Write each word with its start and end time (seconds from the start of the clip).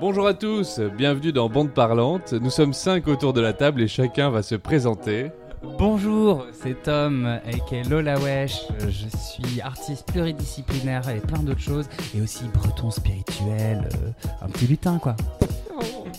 Bonjour 0.00 0.28
à 0.28 0.34
tous, 0.34 0.78
bienvenue 0.96 1.32
dans 1.32 1.48
Bande 1.48 1.72
Parlante. 1.72 2.32
Nous 2.32 2.50
sommes 2.50 2.72
cinq 2.72 3.08
autour 3.08 3.32
de 3.32 3.40
la 3.40 3.52
table 3.52 3.82
et 3.82 3.88
chacun 3.88 4.30
va 4.30 4.44
se 4.44 4.54
présenter. 4.54 5.32
Bonjour, 5.76 6.46
c'est 6.52 6.84
Tom, 6.84 7.26
aka 7.26 7.82
Lola 7.90 8.16
Wesh. 8.20 8.62
Je 8.78 9.08
suis 9.16 9.60
artiste 9.60 10.06
pluridisciplinaire 10.06 11.08
et 11.08 11.18
plein 11.18 11.42
d'autres 11.42 11.60
choses, 11.60 11.88
et 12.16 12.20
aussi 12.20 12.44
breton 12.54 12.92
spirituel, 12.92 13.88
euh, 13.94 14.28
un 14.40 14.48
petit 14.48 14.68
lutin 14.68 14.98
quoi. 14.98 15.16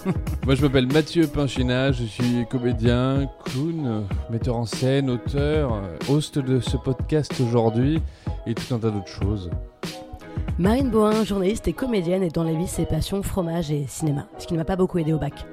Moi 0.46 0.56
je 0.56 0.62
m'appelle 0.62 0.88
Mathieu 0.88 1.28
Pinchina, 1.28 1.94
je 1.94 2.04
suis 2.04 2.46
comédien, 2.50 3.30
clown, 3.46 4.06
metteur 4.30 4.58
en 4.58 4.66
scène, 4.66 5.10
auteur, 5.10 5.82
host 6.10 6.38
de 6.38 6.60
ce 6.60 6.76
podcast 6.76 7.34
aujourd'hui 7.40 8.02
et 8.46 8.54
tout 8.54 8.76
un 8.76 8.80
tas 8.80 8.90
d'autres 8.90 9.08
choses. 9.08 9.50
Marine 10.60 10.90
Bohin, 10.90 11.24
journaliste 11.24 11.70
et 11.70 11.74
comédienne, 11.74 12.22
et 12.22 12.28
dans 12.28 12.44
la 12.44 12.52
vie, 12.52 12.68
ses 12.68 12.86
passions 12.86 13.24
fromage 13.24 13.72
et 13.72 13.86
cinéma, 13.88 14.28
ce 14.40 14.46
qui 14.46 14.52
ne 14.52 14.60
m'a 14.60 14.66
pas 14.66 14.76
beaucoup 14.76 14.98
aidé 14.98 15.14
au 15.14 15.18
bac. 15.18 15.46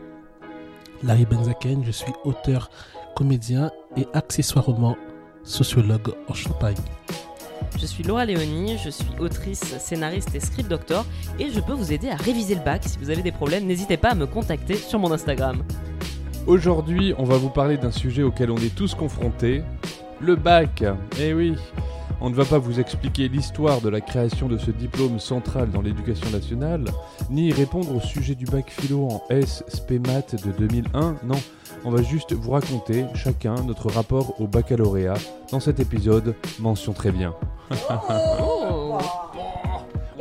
Larry 1.05 1.24
Benzaken, 1.24 1.84
je 1.84 1.92
suis 1.92 2.10
auteur, 2.24 2.70
comédien 3.14 3.70
et 3.97 4.09
accessoirement 4.14 4.97
sociologue 5.45 6.12
en 6.27 6.34
Champagne. 6.34 6.74
Je 7.78 7.87
suis 7.87 8.02
Laura 8.02 8.24
Léonie, 8.24 8.78
je 8.84 8.91
suis 8.91 9.06
autrice, 9.20 9.78
scénariste 9.78 10.34
et 10.34 10.41
script 10.41 10.69
doctor 10.69 11.06
et 11.38 11.50
je 11.50 11.61
peux 11.61 11.75
vous 11.75 11.92
aider 11.92 12.09
à 12.09 12.16
réviser 12.16 12.56
le 12.56 12.64
bac. 12.64 12.83
Si 12.83 12.98
vous 12.98 13.11
avez 13.11 13.23
des 13.23 13.30
problèmes, 13.30 13.64
n'hésitez 13.64 13.97
pas 13.97 14.11
à 14.11 14.14
me 14.16 14.27
contacter 14.27 14.75
sur 14.75 14.98
mon 14.98 15.12
Instagram. 15.12 15.62
Aujourd'hui, 16.48 17.14
on 17.16 17.25
va 17.25 17.36
vous 17.36 17.50
parler 17.50 17.77
d'un 17.77 17.92
sujet 17.92 18.25
auquel 18.25 18.50
on 18.50 18.56
est 18.56 18.75
tous 18.75 18.97
confrontés, 18.97 19.62
le 20.20 20.37
bac. 20.37 20.84
Eh 21.20 21.34
oui, 21.34 21.55
on 22.20 22.30
ne 22.30 22.34
va 22.34 22.45
pas 22.45 22.59
vous 22.59 22.80
expliquer 22.80 23.29
l'histoire 23.29 23.80
de 23.80 23.88
la 23.88 24.01
création 24.01 24.48
de 24.48 24.56
ce 24.56 24.70
diplôme 24.70 25.19
central 25.19 25.70
dans 25.70 25.83
l'éducation 25.83 26.30
nationale, 26.30 26.84
ni 27.30 27.52
répondre 27.52 27.95
au 27.95 28.01
sujet 28.01 28.34
du 28.34 28.47
bac 28.47 28.70
philo 28.70 29.09
en 29.09 29.23
S 29.30 29.62
SPEMAT 29.69 30.36
de 30.45 30.53
2001, 30.58 31.17
non, 31.25 31.36
on 31.84 31.91
va 31.91 32.03
juste 32.03 32.33
vous 32.33 32.50
raconter 32.50 33.05
chacun 33.14 33.55
notre 33.64 33.91
rapport 33.91 34.41
au 34.41 34.47
baccalauréat 34.47 35.19
dans 35.53 35.61
cet 35.61 35.78
épisode 35.78 36.34
Mention 36.58 36.92
très 36.92 37.12
bien. 37.12 37.34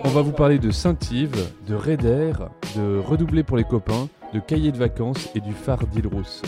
On 0.04 0.10
va 0.10 0.22
vous 0.22 0.32
parler 0.32 0.60
de 0.60 0.70
Saint-Yves, 0.70 1.50
de 1.68 1.74
Raider, 1.74 2.34
de 2.76 3.00
Redoubler 3.00 3.44
pour 3.44 3.58
les 3.58 3.64
copains, 3.64 4.08
de 4.34 4.40
Cahiers 4.40 4.72
de 4.72 4.78
vacances 4.78 5.30
et 5.34 5.40
du 5.40 5.54
phare 5.54 5.88
d'Île-Rousse. 5.88 6.42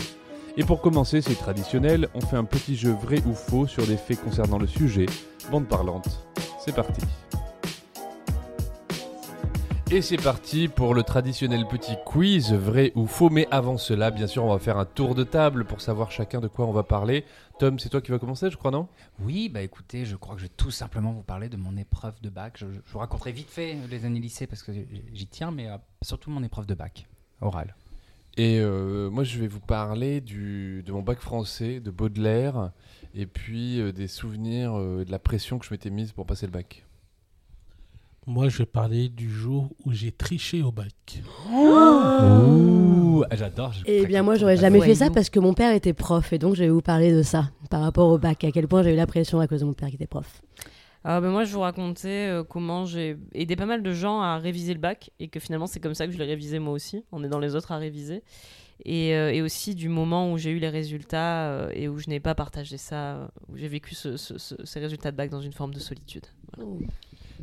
Et 0.60 0.64
pour 0.64 0.80
commencer, 0.80 1.20
c'est 1.20 1.36
traditionnel, 1.36 2.08
on 2.14 2.20
fait 2.20 2.36
un 2.36 2.42
petit 2.42 2.74
jeu 2.74 2.90
vrai 2.90 3.22
ou 3.24 3.32
faux 3.32 3.68
sur 3.68 3.86
des 3.86 3.96
faits 3.96 4.20
concernant 4.20 4.58
le 4.58 4.66
sujet, 4.66 5.06
bande 5.52 5.68
parlante. 5.68 6.26
C'est 6.58 6.74
parti. 6.74 7.00
Et 9.92 10.02
c'est 10.02 10.16
parti 10.16 10.66
pour 10.66 10.94
le 10.94 11.04
traditionnel 11.04 11.64
petit 11.68 11.94
quiz, 12.04 12.52
vrai 12.52 12.90
ou 12.96 13.06
faux. 13.06 13.30
Mais 13.30 13.46
avant 13.52 13.78
cela, 13.78 14.10
bien 14.10 14.26
sûr, 14.26 14.42
on 14.44 14.52
va 14.52 14.58
faire 14.58 14.78
un 14.78 14.84
tour 14.84 15.14
de 15.14 15.22
table 15.22 15.64
pour 15.64 15.80
savoir 15.80 16.10
chacun 16.10 16.40
de 16.40 16.48
quoi 16.48 16.66
on 16.66 16.72
va 16.72 16.82
parler. 16.82 17.24
Tom, 17.60 17.78
c'est 17.78 17.88
toi 17.88 18.00
qui 18.00 18.10
vas 18.10 18.18
commencer, 18.18 18.50
je 18.50 18.56
crois, 18.56 18.72
non? 18.72 18.88
Oui, 19.20 19.48
bah 19.48 19.62
écoutez, 19.62 20.06
je 20.06 20.16
crois 20.16 20.34
que 20.34 20.40
je 20.40 20.46
vais 20.46 20.52
tout 20.56 20.72
simplement 20.72 21.12
vous 21.12 21.22
parler 21.22 21.48
de 21.48 21.56
mon 21.56 21.76
épreuve 21.76 22.20
de 22.20 22.30
bac. 22.30 22.54
Je, 22.56 22.66
je 22.66 22.92
vous 22.92 22.98
raconterai 22.98 23.30
vite 23.30 23.48
fait 23.48 23.76
les 23.88 24.04
années 24.04 24.18
lycée 24.18 24.48
parce 24.48 24.64
que 24.64 24.72
j'y 25.12 25.26
tiens, 25.28 25.52
mais 25.52 25.68
euh, 25.68 25.76
surtout 26.02 26.30
mon 26.30 26.42
épreuve 26.42 26.66
de 26.66 26.74
bac, 26.74 27.06
orale. 27.40 27.76
Et 28.38 28.60
euh, 28.60 29.10
moi, 29.10 29.24
je 29.24 29.36
vais 29.40 29.48
vous 29.48 29.58
parler 29.58 30.20
du, 30.20 30.84
de 30.86 30.92
mon 30.92 31.02
bac 31.02 31.18
français, 31.18 31.80
de 31.80 31.90
Baudelaire, 31.90 32.70
et 33.12 33.26
puis 33.26 33.80
euh, 33.80 33.90
des 33.90 34.06
souvenirs 34.06 34.78
euh, 34.78 35.04
de 35.04 35.10
la 35.10 35.18
pression 35.18 35.58
que 35.58 35.66
je 35.66 35.74
m'étais 35.74 35.90
mise 35.90 36.12
pour 36.12 36.24
passer 36.24 36.46
le 36.46 36.52
bac. 36.52 36.86
Moi, 38.28 38.48
je 38.48 38.58
vais 38.58 38.66
parler 38.66 39.08
du 39.08 39.28
jour 39.28 39.70
où 39.84 39.90
j'ai 39.90 40.12
triché 40.12 40.62
au 40.62 40.70
bac. 40.70 41.20
Ouh, 41.52 43.24
ah, 43.28 43.34
j'adore. 43.34 43.72
Eh 43.86 44.06
bien, 44.06 44.22
moi, 44.22 44.36
j'aurais 44.36 44.56
jamais 44.56 44.80
fait 44.82 44.94
ça 44.94 45.10
parce 45.10 45.30
que 45.30 45.40
mon 45.40 45.52
père 45.52 45.74
était 45.74 45.92
prof, 45.92 46.32
et 46.32 46.38
donc 46.38 46.54
je 46.54 46.62
vais 46.62 46.70
vous 46.70 46.82
parler 46.82 47.10
de 47.10 47.22
ça 47.22 47.50
par 47.70 47.80
rapport 47.80 48.08
au 48.08 48.18
bac, 48.18 48.44
à 48.44 48.52
quel 48.52 48.68
point 48.68 48.84
j'ai 48.84 48.92
eu 48.92 48.96
la 48.96 49.08
pression 49.08 49.40
à 49.40 49.48
cause 49.48 49.60
de 49.60 49.64
mon 49.64 49.72
père 49.72 49.88
qui 49.88 49.96
était 49.96 50.06
prof. 50.06 50.42
Alors, 51.08 51.22
ben, 51.22 51.30
moi, 51.30 51.44
je 51.44 51.54
vous 51.54 51.60
racontais 51.60 52.28
euh, 52.28 52.44
comment 52.44 52.84
j'ai 52.84 53.16
aidé 53.32 53.56
pas 53.56 53.64
mal 53.64 53.82
de 53.82 53.92
gens 53.94 54.20
à 54.20 54.36
réviser 54.36 54.74
le 54.74 54.78
bac 54.78 55.10
et 55.18 55.28
que 55.28 55.40
finalement, 55.40 55.66
c'est 55.66 55.80
comme 55.80 55.94
ça 55.94 56.06
que 56.06 56.12
je 56.12 56.18
l'ai 56.18 56.26
révisé 56.26 56.58
moi 56.58 56.74
aussi, 56.74 57.02
en 57.12 57.24
aidant 57.24 57.38
les 57.38 57.54
autres 57.54 57.72
à 57.72 57.78
réviser. 57.78 58.22
Et, 58.84 59.14
euh, 59.14 59.32
et 59.32 59.40
aussi 59.40 59.74
du 59.74 59.88
moment 59.88 60.30
où 60.30 60.36
j'ai 60.36 60.50
eu 60.50 60.58
les 60.58 60.68
résultats 60.68 61.48
euh, 61.48 61.70
et 61.72 61.88
où 61.88 61.96
je 61.98 62.10
n'ai 62.10 62.20
pas 62.20 62.34
partagé 62.34 62.76
ça, 62.76 63.14
euh, 63.16 63.28
où 63.48 63.56
j'ai 63.56 63.68
vécu 63.68 63.94
ce- 63.94 64.18
ce- 64.18 64.36
ce- 64.36 64.62
ces 64.66 64.80
résultats 64.80 65.10
de 65.10 65.16
bac 65.16 65.30
dans 65.30 65.40
une 65.40 65.54
forme 65.54 65.72
de 65.72 65.80
solitude. 65.80 66.26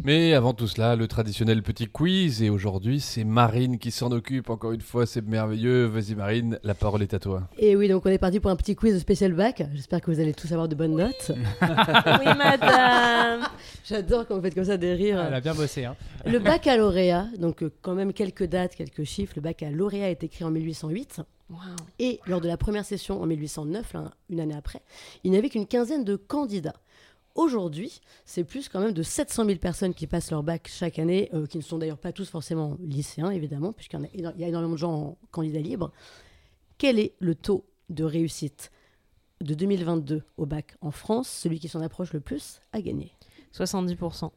Mais 0.04 0.34
avant 0.34 0.54
tout 0.54 0.68
cela, 0.68 0.96
le 0.96 1.08
traditionnel 1.08 1.64
petit 1.64 1.88
quiz, 1.88 2.44
et 2.44 2.50
aujourd'hui, 2.50 3.00
c'est 3.00 3.24
Marine 3.24 3.80
qui 3.80 3.92
s'en 3.92 4.12
occupe. 4.12 4.50
Encore 4.50 4.74
une 4.74 4.82
fois, 4.82 5.06
c'est 5.06 5.26
merveilleux. 5.26 5.86
Vas-y, 5.86 6.16
Marine, 6.16 6.60
la 6.64 6.74
parole 6.74 7.02
est 7.02 7.14
à 7.14 7.20
toi. 7.20 7.44
Et 7.58 7.76
oui, 7.76 7.88
donc 7.88 8.06
on 8.06 8.10
est 8.10 8.18
parti 8.18 8.40
pour 8.40 8.52
un 8.52 8.56
petit 8.56 8.76
quiz 8.76 9.00
spécial 9.00 9.34
bac. 9.34 9.64
J'espère 9.74 10.02
que 10.02 10.12
vous 10.12 10.20
allez 10.20 10.34
tous 10.34 10.52
avoir 10.52 10.68
de 10.68 10.76
bonnes 10.76 10.96
notes. 10.96 11.32
oui, 11.62 12.26
madame 12.38 13.48
J'adore 13.86 14.28
quand 14.28 14.36
vous 14.36 14.42
faites 14.42 14.56
comme 14.56 14.66
ça 14.66 14.78
des 14.78 14.94
rires. 14.94 15.20
Elle 15.20 15.34
a 15.34 15.42
bien 15.42 15.54
bossé, 15.54 15.86
hein. 15.86 15.96
Le 16.26 16.40
baccalauréat, 16.40 17.28
donc 17.40 17.64
euh, 17.64 17.72
quand 17.82 17.94
même 17.94 18.14
quelques 18.14 18.46
dates, 18.46 18.76
quelques 18.76 19.04
chiffres. 19.04 19.34
Le 19.36 19.42
baccalauréat 19.42 20.10
est 20.10 20.24
écrit 20.24 20.44
en 20.44 20.52
1808. 20.52 21.22
Waouh. 21.50 21.60
Et 22.00 22.20
lors 22.26 22.42
de 22.42 22.48
la 22.48 22.58
première 22.58 22.86
session 22.86 23.22
en 23.22 23.26
1809, 23.28 23.94
là, 23.94 24.12
une 24.30 24.40
année 24.40 24.56
après, 24.56 24.82
il 25.24 25.32
n'y 25.32 25.38
avait 25.38 25.50
qu'une 25.50 25.68
quinzaine 25.68 26.04
de 26.04 26.16
candidats. 26.16 26.76
Aujourd'hui, 27.36 28.00
c'est 28.26 28.44
plus 28.46 28.70
quand 28.70 28.80
même 28.80 28.94
de 28.94 29.04
700 29.04 29.46
000 29.46 29.60
personnes 29.60 29.94
qui 29.94 30.08
passent 30.08 30.32
leur 30.32 30.42
bac 30.42 30.70
chaque 30.72 31.00
année, 31.00 31.30
euh, 31.34 31.46
qui 31.46 31.58
ne 31.58 31.64
sont 31.64 31.78
d'ailleurs 31.78 31.98
pas 31.98 32.14
tous 32.14 32.30
forcément 32.30 32.78
lycéens, 32.80 33.30
évidemment, 33.30 33.74
puisqu'il 33.74 34.00
y, 34.22 34.26
a 34.26 34.34
y 34.38 34.44
énormément 34.44 34.74
de 34.74 34.78
gens 34.80 34.94
en 34.94 35.18
candidats 35.32 35.60
libres. 35.60 35.92
Quel 36.78 36.98
est 36.98 37.14
le 37.20 37.36
taux 37.36 37.66
de 37.90 38.04
réussite 38.06 38.72
de 39.42 39.54
2022 39.54 40.24
au 40.38 40.46
bac 40.46 40.76
en 40.82 40.92
France 40.92 41.28
Celui 41.30 41.60
qui 41.60 41.68
s'en 41.68 41.82
approche 41.82 42.14
le 42.14 42.22
plus 42.22 42.62
a 42.72 42.82
gagné. 42.82 43.12
70%. 43.54 44.32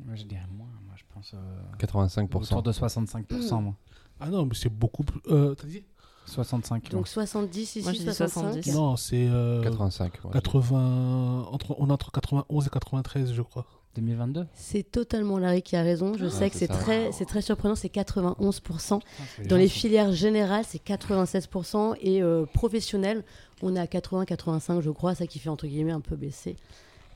Moi, 0.00 0.14
je 0.14 0.24
dirais 0.24 0.46
moins. 0.52 0.68
Moi, 0.86 0.94
je 0.96 1.04
pense 1.12 1.32
euh, 1.34 1.62
85%. 1.78 2.36
autour 2.42 2.62
de 2.62 2.72
65%, 2.72 3.62
moi. 3.62 3.74
Ah 4.20 4.28
non, 4.28 4.44
mais 4.46 4.54
c'est 4.54 4.68
beaucoup 4.68 5.02
plus. 5.02 5.20
euh, 5.30 5.54
T'as 5.54 5.66
dit? 5.66 5.84
65. 6.26 6.90
Donc 6.90 7.08
70 7.08 7.60
ici, 7.60 7.82
Moi, 7.82 7.92
je 7.92 7.98
dis 7.98 8.04
65. 8.04 8.28
70. 8.62 8.74
Non, 8.74 8.96
c'est. 8.96 9.26
euh, 9.28 9.62
85. 9.62 10.12
ouais. 10.24 10.30
80. 10.32 11.48
Entre, 11.50 11.74
on 11.78 11.88
est 11.88 11.92
entre 11.92 12.10
91 12.12 12.66
et 12.66 12.70
93, 12.70 13.32
je 13.32 13.42
crois. 13.42 13.66
2022. 13.96 14.46
C'est 14.54 14.82
totalement 14.90 15.38
Larry 15.38 15.62
qui 15.62 15.76
a 15.76 15.82
raison. 15.82 16.14
Je 16.18 16.26
Ah, 16.26 16.30
sais 16.30 16.50
que 16.50 16.56
c'est 16.56 16.66
très, 16.66 17.12
c'est 17.12 17.26
très 17.26 17.42
surprenant, 17.42 17.76
c'est 17.76 17.88
91%. 17.94 18.98
Putain, 18.98 18.98
c'est 19.36 19.46
Dans 19.46 19.56
les 19.56 19.68
filières 19.68 20.10
générales, 20.10 20.64
c'est 20.66 20.82
96% 20.82 21.94
et 22.00 22.20
euh, 22.20 22.44
professionnelles, 22.44 23.22
on 23.62 23.76
est 23.76 23.78
à 23.78 23.86
80-85, 23.86 24.80
je 24.80 24.90
crois, 24.90 25.14
ça 25.14 25.28
qui 25.28 25.38
fait 25.38 25.48
entre 25.48 25.68
guillemets 25.68 25.92
un 25.92 26.00
peu 26.00 26.16
baisser 26.16 26.56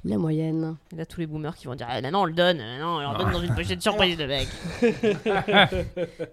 la 0.05 0.19
moyenne. 0.19 0.77
Et 0.93 0.97
là, 0.97 1.07
tous 1.07 1.21
les 1.21 1.27
boomers 1.27 1.57
qui 1.57 1.67
vont 1.67 1.75
dire 1.75 1.87
Ah, 1.89 2.01
là, 2.01 2.11
non, 2.11 2.21
on 2.21 2.25
le 2.25 2.33
donne, 2.33 2.59
non, 2.59 2.97
on 2.97 3.13
le 3.13 3.19
donne 3.19 3.33
dans 3.33 3.43
une 3.43 3.55
pochette 3.55 3.83
surprise, 3.83 4.19
le 4.19 4.27
mec. 4.27 4.49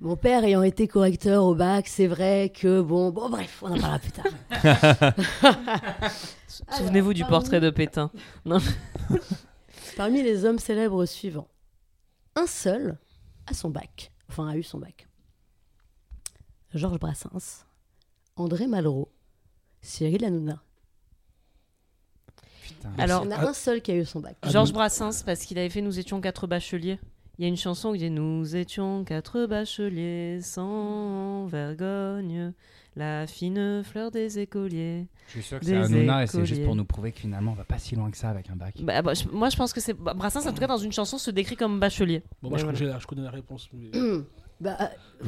Mon 0.00 0.16
père 0.16 0.44
ayant 0.44 0.62
été 0.62 0.86
correcteur 0.86 1.42
au 1.44 1.56
bac, 1.56 1.88
c'est 1.88 2.06
vrai 2.06 2.52
que 2.54 2.80
bon, 2.80 3.10
bon 3.10 3.28
bref, 3.28 3.62
on 3.62 3.72
en 3.72 3.80
parlera 3.80 3.98
plus 3.98 4.12
tard. 4.12 5.14
Souvenez-vous 6.78 7.14
du 7.14 7.24
portrait 7.24 7.60
de 7.60 7.70
Pétain. 7.70 8.12
Non. 8.44 8.58
Parmi 9.96 10.22
les 10.22 10.44
hommes 10.44 10.60
célèbres 10.60 11.04
suivants, 11.04 11.48
un 12.36 12.46
seul 12.46 12.96
a 13.48 13.54
son 13.54 13.70
bac, 13.70 14.12
enfin 14.28 14.46
a 14.46 14.56
eu 14.56 14.62
son 14.62 14.78
bac. 14.78 15.08
Georges 16.74 17.00
Brassens, 17.00 17.64
André 18.36 18.68
Malraux, 18.68 19.10
Cyril 19.80 20.24
Hanouna. 20.24 20.62
Alors, 22.98 23.24
Il 23.24 23.30
y 23.30 23.34
en 23.34 23.38
a 23.38 23.48
un 23.48 23.52
seul 23.52 23.80
qui 23.82 23.90
a 23.92 23.96
eu 23.96 24.04
son 24.04 24.20
bac. 24.20 24.36
Ah, 24.42 24.50
Georges 24.50 24.72
Brassens, 24.72 25.22
parce 25.24 25.40
qu'il 25.44 25.58
avait 25.58 25.68
fait 25.70 25.80
Nous 25.82 25.98
étions 25.98 26.20
quatre 26.20 26.46
bacheliers. 26.46 26.98
Il 27.38 27.42
y 27.42 27.44
a 27.44 27.48
une 27.48 27.56
chanson 27.56 27.92
qui 27.92 27.98
dit 27.98 28.10
Nous 28.10 28.56
étions 28.56 29.04
quatre 29.04 29.46
bacheliers 29.46 30.40
sans 30.42 31.46
vergogne, 31.46 32.52
la 32.96 33.26
fine 33.28 33.82
fleur 33.84 34.10
des 34.10 34.40
écoliers. 34.40 35.06
je 35.28 35.32
suis 35.32 35.42
sûr 35.42 35.60
que 35.60 35.66
c'est 35.66 35.76
Hanouna 35.76 36.24
et 36.24 36.26
c'est 36.26 36.44
juste 36.44 36.64
pour 36.64 36.74
nous 36.74 36.84
prouver 36.84 37.12
que 37.12 37.20
finalement, 37.20 37.52
on 37.52 37.54
va 37.54 37.64
pas 37.64 37.78
si 37.78 37.94
loin 37.94 38.10
que 38.10 38.16
ça 38.16 38.30
avec 38.30 38.50
un 38.50 38.56
bac. 38.56 38.74
Bah, 38.82 39.02
bah, 39.02 39.14
je- 39.14 39.28
moi, 39.28 39.50
je 39.50 39.56
pense 39.56 39.72
que 39.72 39.80
c'est. 39.80 39.92
bah, 39.94 40.14
Brassens, 40.14 40.46
en 40.48 40.52
tout 40.52 40.58
cas, 40.58 40.66
dans 40.66 40.78
une 40.78 40.92
chanson, 40.92 41.16
se 41.18 41.30
décrit 41.30 41.54
comme 41.56 41.78
bachelier. 41.78 42.22
Bon, 42.42 42.48
moi, 42.50 42.58
je, 42.58 42.66
Mais 42.66 42.72
connais 42.72 42.86
la- 42.90 42.98
je 42.98 43.06
connais 43.06 43.22
la 43.22 43.30
réponse. 43.30 43.68
mais- 43.72 43.90
Bah, 44.60 44.76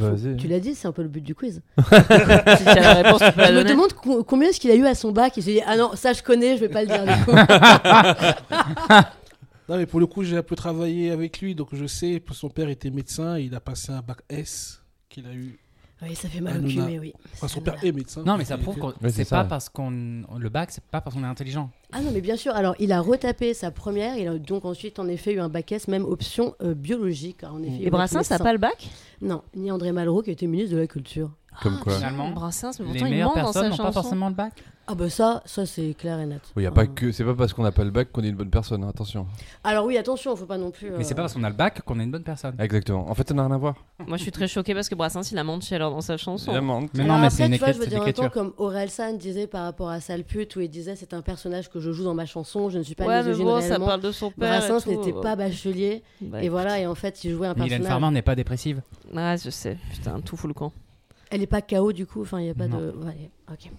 euh, 0.01 0.35
tu 0.37 0.49
l'as 0.49 0.59
dit, 0.61 0.75
c'est 0.75 0.89
un 0.89 0.93
peu 0.93 1.03
le 1.03 1.09
but 1.09 1.21
du 1.21 1.35
quiz. 1.35 1.63
si 1.79 2.65
la 2.65 2.95
réponse, 2.95 3.19
tu 3.21 3.41
Je 3.41 3.53
me 3.53 3.65
demande 3.65 3.93
co- 3.93 4.25
combien 4.25 4.49
est-ce 4.49 4.59
qu'il 4.61 4.71
a 4.71 4.75
eu 4.75 4.87
à 4.87 4.95
son 4.95 5.13
bac. 5.13 5.37
Il 5.37 5.43
s'est 5.43 5.53
dit 5.53 5.61
Ah 5.67 5.77
non, 5.77 5.93
ça 5.95 6.13
je 6.13 6.23
connais, 6.23 6.57
je 6.57 6.61
vais 6.63 6.69
pas 6.69 6.83
le 6.83 6.89
dire 6.89 7.05
du 7.05 7.25
coup. 7.25 7.33
Non, 9.69 9.77
mais 9.77 9.87
pour 9.87 10.01
le 10.01 10.07
coup, 10.07 10.25
j'ai 10.25 10.37
un 10.37 10.43
peu 10.43 10.57
travaillé 10.57 11.13
avec 11.13 11.41
lui, 11.41 11.55
donc 11.55 11.69
je 11.73 11.87
sais. 11.87 12.21
Son 12.33 12.49
père 12.51 12.69
était 12.69 12.91
médecin, 12.91 13.37
et 13.37 13.43
il 13.43 13.55
a 13.55 13.61
passé 13.61 13.93
un 13.93 14.01
bac 14.03 14.19
S 14.29 14.83
qu'il 15.09 15.27
a 15.29 15.33
eu. 15.33 15.60
Oui, 16.03 16.15
ça 16.15 16.29
fait 16.29 16.41
mal 16.41 16.65
au 16.65 16.69
cul, 16.69 16.81
mais 16.81 16.99
oui. 16.99 17.13
Enfin, 17.35 17.49
son 17.49 17.57
Ça 17.63 17.73
père 17.73 17.85
est 17.85 17.93
médecin. 17.93 18.23
Non, 18.25 18.39
mais 18.39 18.45
ça 18.45 18.57
prouve 18.57 18.77
que 18.77 19.05
Ouais, 19.05 19.11
c'est 19.11 19.29
pas 19.29 19.45
parce 19.45 19.69
qu'on. 19.69 19.91
Le 20.39 20.49
bac, 20.49 20.71
c'est 20.71 20.83
pas 20.85 21.01
parce 21.01 21.15
qu'on 21.15 21.23
est 21.23 21.27
intelligent. 21.27 21.71
Ah 21.93 22.01
non, 22.01 22.11
mais 22.13 22.21
bien 22.21 22.37
sûr. 22.37 22.55
Alors, 22.55 22.75
il 22.79 22.91
a 22.93 23.01
retapé 23.01 23.53
sa 23.53 23.71
première. 23.71 24.17
Il 24.17 24.27
a 24.29 24.39
donc 24.39 24.65
ensuite, 24.65 24.99
en 24.99 25.09
effet, 25.09 25.35
eu 25.35 25.41
un 25.41 25.49
bac 25.49 25.73
S, 25.73 25.89
même 25.89 26.05
option 26.05 26.55
euh, 26.63 26.75
biologique. 26.75 27.45
En 27.45 27.63
effet, 27.63 27.77
il 27.81 27.87
Et 27.87 27.91
Brassens, 27.91 28.23
ça 28.23 28.35
médecin. 28.35 28.45
pas 28.45 28.53
le 28.53 28.59
bac? 28.59 28.89
Non, 29.21 29.43
ni 29.55 29.71
André 29.71 29.93
Malraux, 29.93 30.23
qui 30.23 30.31
était 30.31 30.47
ministre 30.47 30.75
de 30.75 30.81
la 30.81 30.87
Culture. 30.87 31.31
Comme 31.63 31.79
quoi. 31.81 31.95
Finalement, 31.97 32.31
Brassens, 32.31 32.79
mais 32.79 32.87
les 32.87 32.91
pourtant 32.93 33.07
il 33.07 33.11
meilleures 33.11 33.29
ment 33.31 33.35
dans 33.35 33.41
personnes 33.43 33.63
sa 33.65 33.69
n'ont 33.71 33.77
pas 33.77 33.83
chanson. 33.85 34.03
forcément 34.03 34.29
le 34.29 34.35
bac. 34.35 34.53
Ah 34.87 34.95
bah 34.97 35.09
ça, 35.09 35.41
ça 35.45 35.67
c'est 35.67 35.95
clair 35.95 36.19
et 36.19 36.27
net. 36.27 36.41
Il 36.57 36.63
y 36.65 36.67
a 36.67 36.71
pas 36.73 36.83
Ah. 36.83 36.87
que, 36.87 37.13
c'est 37.13 37.23
pas 37.25 37.35
parce 37.35 37.53
qu'on 37.53 37.63
n'a 37.63 37.71
pas 37.71 37.85
le 37.85 37.91
bac 37.93 38.11
qu'on 38.11 38.25
est 38.25 38.29
une 38.29 38.35
bonne 38.35 38.51
personne, 38.51 38.83
hein, 38.83 38.89
attention. 38.89 39.27
Alors 39.63 39.85
oui, 39.85 39.97
attention, 39.99 40.35
faut 40.35 40.47
pas 40.47 40.59
non 40.59 40.73
plus. 40.73 40.91
Mais 40.91 41.05
c'est 41.05 41.13
euh, 41.13 41.17
pas 41.17 41.23
parce 41.23 41.35
qu'on 41.35 41.45
a 41.45 41.49
le 41.51 41.55
bac 41.55 41.83
qu'on 41.83 42.01
est 42.01 42.03
une 42.03 42.11
bonne 42.11 42.25
personne. 42.25 42.57
Exactement. 42.59 43.09
En 43.09 43.15
fait, 43.15 43.29
ça 43.29 43.35
n'a 43.35 43.45
rien 43.47 43.55
à 43.55 43.59
voir. 43.59 43.77
Moi 44.05 44.17
je 44.17 44.23
suis 44.23 44.33
très 44.33 44.49
choquée 44.49 44.75
parce 44.75 44.89
que 44.89 44.97
Brassens 44.97 45.31
il 45.31 45.39
a 45.39 45.45
menti 45.45 45.75
alors 45.77 45.93
dans 45.93 46.01
sa 46.01 46.17
chanson. 46.17 46.51
Vraiment. 46.51 46.81
Mais 46.95 47.05
non, 47.05 47.19
mais 47.19 47.31
c'est 47.31 47.47
une 47.47 47.53
tu 47.53 47.59
vois, 47.59 47.73
je 47.73 47.79
veux 47.79 47.87
dire 47.87 48.01
en 48.01 48.05
même 48.05 48.13
temps, 48.15 48.31
comme 48.31 48.53
Aurel 48.57 48.91
San 48.91 49.17
disait 49.17 49.47
par 49.47 49.63
rapport 49.65 49.91
à 49.91 50.01
Sale 50.01 50.25
pute, 50.25 50.57
où 50.57 50.61
il 50.61 50.69
disait 50.71 50.97
c'est 50.97 51.15
un 51.15 51.23
personnage 51.23 51.71
que 51.71 51.79
je 51.79 51.93
joue 51.93 52.03
dans 52.05 52.15
ma 52.15 52.27
chanson, 52.27 52.69
je 52.71 52.79
ne 52.79 52.83
suis 52.83 52.95
pas 52.97 53.05
ouais, 53.07 53.23
mais 53.23 53.29
misogyne 53.29 53.45
bon, 53.45 53.61
ça 53.61 53.67
réellement. 53.69 53.87
parle 53.87 54.01
de 54.01 54.11
son 54.13 54.31
père. 54.33 54.59
Brassens 54.61 54.79
et 54.91 54.95
tout. 54.95 55.05
n'était 55.05 55.21
pas 55.21 55.37
bachelier, 55.37 56.03
Bah, 56.21 56.43
et 56.43 56.49
voilà, 56.49 56.81
et 56.81 56.87
en 56.89 56.95
fait, 56.97 57.23
il 57.23 57.31
jouait 57.33 57.47
un 57.47 57.55
Mais 57.55 57.67
Hélène 57.67 57.79
personnage. 57.83 58.01
Farmer 58.01 58.11
n'est 58.15 58.23
pas 58.23 58.35
dépressive. 58.35 58.83
Ouais, 59.15 59.37
je 59.45 59.51
sais. 59.51 59.77
Putain, 59.93 60.19
tout 60.21 60.37
fout 60.37 60.49
le 60.49 60.55
camp. 60.55 60.73
Elle 61.31 61.43
est 61.43 61.47
pas 61.47 61.63
KO 61.63 61.93
du 61.93 62.07
coup, 62.07 62.23
enfin, 62.23 62.41
il 62.41 62.45
n'y 62.45 62.51
a 62.51 62.55
pas 62.55 62.67
Non. 62.69 62.79
de. 62.81 62.91
ouais, 63.05 63.31
ok. 63.51 63.71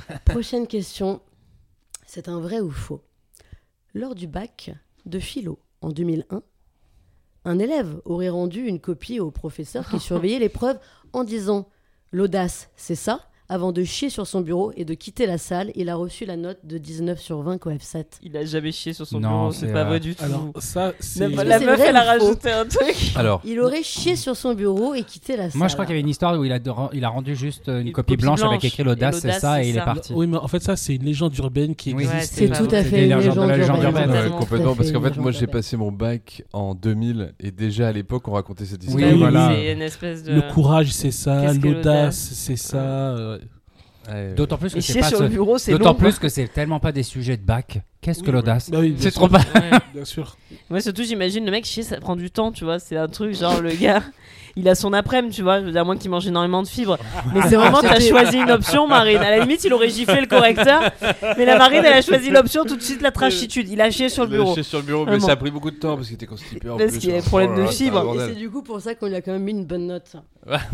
Prochaine 0.24 0.66
question. 0.66 1.20
C'est 2.06 2.28
un 2.28 2.40
vrai 2.40 2.60
ou 2.60 2.70
faux? 2.70 3.02
Lors 3.94 4.14
du 4.14 4.26
bac 4.26 4.70
de 5.06 5.18
philo 5.18 5.58
en 5.82 5.90
2001, 5.90 6.42
un 7.44 7.58
élève 7.58 8.00
aurait 8.04 8.28
rendu 8.30 8.66
une 8.66 8.80
copie 8.80 9.20
au 9.20 9.30
professeur 9.30 9.88
qui 9.88 9.98
surveillait 10.00 10.38
l'épreuve 10.38 10.78
en 11.12 11.24
disant 11.24 11.68
L'audace, 12.10 12.70
c'est 12.76 12.94
ça? 12.94 13.28
Avant 13.52 13.70
de 13.72 13.84
chier 13.84 14.08
sur 14.08 14.26
son 14.26 14.40
bureau 14.40 14.72
et 14.76 14.84
de 14.86 14.94
quitter 14.94 15.26
la 15.26 15.36
salle, 15.36 15.70
il 15.74 15.90
a 15.90 15.94
reçu 15.96 16.24
la 16.24 16.36
note 16.36 16.58
de 16.64 16.78
19 16.78 17.20
sur 17.20 17.42
20 17.42 17.58
coef 17.58 17.82
7. 17.82 18.18
Il 18.22 18.34
a 18.36 18.44
jamais 18.46 18.72
chié 18.72 18.94
sur 18.94 19.06
son 19.06 19.20
Non, 19.20 19.28
bureau, 19.28 19.52
c'est 19.52 19.72
pas 19.72 19.84
vrai. 19.84 20.00
du 20.00 20.14
tout. 20.14 20.24
Alors, 20.24 20.50
ça, 20.58 20.92
c'est. 21.00 21.28
La, 21.28 21.58
meuf, 21.60 21.78
vrai 21.78 21.88
elle 21.88 21.96
a 21.96 22.02
rajouté 22.02 22.50
un 22.50 22.64
truc. 22.64 23.12
Alors, 23.14 23.42
Il 23.44 23.60
aurait 23.60 23.82
chié 23.82 24.16
sur 24.16 24.36
son 24.36 24.54
bureau 24.54 24.94
et 24.94 25.02
quitté 25.02 25.36
la 25.36 25.50
salle. 25.50 25.58
Moi, 25.58 25.68
je 25.68 25.74
crois 25.74 25.84
qu'il 25.84 25.92
y 25.94 25.98
avait 25.98 26.00
une 26.02 26.08
histoire 26.08 26.38
où 26.38 26.44
il 26.44 26.52
a, 26.52 26.58
de- 26.58 26.70
il 26.94 27.04
a 27.04 27.08
rendu 27.10 27.36
juste 27.36 27.68
euh, 27.68 27.80
une, 27.80 27.88
Une 27.88 27.92
copie, 27.92 28.14
copie 28.14 28.22
blanche, 28.22 28.42
avec 28.42 28.64
écrit 28.64 28.82
l'audace, 28.84 29.20
c'est 29.20 29.32
ça, 29.32 29.62
et 29.62 29.68
il 29.68 29.76
est 29.76 29.84
parti. 29.84 30.12
Oui, 30.14 30.26
mais 30.26 30.38
en 30.38 30.48
fait, 30.48 30.62
ça, 30.62 30.74
c'est 30.76 30.94
une 30.94 31.04
légende 31.04 31.36
urbaine 31.36 31.74
qui 31.74 31.92
Oui, 31.92 32.04
existe. 32.04 32.34
C'est 32.34 32.48
tout 32.48 32.68
à 32.74 32.82
fait 32.82 33.04
une 33.08 33.16
légende 33.18 33.48
la 33.48 33.56
légende 33.58 33.82
urbaine. 33.82 34.30
complètement. 34.38 34.74
Parce 34.74 34.90
qu'en 34.92 35.02
fait, 35.02 35.16
moi, 35.18 35.30
j'ai 35.30 35.46
passé 35.46 35.76
mon 35.76 35.92
bac 35.92 36.42
en 36.54 36.74
2000 36.74 37.34
et 37.40 37.50
déjà 37.50 37.88
à 37.88 37.92
l'époque, 37.92 38.26
on 38.28 38.32
racontait 38.32 38.64
cette 38.64 38.82
Oui, 38.88 39.02
histoire. 39.02 39.16
voilà. 39.18 39.52
C'est 39.54 39.72
une 39.72 39.82
espèce 39.82 40.22
de. 40.22 40.32
Le 40.32 40.42
courage, 40.52 40.90
c'est 40.92 41.10
ça. 41.10 41.52
L'audace, 41.52 41.62
l'audace 41.64 42.30
c'est 42.32 42.56
ça. 42.56 43.38
Euh. 44.08 44.34
D'autant 44.34 44.56
plus 44.58 44.74
que 44.74 44.80
c'est 44.80 44.92
chier 44.92 45.00
pas 45.00 45.08
sur 45.08 45.18
ce- 45.18 45.22
le 45.24 45.28
bureau, 45.28 45.58
c'est 45.58 45.72
D'autant 45.72 45.94
plus 45.94 46.18
que 46.18 46.28
c'est 46.28 46.48
tellement 46.48 46.80
pas 46.80 46.92
des 46.92 47.02
sujets 47.02 47.36
de 47.36 47.42
bac. 47.44 47.80
Qu'est-ce 48.00 48.22
que 48.22 48.30
l'audace 48.32 48.68
bah 48.70 48.78
oui, 48.80 48.96
C'est 48.98 49.12
trop 49.12 49.28
pas. 49.28 49.38
Ouais. 49.54 49.70
Bien 49.94 50.04
sûr. 50.04 50.36
Moi, 50.70 50.80
surtout, 50.80 51.04
j'imagine 51.04 51.44
le 51.44 51.50
mec 51.52 51.64
chier, 51.64 51.84
ça 51.84 51.98
prend 52.00 52.16
du 52.16 52.30
temps, 52.30 52.50
tu 52.50 52.64
vois. 52.64 52.78
C'est 52.80 52.96
un 52.96 53.06
truc, 53.06 53.32
genre, 53.36 53.60
le 53.60 53.70
gars, 53.74 54.02
il 54.56 54.68
a 54.68 54.74
son 54.74 54.92
après-midi, 54.92 55.36
tu 55.36 55.42
vois. 55.42 55.60
Je 55.60 55.66
veux 55.66 55.70
dire, 55.70 55.82
à 55.82 55.84
moins 55.84 55.96
qu'il 55.96 56.10
mange 56.10 56.26
énormément 56.26 56.62
de 56.64 56.66
fibres. 56.68 56.98
Mais 57.32 57.42
c'est 57.48 57.54
vraiment, 57.54 57.80
t'as 57.80 58.00
choisi 58.08 58.38
une 58.38 58.50
option, 58.50 58.88
Marine. 58.88 59.18
À 59.18 59.30
la 59.30 59.38
limite, 59.44 59.62
il 59.62 59.72
aurait 59.72 59.88
giflé 59.88 60.20
le 60.20 60.26
correcteur. 60.26 60.82
Mais 61.38 61.44
la 61.44 61.56
Marine, 61.58 61.82
elle 61.84 61.92
a 61.92 62.02
choisi 62.02 62.30
l'option 62.32 62.64
tout 62.64 62.74
de 62.76 62.82
suite, 62.82 63.02
la 63.02 63.12
trachitude. 63.12 63.68
Il 63.68 63.80
a 63.80 63.88
chié 63.92 64.08
sur 64.08 64.24
le 64.24 64.30
Il 64.30 64.34
a 64.34 64.38
bureau. 64.38 64.54
chié 64.54 64.62
sur 64.64 64.78
le 64.78 64.84
bureau, 64.84 65.06
mais 65.06 65.20
ça 65.20 65.32
a 65.32 65.36
pris 65.36 65.52
beaucoup 65.52 65.70
de 65.70 65.76
temps 65.76 65.94
parce 65.94 66.08
qu'il 66.08 66.16
était 66.16 66.26
constipé 66.26 66.68
en 66.70 66.76
Parce 66.78 66.90
plus. 66.90 66.98
qu'il 66.98 67.10
y 67.10 67.12
avait 67.12 67.22
Oh 67.24 67.28
problème 67.28 67.50
là 67.52 67.56
de 67.58 67.62
là, 67.62 67.68
c'est 67.70 67.84
un 67.84 67.86
fibre. 67.86 68.14
Et 68.16 68.18
c'est 68.32 68.34
du 68.40 68.50
coup 68.50 68.62
pour 68.62 68.80
ça 68.80 68.96
qu'on 68.96 69.06
lui 69.06 69.14
a 69.14 69.20
quand 69.22 69.32
même 69.32 69.44
mis 69.44 69.52
une 69.52 69.64
bonne 69.64 69.86
note. 69.86 70.16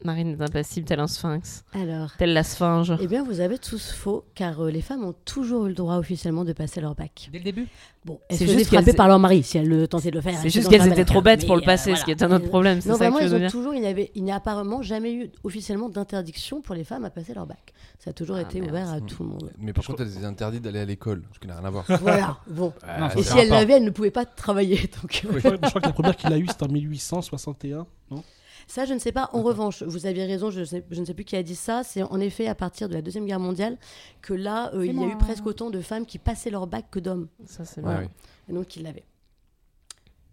Marine 0.05 0.37
est 0.39 0.43
impassible, 0.43 0.87
tel 0.87 1.01
un 1.01 1.07
sphinx. 1.07 1.65
Alors, 1.73 2.13
Telle 2.19 2.35
la 2.35 2.43
sphinge. 2.43 2.93
eh 3.01 3.07
bien 3.07 3.25
vous 3.25 3.41
avez 3.41 3.59
tous 3.59 3.93
faux, 3.93 4.25
car 4.35 4.61
euh, 4.63 4.71
les 4.71 4.83
femmes 4.83 5.05
ont 5.05 5.15
toujours 5.25 5.65
eu 5.67 5.69
le 5.71 5.75
droit 5.75 5.97
officiellement 5.97 6.45
de 6.45 6.53
passer 6.53 6.81
leur 6.83 6.95
bac. 6.95 7.29
Dès 7.33 7.39
le 7.39 7.45
début 7.45 7.67
Bon, 8.05 8.21
elles 8.29 8.37
C'est 8.37 8.45
se 8.45 8.49
faisaient 8.51 8.59
juste 8.59 8.71
frapper 8.71 8.85
qu'elles- 8.85 8.95
par 8.97 9.09
leur 9.09 9.19
mari 9.19 9.43
si 9.43 9.59
elles 9.59 9.67
le 9.69 9.89
tentaient 9.89 10.11
de 10.13 10.17
le 10.17 10.21
faire. 10.21 10.35
C'est 10.39 10.45
elles 10.47 10.53
juste 10.53 10.69
qu'elles 10.69 10.87
étaient 10.87 11.05
trop 11.05 11.23
bêtes 11.23 11.45
pour 11.45 11.57
le 11.57 11.61
Mais, 11.63 11.67
passer, 11.67 11.91
euh, 11.93 11.97
ce 11.97 12.05
qui 12.05 12.13
est 12.13 12.23
un 12.23 12.31
autre 12.31 12.47
problème. 12.47 12.81
C'est 12.81 12.91
Non, 12.91 12.97
vraiment, 12.97 13.19
ils 13.19 13.35
ont 13.35 13.49
toujours, 13.51 13.75
il 13.75 14.23
n'y 14.23 14.31
a 14.31 14.37
apparemment 14.37 14.81
jamais 14.83 15.13
eu 15.13 15.31
officiellement 15.43 15.89
d'interdiction 15.89 16.61
pour 16.61 16.75
les 16.77 16.85
femmes 16.85 17.05
à 17.05 17.11
passer 17.11 17.35
leur 17.35 17.47
bac. 17.47 17.73
Ça 17.99 18.11
a 18.11 18.13
toujours 18.13 18.37
Ah, 18.37 18.43
été 18.43 18.61
ouvert 18.63 18.89
à 18.91 19.01
tout 19.01 19.25
le 19.25 19.31
monde. 19.31 19.51
Mais 19.59 19.73
par 19.73 19.85
contre, 19.85 20.03
elle 20.03 20.23
est 20.23 20.25
interdite 20.25 20.63
d'aller 20.63 20.79
à 20.81 20.85
l'école, 20.85 21.23
ce 21.35 21.39
qui 21.41 21.49
n'a 21.49 21.57
rien 21.57 21.65
à 21.65 21.71
voir. 21.71 21.85
voilà, 22.01 22.37
bon. 22.49 22.73
Ah, 22.87 23.11
Et 23.17 23.23
si 23.25 23.31
elle 23.33 23.39
rapport. 23.49 23.55
l'avait, 23.57 23.73
elle 23.73 23.85
ne 23.85 23.91
pouvait 23.91 24.11
pas 24.13 24.25
travailler. 24.27 24.79
Euh, 24.79 25.09
Je, 25.11 25.27
crois, 25.27 25.39
je 25.41 25.69
crois 25.69 25.81
que 25.81 25.87
la 25.87 25.93
première 25.93 26.17
qu'il 26.17 26.33
a 26.33 26.39
eue, 26.39 26.47
c'était 26.47 26.65
en 26.65 26.69
1861. 26.69 27.87
Non? 28.11 28.23
Ça, 28.67 28.85
je 28.85 28.95
ne 28.95 28.99
sais 28.99 29.13
pas. 29.13 29.31
En 29.33 29.43
revanche, 29.43 29.83
vous 29.85 30.07
aviez 30.07 30.25
raison, 30.25 30.51
je, 30.51 30.65
sais- 30.65 30.85
je 30.91 31.01
ne 31.01 31.05
sais 31.07 31.15
plus 31.15 31.25
qui 31.25 31.37
a 31.37 31.43
dit 31.43 31.55
ça. 31.55 31.85
C'est 31.85 32.03
en 32.03 32.19
effet 32.21 32.49
à 32.49 32.55
partir 32.55 32.89
de 32.89 32.95
la 32.95 33.03
Deuxième 33.03 33.25
Guerre 33.27 33.39
mondiale 33.41 33.79
que 34.23 34.35
là, 34.35 34.73
euh, 34.75 34.85
il 34.85 34.95
y 34.95 34.99
a 34.99 35.03
eu 35.03 35.07
moi. 35.07 35.17
presque 35.19 35.47
autant 35.47 35.71
de 35.71 35.81
femmes 35.81 36.05
qui 36.05 36.19
passaient 36.19 36.51
leur 36.51 36.67
bac 36.67 36.87
que 36.91 36.99
d'hommes. 36.99 37.29
Ça, 37.47 37.65
c'est 37.65 37.81
Ouais, 37.81 37.97
oui. 38.01 38.07
Et 38.49 38.53
donc, 38.53 38.75
ils 38.77 38.83
l'avaient. 38.83 39.05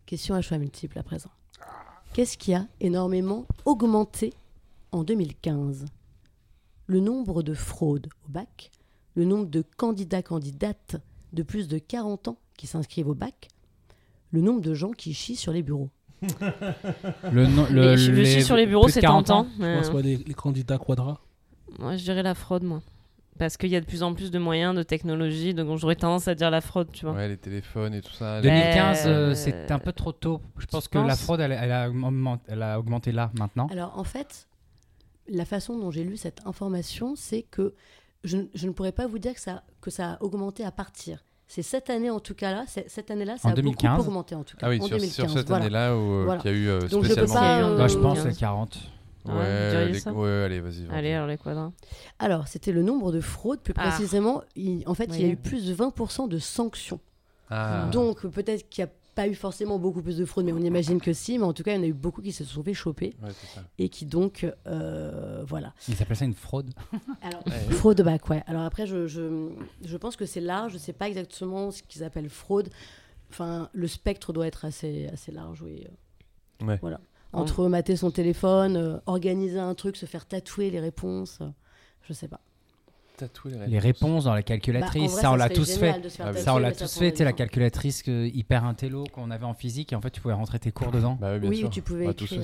Question 0.05 0.35
à 0.35 0.41
choix 0.41 0.57
multiple 0.57 0.97
à 0.99 1.03
présent. 1.03 1.29
Qu'est-ce 2.13 2.37
qui 2.37 2.53
a 2.53 2.67
énormément 2.79 3.45
augmenté 3.65 4.33
en 4.91 5.03
2015 5.03 5.85
Le 6.87 6.99
nombre 6.99 7.41
de 7.43 7.53
fraudes 7.53 8.07
au 8.27 8.31
bac, 8.31 8.71
le 9.15 9.25
nombre 9.25 9.45
de 9.47 9.63
candidats-candidates 9.77 10.97
de 11.33 11.43
plus 11.43 11.67
de 11.67 11.77
40 11.79 12.27
ans 12.27 12.37
qui 12.57 12.67
s'inscrivent 12.67 13.09
au 13.09 13.15
bac, 13.15 13.47
le 14.31 14.41
nombre 14.41 14.61
de 14.61 14.73
gens 14.73 14.91
qui 14.91 15.13
chient 15.13 15.35
sur 15.35 15.51
les 15.51 15.63
bureaux. 15.63 15.89
Le, 17.31 17.47
no- 17.47 17.65
le, 17.69 17.95
sur 18.41 18.55
les 18.55 18.65
bureaux, 18.65 18.87
c'est 18.89 19.01
40 19.01 19.25
tentant. 19.25 19.47
Moi, 19.57 19.83
c'est 19.83 20.01
les, 20.01 20.17
les 20.17 20.33
candidats 20.33 20.77
quadra. 20.77 21.19
Moi, 21.79 21.95
je 21.97 22.03
dirais 22.03 22.23
la 22.23 22.35
fraude, 22.35 22.63
moi. 22.63 22.81
Parce 23.39 23.57
qu'il 23.57 23.69
y 23.69 23.75
a 23.75 23.81
de 23.81 23.85
plus 23.85 24.03
en 24.03 24.13
plus 24.13 24.29
de 24.29 24.37
moyens, 24.37 24.75
de 24.75 24.83
technologie, 24.83 25.55
donc 25.55 25.79
j'aurais 25.79 25.95
tendance 25.95 26.27
à 26.27 26.35
dire 26.35 26.51
la 26.51 26.61
fraude, 26.61 26.89
tu 26.91 27.05
vois. 27.05 27.15
Ouais, 27.15 27.27
les 27.27 27.37
téléphones 27.37 27.95
et 27.95 28.01
tout 28.01 28.13
ça. 28.13 28.41
2015, 28.41 29.03
Euh, 29.07 29.33
c'est 29.33 29.71
un 29.71 29.79
peu 29.79 29.91
trop 29.91 30.11
tôt. 30.11 30.39
Je 30.59 30.67
pense 30.67 30.87
que 30.87 30.99
la 30.99 31.15
fraude, 31.15 31.39
elle, 31.39 31.51
elle 31.51 31.71
a 31.71 31.89
augmenté, 31.89 32.43
elle 32.47 32.61
a 32.61 32.77
augmenté 32.79 33.11
là, 33.11 33.31
maintenant. 33.39 33.67
Alors 33.71 33.97
en 33.97 34.03
fait, 34.03 34.47
la 35.27 35.45
façon 35.45 35.79
dont 35.79 35.89
j'ai 35.89 36.03
lu 36.03 36.15
cette 36.15 36.45
information, 36.45 37.15
c'est 37.15 37.41
que 37.41 37.73
je, 38.23 38.37
ne- 38.37 38.45
je 38.53 38.67
ne 38.67 38.71
pourrais 38.71 38.91
pas 38.91 39.07
vous 39.07 39.17
dire 39.19 39.33
que 39.33 39.41
ça, 39.41 39.63
que 39.81 39.89
ça 39.89 40.11
a 40.13 40.21
augmenté 40.23 40.63
à 40.63 40.71
partir. 40.71 41.23
C'est 41.47 41.62
cette 41.62 41.89
année 41.89 42.09
en 42.09 42.19
tout 42.19 42.33
cas 42.33 42.51
là, 42.51 42.65
cette 42.67 43.12
année-là, 43.12 43.38
ça 43.38 43.50
En 43.50 43.51
a 43.51 43.55
2015. 43.55 43.97
beaucoup 43.97 44.09
augmenté 44.09 44.33
en 44.35 44.43
tout 44.43 44.57
cas. 44.57 44.65
Ah 44.67 44.69
oui, 44.69 44.79
en 44.81 44.85
sur, 44.88 44.97
2015, 44.97 45.13
sur 45.15 45.29
cette 45.38 45.47
voilà. 45.47 45.65
année-là 45.65 45.95
où 45.95 46.00
euh, 46.00 46.23
Voilà. 46.25 46.41
qu'il 46.41 46.51
y 46.51 46.53
a 46.53 46.57
eu 46.57 46.67
euh, 46.69 46.79
Donc, 46.88 47.03
je 47.03 47.12
spécialement. 47.12 47.33
pas, 47.33 47.57
des- 47.57 47.81
euh, 47.83 47.88
je 47.88 47.97
pense 48.00 48.23
15. 48.23 48.38
40. 48.38 48.77
Ah 49.25 49.38
ouais, 49.38 49.89
les- 49.91 50.07
allez, 50.07 50.59
vas-y. 50.59 50.88
Allez, 50.91 51.13
alors 51.13 51.27
les 51.27 51.38
quadrants. 51.38 51.71
Alors 52.19 52.47
c'était 52.47 52.71
le 52.71 52.81
nombre 52.83 53.12
de 53.12 53.21
fraudes, 53.21 53.59
plus 53.62 53.73
Ah. 53.77 53.88
précisément, 53.89 54.41
il- 54.55 54.83
en 54.88 54.93
fait, 54.95 55.05
il 55.13 55.21
y 55.21 55.25
a 55.25 55.27
eu 55.27 55.38
plus 55.38 55.65
de 55.65 55.73
20% 55.73 56.27
de 56.27 56.39
sanctions. 56.39 57.00
Ah. 57.50 57.88
Donc 57.91 58.25
peut-être 58.27 58.67
qu'il 58.69 58.83
y 58.83 58.88
a 58.88 58.91
pas 59.15 59.27
eu 59.27 59.36
forcément 59.36 59.79
beaucoup 59.79 60.01
plus 60.01 60.17
de 60.17 60.25
fraude, 60.25 60.46
mais 60.46 60.51
on 60.53 60.58
imagine 60.60 61.00
que 61.00 61.13
si. 61.13 61.38
Mais 61.38 61.46
en 61.46 61.53
tout 61.53 61.63
cas, 61.63 61.74
il 61.74 61.77
y 61.77 61.79
en 61.79 61.84
a 61.84 61.88
eu 61.88 61.93
beaucoup 61.93 62.22
qui 62.22 62.32
se 62.32 62.43
sont 62.43 62.63
fait 62.63 62.74
choper 62.74 63.13
Ouais, 63.24 63.29
et 63.77 63.89
qui 63.89 64.05
donc, 64.05 64.46
euh, 64.67 65.43
voilà. 65.48 65.74
Ils 65.88 66.01
appellent 66.01 66.17
ça 66.17 66.25
une 66.25 66.34
fraude. 66.34 66.74
Alors, 67.22 67.46
Ouais. 67.48 67.60
fraude 67.75 68.01
au 68.01 68.03
bac, 68.03 68.29
ouais. 68.29 68.43
Alors 68.48 68.63
après, 68.63 68.88
je, 68.88 69.08
je, 69.08 69.50
je 69.86 69.98
pense 69.98 70.15
que 70.15 70.25
c'est 70.25 70.41
large. 70.41 70.74
Je 70.74 70.77
sais 70.77 70.93
pas 70.93 71.08
exactement 71.08 71.72
ce 71.72 71.84
qu'ils 71.84 72.03
appellent 72.03 72.29
fraude. 72.29 72.70
Enfin, 73.29 73.70
le 73.74 73.88
spectre 73.88 74.34
doit 74.34 74.48
être 74.48 74.65
assez, 74.65 75.08
assez 75.12 75.32
large, 75.32 75.62
oui. 75.62 75.86
Ouais. 76.62 76.77
Voilà. 76.82 77.00
Entre 77.36 77.67
mater 77.67 77.96
son 77.96 78.12
téléphone, 78.12 78.77
euh, 78.77 78.98
organiser 79.08 79.58
un 79.60 79.74
truc, 79.74 79.98
se 79.98 80.05
faire 80.05 80.27
tatouer 80.27 80.70
les 80.70 80.79
réponses, 80.79 81.39
euh, 81.41 81.48
je 82.03 82.13
sais 82.13 82.27
pas. 82.27 82.41
Tatouer 83.17 83.51
les 83.51 83.67
Les 83.67 83.79
réponses 83.79 84.24
dans 84.24 84.32
la 84.32 84.38
Bah, 84.39 84.43
calculatrice, 84.43 85.12
vrai, 85.12 85.22
ça 85.22 85.32
on 85.32 85.36
l'a 85.36 85.50
tous 85.50 85.77
fait. 85.77 85.93
Ah 86.20 86.34
Ça 86.34 86.55
on 86.55 86.58
l'a 86.58 86.72
tous 86.72 86.98
fait, 86.98 87.12
tu 87.12 87.17
sais, 87.17 87.24
du 87.24 87.25
la 87.25 87.34
calculatrice 87.34 88.01
que- 88.01 88.27
hyper 88.27 88.65
intello 88.65 89.03
qu'on 89.13 89.29
avait 89.29 89.46
en 89.46 89.53
physique 89.53 89.93
et 89.93 89.96
en 89.96 90.01
fait 90.01 90.10
tu 90.10 90.20
pouvais 90.22 90.34
rentrer 90.34 90.58
tes 90.60 90.72
cours 90.72 90.91
dedans. 90.91 91.17
Bah 91.22 91.34
oui, 91.34 91.39
bien 91.39 91.50
Oui, 91.50 91.58
sûr. 91.58 91.70
tu 91.70 91.82
pouvais 91.82 92.12
tous 92.13 92.27
fait. 92.27 92.38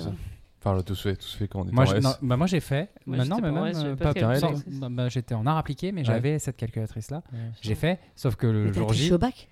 Enfin, 0.62 0.76
on 0.76 0.80
a 0.80 0.84
tous 0.84 1.02
fait, 1.02 1.16
tous 1.16 1.34
fait 1.36 1.48
quand 1.48 1.62
on 1.62 1.64
était 1.64 1.74
Moi, 1.74 1.86
en 1.86 1.88
je- 1.88 1.96
S. 1.96 2.04
non, 2.04 2.12
bah, 2.22 2.36
moi 2.38 2.46
j'ai 2.46 2.60
fait. 2.60 2.90
Moi, 3.06 3.18
Maintenant, 3.18 3.40
même 3.40 3.56
euh, 3.58 3.96
pas 3.96 4.14
bah, 4.14 4.88
bah, 4.92 5.10
j'étais 5.10 5.34
en 5.34 5.46
art 5.48 5.58
appliqué, 5.58 5.92
mais 5.94 6.02
Ouais. 6.02 6.06
j'avais 6.06 6.38
cette 6.38 6.58
calculatrice 6.58 7.10
là. 7.12 7.24
Ouais. 7.32 7.40
J'ai 7.62 7.76
fait, 7.76 7.98
sauf 8.16 8.36
que 8.36 8.46
le 8.46 8.72
jour 8.74 8.92
J. 8.94 9.14
au 9.14 9.18
bac 9.18 9.48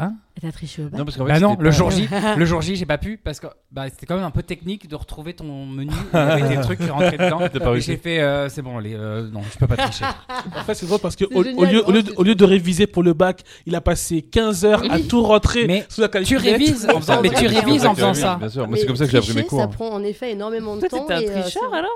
Hein 0.00 0.14
T'as 0.40 0.52
triché 0.52 0.82
au 0.82 0.88
bac 0.88 0.98
Non, 1.00 1.04
parce 1.04 1.16
qu'en 1.16 1.26
fait, 1.26 1.32
Bah 1.32 1.40
non, 1.40 1.56
le 1.58 1.70
pas- 1.70 1.76
jour 1.76 1.90
J, 1.92 2.08
le 2.36 2.44
jour 2.44 2.60
J, 2.62 2.76
j'ai 2.76 2.86
pas 2.86 2.98
pu 2.98 3.16
parce 3.16 3.40
que 3.40 3.48
bah, 3.72 3.86
c'était 3.90 4.06
quand 4.06 4.14
même 4.14 4.24
un 4.24 4.30
peu 4.30 4.44
technique 4.44 4.88
de 4.88 4.94
retrouver 4.94 5.34
ton 5.34 5.66
menu. 5.66 5.90
Il 6.12 6.16
y 6.16 6.20
avait 6.20 6.56
des 6.56 6.62
trucs 6.62 6.78
qui 6.78 6.88
rentraient 6.88 7.18
dedans. 7.18 7.74
Et 7.74 7.80
j'ai 7.80 7.96
fait, 7.96 8.20
euh, 8.20 8.48
c'est 8.48 8.62
bon, 8.62 8.78
les, 8.78 8.94
euh, 8.94 9.28
non, 9.28 9.40
je 9.52 9.58
peux 9.58 9.66
pas 9.66 9.76
tricher. 9.76 10.04
En 10.56 10.62
fait, 10.62 10.74
c'est 10.74 10.86
drôle 10.86 11.00
parce 11.00 11.16
que 11.16 11.24
au, 11.34 11.42
génial, 11.42 11.58
au 11.58 11.64
lieu, 11.64 11.82
au, 11.88 11.90
lieu, 11.92 12.00
vraiment, 12.00 12.16
au 12.20 12.22
lieu 12.22 12.34
de 12.36 12.44
réviser 12.44 12.86
pour 12.86 13.02
le 13.02 13.12
bac, 13.12 13.42
il 13.66 13.74
a 13.74 13.80
passé 13.80 14.22
15 14.22 14.64
heures 14.64 14.82
à 14.88 14.96
Oui. 14.96 15.08
tout 15.08 15.22
rentrer 15.22 15.66
Mais 15.66 15.84
sous 15.88 16.00
la 16.00 16.08
tu 16.08 16.36
révises 16.36 16.88
en 16.88 17.00
faisant, 17.00 17.20
mais 17.20 17.30
tu 17.30 17.46
révises 17.46 17.84
en 17.84 17.94
faisant 17.94 18.14
ça. 18.14 18.36
Bien 18.36 18.48
sûr, 18.48 18.68
c'est 18.76 18.86
comme 18.86 18.96
ça 18.96 19.04
que 19.06 19.10
j'ai 19.10 19.18
appris 19.18 19.34
mes 19.34 19.44
cours. 19.44 19.60
Ça 19.60 19.66
prend 19.66 19.88
en 19.90 20.04
effet 20.04 20.30
énormément 20.30 20.76
de 20.76 20.80
Toi, 20.80 20.88
temps. 20.90 21.06
t'étais 21.06 21.28
un 21.28 21.32
euh, 21.38 21.40
tricheur 21.42 21.74
alors? 21.74 21.90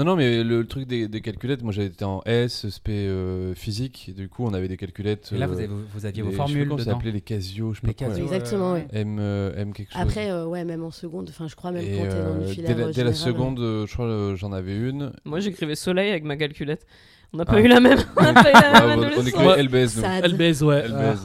Non, 0.00 0.06
non, 0.12 0.16
mais 0.16 0.42
le, 0.42 0.60
le 0.60 0.66
truc 0.66 0.86
des, 0.86 1.08
des 1.08 1.20
calculettes, 1.20 1.62
moi 1.62 1.72
j'étais 1.72 2.06
en 2.06 2.22
S, 2.24 2.64
SP 2.72 2.88
euh, 2.88 3.54
physique, 3.54 4.06
et 4.08 4.12
du 4.12 4.30
coup 4.30 4.46
on 4.46 4.54
avait 4.54 4.66
des 4.66 4.78
calculettes. 4.78 5.30
Et 5.34 5.36
là, 5.36 5.44
euh, 5.44 5.48
vous, 5.48 5.58
avez, 5.58 5.66
vous 5.66 6.06
aviez 6.06 6.22
vos 6.22 6.28
je 6.28 6.32
sais 6.32 6.36
formules 6.38 6.68
dedans. 6.70 6.78
s'appelait 6.78 7.10
les 7.12 7.20
Casio, 7.20 7.74
je 7.74 7.80
sais 7.82 7.86
Les 7.86 7.92
pas 7.92 8.04
quoi. 8.06 8.14
Casio, 8.14 8.26
là. 8.30 8.34
Exactement, 8.36 8.72
euh, 8.72 8.78
oui. 8.78 8.82
M, 8.94 9.18
euh, 9.20 9.52
M 9.56 9.74
quelque 9.74 9.92
chose. 9.92 10.00
Après, 10.00 10.30
euh, 10.30 10.46
ouais, 10.46 10.64
même 10.64 10.82
en 10.84 10.90
seconde, 10.90 11.28
enfin, 11.28 11.48
je 11.48 11.54
crois 11.54 11.70
même 11.70 11.84
et 11.84 11.98
quand 11.98 12.02
t'es 12.04 12.08
dans 12.08 12.40
euh, 12.40 12.46
filière 12.46 12.74
dès, 12.74 12.80
la, 12.80 12.86
euh, 12.88 12.92
dès 12.92 13.04
la 13.04 13.12
seconde, 13.12 13.60
euh, 13.60 13.86
je 13.86 13.92
crois 13.92 14.06
euh, 14.06 14.36
j'en 14.36 14.52
avais 14.52 14.74
une. 14.74 15.12
Moi, 15.26 15.40
j'écrivais 15.40 15.74
soleil 15.74 16.08
avec 16.10 16.24
ma 16.24 16.38
calculette. 16.38 16.86
On 17.34 17.36
n'a 17.36 17.44
pas 17.44 17.56
Ah. 17.56 17.60
eu 17.60 17.68
la 17.68 17.80
même. 17.80 17.98
On 18.16 18.22
n'a 18.22 18.32
pas 18.32 18.48
eu 18.50 18.54
la 18.54 18.70
Ah, 18.72 18.86
même 18.96 19.10
on, 19.18 19.22
écrivait 19.26 19.62
LBS 19.62 19.98
LBS, 20.24 20.62
ouais. 20.62 20.88
LBS. 20.88 21.18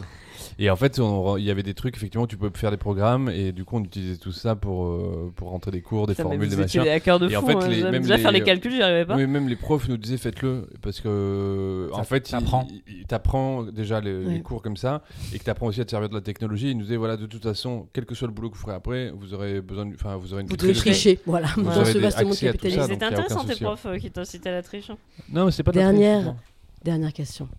Et 0.57 0.69
en 0.69 0.75
fait, 0.77 0.99
il 1.37 1.43
y 1.43 1.51
avait 1.51 1.63
des 1.63 1.73
trucs, 1.73 1.97
effectivement, 1.97 2.27
tu 2.27 2.37
peux 2.37 2.49
faire 2.53 2.71
des 2.71 2.77
programmes, 2.77 3.29
et 3.29 3.51
du 3.51 3.65
coup 3.65 3.75
on 3.75 3.83
utilisait 3.83 4.15
tout 4.17 4.31
ça 4.31 4.55
pour, 4.55 4.85
euh, 4.85 5.33
pour 5.35 5.49
rentrer 5.49 5.71
des 5.71 5.81
cours, 5.81 6.07
des 6.07 6.15
formules, 6.15 6.47
des 6.47 6.55
machins. 6.55 6.81
des 6.83 6.89
hackers 6.89 7.19
de 7.19 7.29
Et 7.29 7.35
en 7.35 7.41
fou. 7.41 7.47
fait, 7.47 7.55
hein. 7.55 7.67
les- 7.67 7.83
même 7.83 8.01
déjà 8.03 8.15
les- 8.15 8.21
faire 8.21 8.31
les 8.31 8.41
calculs, 8.41 8.71
j'y 8.71 8.81
arrivais 8.81 9.05
pas. 9.05 9.15
Oui, 9.17 9.27
même 9.27 9.49
les 9.49 9.57
profs 9.57 9.89
nous 9.89 9.97
disaient 9.97 10.15
faites-le 10.17 10.69
parce 10.81 11.01
que 11.01 11.89
en 11.91 12.03
fait, 12.03 12.21
t'apprend. 12.21 12.67
il, 12.69 12.75
il- 12.87 12.99
il 13.01 13.05
t'apprend 13.05 13.63
déjà 13.63 13.99
les, 13.99 14.41
cours 14.41 14.61
comme 14.61 14.77
ça 14.77 15.01
et 15.33 15.39
que 15.39 15.43
t'apprends 15.43 15.67
aussi 15.67 15.81
à 15.81 15.85
te 15.85 15.91
servir 15.91 16.07
de 16.09 16.15
la 16.15 16.21
technologie. 16.21 16.71
Il 16.71 16.77
nous 16.77 16.83
disait 16.83 16.95
voilà, 16.97 17.17
de 17.17 17.25
toute 17.25 17.43
façon, 17.43 17.87
quel 17.93 18.05
que 18.05 18.15
soit 18.15 18.27
le 18.27 18.33
boulot 18.33 18.49
que 18.49 18.55
vous 18.55 18.61
ferez 18.61 18.75
après, 18.75 19.11
vous 19.11 19.33
aurez 19.33 19.59
besoin, 19.61 19.85
de- 19.85 19.95
enfin, 19.95 20.15
vous 20.15 20.31
aurez 20.33 20.43
une 20.43 20.47
Vous 20.47 20.55
devez 20.55 20.73
tricher, 20.73 21.19
voilà, 21.25 21.47
Vous 21.55 21.63
dans 21.63 21.71
aurez 21.81 21.91
ce 21.93 21.97
des 21.97 22.05
accès 22.05 22.19
à 22.47 22.53
tout 22.53 22.69
ça, 22.69 22.87
C'était 22.87 23.03
intéressant 23.05 23.43
tes 23.43 23.53
hein. 23.53 23.57
profs 23.59 23.85
euh, 23.87 23.97
qui 23.97 24.09
t'incitaient 24.09 24.49
à 24.49 24.53
la 24.53 24.61
triche. 24.63 24.89
hein. 24.89 24.97
Non, 25.33 25.45
mais 25.45 25.51
c'est 25.51 25.63
pas 25.63 25.71
Dernière. 25.73 26.35
Dernière 26.83 27.11
question. 27.13 27.49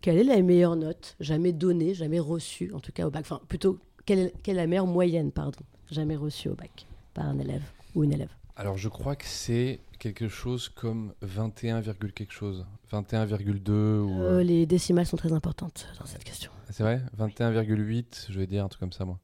Quelle 0.00 0.18
est 0.18 0.24
la 0.24 0.40
meilleure 0.42 0.76
note 0.76 1.16
jamais 1.20 1.52
donnée, 1.52 1.94
jamais 1.94 2.20
reçue, 2.20 2.72
en 2.72 2.80
tout 2.80 2.92
cas 2.92 3.06
au 3.06 3.10
bac? 3.10 3.22
Enfin, 3.22 3.40
plutôt, 3.48 3.78
quelle 4.06 4.18
est, 4.18 4.34
quelle 4.42 4.56
est 4.56 4.60
la 4.62 4.66
meilleure 4.66 4.86
moyenne, 4.86 5.32
pardon, 5.32 5.58
jamais 5.90 6.16
reçue 6.16 6.48
au 6.48 6.54
bac 6.54 6.86
par 7.14 7.26
un 7.26 7.38
élève 7.38 7.62
ou 7.94 8.04
une 8.04 8.12
élève? 8.12 8.30
Alors, 8.56 8.76
je 8.76 8.88
crois 8.88 9.16
que 9.16 9.24
c'est 9.26 9.80
quelque 9.98 10.28
chose 10.28 10.68
comme 10.68 11.12
21, 11.22 11.80
virgule 11.80 12.12
quelque 12.12 12.32
chose, 12.32 12.64
21,2 12.92 13.70
ou 14.00 14.20
Euh, 14.22 14.42
Les 14.42 14.66
décimales 14.66 15.06
sont 15.06 15.16
très 15.16 15.32
importantes 15.32 15.88
dans 15.98 16.06
cette 16.06 16.24
question. 16.24 16.50
c'est 16.70 16.82
vrai, 16.82 17.00
21,8, 17.18 18.26
je 18.30 18.38
vais 18.38 18.46
dire 18.46 18.64
un 18.64 18.68
truc 18.68 18.80
comme 18.80 18.92
ça 18.92 19.04
moi. 19.04 19.18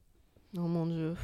Oh 0.57 0.61
mon 0.61 0.85
dieu. 0.85 1.15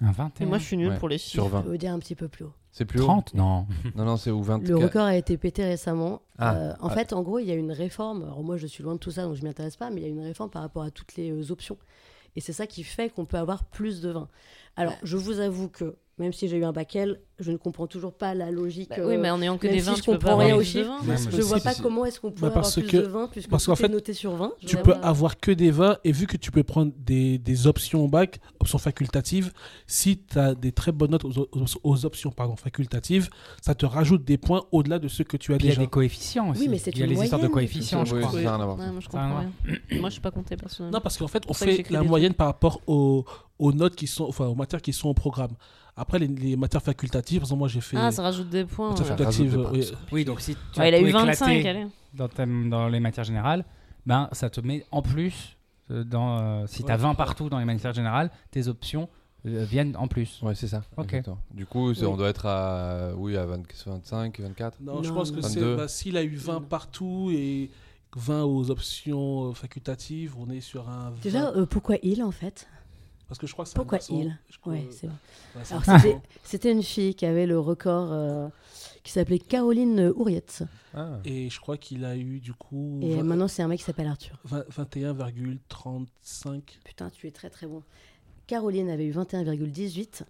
Un 0.00 0.10
Et 0.10 0.12
21. 0.12 0.46
moi, 0.46 0.58
je 0.58 0.64
suis 0.64 0.76
nulle 0.76 0.88
Ouais, 0.90 0.98
pour 0.98 1.08
les 1.08 1.18
Sur 1.18 1.44
chiffres. 1.44 1.56
20. 1.56 1.62
Je 1.64 1.68
veux 1.70 1.78
dire 1.78 1.92
un 1.92 1.98
petit 1.98 2.14
peu 2.14 2.28
plus 2.28 2.44
haut. 2.44 2.52
C'est 2.76 2.84
plus 2.84 3.00
haut 3.00 3.04
30 3.04 3.34
Non. 3.34 3.66
Non, 3.94 4.04
non, 4.04 4.16
c'est 4.16 4.30
ou 4.32 4.42
24. 4.42 4.68
Le 4.68 4.76
record 4.76 5.02
a 5.06 5.16
été 5.16 5.38
pété 5.38 5.64
récemment. 5.64 6.20
Ah. 6.38 6.54
Euh, 6.56 6.74
en 6.80 6.88
Ah. 6.88 6.90
fait, 6.90 7.12
en 7.12 7.22
gros, 7.22 7.38
il 7.38 7.46
y 7.46 7.52
a 7.52 7.54
une 7.54 7.70
réforme. 7.72 8.24
Alors 8.24 8.42
moi, 8.42 8.56
je 8.56 8.66
suis 8.66 8.82
loin 8.82 8.94
de 8.94 8.98
tout 8.98 9.12
ça, 9.12 9.22
donc 9.22 9.36
je 9.36 9.42
m'y 9.42 9.48
intéresse 9.48 9.76
pas, 9.76 9.90
mais 9.90 10.00
il 10.00 10.02
y 10.02 10.06
a 10.06 10.10
une 10.10 10.20
réforme 10.20 10.50
par 10.50 10.60
rapport 10.62 10.82
à 10.82 10.90
toutes 10.90 11.14
les 11.16 11.30
euh, 11.30 11.50
options. 11.52 11.78
Et 12.36 12.40
c'est 12.40 12.52
ça 12.52 12.66
qui 12.66 12.82
fait 12.82 13.10
qu'on 13.10 13.26
peut 13.26 13.36
avoir 13.38 13.62
plus 13.64 14.00
de 14.00 14.10
vin. 14.10 14.28
Alors, 14.76 14.94
je 15.04 15.16
vous 15.16 15.38
avoue 15.38 15.68
que 15.68 15.94
même 16.18 16.32
si 16.32 16.46
j'ai 16.48 16.56
eu 16.58 16.64
un 16.64 16.72
bac 16.72 16.94
L, 16.94 17.20
je 17.40 17.50
ne 17.50 17.56
comprends 17.56 17.88
toujours 17.88 18.12
pas 18.14 18.34
la 18.34 18.52
logique. 18.52 18.90
Bah 18.90 18.96
euh, 19.00 19.08
oui, 19.08 19.16
mais 19.16 19.28
en 19.30 19.42
ayant 19.42 19.58
que 19.58 19.66
des 19.66 19.80
si 19.80 19.86
vins, 19.86 19.94
je 19.96 20.02
comprends 20.04 20.36
rien 20.36 20.54
aux 20.54 20.62
chiffres, 20.62 20.92
Je 21.02 21.40
vois 21.42 21.58
Si, 21.58 21.64
pas 21.64 21.74
si. 21.74 21.82
comment 21.82 22.04
est-ce 22.04 22.20
qu'on 22.20 22.30
pourrait 22.30 22.50
Bah, 22.50 22.54
parce 22.54 22.78
avoir 22.78 22.88
plus 22.88 22.98
que- 23.00 23.04
de 23.04 23.08
vin 23.10 23.26
puisque 23.26 23.50
parce 23.50 23.64
tout 23.64 23.70
qu'en 23.72 23.76
fait, 23.76 23.86
est 23.86 23.88
noté 23.88 24.12
sur 24.12 24.32
20. 24.36 24.52
Je 24.62 24.66
Tu 24.68 24.76
peux 24.76 24.92
avoir- 24.92 25.06
avoir 25.08 25.40
que 25.40 25.50
des 25.50 25.72
vins 25.72 25.96
et 26.04 26.12
vu 26.12 26.28
que 26.28 26.36
tu 26.36 26.52
peux 26.52 26.62
prendre 26.62 26.92
des, 26.96 27.38
des 27.38 27.66
options 27.66 28.04
au 28.04 28.08
bac, 28.08 28.38
options 28.60 28.78
facultatives, 28.78 29.52
si 29.88 30.18
tu 30.18 30.38
as 30.38 30.54
des 30.54 30.70
très 30.70 30.92
bonnes 30.92 31.10
notes 31.10 31.24
aux, 31.24 31.40
aux- 31.40 31.64
aux 31.82 32.06
options 32.06 32.30
pardon, 32.30 32.54
facultatives, 32.54 33.28
ça 33.60 33.74
te 33.74 33.84
rajoute 33.84 34.24
des 34.24 34.38
points 34.38 34.62
au-delà 34.70 35.00
de 35.00 35.08
ceux 35.08 35.24
que 35.24 35.36
tu 35.36 35.52
as 35.52 35.56
Puis 35.56 35.66
il 35.66 35.70
y 35.70 35.72
a 35.72 35.74
déjà. 35.74 35.82
des 35.82 35.90
coefficients 35.90 36.50
aussi. 36.50 36.60
Oui, 36.62 36.68
mais 36.68 36.78
c'est 36.78 36.90
Il 36.92 36.98
y 37.00 37.02
a 37.02 37.06
les 37.06 37.14
histoires 37.20 37.40
de 37.42 37.48
moyenne. 37.48 37.68
coefficients, 37.68 38.04
je 38.04 38.14
crois. 38.14 38.32
Ouais, 38.32 38.42
moi, 38.44 39.00
je 39.00 39.08
comprends 39.08 39.38
rien 39.40 39.50
rien. 39.66 40.00
Moi, 40.00 40.08
je 40.10 40.12
suis 40.12 40.22
pas 40.22 40.30
comptée 40.30 40.56
personnellement. 40.56 40.98
Non, 40.98 41.02
parce 41.02 41.18
qu'en 41.18 41.26
fait, 41.28 41.42
on 41.48 41.52
fait 41.54 41.90
la 41.90 42.04
moyenne 42.04 42.34
par 42.34 42.46
rapport 42.46 42.80
aux, 42.86 43.24
aux 43.58 43.72
notes 43.72 43.96
qui 43.96 44.06
sont, 44.06 44.24
enfin, 44.24 44.46
aux 44.46 44.54
matières 44.54 44.80
qui 44.82 44.92
sont 44.92 45.08
au 45.08 45.14
programme. 45.14 45.50
Après, 45.96 46.18
les, 46.18 46.26
les 46.26 46.56
matières 46.56 46.82
facultatives, 46.82 47.38
par 47.40 47.46
exemple, 47.46 47.58
moi 47.60 47.68
j'ai 47.68 47.80
fait. 47.80 47.96
Ah, 47.96 48.10
ça 48.10 48.22
rajoute 48.22 48.48
des 48.48 48.64
points. 48.64 48.90
matières 48.90 49.06
ouais. 49.18 49.24
rajoute 49.24 49.48
facultatives, 49.48 49.68
oui. 49.72 49.86
points. 49.86 49.98
Oui, 50.12 50.24
donc 50.24 50.40
si 50.40 50.54
tu 50.72 50.80
Ouais, 50.80 50.86
as 50.86 50.88
il 50.88 50.94
a 50.94 51.00
eu 51.08 51.12
25, 51.12 51.48
éclaté 51.50 51.68
allez. 51.68 51.86
dans, 52.14 52.28
ta- 52.28 52.46
dans 52.46 52.88
les 52.88 53.00
matières 53.00 53.24
générales, 53.24 53.64
ben, 54.04 54.28
ça 54.32 54.50
te 54.50 54.60
met 54.60 54.84
en 54.90 55.02
plus, 55.02 55.56
euh, 55.90 56.02
dans, 56.04 56.38
euh, 56.40 56.64
si 56.66 56.82
tu 56.82 56.90
as 56.90 56.96
Ouais. 56.96 57.00
20 57.02 57.14
partout 57.14 57.48
dans 57.48 57.58
les 57.58 57.64
matières 57.64 57.92
générales, 57.92 58.30
tes 58.50 58.66
options 58.68 59.08
euh, 59.46 59.64
viennent 59.64 59.94
en 59.96 60.08
plus. 60.08 60.40
Ouais, 60.42 60.54
c'est 60.54 60.66
ça. 60.68 60.82
Ok. 60.96 61.04
exactement. 61.06 61.38
Du 61.52 61.64
coup, 61.66 61.90
Oui. 61.90 62.04
on 62.04 62.16
doit 62.16 62.28
être 62.30 62.46
à 62.46 63.10
oui 63.16 63.36
à 63.36 63.44
20 63.46 63.62
25, 63.86 64.40
24. 64.40 64.78
Non, 64.80 65.02
je 65.02 65.08
Non, 65.10 65.14
pense 65.14 65.30
que 65.30 65.42
c'est. 65.42 65.60
22. 65.60 65.76
bah, 65.76 65.86
S'il 65.88 66.16
a 66.16 66.24
eu 66.24 66.34
20 66.34 66.54
Non. 66.54 66.60
partout 66.62 67.30
et 67.32 67.70
20 68.16 68.42
aux 68.44 68.70
options 68.70 69.52
facultatives, 69.54 70.34
on 70.38 70.48
est 70.50 70.60
sur 70.60 70.88
un. 70.88 71.10
20. 71.10 71.20
Déjà, 71.22 71.50
euh, 71.50 71.66
pourquoi 71.66 71.96
il 72.02 72.22
en 72.22 72.30
fait? 72.30 72.66
Parce 73.28 73.38
que 73.38 73.46
je 73.46 73.52
crois 73.52 73.64
que 73.64 73.70
c'est 73.70 73.76
un 73.78 73.82
Pourquoi 73.82 73.98
garçon. 73.98 74.20
il? 74.20 74.38
Ouais, 74.70 74.86
c'est 74.90 75.06
vrai. 75.06 75.16
ouais, 75.56 75.62
c'est 75.64 75.74
un 75.74 75.78
Alors, 75.78 75.86
garçon. 75.86 76.08
c'était- 76.08 76.20
C'était 76.44 76.72
une 76.72 76.82
fille 76.82 77.14
qui 77.14 77.26
avait 77.26 77.46
le 77.46 77.58
record 77.58 78.12
euh, 78.12 78.48
qui 79.02 79.12
s'appelait 79.12 79.38
Caroline 79.38 80.12
Ouriette. 80.16 80.62
Ah. 80.94 81.18
Et 81.24 81.50
je 81.50 81.60
crois 81.60 81.76
qu'il 81.76 82.04
a 82.04 82.16
eu 82.16 82.40
du 82.40 82.52
coup. 82.54 83.00
Et 83.02 83.22
maintenant, 83.22 83.48
c'est 83.48 83.62
un 83.62 83.68
mec 83.68 83.78
qui 83.80 83.84
s'appelle 83.84 84.06
Arthur. 84.06 84.38
20 84.44 84.64
21,35. 84.70 86.62
Putain, 86.84 87.10
tu 87.10 87.26
es 87.26 87.30
très 87.30 87.50
très 87.50 87.66
bon. 87.66 87.82
Caroline 88.46 88.90
avait 88.90 89.06
eu 89.06 89.12
21,18. 89.12 90.22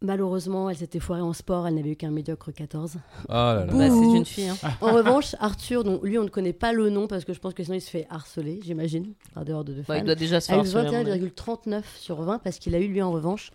Malheureusement, 0.00 0.70
elle 0.70 0.76
s'était 0.76 1.00
foirée 1.00 1.22
en 1.22 1.32
sport, 1.32 1.66
elle 1.66 1.74
n'avait 1.74 1.90
eu 1.90 1.96
qu'un 1.96 2.10
médiocre 2.12 2.52
14. 2.52 2.98
Ah 3.28 3.54
là 3.56 3.66
là. 3.66 3.72
Bah, 3.72 3.90
c'est 3.90 4.16
une 4.16 4.24
fille. 4.24 4.48
hein. 4.48 4.56
En 4.80 4.92
revanche, 4.92 5.34
Arthur, 5.40 5.82
dont 5.82 5.98
lui, 6.04 6.18
on 6.18 6.22
ne 6.24 6.28
connaît 6.28 6.52
pas 6.52 6.72
le 6.72 6.88
nom 6.88 7.08
parce 7.08 7.24
que 7.24 7.32
je 7.32 7.40
pense 7.40 7.52
que 7.52 7.64
sinon 7.64 7.76
il 7.76 7.80
se 7.80 7.90
fait 7.90 8.06
harceler, 8.08 8.60
j'imagine, 8.62 9.12
par 9.34 9.44
dehors 9.44 9.64
de 9.64 9.72
deux 9.72 9.82
Bah, 9.88 9.96
il 9.96 10.00
fans. 10.00 10.04
doit 10.06 10.14
déjà 10.14 10.40
se 10.40 10.52
a 10.52 10.54
faire 10.54 10.64
eu 10.64 10.66
harceler, 10.76 10.96
à 10.96 11.02
mon 11.04 11.10
avis. 11.10 11.26
21,39 11.26 11.82
sur 11.98 12.22
20 12.22 12.38
parce 12.38 12.58
qu'il 12.60 12.74
a 12.76 12.78
eu, 12.78 12.86
lui, 12.86 13.02
en 13.02 13.10
revanche, 13.10 13.50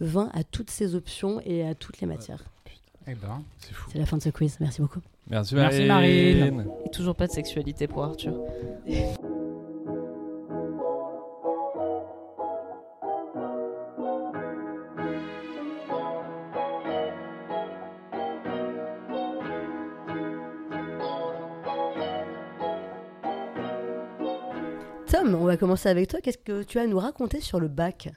20 0.00 0.30
à 0.34 0.42
toutes 0.42 0.70
ses 0.70 0.96
options 0.96 1.40
et 1.44 1.64
à 1.64 1.74
toutes 1.76 2.00
les 2.00 2.08
matières. 2.08 2.42
Eh 3.06 3.14
ben, 3.14 3.42
C'est 3.58 3.72
fou. 3.74 3.90
C'est 3.92 3.98
la 3.98 4.06
fin 4.06 4.16
de 4.16 4.22
ce 4.22 4.30
quiz. 4.30 4.56
Merci 4.60 4.80
beaucoup. 4.80 5.00
Merci 5.30 5.54
Merci, 5.54 5.84
Marine. 5.84 6.38
Marine. 6.56 6.66
Et 6.86 6.90
toujours 6.90 7.14
pas 7.14 7.26
de 7.28 7.32
sexualité 7.32 7.86
pour 7.86 8.02
Arthur. 8.02 8.34
Commencer 25.64 25.88
avec 25.88 26.08
toi. 26.08 26.20
Qu'est-ce 26.20 26.36
que 26.36 26.62
tu 26.62 26.78
as 26.78 26.82
à 26.82 26.86
nous 26.86 26.98
raconter 26.98 27.40
sur 27.40 27.58
le 27.58 27.68
bac 27.68 28.10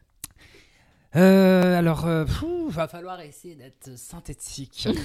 Euh, 1.15 1.77
alors, 1.79 2.05
euh, 2.05 2.25
pfou, 2.25 2.67
va 2.67 2.89
falloir 2.89 3.21
essayer 3.21 3.55
d'être 3.55 3.97
synthétique. 3.97 4.87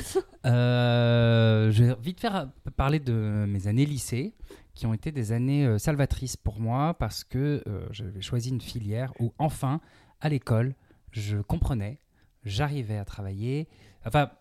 Euh, 0.44 1.70
je 1.70 1.84
vais 1.84 1.94
vite 2.02 2.18
faire 2.18 2.48
parler 2.76 2.98
de 2.98 3.44
mes 3.46 3.68
années 3.68 3.86
lycée, 3.86 4.34
qui 4.74 4.86
ont 4.86 4.92
été 4.92 5.12
des 5.12 5.30
années 5.30 5.64
euh, 5.64 5.78
salvatrices 5.78 6.36
pour 6.36 6.58
moi 6.58 6.94
parce 6.94 7.22
que 7.22 7.62
j'avais 7.92 8.20
choisi 8.22 8.48
une 8.50 8.60
filière 8.60 9.12
où 9.20 9.32
enfin, 9.38 9.80
à 10.20 10.28
l'école, 10.28 10.74
je 11.12 11.38
comprenais, 11.38 12.00
j'arrivais 12.44 12.96
à 12.98 13.04
travailler. 13.04 13.68
Enfin, 14.04 14.32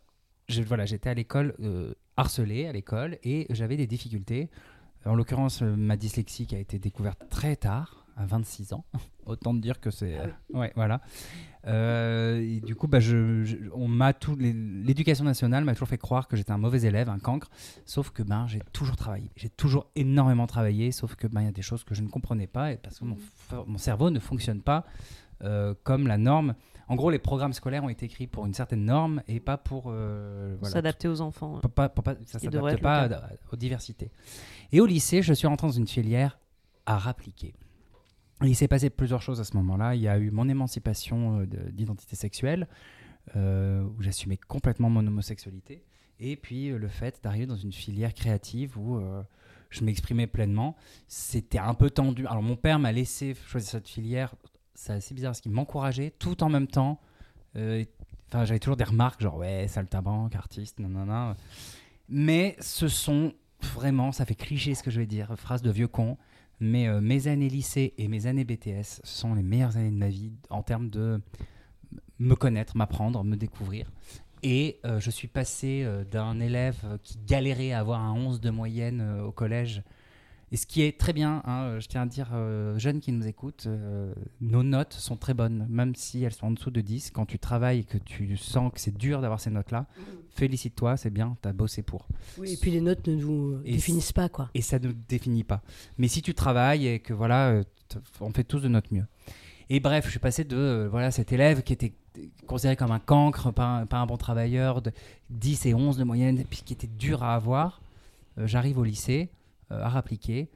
je- 0.50 0.64
voilà, 0.64 0.88
j'étais 0.88 1.12
à 1.12 1.14
l'école 1.14 1.56
harcelé 2.18 2.66
à 2.66 2.72
l'école 2.72 3.20
et 3.24 3.46
j'avais 3.52 3.78
des 3.78 3.86
difficultés. 3.86 4.50
En 5.06 5.16
l'occurrence, 5.16 5.62
euh, 5.62 5.76
ma 5.76 5.98
dyslexie 5.98 6.46
qui 6.46 6.56
a 6.56 6.60
été 6.60 6.80
découverte 6.80 7.20
très 7.30 7.56
tard, 7.56 8.02
à 8.18 8.26
26 8.26 8.74
ans. 8.74 8.86
Autant 9.26 9.54
dire 9.54 9.80
que 9.80 9.92
c'est. 9.92 10.18
Ah 10.18 10.24
euh, 10.24 10.58
ouais, 10.60 10.72
voilà. 10.76 11.02
Euh, 11.68 12.40
et 12.42 12.60
du 12.60 12.76
coup, 12.76 12.88
bah, 12.88 13.00
je, 13.00 13.44
je- 13.44 13.58
on 13.74 13.88
m'a 13.88 14.14
tout, 14.14 14.36
l'éducation 14.36 15.24
nationale 15.24 15.64
m'a 15.64 15.74
toujours 15.74 15.88
fait 15.88 15.98
croire 15.98 16.28
que 16.28 16.36
j'étais 16.36 16.52
un 16.52 16.58
mauvais 16.58 16.82
élève, 16.82 17.10
un 17.10 17.20
cancre. 17.20 17.50
Sauf 17.86 18.10
que 18.10 18.24
ben, 18.24 18.48
j'ai 18.48 18.62
toujours 18.74 18.96
travaillé. 18.96 19.30
J'ai 19.36 19.50
toujours 19.50 19.88
énormément 19.96 20.48
travaillé. 20.48 20.92
Sauf 20.92 21.16
que 21.16 21.28
ben, 21.28 21.42
il 21.42 21.46
y 21.46 21.50
a 21.50 21.54
des 21.54 21.62
choses 21.62 21.84
que 21.84 21.94
je 21.94 22.02
ne 22.02 22.10
comprenais 22.10 22.48
pas 22.48 22.72
et 22.72 22.78
parce 22.78 23.00
que 23.00 23.06
mon, 23.06 23.78
cerveau 23.78 24.10
ne 24.10 24.20
fonctionne 24.20 24.62
pas 24.62 24.86
euh, 25.44 25.74
comme 25.84 26.08
la 26.08 26.18
norme. 26.18 26.56
En 26.88 26.96
gros, 26.96 27.10
les 27.10 27.20
programmes 27.20 27.54
scolaires 27.54 27.84
ont 27.84 27.90
été 27.90 28.06
écrits 28.06 28.28
pour 28.28 28.46
une 28.46 28.54
certaine 28.54 28.84
norme 28.86 29.22
et 29.28 29.40
pas 29.40 29.58
pour 29.58 29.86
euh, 29.88 30.56
voilà, 30.60 30.74
S'adapter 30.74 31.08
aux 31.08 31.22
enfants. 31.22 31.60
pour 31.60 31.72
pas, 31.72 31.88
pour 31.90 32.04
pas- 32.04 32.16
ça 32.26 32.40
devrait 32.40 32.72
s'adapte 32.78 32.84
pas 32.84 33.04
à- 33.18 33.30
aux 33.52 33.56
diversités. 33.56 34.12
Et 34.72 34.82
au 34.82 34.86
lycée, 34.86 35.22
je 35.22 35.34
suis 35.34 35.48
rentré 35.48 35.68
dans 35.68 35.72
une 35.74 35.88
filière 35.88 36.38
art 36.86 37.08
appliqué. 37.08 37.54
Et 38.44 38.48
il 38.48 38.56
s'est 38.56 38.68
passé 38.68 38.90
plusieurs 38.90 39.22
choses 39.22 39.40
à 39.40 39.44
ce 39.44 39.56
moment-là. 39.58 39.96
Il 39.96 40.02
y 40.02 40.08
a 40.08 40.18
eu 40.18 40.32
mon 40.32 40.50
émancipation 40.50 41.40
euh, 41.42 41.46
de- 41.46 41.70
d'identité 41.72 42.16
sexuelle, 42.16 42.68
euh, 43.36 43.84
où 43.84 44.02
j'assumais 44.02 44.38
complètement 44.38 44.90
mon 44.90 45.06
homosexualité. 45.06 45.84
Et 46.20 46.36
puis 46.36 46.70
euh, 46.72 46.78
le 46.78 46.88
fait 46.88 47.20
d'arriver 47.24 47.46
dans 47.46 47.56
une 47.56 47.72
filière 47.72 48.14
créative 48.14 48.78
où 48.78 48.98
euh, 48.98 49.22
je 49.70 49.84
m'exprimais 49.86 50.28
pleinement. 50.28 50.76
C'était 51.08 51.60
un 51.60 51.74
peu 51.74 51.90
tendu. 51.90 52.26
Alors 52.28 52.44
mon 52.44 52.56
père 52.56 52.80
m'a 52.80 52.92
laissé 52.92 53.36
choisir 53.48 53.70
cette 53.72 53.88
filière. 53.88 54.36
C'est 54.82 54.94
assez 54.94 55.14
bizarre 55.14 55.30
parce 55.30 55.42
qu'il 55.42 55.52
m'encourageait 55.52 56.12
tout 56.18 56.44
en 56.44 56.50
même 56.50 56.68
temps. 56.68 57.00
Euh, 57.56 57.86
Enfin, 58.34 58.46
j'avais 58.46 58.60
toujours 58.60 58.78
des 58.78 58.86
remarques 58.86 59.22
genre 59.22 59.36
ouais, 59.36 59.68
saltabanque, 59.68 60.36
artiste, 60.36 60.80
nanana. 60.80 61.36
Mais 62.08 62.56
ce 62.62 62.88
sont 62.88 63.34
vraiment, 63.62 64.14
ça 64.14 64.26
fait 64.26 64.36
cliché 64.36 64.74
ce 64.74 64.82
que 64.84 64.90
je 64.90 65.02
vais 65.02 65.06
dire, 65.06 65.38
phrase 65.38 65.62
de 65.62 65.70
vieux 65.70 65.90
con. 65.90 66.18
Mais 66.62 66.88
euh, 66.88 67.02
mes 67.02 67.28
années 67.28 67.50
lycée 67.50 67.94
et 67.98 68.08
mes 68.08 68.28
années 68.28 68.46
BTS 68.46 69.02
sont 69.04 69.34
les 69.34 69.44
meilleures 69.44 69.76
années 69.76 69.92
de 69.92 69.98
ma 69.98 70.08
vie 70.08 70.32
en 70.50 70.64
termes 70.64 70.90
de 70.90 71.22
me 72.20 72.36
connaître, 72.36 72.78
m'apprendre, 72.78 73.22
me 73.26 73.36
découvrir. 73.36 73.92
Et 74.44 74.80
euh, 74.86 75.02
je 75.02 75.12
suis 75.12 75.28
passé 75.28 75.86
d'un 76.10 76.40
élève 76.40 76.98
qui 77.04 77.18
galérait 77.28 77.74
à 77.74 77.80
avoir 77.80 78.00
un 78.00 78.14
11 78.14 78.40
de 78.40 78.50
moyenne 78.50 79.20
au 79.26 79.34
collège. 79.34 79.84
Et 80.52 80.58
ce 80.58 80.66
qui 80.66 80.82
est 80.82 81.00
très 81.00 81.14
bien, 81.14 81.42
hein, 81.46 81.64
euh, 81.64 81.80
je 81.80 81.88
tiens 81.88 82.02
à 82.02 82.06
dire, 82.06 82.30
euh, 82.34 82.78
jeunes 82.78 83.00
qui 83.00 83.12
nous 83.14 83.26
écoutent, 83.26 83.68
euh, 83.68 84.14
nos 84.42 84.64
notes 84.64 84.94
sont 84.94 85.16
très 85.16 85.34
bonnes, 85.34 85.66
même 85.70 85.96
si 85.96 86.24
elles 86.24 86.34
sont 86.34 86.48
en 86.48 86.52
dessous 86.52 86.72
de 86.72 86.82
10. 86.82 87.12
Quand 87.12 87.26
tu 87.26 87.40
travailles 87.40 87.80
et 87.80 87.84
que 87.84 87.98
tu 87.98 88.36
sens 88.36 88.72
que 88.74 88.80
c'est 88.80 88.98
dur 88.98 89.22
d'avoir 89.22 89.40
ces 89.40 89.50
notes-là, 89.50 89.88
félicite-toi, 90.36 90.98
c'est 90.98 91.10
bien, 91.10 91.38
tu 91.42 91.48
as 91.48 91.54
bossé 91.54 91.84
pour. 91.84 92.08
Oui, 92.38 92.54
et 92.54 92.58
puis 92.58 92.72
les 92.72 92.82
notes 92.82 93.08
ne 93.08 93.16
nous 93.16 93.62
Et 93.64 93.74
définissent 93.74 94.12
pas, 94.12 94.30
quoi. 94.30 94.50
Et 94.54 94.62
ça 94.62 94.80
ne 94.80 94.92
définit 94.92 95.44
pas. 95.44 95.62
Mais 95.98 96.08
si 96.08 96.22
tu 96.22 96.34
travailles 96.34 96.88
et 96.88 97.00
que 97.00 97.14
voilà, 97.14 97.50
euh, 97.52 97.64
on 98.20 98.32
fait 98.32 98.44
tous 98.44 98.60
de 98.60 98.68
notre 98.68 98.94
mieux. 98.94 99.06
Et 99.70 99.80
bref, 99.80 100.06
je 100.06 100.12
suis 100.12 100.20
passé 100.20 100.44
de 100.44 100.58
euh, 100.58 100.90
voilà, 100.90 101.12
cet 101.12 101.32
élève 101.32 101.64
qui 101.64 101.72
était 101.72 101.94
considéré 102.46 102.76
comme 102.76 102.92
un 102.92 103.00
cancre, 103.00 103.54
pas 103.54 103.68
un, 103.68 103.86
pas 103.86 104.00
un 104.00 104.06
bon 104.06 104.18
travailleur, 104.18 104.82
de 104.82 104.92
10 105.30 105.66
et 105.68 105.74
11 105.74 105.96
de 105.96 106.04
moyenne, 106.04 106.40
et 106.40 106.44
puis 106.44 106.62
qui 106.66 106.74
était 106.74 106.88
dur 106.88 107.24
à 107.24 107.36
avoir. 107.36 107.82
Euh, 108.38 108.48
J'arrive 108.48 108.78
au 108.80 108.84
lycée, 108.84 109.30
euh, 109.72 109.84
à 109.84 109.98
appliquer. 109.98 110.50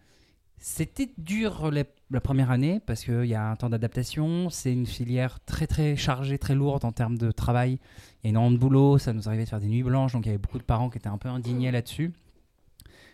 C'était 0.57 1.09
dur 1.17 1.69
la 2.09 2.21
première 2.21 2.49
année 2.49 2.79
parce 2.85 3.03
qu'il 3.03 3.25
y 3.25 3.35
a 3.35 3.49
un 3.49 3.55
temps 3.55 3.69
d'adaptation. 3.69 4.49
C'est 4.49 4.71
une 4.71 4.85
filière 4.85 5.39
très 5.45 5.67
très 5.67 5.95
chargée, 5.95 6.37
très 6.37 6.55
lourde 6.55 6.85
en 6.85 6.91
termes 6.91 7.17
de 7.17 7.31
travail. 7.31 7.79
Il 8.23 8.25
y 8.25 8.27
a 8.27 8.29
énormément 8.29 8.53
de 8.53 8.59
boulot. 8.59 8.97
Ça 8.97 9.11
nous 9.11 9.27
arrivait 9.27 9.43
de 9.43 9.49
faire 9.49 9.59
des 9.59 9.67
nuits 9.67 9.83
blanches. 9.83 10.13
Donc 10.13 10.25
il 10.25 10.29
y 10.29 10.31
avait 10.31 10.37
beaucoup 10.37 10.57
de 10.57 10.63
parents 10.63 10.89
qui 10.89 10.97
étaient 10.97 11.09
un 11.09 11.17
peu 11.17 11.27
indignés 11.29 11.71
là-dessus. 11.71 12.13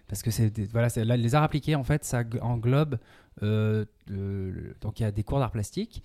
Parce 0.08 0.22
que 0.22 0.30
c'est 0.30 0.52
voilà, 0.72 0.90
les 1.18 1.36
arts 1.36 1.44
appliqués, 1.44 1.76
en 1.76 1.84
fait, 1.84 2.04
ça 2.04 2.24
englobe. 2.42 3.00
euh, 3.44 3.86
donc 4.82 5.00
il 5.00 5.04
y 5.04 5.06
a 5.06 5.12
des 5.12 5.24
cours 5.24 5.40
d'art 5.40 5.52
plastique 5.52 6.04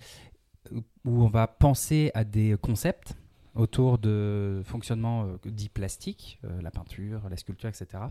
euh, 0.71 0.79
où 1.05 1.23
on 1.23 1.27
va 1.27 1.47
penser 1.47 2.11
à 2.13 2.23
des 2.23 2.55
concepts 2.61 3.15
autour 3.57 3.97
de 3.97 4.61
fonctionnement 4.65 5.25
euh, 5.25 5.37
dit 5.49 5.69
plastique, 5.69 6.39
euh, 6.45 6.61
la 6.61 6.71
peinture, 6.71 7.27
la 7.29 7.37
sculpture, 7.37 7.69
etc. 7.69 8.03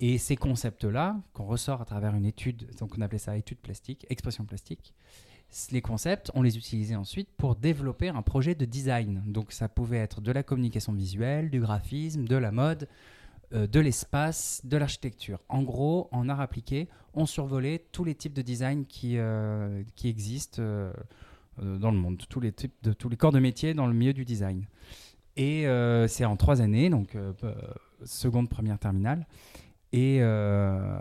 Et 0.00 0.18
ces 0.18 0.36
concepts-là, 0.36 1.16
qu'on 1.32 1.44
ressort 1.44 1.80
à 1.80 1.84
travers 1.84 2.14
une 2.14 2.26
étude, 2.26 2.68
donc 2.78 2.94
on 2.98 3.00
appelait 3.00 3.18
ça 3.18 3.36
étude 3.36 3.58
plastique, 3.58 4.06
expression 4.10 4.44
plastique, 4.44 4.92
les 5.70 5.82
concepts, 5.82 6.30
on 6.34 6.42
les 6.42 6.56
utilisait 6.58 6.96
ensuite 6.96 7.28
pour 7.36 7.54
développer 7.54 8.08
un 8.08 8.22
projet 8.22 8.54
de 8.54 8.64
design. 8.64 9.22
Donc 9.26 9.52
ça 9.52 9.68
pouvait 9.68 9.98
être 9.98 10.20
de 10.20 10.32
la 10.32 10.42
communication 10.42 10.92
visuelle, 10.92 11.50
du 11.50 11.60
graphisme, 11.60 12.24
de 12.26 12.36
la 12.36 12.50
mode, 12.50 12.88
euh, 13.52 13.66
de 13.66 13.80
l'espace, 13.80 14.62
de 14.64 14.76
l'architecture. 14.76 15.40
En 15.48 15.62
gros, 15.62 16.08
en 16.10 16.28
art 16.28 16.40
appliqué, 16.40 16.88
on 17.14 17.26
survolait 17.26 17.84
tous 17.92 18.04
les 18.04 18.14
types 18.14 18.32
de 18.32 18.42
design 18.42 18.84
qui, 18.84 19.16
euh, 19.18 19.84
qui 19.94 20.08
existent 20.08 20.60
euh, 20.60 20.92
dans 21.58 21.92
le 21.92 21.98
monde, 21.98 22.20
tous 22.28 22.40
les, 22.40 22.50
types 22.50 22.74
de, 22.82 22.92
tous 22.92 23.08
les 23.08 23.16
corps 23.16 23.32
de 23.32 23.38
métier 23.38 23.74
dans 23.74 23.86
le 23.86 23.94
milieu 23.94 24.12
du 24.12 24.24
design. 24.24 24.66
Et 25.36 25.66
c'est 26.06 26.24
en 26.24 26.36
trois 26.36 26.60
années, 26.60 26.90
donc 26.90 27.16
seconde, 28.04 28.48
première, 28.48 28.78
terminale. 28.78 29.26
Et, 29.94 30.18
euh, 30.20 30.98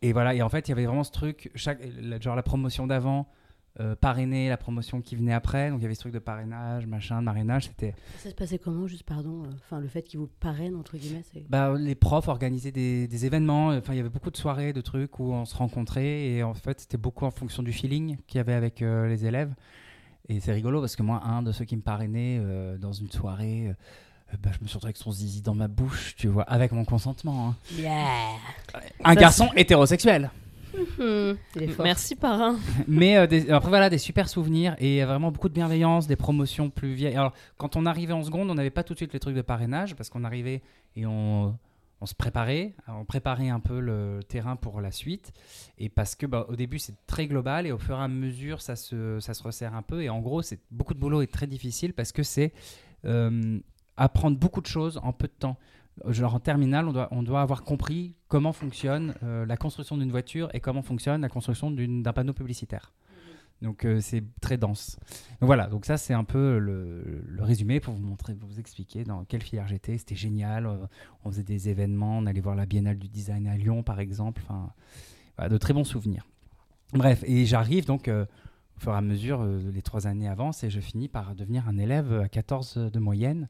et 0.00 0.14
voilà, 0.14 0.34
et 0.34 0.40
en 0.40 0.48
fait, 0.48 0.66
il 0.66 0.70
y 0.70 0.72
avait 0.72 0.86
vraiment 0.86 1.04
ce 1.04 1.12
truc, 1.12 1.50
chaque, 1.54 1.78
genre 2.22 2.34
la 2.34 2.42
promotion 2.42 2.86
d'avant, 2.86 3.28
euh, 3.80 3.94
parrainer 3.94 4.48
la 4.48 4.56
promotion 4.56 5.02
qui 5.02 5.14
venait 5.14 5.34
après, 5.34 5.68
donc 5.68 5.80
il 5.80 5.82
y 5.82 5.84
avait 5.84 5.94
ce 5.94 6.00
truc 6.00 6.14
de 6.14 6.18
parrainage, 6.18 6.86
machin, 6.86 7.20
de 7.20 7.24
marrainage, 7.26 7.66
c'était... 7.66 7.94
Ça 8.16 8.30
se 8.30 8.34
passait 8.34 8.58
comment, 8.58 8.86
juste 8.86 9.02
pardon 9.02 9.42
euh, 9.42 9.48
Enfin, 9.56 9.78
le 9.78 9.88
fait 9.88 10.00
qu'ils 10.04 10.20
vous 10.20 10.30
parrainent, 10.40 10.76
entre 10.76 10.96
guillemets, 10.96 11.24
c'est. 11.34 11.46
Bah, 11.50 11.74
les 11.76 11.94
profs 11.94 12.28
organisaient 12.28 12.72
des, 12.72 13.08
des 13.08 13.26
événements, 13.26 13.68
enfin 13.68 13.92
il 13.92 13.96
y 13.98 14.00
avait 14.00 14.08
beaucoup 14.08 14.30
de 14.30 14.38
soirées, 14.38 14.72
de 14.72 14.80
trucs 14.80 15.18
où 15.20 15.30
on 15.34 15.44
se 15.44 15.54
rencontrait 15.54 16.28
et 16.28 16.42
en 16.42 16.54
fait 16.54 16.80
c'était 16.80 16.96
beaucoup 16.96 17.26
en 17.26 17.30
fonction 17.30 17.62
du 17.62 17.72
feeling 17.72 18.16
qu'il 18.26 18.38
y 18.38 18.40
avait 18.40 18.54
avec 18.54 18.80
euh, 18.80 19.06
les 19.06 19.26
élèves. 19.26 19.52
Et 20.30 20.40
c'est 20.40 20.52
rigolo 20.52 20.80
parce 20.80 20.96
que 20.96 21.02
moi, 21.02 21.22
un 21.24 21.42
de 21.42 21.52
ceux 21.52 21.66
qui 21.66 21.76
me 21.76 21.82
parrainait 21.82 22.38
euh, 22.40 22.78
dans 22.78 22.92
une 22.92 23.10
soirée, 23.10 23.74
bah, 24.42 24.50
je 24.52 24.62
me 24.62 24.66
suis 24.66 24.74
retrouvé 24.76 24.88
avec 24.88 24.96
son 24.96 25.10
zizi 25.12 25.42
dans 25.42 25.54
ma 25.54 25.68
bouche, 25.68 26.14
tu 26.16 26.28
vois, 26.28 26.42
avec 26.44 26.72
mon 26.72 26.84
consentement. 26.84 27.48
hein. 27.48 27.56
Yeah 27.78 28.28
Un 29.04 29.14
Ça, 29.14 29.20
garçon 29.20 29.48
hétérosexuel. 29.56 30.30
Il 30.98 31.36
est 31.62 31.68
fort. 31.68 31.84
Merci 31.84 32.16
parrain. 32.16 32.56
Mais 32.88 33.16
euh, 33.16 33.26
des- 33.26 33.50
après 33.50 33.68
voilà, 33.68 33.88
des 33.90 33.98
super 33.98 34.28
souvenirs 34.28 34.74
et 34.78 35.02
euh, 35.02 35.06
vraiment 35.06 35.30
beaucoup 35.30 35.48
de 35.48 35.54
bienveillance, 35.54 36.06
des 36.08 36.16
promotions 36.16 36.68
plus 36.70 36.94
vieilles. 36.94 37.14
Alors 37.14 37.32
quand 37.56 37.76
on 37.76 37.86
arrivait 37.86 38.12
en 38.12 38.24
seconde, 38.24 38.50
on 38.50 38.54
n'avait 38.54 38.70
pas 38.70 38.82
tout 38.82 38.92
de 38.94 38.98
suite 38.98 39.12
les 39.12 39.20
trucs 39.20 39.36
de 39.36 39.42
parrainage 39.42 39.94
parce 39.94 40.10
qu'on 40.10 40.24
arrivait 40.24 40.62
et 40.96 41.06
on, 41.06 41.56
on 42.00 42.06
se 42.06 42.14
préparait, 42.16 42.74
on 42.88 43.04
préparait 43.04 43.50
un 43.50 43.60
peu 43.60 43.78
le 43.78 44.18
terrain 44.26 44.56
pour 44.56 44.80
la 44.80 44.90
suite. 44.90 45.32
Et 45.78 45.88
parce 45.88 46.16
que 46.16 46.26
bah, 46.26 46.44
au 46.48 46.56
début 46.56 46.80
c'est 46.80 46.96
très 47.06 47.28
global 47.28 47.68
et 47.68 47.72
au 47.72 47.78
fur 47.78 47.96
et 47.96 48.02
à 48.02 48.08
mesure 48.08 48.60
ça 48.60 48.74
se, 48.74 49.20
ça 49.20 49.32
se 49.32 49.44
resserre 49.44 49.74
un 49.76 49.82
peu. 49.82 50.02
Et 50.02 50.08
en 50.08 50.18
gros, 50.20 50.42
c'est 50.42 50.58
beaucoup 50.72 50.94
de 50.94 50.98
boulot 50.98 51.22
est 51.22 51.32
très 51.32 51.46
difficile 51.46 51.92
parce 51.94 52.10
que 52.10 52.24
c'est 52.24 52.52
euh, 53.04 53.60
apprendre 53.96 54.38
beaucoup 54.38 54.60
de 54.60 54.66
choses 54.66 54.98
en 55.02 55.12
peu 55.12 55.26
de 55.26 55.32
temps. 55.32 55.56
Genre 56.08 56.34
en 56.34 56.40
terminale, 56.40 56.88
on 56.88 56.92
doit, 56.92 57.08
on 57.12 57.22
doit 57.22 57.40
avoir 57.40 57.62
compris 57.62 58.14
comment 58.26 58.52
fonctionne 58.52 59.14
euh, 59.22 59.46
la 59.46 59.56
construction 59.56 59.96
d'une 59.96 60.10
voiture 60.10 60.48
et 60.52 60.60
comment 60.60 60.82
fonctionne 60.82 61.20
la 61.20 61.28
construction 61.28 61.70
d'un 61.70 62.12
panneau 62.12 62.32
publicitaire. 62.32 62.92
Donc 63.62 63.84
euh, 63.84 64.00
c'est 64.00 64.24
très 64.40 64.56
dense. 64.58 64.98
Donc 65.40 65.46
voilà, 65.46 65.68
donc 65.68 65.86
ça 65.86 65.96
c'est 65.96 66.12
un 66.12 66.24
peu 66.24 66.58
le, 66.58 67.24
résumé 67.38 67.78
pour 67.78 67.94
vous 67.94 68.02
montrer, 68.02 68.34
pour 68.34 68.48
vous 68.48 68.58
expliquer 68.58 69.04
dans 69.04 69.24
quelle 69.24 69.42
filière 69.42 69.68
j'étais. 69.68 69.96
C'était 69.96 70.16
génial. 70.16 70.68
on 71.24 71.30
faisait 71.30 71.44
des 71.44 71.68
événements, 71.68 72.18
on 72.18 72.26
allait 72.26 72.40
voir 72.40 72.56
la 72.56 72.66
Biennale 72.66 72.98
du 72.98 73.08
design 73.08 73.46
à 73.46 73.56
Lyon 73.56 73.84
par 73.84 74.00
exemple. 74.00 74.42
Enfin, 74.44 74.72
de 75.48 75.56
très 75.58 75.72
bons 75.72 75.84
souvenirs. 75.84 76.26
Bref, 76.92 77.22
et 77.24 77.46
j'arrive 77.46 77.86
donc 77.86 78.08
euh, 78.08 78.26
au 78.76 78.80
fur 78.80 78.92
et 78.92 78.96
à 78.96 79.00
mesure, 79.00 79.44
les 79.44 79.82
trois 79.82 80.08
années 80.08 80.28
avancent 80.28 80.64
et 80.64 80.70
je 80.70 80.80
finis 80.80 81.08
par 81.08 81.36
devenir 81.36 81.68
un 81.68 81.78
élève 81.78 82.12
à 82.20 82.28
14 82.28 82.90
de 82.92 82.98
moyenne 82.98 83.48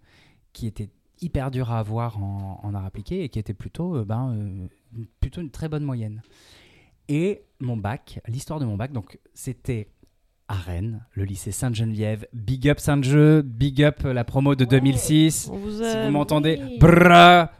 qui 0.55 0.67
était 0.67 0.88
hyper 1.21 1.51
dur 1.51 1.71
à 1.71 1.79
avoir 1.79 2.23
en, 2.23 2.61
en 2.62 2.75
art 2.75 2.85
appliqué 2.87 3.23
et 3.25 3.29
qui 3.29 3.38
était 3.38 3.53
plutôt, 3.55 3.97
euh, 3.97 4.05
ben, 4.07 4.31
euh, 4.35 4.67
une- 4.97 5.07
plutôt 5.21 5.40
une 5.43 5.51
très 5.51 5.69
bonne 5.69 5.85
moyenne. 5.85 6.23
Et 7.09 7.43
mon 7.61 7.77
bac, 7.77 8.21
l'histoire 8.27 8.59
de 8.61 8.64
mon 8.64 8.77
bac, 8.77 8.90
donc 8.93 9.19
c'était 9.35 9.90
à 10.49 10.55
Rennes, 10.55 11.05
le 11.12 11.25
lycée 11.25 11.53
Sainte-Geneviève. 11.53 12.27
Big 12.35 12.69
up 12.69 12.79
Saint-Jeu, 12.79 13.43
big 13.43 13.83
up 13.83 14.03
la 14.05 14.25
promo 14.25 14.55
de 14.55 14.64
2006. 14.64 15.49
On 15.53 15.57
vous 15.57 15.71
Si 15.83 15.97
vous 16.05 16.11
m'entendez, 16.11 16.59
oui. 16.62 16.79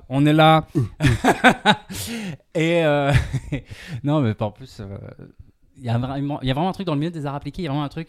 on 0.09 0.27
est 0.27 0.33
là. 0.35 0.67
Et 2.55 2.85
euh, 2.85 3.13
non, 4.05 4.21
mais 4.21 4.41
en 4.43 4.51
plus, 4.51 4.81
euh, 4.81 4.99
il 5.77 5.85
y, 5.85 5.89
a 5.89 5.99
vraiment- 5.99 6.41
il 6.43 6.49
y 6.49 6.51
a 6.51 6.55
vraiment 6.55 6.69
un 6.69 6.73
truc 6.73 6.87
dans 6.87 6.95
le 6.95 7.01
milieu 7.01 7.11
des 7.11 7.27
arts 7.27 7.35
appliqués, 7.35 7.63
il 7.63 7.65
y 7.65 7.69
a 7.69 7.71
vraiment 7.71 7.85
un 7.85 7.89
truc 7.89 8.09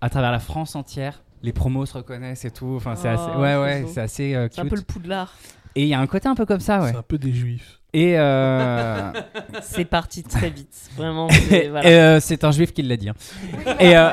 à 0.00 0.08
travers 0.08 0.30
la 0.32 0.38
France 0.40 0.74
entière. 0.76 1.22
Les 1.42 1.52
promos 1.52 1.86
se 1.86 1.94
reconnaissent 1.94 2.44
et 2.44 2.50
tout. 2.50 2.74
Enfin, 2.76 2.94
c'est 2.96 3.08
Oh, 3.08 3.12
assez, 3.18 3.38
ouais, 3.38 3.52
c'est 3.54 3.58
ouais, 3.84 3.84
c'est 3.92 4.00
assez 4.00 4.34
euh, 4.34 4.48
C'est 4.50 4.60
un 4.60 4.66
peu 4.66 4.76
le 4.76 4.82
poudlard. 4.82 5.34
Et 5.74 5.82
il 5.82 5.88
y 5.88 5.94
a 5.94 6.00
un 6.00 6.06
côté 6.06 6.28
un 6.28 6.34
peu 6.34 6.44
comme 6.46 6.60
ça, 6.60 6.80
ouais. 6.82 6.90
C'est 6.92 6.98
un 6.98 7.02
peu 7.02 7.16
des 7.18 7.32
juifs. 7.32 7.78
Et, 7.94 8.14
euh, 8.18 9.10
C'est 9.62 9.84
parti 9.86 10.22
très 10.22 10.50
vite. 10.50 10.74
Vraiment. 10.96 11.28
c'est- 11.48 11.68
voilà. 11.68 11.88
euh, 11.88 12.20
c'est 12.20 12.44
un 12.44 12.50
juif 12.50 12.72
qui 12.72 12.82
l'a 12.82 12.96
dit. 12.96 13.08
hein. 13.10 13.14
Et 13.80 13.96
euh, 13.96 14.10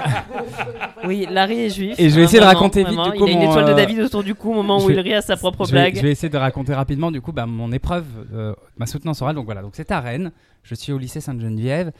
Oui, 1.06 1.28
Larry 1.30 1.62
est 1.62 1.70
juif. 1.70 1.96
Et 2.00 2.10
je 2.10 2.16
vais 2.16 2.24
essayer 2.24 2.40
de 2.40 2.46
raconter 2.46 2.84
vite, 2.84 2.92
du 2.92 3.12
coup, 3.20 3.28
Il 3.28 3.30
a 3.30 3.32
une 3.34 3.42
étoile 3.44 3.66
de 3.66 3.74
David 3.74 4.00
autour 4.02 4.24
du 4.24 4.36
cou 4.36 4.52
au 4.52 4.54
moment 4.56 4.78
où 4.84 4.88
vais- 4.88 4.94
il 4.96 5.00
rit 5.00 5.14
à 5.14 5.22
sa 5.22 5.38
propre 5.38 5.66
je, 5.66 5.72
vais, 5.72 5.80
blague. 5.82 5.96
je 5.98 6.02
vais 6.02 6.12
essayer 6.12 6.30
de 6.30 6.38
raconter 6.38 6.74
rapidement 6.74 7.12
du 7.12 7.22
coup 7.22 7.32
bah, 7.32 7.46
mon 7.46 7.72
épreuve, 7.72 8.06
euh, 8.34 8.54
ma 8.78 8.86
soutenance 8.86 9.22
orale. 9.22 9.36
Donc 9.36 9.46
voilà, 9.46 9.62
donc 9.62 9.76
c'était 9.76 9.94
à 9.94 10.00
Rennes. 10.02 10.32
Je 10.64 10.76
suis 10.76 10.92
au 10.92 10.98
lycée 10.98 11.22
Sainte-Geneviève 11.22 11.92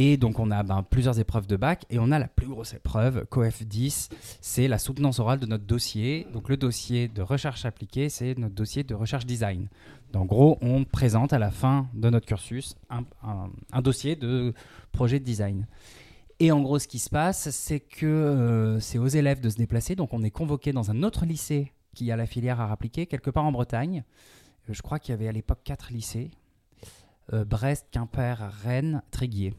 Et 0.00 0.16
donc, 0.16 0.38
on 0.38 0.52
a 0.52 0.62
ben, 0.62 0.84
plusieurs 0.84 1.18
épreuves 1.18 1.48
de 1.48 1.56
bac 1.56 1.84
et 1.90 1.98
on 1.98 2.12
a 2.12 2.20
la 2.20 2.28
plus 2.28 2.46
grosse 2.46 2.72
épreuve, 2.72 3.26
COEF 3.26 3.64
10, 3.64 4.10
c'est 4.40 4.68
la 4.68 4.78
soutenance 4.78 5.18
orale 5.18 5.40
de 5.40 5.46
notre 5.46 5.64
dossier. 5.64 6.24
Donc, 6.32 6.48
le 6.48 6.56
dossier 6.56 7.08
de 7.08 7.20
recherche 7.20 7.64
appliquée, 7.64 8.08
c'est 8.08 8.38
notre 8.38 8.54
dossier 8.54 8.84
de 8.84 8.94
recherche 8.94 9.26
design. 9.26 9.66
En 10.14 10.24
gros, 10.24 10.56
on 10.60 10.84
présente 10.84 11.32
à 11.32 11.40
la 11.40 11.50
fin 11.50 11.88
de 11.94 12.10
notre 12.10 12.26
cursus 12.26 12.76
un, 12.90 13.80
dossier 13.82 14.14
de 14.14 14.54
projet 14.92 15.18
de 15.18 15.24
design. 15.24 15.66
Et 16.38 16.52
en 16.52 16.60
gros, 16.60 16.78
ce 16.78 16.86
qui 16.86 17.00
se 17.00 17.10
passe, 17.10 17.50
c'est 17.50 17.80
que 17.80 18.06
euh, 18.06 18.78
c'est 18.78 18.98
aux 18.98 19.08
élèves 19.08 19.40
de 19.40 19.50
se 19.50 19.56
déplacer. 19.56 19.96
Donc, 19.96 20.14
on 20.14 20.22
est 20.22 20.30
convoqué 20.30 20.72
dans 20.72 20.92
un 20.92 21.02
autre 21.02 21.26
lycée 21.26 21.72
qui 21.96 22.12
a 22.12 22.16
la 22.16 22.26
filière 22.26 22.60
à 22.60 22.70
appliquer, 22.70 23.06
quelque 23.06 23.30
part 23.30 23.46
en 23.46 23.50
Bretagne. 23.50 24.04
Euh, 24.70 24.74
Je 24.74 24.80
crois 24.80 25.00
qu'il 25.00 25.10
y 25.10 25.14
avait 25.14 25.26
à 25.26 25.32
l'époque 25.32 25.62
quatre 25.64 25.92
lycées 25.92 26.30
Euh, 27.32 27.44
Brest, 27.44 27.88
Quimper, 27.90 28.38
Rennes, 28.62 29.02
Tréguier. 29.10 29.54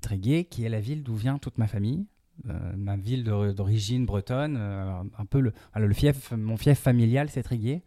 Tréguier, 0.00 0.44
qui 0.44 0.64
est 0.64 0.68
la 0.68 0.80
ville 0.80 1.02
d'où 1.02 1.14
vient 1.14 1.38
toute 1.38 1.58
ma 1.58 1.66
famille. 1.66 2.06
Euh, 2.48 2.72
ma 2.76 2.96
ville 2.96 3.24
d'origine 3.24 4.06
bretonne, 4.06 4.56
euh, 4.58 5.02
un 5.18 5.24
peu 5.26 5.40
le, 5.40 5.52
le 5.76 5.92
fief, 5.92 6.32
mon 6.32 6.56
fief 6.56 6.78
familial, 6.78 7.28
c'est 7.28 7.42
Tréguier. 7.42 7.82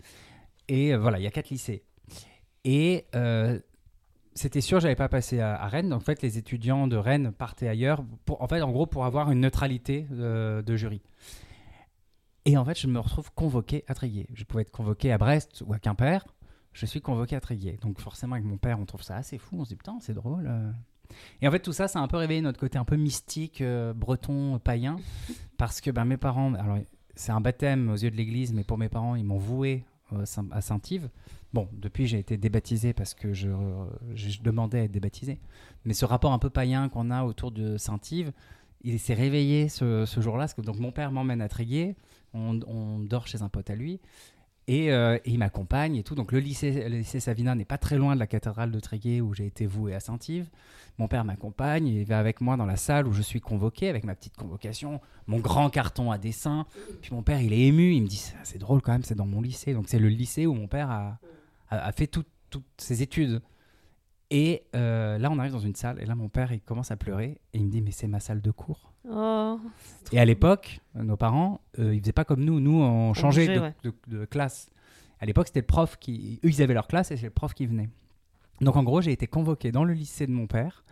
Et 0.67 0.93
euh, 0.93 0.99
voilà, 0.99 1.19
il 1.19 1.23
y 1.23 1.27
a 1.27 1.31
quatre 1.31 1.49
lycées. 1.49 1.83
Et 2.63 3.05
c'était 4.35 4.61
sûr, 4.61 4.79
j'allais 4.79 4.95
pas 4.95 5.09
passer 5.09 5.39
à, 5.39 5.67
Rennes. 5.67 5.89
Donc, 5.89 6.01
en 6.01 6.05
fait, 6.05 6.21
les 6.21 6.37
étudiants 6.37 6.87
de 6.87 6.95
Rennes 6.95 7.31
partaient 7.31 7.67
ailleurs, 7.67 8.03
en 8.27 8.47
fait, 8.47 8.61
en 8.61 8.71
gros, 8.71 8.85
pour 8.85 9.05
avoir 9.05 9.31
une 9.31 9.41
neutralité 9.41 10.07
de 10.09 10.75
jury. 10.75 11.01
Et 12.45 12.57
en 12.57 12.65
fait, 12.65 12.79
je 12.79 12.87
me 12.87 12.99
retrouve 12.99 13.31
convoqué 13.33 13.83
à 13.87 13.93
Tréguier. 13.93 14.27
Je 14.33 14.43
pouvais 14.43 14.61
être 14.61 14.71
convoqué 14.71 15.11
à 15.11 15.17
Brest 15.17 15.63
ou 15.65 15.73
à 15.73 15.79
Quimper. 15.79 16.25
Je 16.71 16.85
suis 16.85 17.01
convoqué 17.01 17.35
à 17.35 17.41
Tréguier. 17.41 17.77
Donc, 17.81 17.99
forcément, 17.99 18.35
avec 18.35 18.45
mon 18.45 18.57
père, 18.57 18.79
on 18.79 18.85
trouve 18.85 19.03
ça 19.03 19.17
assez 19.17 19.37
fou. 19.37 19.57
On 19.59 19.65
se 19.65 19.69
dit, 19.69 19.75
putain, 19.75 19.97
c'est 19.99 20.13
drôle. 20.13 20.49
Et 21.41 21.47
en 21.47 21.51
fait, 21.51 21.59
tout 21.59 21.73
ça, 21.73 21.87
ça 21.87 21.99
a 21.99 22.01
un 22.01 22.07
peu 22.07 22.17
réveillé 22.17 22.41
notre 22.41 22.59
côté 22.59 22.77
un 22.77 22.85
peu 22.85 22.95
mystique, 22.95 23.61
euh, 23.61 23.93
breton, 23.93 24.59
païen. 24.59 24.97
Parce 25.57 25.81
que 25.81 25.91
ben, 25.91 26.05
mes 26.05 26.17
parents, 26.17 26.53
alors, 26.53 26.79
c'est 27.15 27.31
un 27.31 27.41
baptême 27.41 27.89
aux 27.89 27.95
yeux 27.95 28.11
de 28.11 28.15
l'église, 28.15 28.53
mais 28.53 28.63
pour 28.63 28.77
mes 28.77 28.89
parents, 28.89 29.15
ils 29.15 29.23
m'ont 29.23 29.37
voué 29.37 29.83
euh, 30.13 30.25
à 30.51 30.61
Saint-Yves. 30.61 31.09
Bon, 31.53 31.69
depuis, 31.73 32.07
j'ai 32.07 32.17
été 32.17 32.35
débaptisé 32.35 32.93
parce 32.93 33.13
que 33.13 33.31
je, 33.31 33.49
je 34.15 34.41
demandais 34.41 34.79
à 34.79 34.83
être 34.85 34.91
débaptisé. 34.91 35.39
Mais 35.85 35.93
ce 35.93 36.03
rapport 36.03 36.33
un 36.33 36.39
peu 36.39 36.49
païen 36.49 36.89
qu'on 36.89 37.11
a 37.11 37.23
autour 37.23 37.51
de 37.51 37.77
Saint-Yves, 37.77 38.31
il 38.83 38.99
s'est 38.99 39.13
réveillé 39.13 39.69
ce, 39.69 40.05
ce 40.05 40.19
jour-là. 40.19 40.47
Donc, 40.57 40.79
mon 40.79 40.91
père 40.91 41.11
m'emmène 41.11 41.41
à 41.41 41.49
Tréguier. 41.49 41.95
On, 42.33 42.59
on 42.67 42.99
dort 42.99 43.27
chez 43.27 43.43
un 43.43 43.49
pote 43.49 43.69
à 43.69 43.75
lui. 43.75 43.99
Et, 44.67 44.91
euh, 44.91 45.17
et 45.25 45.31
il 45.31 45.39
m'accompagne 45.39 45.95
et 45.95 46.03
tout. 46.03 46.15
Donc, 46.15 46.31
le 46.31 46.39
lycée, 46.39 46.89
le 46.89 46.97
lycée 46.97 47.19
Savina 47.19 47.53
n'est 47.55 47.65
pas 47.65 47.77
très 47.77 47.97
loin 47.97 48.15
de 48.15 48.19
la 48.19 48.27
cathédrale 48.27 48.71
de 48.71 48.79
Tréguier 48.79 49.21
où 49.21 49.33
j'ai 49.33 49.45
été 49.45 49.65
voué 49.65 49.93
à 49.93 49.99
Saint-Yves. 49.99 50.49
Mon 50.99 51.07
père 51.07 51.25
m'accompagne, 51.25 51.87
il 51.87 52.05
va 52.05 52.19
avec 52.19 52.39
moi 52.39 52.55
dans 52.55 52.67
la 52.67 52.75
salle 52.75 53.07
où 53.07 53.13
je 53.13 53.21
suis 53.23 53.41
convoqué 53.41 53.89
avec 53.89 54.03
ma 54.03 54.13
petite 54.13 54.35
convocation, 54.37 55.01
mon 55.25 55.39
grand 55.39 55.69
carton 55.69 56.11
à 56.11 56.17
dessin. 56.19 56.65
Puis 57.01 57.13
mon 57.15 57.23
père, 57.23 57.41
il 57.41 57.51
est 57.51 57.61
ému, 57.61 57.93
il 57.95 58.03
me 58.03 58.07
dit 58.07 58.31
c'est 58.43 58.59
drôle 58.59 58.81
quand 58.81 58.91
même, 58.91 59.03
c'est 59.03 59.15
dans 59.15 59.25
mon 59.25 59.41
lycée. 59.41 59.73
Donc 59.73 59.85
c'est 59.87 59.97
le 59.99 60.07
lycée 60.09 60.45
où 60.45 60.53
mon 60.53 60.67
père 60.67 60.91
a, 60.91 61.17
a, 61.69 61.77
a 61.87 61.91
fait 61.91 62.05
tout- 62.07 62.23
toutes 62.51 62.63
ses 62.77 63.01
études. 63.01 63.41
Et 64.29 64.63
euh, 64.75 65.17
là, 65.17 65.29
on 65.31 65.37
arrive 65.39 65.51
dans 65.51 65.59
une 65.59 65.75
salle 65.75 65.99
et 66.01 66.05
là, 66.05 66.15
mon 66.15 66.29
père, 66.29 66.51
il 66.51 66.61
commence 66.61 66.89
à 66.91 66.95
pleurer 66.95 67.39
et 67.53 67.57
il 67.59 67.65
me 67.65 67.69
dit 67.71 67.81
mais 67.81 67.91
c'est 67.91 68.07
ma 68.07 68.19
salle 68.19 68.41
de 68.41 68.51
cours. 68.51 68.91
Oh. 69.09 69.59
Et 70.11 70.19
à 70.19 70.25
l'époque, 70.25 70.79
nos 70.95 71.17
parents, 71.17 71.59
euh, 71.79 71.93
ils 71.93 71.99
faisaient 72.01 72.13
pas 72.13 72.23
comme 72.25 72.43
nous. 72.43 72.59
Nous, 72.59 72.81
on 72.81 73.13
changeait 73.13 73.47
bougeait, 73.47 73.55
de, 73.57 73.61
ouais. 73.61 73.73
de- 74.09 74.17
de 74.19 74.25
classe. 74.25 74.69
À 75.19 75.25
l'époque, 75.25 75.47
c'était 75.47 75.59
le 75.61 75.65
prof 75.65 75.97
qui. 75.99 76.39
Eux, 76.43 76.49
ils 76.49 76.61
avaient 76.61 76.73
leur 76.73 76.87
classe 76.87 77.11
et 77.11 77.17
c'est 77.17 77.25
le 77.25 77.31
prof 77.31 77.53
qui 77.53 77.65
venait. 77.65 77.89
Donc, 78.63 78.75
en 78.75 78.83
gros, 78.83 79.01
j'ai 79.01 79.11
été 79.11 79.27
convoqué 79.27 79.71
dans 79.71 79.83
le 79.83 79.93
lycée 79.93 80.25
de 80.27 80.31
mon 80.31 80.47
père, 80.47 80.83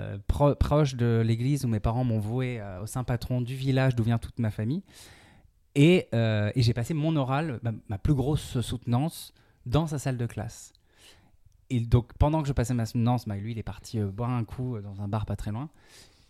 euh, 0.00 0.18
pro- 0.26 0.54
proche 0.54 0.94
de 0.94 1.22
l'église 1.24 1.64
où 1.64 1.68
mes 1.68 1.80
parents 1.80 2.04
m'ont 2.04 2.18
voué 2.20 2.60
euh, 2.60 2.82
au 2.82 2.86
saint 2.86 3.04
patron 3.04 3.40
du 3.40 3.54
village 3.54 3.94
d'où 3.94 4.02
vient 4.04 4.18
toute 4.18 4.38
ma 4.38 4.50
famille. 4.50 4.82
Et, 5.74 6.08
euh, 6.14 6.50
et 6.54 6.62
j'ai 6.62 6.72
passé 6.74 6.94
mon 6.94 7.14
oral, 7.16 7.60
ma, 7.62 7.72
ma 7.88 7.98
plus 7.98 8.14
grosse 8.14 8.60
soutenance, 8.60 9.32
dans 9.66 9.86
sa 9.86 9.98
salle 9.98 10.16
de 10.16 10.26
classe. 10.26 10.72
Et 11.70 11.80
donc, 11.80 12.12
pendant 12.18 12.40
que 12.42 12.48
je 12.48 12.52
passais 12.52 12.74
ma 12.74 12.86
soutenance, 12.86 13.26
bah, 13.28 13.36
lui, 13.36 13.52
il 13.52 13.58
est 13.58 13.62
parti 13.62 13.98
euh, 14.00 14.06
boire 14.06 14.30
un 14.30 14.44
coup 14.44 14.76
euh, 14.76 14.80
dans 14.82 15.00
un 15.02 15.08
bar 15.08 15.26
pas 15.26 15.36
très 15.36 15.50
loin. 15.50 15.68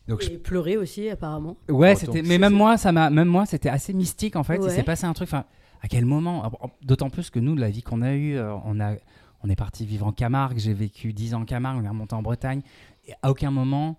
Donc, 0.08 0.22
je 0.22 0.30
Et 0.30 0.38
pleurer 0.38 0.76
aussi, 0.76 1.08
apparemment. 1.08 1.56
Ouais, 1.68 1.92
Oh, 1.94 1.98
c'était. 1.98 2.22
Mais 2.22 2.38
même 2.38 2.54
moi, 2.54 2.76
ça 2.78 2.92
m'a. 2.92 3.10
Même 3.10 3.28
moi, 3.28 3.44
c'était 3.46 3.68
assez 3.68 3.92
mystique 3.92 4.36
en 4.36 4.42
fait. 4.42 4.56
Il 4.56 4.62
Ouais. 4.62 4.70
s'est 4.70 4.82
passé 4.82 5.04
un 5.04 5.12
truc. 5.12 5.28
Enfin, 5.28 5.44
à 5.82 5.88
quel 5.88 6.06
moment? 6.06 6.50
D'autant 6.82 7.10
plus 7.10 7.28
que 7.30 7.38
nous, 7.38 7.54
la 7.54 7.68
vie 7.70 7.82
qu'on 7.82 8.00
a 8.02 8.14
eue, 8.14 8.36
euh, 8.36 8.54
on 8.64 8.80
a, 8.80 8.94
on 9.42 9.48
est 9.48 9.56
parti 9.56 9.86
vivre 9.86 10.06
en 10.06 10.12
Camargue. 10.12 10.58
J'ai 10.58 10.74
vécu 10.74 11.12
10 11.12 11.34
ans 11.34 11.42
en 11.42 11.44
Camargue. 11.44 11.80
On 11.80 11.84
est 11.84 11.88
remonté 11.88 12.14
en 12.14 12.22
Bretagne. 12.22 12.62
Et 13.06 13.12
à 13.22 13.30
aucun 13.30 13.50
moment. 13.50 13.98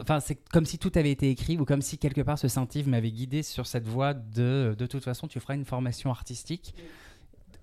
Enfin, 0.00 0.18
c'est 0.18 0.36
comme 0.50 0.66
si 0.66 0.78
tout 0.78 0.90
avait 0.96 1.12
été 1.12 1.30
écrit 1.30 1.56
ou 1.56 1.64
comme 1.64 1.80
si 1.80 1.98
quelque 1.98 2.20
part 2.20 2.38
ce 2.38 2.48
Saint-Yves 2.48 2.88
m'avait 2.88 3.12
guidé 3.12 3.42
sur 3.42 3.66
cette 3.66 3.86
voie 3.86 4.14
de. 4.14 4.74
De 4.76 4.86
toute 4.86 5.04
façon, 5.04 5.28
tu 5.28 5.38
feras 5.40 5.54
une 5.54 5.64
formation 5.64 6.10
artistique, 6.10 6.74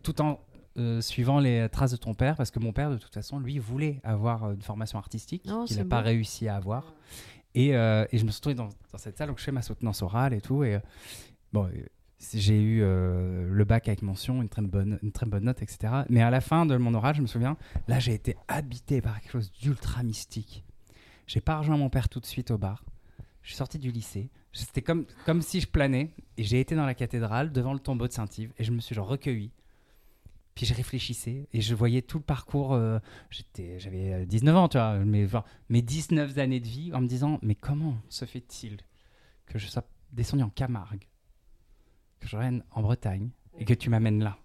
tout 0.02 0.22
en 0.22 0.40
euh, 0.78 1.02
suivant 1.02 1.40
les 1.40 1.68
traces 1.70 1.92
de 1.92 1.98
ton 1.98 2.14
père, 2.14 2.38
parce 2.38 2.52
que 2.52 2.60
mon 2.60 2.72
père, 2.72 2.90
de 2.90 2.98
toute 2.98 3.14
façon, 3.14 3.40
lui 3.40 3.60
voulait 3.60 4.00
avoir 4.04 4.46
euh, 4.46 4.54
une 4.54 4.62
formation 4.62 4.98
artistique 4.98 5.44
Oh, 5.52 5.66
qu'il 5.68 5.76
n'a 5.76 5.84
pas 5.84 6.00
réussi 6.00 6.48
à 6.48 6.56
avoir. 6.56 6.94
Et, 7.54 7.76
euh, 7.76 8.06
et 8.14 8.18
je 8.18 8.24
me 8.24 8.32
suis 8.32 8.38
retrouvé 8.38 8.56
dans, 8.56 8.70
dans 8.92 8.98
cette 8.98 9.18
salle, 9.18 9.28
donc 9.28 9.40
je 9.40 9.44
fais 9.44 9.52
ma 9.52 9.62
soutenance 9.62 10.02
orale 10.02 10.34
et 10.34 10.40
tout. 10.40 10.64
Et 10.64 10.80
bon, 11.52 11.70
j'ai 12.34 12.62
eu 12.62 12.82
euh, 12.82 13.48
le 13.50 13.66
bac 13.66 13.88
avec 13.88 14.02
mention, 14.02 14.42
une 14.42 14.50
très, 14.50 14.62
bonne, 14.62 15.00
une 15.02 15.12
très 15.12 15.26
bonne 15.26 15.46
note, 15.46 15.62
etc. 15.62 16.04
Mais 16.10 16.22
à 16.22 16.30
la 16.30 16.42
fin 16.42 16.66
de 16.66 16.78
mon 16.78 16.94
oral, 16.94 17.16
je 17.16 17.22
me 17.22 17.28
souviens, 17.28 17.58
là, 17.88 18.00
j'ai 18.00 18.14
été 18.14 18.36
habité 18.48 19.02
par 19.02 19.20
quelque 19.20 19.32
chose 19.32 19.52
d'ultra 19.52 20.04
mystique. 20.04 20.64
J'ai 21.28 21.42
pas 21.42 21.58
rejoint 21.58 21.78
mon 21.78 21.90
père 21.90 22.10
tout 22.10 22.20
de 22.20 22.26
suite 22.26 22.52
au 22.52 22.58
bar. 22.58 22.84
Je 23.42 23.50
suis 23.50 23.58
sorti 23.58 23.80
du 23.80 23.92
lycée. 23.92 24.30
C'était 24.54 24.82
comme, 24.82 25.06
comme 25.26 25.42
si 25.42 25.62
je 25.62 25.68
planais. 25.68 26.12
Et 26.38 26.44
j'ai 26.44 26.60
été 26.60 26.76
dans 26.76 26.86
la 26.86 26.94
cathédrale, 26.94 27.52
devant 27.52 27.74
le 27.74 27.80
tombeau 27.80 28.08
de 28.08 28.14
Saint-Yves. 28.14 28.54
Et 28.58 28.64
je 28.64 28.72
me 28.72 28.80
suis 28.80 28.94
genre 28.94 29.08
recueilli. 29.08 29.52
Puis 30.56 30.66
je 30.66 30.74
réfléchissais 30.74 31.48
et 31.54 31.62
je 31.62 31.74
voyais 31.74 32.02
tout 32.02 32.18
le 32.18 32.24
parcours. 32.24 32.74
euh, 32.74 33.00
j'étais, 33.30 33.80
j'avais 33.80 34.14
euh, 34.14 34.26
19 34.26 34.56
ans, 34.58 34.68
tu 34.68 34.78
vois, 34.78 34.98
mes, 35.00 35.28
mes 35.70 35.82
19 35.82 36.38
années 36.38 36.60
de 36.60 36.68
vie 36.68 36.94
en 36.94 37.02
me 37.02 37.08
disant 37.08 37.40
Mais 37.42 37.56
comment 37.56 37.98
se 38.10 38.26
fait-il 38.26 38.78
que 39.46 39.58
je 39.58 39.68
sois 39.68 39.86
descendu 40.12 40.44
en 40.44 40.50
Camargue, 40.50 41.08
que 42.22 42.28
je 42.28 42.36
revienne 42.38 42.64
en 42.72 42.82
Bretagne 42.82 43.30
et 43.60 43.66
que 43.66 43.74
tu 43.74 43.90
m'amènes 43.90 44.24
là 44.24 44.38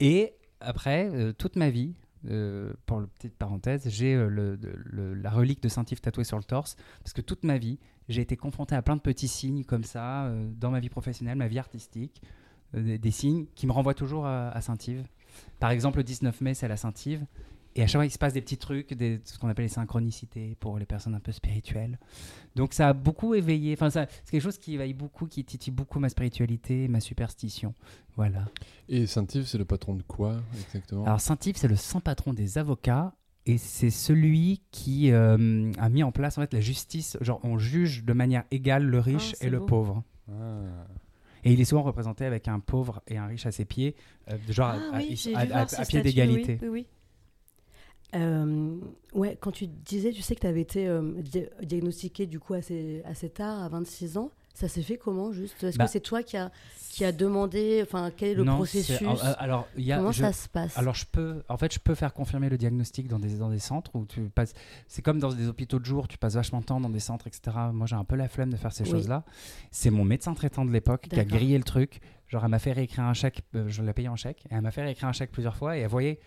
Et 0.00 0.34
après, 0.60 1.08
euh, 1.12 1.32
toute 1.32 1.56
ma 1.56 1.70
vie, 1.70 1.94
euh, 2.28 2.72
pour 2.86 3.00
la 3.00 3.06
petite 3.06 3.34
parenthèse, 3.36 3.88
j'ai 3.88 4.14
euh, 4.14 4.28
le- 4.28 5.14
la 5.14 5.30
relique 5.30 5.62
de 5.62 5.68
Saint-Yves 5.68 6.00
tatouée 6.00 6.24
sur 6.24 6.36
le 6.36 6.44
torse 6.44 6.76
parce 7.00 7.12
que 7.12 7.20
toute 7.20 7.44
ma 7.44 7.58
vie, 7.58 7.78
j'ai 8.08 8.22
été 8.22 8.36
confronté 8.36 8.74
à 8.74 8.82
plein 8.82 8.96
de 8.96 9.00
petits 9.00 9.28
signes 9.28 9.64
comme 9.64 9.84
ça 9.84 10.32
dans 10.60 10.70
ma 10.70 10.80
vie 10.80 10.88
professionnelle, 10.88 11.36
ma 11.36 11.48
vie 11.48 11.58
artistique 11.58 12.22
des, 12.74 12.98
des 12.98 13.10
signes 13.10 13.46
qui 13.54 13.66
me 13.66 13.72
renvoient 13.72 13.94
toujours 13.94 14.26
à, 14.26 14.48
à 14.50 14.60
Saint-Yves. 14.60 15.04
Par 15.60 15.70
exemple, 15.70 15.98
le 15.98 16.04
19 16.04 16.40
mai, 16.40 16.54
c'est 16.54 16.68
la 16.68 16.76
Saint-Yves. 16.76 17.24
Et 17.78 17.82
à 17.82 17.86
chaque 17.86 18.00
fois, 18.00 18.06
il 18.06 18.10
se 18.10 18.18
passe 18.18 18.32
des 18.32 18.40
petits 18.40 18.56
trucs, 18.58 18.92
des, 18.92 19.20
ce 19.24 19.38
qu'on 19.38 19.48
appelle 19.48 19.66
les 19.66 19.68
synchronicités 19.68 20.56
pour 20.58 20.80
les 20.80 20.84
personnes 20.84 21.14
un 21.14 21.20
peu 21.20 21.30
spirituelles. 21.30 21.96
Donc 22.56 22.74
ça 22.74 22.88
a 22.88 22.92
beaucoup 22.92 23.34
éveillé, 23.34 23.72
enfin 23.74 23.88
c'est 23.88 24.08
quelque 24.28 24.42
chose 24.42 24.58
qui 24.58 24.74
éveille 24.74 24.94
beaucoup, 24.94 25.26
qui 25.26 25.44
titille 25.44 25.72
beaucoup 25.72 26.00
ma 26.00 26.08
spiritualité, 26.08 26.84
et 26.84 26.88
ma 26.88 26.98
superstition. 26.98 27.74
Voilà. 28.16 28.46
Et 28.88 29.06
Saint-Yves, 29.06 29.46
c'est 29.46 29.58
le 29.58 29.64
patron 29.64 29.94
de 29.94 30.02
quoi 30.02 30.42
exactement? 30.60 31.04
Alors 31.04 31.20
Saint-Yves, 31.20 31.56
c'est 31.56 31.68
le 31.68 31.76
saint 31.76 32.00
patron 32.00 32.32
des 32.32 32.58
avocats. 32.58 33.14
Et 33.46 33.56
c'est 33.56 33.90
celui 33.90 34.60
qui 34.72 35.10
euh, 35.12 35.72
a 35.78 35.88
mis 35.88 36.02
en 36.02 36.10
place 36.12 36.36
en 36.36 36.42
fait 36.42 36.52
la 36.52 36.60
justice. 36.60 37.16
Genre, 37.22 37.40
on 37.44 37.56
juge 37.58 38.04
de 38.04 38.12
manière 38.12 38.42
égale 38.50 38.84
le 38.84 38.98
riche 38.98 39.36
Ah, 39.40 39.46
et 39.46 39.50
le 39.50 39.60
beau. 39.60 39.66
pauvre. 39.66 40.02
Ah. 40.30 40.34
Et 41.44 41.52
il 41.52 41.60
est 41.60 41.64
souvent 41.64 41.82
représenté 41.82 42.26
avec 42.26 42.46
un 42.48 42.58
pauvre 42.60 43.00
et 43.06 43.16
un 43.16 43.26
riche 43.26 43.46
à 43.46 43.52
ses 43.52 43.64
pieds, 43.64 43.94
euh, 44.30 44.36
genre 44.50 44.74
Ah 44.74 44.90
à, 44.92 44.96
à- 44.96 44.98
oui, 44.98 45.86
pied 45.88 46.02
d'égalité. 46.02 46.58
Oui, 46.60 46.68
oui. 46.68 46.86
Euh, 48.14 48.76
ouais, 49.14 49.36
quand 49.40 49.50
tu 49.52 49.66
disais, 49.66 50.12
tu 50.12 50.22
sais 50.22 50.34
que 50.34 50.40
tu 50.40 50.46
avais 50.46 50.62
été 50.62 50.88
euh, 50.88 51.02
dia- 51.22 51.48
diagnostiqué 51.62 52.26
du 52.26 52.40
coup 52.40 52.54
assez, 52.54 53.02
assez 53.04 53.28
tard, 53.28 53.62
à 53.62 53.68
26 53.68 54.16
ans. 54.16 54.30
Ça 54.54 54.66
s'est 54.66 54.82
fait 54.82 54.96
comment 54.96 55.30
juste? 55.30 55.62
Est-ce 55.62 55.78
Bah, 55.78 55.84
que 55.84 55.90
c'est 55.90 56.00
toi 56.00 56.24
qui 56.24 56.36
a, 56.36 56.50
qui 56.90 57.04
a 57.04 57.12
demandé, 57.12 57.78
enfin, 57.84 58.10
quel 58.16 58.30
est 58.30 58.34
le 58.34 58.42
Non, 58.42 58.56
processus? 58.56 59.00
euh, 59.02 59.34
alors, 59.38 59.68
il 59.76 59.84
y 59.84 59.92
a, 59.92 59.98
Comment 59.98 60.10
je- 60.10 60.22
ça 60.22 60.32
se 60.32 60.48
passe? 60.48 60.76
alors 60.76 60.94
je 60.96 61.04
peux, 61.06 61.44
en 61.48 61.56
fait, 61.56 61.72
je 61.72 61.78
peux 61.78 61.94
faire 61.94 62.12
confirmer 62.12 62.48
le 62.48 62.58
diagnostic 62.58 63.06
dans 63.06 63.20
des, 63.20 63.36
dans 63.36 63.50
des 63.50 63.60
centres 63.60 63.94
où 63.94 64.04
tu 64.04 64.22
passes. 64.30 64.54
C'est 64.88 65.00
comme 65.02 65.20
dans 65.20 65.32
des 65.32 65.46
hôpitaux 65.46 65.78
de 65.78 65.84
jour, 65.84 66.08
tu 66.08 66.18
passes 66.18 66.34
vachement 66.34 66.58
de 66.58 66.64
temps 66.64 66.80
dans 66.80 66.88
des 66.90 66.98
centres, 66.98 67.28
etc. 67.28 67.56
Moi, 67.72 67.86
j'ai 67.86 67.94
un 67.94 68.02
peu 68.04 68.16
la 68.16 68.26
flemme 68.26 68.50
de 68.50 68.56
faire 68.56 68.72
ces 68.72 68.82
Oui. 68.84 68.90
choses-là. 68.90 69.22
C'est 69.70 69.90
mon 69.90 70.04
médecin 70.04 70.34
traitant 70.34 70.64
de 70.64 70.72
l'époque 70.72 71.02
qui 71.08 71.20
a 71.20 71.24
grillé 71.24 71.56
le 71.56 71.64
truc. 71.64 72.00
Genre, 72.26 72.42
elle 72.42 72.50
m'a 72.50 72.58
fait 72.58 72.72
réécrire 72.72 73.04
un 73.04 73.14
chèque, 73.14 73.42
euh, 73.54 73.68
je 73.68 73.80
l'ai 73.82 73.92
payé 73.92 74.08
en 74.08 74.16
chèque, 74.16 74.44
et 74.50 74.54
elle 74.54 74.62
m'a 74.62 74.72
fait 74.72 74.82
réécrire 74.82 75.08
un 75.08 75.12
chèque 75.12 75.30
plusieurs 75.30 75.56
fois, 75.56 75.76
et 75.76 75.80
elle 75.82 75.88
voyait 75.88 76.18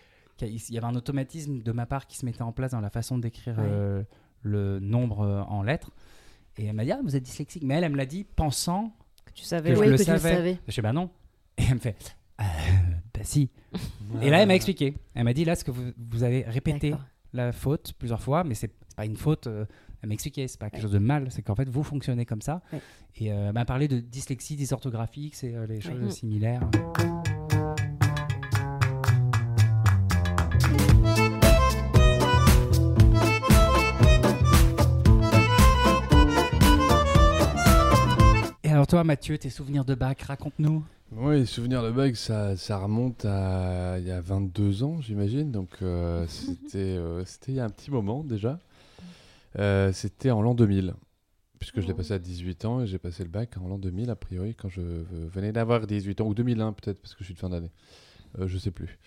qu'il 0.50 0.74
y 0.74 0.78
avait 0.78 0.86
un 0.86 0.94
automatisme 0.94 1.62
de 1.62 1.72
ma 1.72 1.86
part 1.86 2.06
qui 2.06 2.16
se 2.16 2.24
mettait 2.24 2.42
en 2.42 2.52
place 2.52 2.72
dans 2.72 2.80
la 2.80 2.90
façon 2.90 3.18
d'écrire 3.18 3.58
Ouais. 3.58 3.64
euh, 3.66 4.02
le 4.42 4.80
nombre 4.80 5.20
euh, 5.20 5.42
en 5.42 5.62
lettres. 5.62 5.90
Et 6.56 6.66
elle 6.66 6.74
m'a 6.74 6.84
dit, 6.84 6.92
ah, 6.92 7.00
vous 7.02 7.16
êtes 7.16 7.22
dyslexique. 7.22 7.62
Mais 7.64 7.74
elle, 7.74 7.84
elle 7.84 7.92
me 7.92 7.96
l'a 7.96 8.06
dit 8.06 8.24
pensant 8.24 8.94
Que 9.24 9.32
tu 9.32 9.44
savais. 9.44 9.70
que 9.70 9.76
je 9.76 9.80
Oui, 9.80 9.86
le 9.88 9.96
que 9.96 10.02
tu 10.02 10.10
le 10.10 10.18
savais. 10.18 10.58
Je 10.68 10.72
dis 10.74 10.80
bah 10.80 10.92
non. 10.92 11.10
Et 11.58 11.62
elle 11.68 11.74
me 11.74 11.78
fait 11.80 11.96
euh, 12.40 12.44
bah 13.14 13.20
si. 13.22 13.50
Et 14.20 14.30
là 14.30 14.40
elle 14.42 14.48
m'a 14.48 14.54
expliqué. 14.54 14.94
Elle 15.14 15.24
m'a 15.24 15.32
dit 15.34 15.44
là 15.44 15.54
ce 15.54 15.64
que 15.64 15.70
vous, 15.70 15.92
vous 16.10 16.22
avez 16.24 16.42
répété 16.42 16.94
la 17.32 17.52
faute 17.52 17.92
plusieurs 17.98 18.20
fois, 18.20 18.42
mais 18.44 18.54
c'est 18.54 18.72
pas 18.96 19.04
une 19.06 19.16
faute. 19.16 19.46
euh, 19.46 19.64
à 20.02 20.08
m'expliquer, 20.08 20.48
c'est 20.48 20.58
pas 20.58 20.66
quelque 20.68 20.78
Ouais. 20.78 20.82
chose 20.82 20.92
de 20.92 20.98
mal, 20.98 21.30
c'est 21.30 21.42
qu'en 21.42 21.54
fait 21.54 21.68
vous 21.68 21.84
fonctionnez 21.84 22.26
comme 22.26 22.42
ça. 22.42 22.60
Ouais. 22.72 22.80
Et 23.18 23.32
euh, 23.32 23.52
bah, 23.52 23.64
parler 23.64 23.86
de 23.86 24.00
dyslexie 24.00 24.56
dysorthographique, 24.56 25.36
c'est 25.36 25.54
euh, 25.54 25.64
les 25.66 25.80
choses 25.80 26.10
similaires. 26.12 26.68
Toi 38.92 39.04
Mathieu, 39.04 39.38
tes 39.38 39.48
souvenirs 39.48 39.86
de 39.86 39.94
bac, 39.94 40.20
raconte-nous. 40.20 40.84
Oui, 41.12 41.38
les 41.38 41.46
souvenirs 41.46 41.82
de 41.82 41.90
bac, 41.90 42.14
ça, 42.14 42.58
ça 42.58 42.76
remonte 42.76 43.24
à 43.24 43.96
il 43.98 44.06
y 44.06 44.10
a 44.10 44.20
22 44.20 44.82
ans, 44.82 45.00
j'imagine. 45.00 45.50
Donc, 45.50 45.70
euh, 45.80 46.26
c'était 46.28 46.76
euh, 46.76 47.24
c'était 47.24 47.52
il 47.52 47.54
y 47.54 47.60
a 47.60 47.64
un 47.64 47.70
petit 47.70 47.90
moment 47.90 48.22
déjà. 48.22 48.58
Euh, 49.58 49.94
c'était 49.94 50.30
en 50.30 50.42
l'an 50.42 50.54
2000. 50.54 50.92
Puisque 51.58 51.80
je 51.80 51.86
l'ai 51.86 51.94
passé 51.94 52.12
à 52.12 52.18
18 52.18 52.66
ans 52.66 52.82
et 52.82 52.86
j'ai 52.86 52.98
passé 52.98 53.22
le 53.22 53.30
bac 53.30 53.56
en 53.56 53.66
l'an 53.66 53.78
2000, 53.78 54.10
a 54.10 54.14
priori, 54.14 54.54
quand 54.54 54.68
je 54.68 54.82
venais 54.82 55.52
d'avoir 55.52 55.86
18 55.86 56.20
ans, 56.20 56.26
ou 56.26 56.34
2001 56.34 56.74
peut-être, 56.74 57.00
parce 57.00 57.14
que 57.14 57.20
je 57.20 57.24
suis 57.24 57.34
de 57.34 57.38
fin 57.38 57.48
d'année. 57.48 57.70
Je 58.38 58.58
sais 58.58 58.72
plus. 58.72 58.98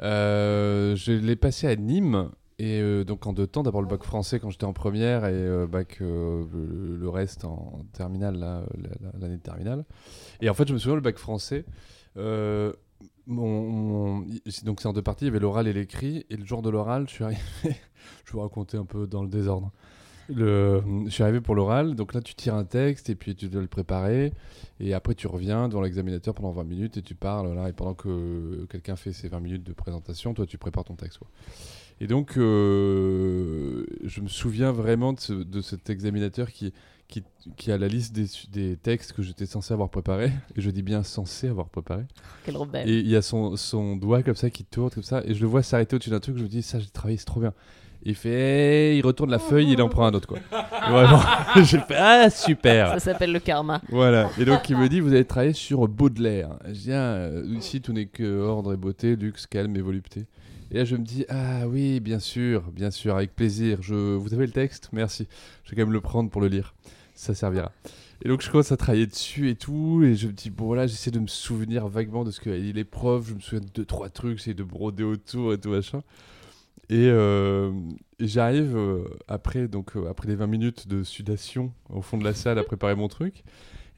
Je 0.00 1.12
l'ai 1.12 1.36
passé 1.36 1.66
à 1.66 1.76
Nîmes. 1.76 2.28
Et 2.60 2.78
euh, 2.82 3.04
donc 3.04 3.26
en 3.26 3.32
deux 3.32 3.46
temps, 3.46 3.62
d'abord 3.62 3.80
le 3.80 3.88
bac 3.88 4.02
français 4.04 4.38
quand 4.38 4.50
j'étais 4.50 4.66
en 4.66 4.74
première 4.74 5.24
et 5.24 5.32
euh, 5.32 5.66
bac 5.66 5.96
euh, 6.02 6.44
le, 7.00 7.08
reste 7.08 7.46
en 7.46 7.86
terminale, 7.94 8.66
l'année 9.18 9.38
de 9.38 9.42
terminale. 9.42 9.86
Et 10.42 10.50
en 10.50 10.52
fait, 10.52 10.68
je 10.68 10.74
me 10.74 10.78
souviens, 10.78 10.94
le 10.94 11.00
bac 11.00 11.16
français, 11.16 11.64
euh, 12.18 12.70
donc 13.26 14.26
c'est 14.46 14.86
en 14.86 14.92
deux 14.92 15.00
parties, 15.00 15.24
il 15.24 15.28
y 15.28 15.30
avait 15.30 15.38
l'oral 15.38 15.68
et 15.68 15.72
l'écrit. 15.72 16.26
Et 16.28 16.36
le 16.36 16.44
jour 16.44 16.60
de 16.60 16.68
l'oral, 16.68 17.08
je 17.08 17.14
suis 17.14 17.24
arrivé, 17.24 17.40
je 18.26 18.32
vous 18.32 18.40
raconter 18.40 18.76
un 18.76 18.84
peu 18.84 19.06
dans 19.06 19.22
le 19.22 19.30
désordre. 19.30 19.72
Je 20.28 20.82
suis 21.08 21.22
arrivé 21.22 21.40
pour 21.40 21.54
l'oral, 21.54 21.94
donc 21.94 22.12
là 22.12 22.20
tu 22.20 22.34
tires 22.34 22.54
un 22.54 22.64
texte 22.64 23.08
et 23.08 23.14
puis 23.14 23.34
tu 23.34 23.48
dois 23.48 23.62
le 23.62 23.68
préparer. 23.68 24.34
Et 24.80 24.92
après 24.92 25.14
tu 25.14 25.26
reviens 25.28 25.68
devant 25.68 25.80
l'examinateur 25.80 26.34
pendant 26.34 26.52
20 26.52 26.64
minutes 26.64 26.96
et 26.98 27.02
tu 27.02 27.14
parles. 27.14 27.58
Et 27.66 27.72
pendant 27.72 27.94
que 27.94 28.66
quelqu'un 28.68 28.96
fait 28.96 29.12
ses 29.12 29.28
20 29.28 29.40
minutes 29.40 29.64
de 29.64 29.72
présentation, 29.72 30.34
toi 30.34 30.44
tu 30.44 30.58
prépares 30.58 30.84
ton 30.84 30.94
texte. 30.94 31.20
Et 32.00 32.06
donc 32.06 32.36
euh, 32.38 33.84
je 34.04 34.20
me 34.20 34.28
souviens 34.28 34.72
vraiment 34.72 35.12
de, 35.12 35.20
ce- 35.20 35.32
de 35.32 35.60
cet 35.60 35.90
examinateur 35.90 36.50
qui, 36.50 36.72
qui, 37.08 37.22
qui 37.56 37.70
a 37.72 37.78
la 37.78 37.88
liste 37.88 38.14
des, 38.14 38.26
des 38.52 38.76
textes 38.76 39.12
que 39.12 39.22
j'étais 39.22 39.46
censé 39.46 39.74
avoir 39.74 39.90
préparés. 39.90 40.32
Et 40.56 40.60
je 40.60 40.70
dis 40.70 40.82
bien 40.82 41.02
censé 41.02 41.48
avoir 41.48 41.68
préparé. 41.68 42.04
Quelle 42.44 42.56
rebelle. 42.56 42.88
Et 42.88 43.00
il 43.00 43.08
y 43.08 43.16
a 43.16 43.22
son, 43.22 43.56
son 43.56 43.96
doigt 43.96 44.22
comme 44.22 44.36
ça 44.36 44.50
qui 44.50 44.64
tourne 44.64 44.90
comme 44.90 45.02
ça. 45.02 45.22
Et 45.26 45.34
je 45.34 45.40
le 45.40 45.46
vois 45.46 45.62
s'arrêter 45.62 45.96
au-dessus 45.96 46.10
d'un 46.10 46.20
truc. 46.20 46.36
Je 46.38 46.42
me 46.42 46.48
dis, 46.48 46.62
ça, 46.62 46.78
j'ai 46.78 46.88
travaillé, 46.88 47.18
c'est 47.18 47.24
trop 47.26 47.40
bien. 47.40 47.52
Et 48.02 48.10
il 48.10 48.14
fait, 48.14 48.30
hey, 48.92 48.98
il 48.98 49.02
retourne 49.04 49.30
la 49.30 49.38
feuille, 49.38 49.72
il 49.72 49.82
en 49.82 49.90
prend 49.90 50.06
un 50.06 50.14
autre, 50.14 50.26
quoi. 50.26 50.38
Et 50.38 50.90
Vraiment, 50.90 51.20
j'ai 51.56 51.78
fait, 51.80 51.96
ah, 51.98 52.30
super. 52.30 52.92
Ça 52.92 52.98
s'appelle 52.98 53.30
le 53.32 53.40
karma. 53.40 53.82
Voilà. 53.90 54.30
Et 54.38 54.46
donc, 54.46 54.70
il 54.70 54.78
me 54.78 54.88
dit, 54.88 55.00
vous 55.00 55.12
allez 55.12 55.26
travailler 55.26 55.52
sur 55.52 55.86
Baudelaire. 55.86 56.48
Je 56.66 56.72
dis, 56.72 56.92
ah, 56.94 57.28
ici, 57.58 57.82
tout 57.82 57.92
n'est 57.92 58.06
que 58.06 58.40
ordre 58.40 58.72
et 58.72 58.78
beauté, 58.78 59.16
luxe, 59.16 59.46
calme 59.46 59.76
et 59.76 59.82
volupté. 59.82 60.24
Et 60.70 60.76
là, 60.76 60.84
je 60.84 60.96
me 60.96 61.04
dis, 61.04 61.24
ah 61.28 61.66
oui, 61.66 62.00
bien 62.00 62.20
sûr, 62.20 62.70
bien 62.70 62.90
sûr, 62.90 63.16
avec 63.16 63.34
plaisir. 63.34 63.82
Je... 63.82 63.94
Vous 63.94 64.34
avez 64.34 64.46
le 64.46 64.52
texte? 64.52 64.88
Merci. 64.92 65.26
Je 65.64 65.70
vais 65.70 65.76
quand 65.76 65.86
même 65.86 65.92
le 65.92 66.00
prendre 66.00 66.30
pour 66.30 66.40
le 66.40 66.46
lire. 66.46 66.74
Ça 67.14 67.34
servira. 67.34 67.72
Et 68.22 68.28
donc, 68.28 68.42
je 68.42 68.50
commence 68.50 68.70
à 68.70 68.76
travailler 68.76 69.06
dessus 69.06 69.50
et 69.50 69.56
tout. 69.56 70.02
Et 70.04 70.14
je 70.14 70.28
me 70.28 70.32
dis, 70.32 70.50
bon, 70.50 70.66
voilà, 70.66 70.86
j'essaie 70.86 71.10
de 71.10 71.18
me 71.18 71.26
souvenir 71.26 71.88
vaguement 71.88 72.24
de 72.24 72.30
ce 72.30 72.40
qu'a 72.40 72.58
dit 72.58 72.84
profs. 72.84 73.28
Je 73.28 73.34
me 73.34 73.40
souviens 73.40 73.60
de 73.60 73.70
deux, 73.74 73.84
trois 73.84 74.10
trucs, 74.10 74.38
j'essaie 74.38 74.54
de 74.54 74.62
broder 74.62 75.02
autour 75.02 75.52
et 75.52 75.58
tout 75.58 75.70
machin. 75.70 76.02
Et, 76.88 77.08
euh, 77.08 77.72
j'arrive 78.18 78.76
euh, 78.76 79.04
après, 79.28 79.68
donc, 79.68 79.96
euh, 79.96 80.08
après 80.08 80.28
les 80.28 80.34
20 80.34 80.46
minutes 80.48 80.88
de 80.88 81.04
sudation 81.04 81.72
au 81.88 82.02
fond 82.02 82.18
de 82.18 82.24
la 82.24 82.34
salle 82.34 82.58
à 82.58 82.64
préparer 82.64 82.96
mon 82.96 83.08
truc. 83.08 83.44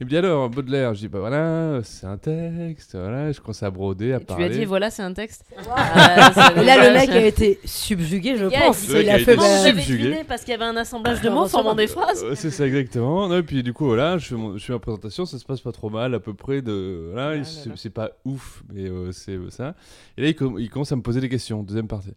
Il 0.03 0.07
me 0.07 0.09
dit 0.09 0.17
alors, 0.17 0.49
Baudelaire, 0.49 0.93
je 0.93 0.99
dis 0.99 1.07
bah 1.07 1.19
voilà, 1.19 1.79
c'est 1.83 2.05
un 2.05 2.17
texte, 2.17 2.97
voilà, 2.97 3.31
je 3.31 3.39
commence 3.39 3.63
à 3.63 3.71
broder, 3.71 4.11
à 4.11 4.17
Et 4.17 4.19
tu 4.19 4.25
parler. 4.25 4.49
lui 4.49 4.55
as 4.55 4.57
dit, 4.57 4.65
voilà, 4.65 4.89
c'est 4.91 5.01
un 5.01 5.13
texte. 5.13 5.45
Et 5.57 6.65
là, 6.65 6.89
le 6.89 6.93
mec 6.93 7.09
a 7.09 7.25
été 7.25 7.57
subjugué, 7.63 8.35
je 8.35 8.47
Yeah, 8.49 8.65
pense. 8.67 8.85
il- 8.89 8.97
a 8.97 9.01
il 9.01 9.09
a 9.09 9.19
fait 9.19 9.37
subjugué. 9.39 10.23
parce 10.27 10.41
qu'il 10.41 10.51
y 10.51 10.55
avait 10.55 10.65
un 10.65 10.75
assemblage 10.75 11.21
de 11.21 11.29
Ah, 11.29 11.31
mots 11.31 11.47
formant 11.47 11.73
des 11.73 11.87
phrases. 11.87 12.21
Ouais, 12.21 12.35
c'est 12.35 12.51
ça 12.51 12.67
exactement. 12.67 13.33
Et 13.33 13.43
puis 13.43 13.63
du 13.63 13.71
coup 13.71 13.85
voilà, 13.85 14.17
je 14.17 14.27
fais, 14.27 14.35
mon- 14.35 14.57
je 14.57 14.65
fais 14.65 14.73
ma 14.73 14.79
présentation, 14.79 15.25
ça 15.25 15.37
se 15.39 15.45
passe 15.45 15.61
pas 15.61 15.71
trop 15.71 15.89
mal 15.89 16.13
à 16.13 16.19
peu 16.19 16.33
près 16.33 16.61
de 16.61 17.07
voilà, 17.13 17.39
Ah 17.41 17.71
c'est 17.77 17.89
pas 17.89 18.11
ouf, 18.25 18.61
mais 18.73 18.89
euh, 18.89 19.13
c'est 19.13 19.37
euh, 19.37 19.49
ça. 19.51 19.73
Et 20.17 20.21
là 20.23 20.27
il, 20.27 20.35
com- 20.35 20.57
il 20.59 20.69
commence 20.69 20.91
à 20.91 20.97
me 20.97 21.01
poser 21.01 21.21
des 21.21 21.29
questions, 21.29 21.63
deuxième 21.63 21.87
partie. 21.87 22.11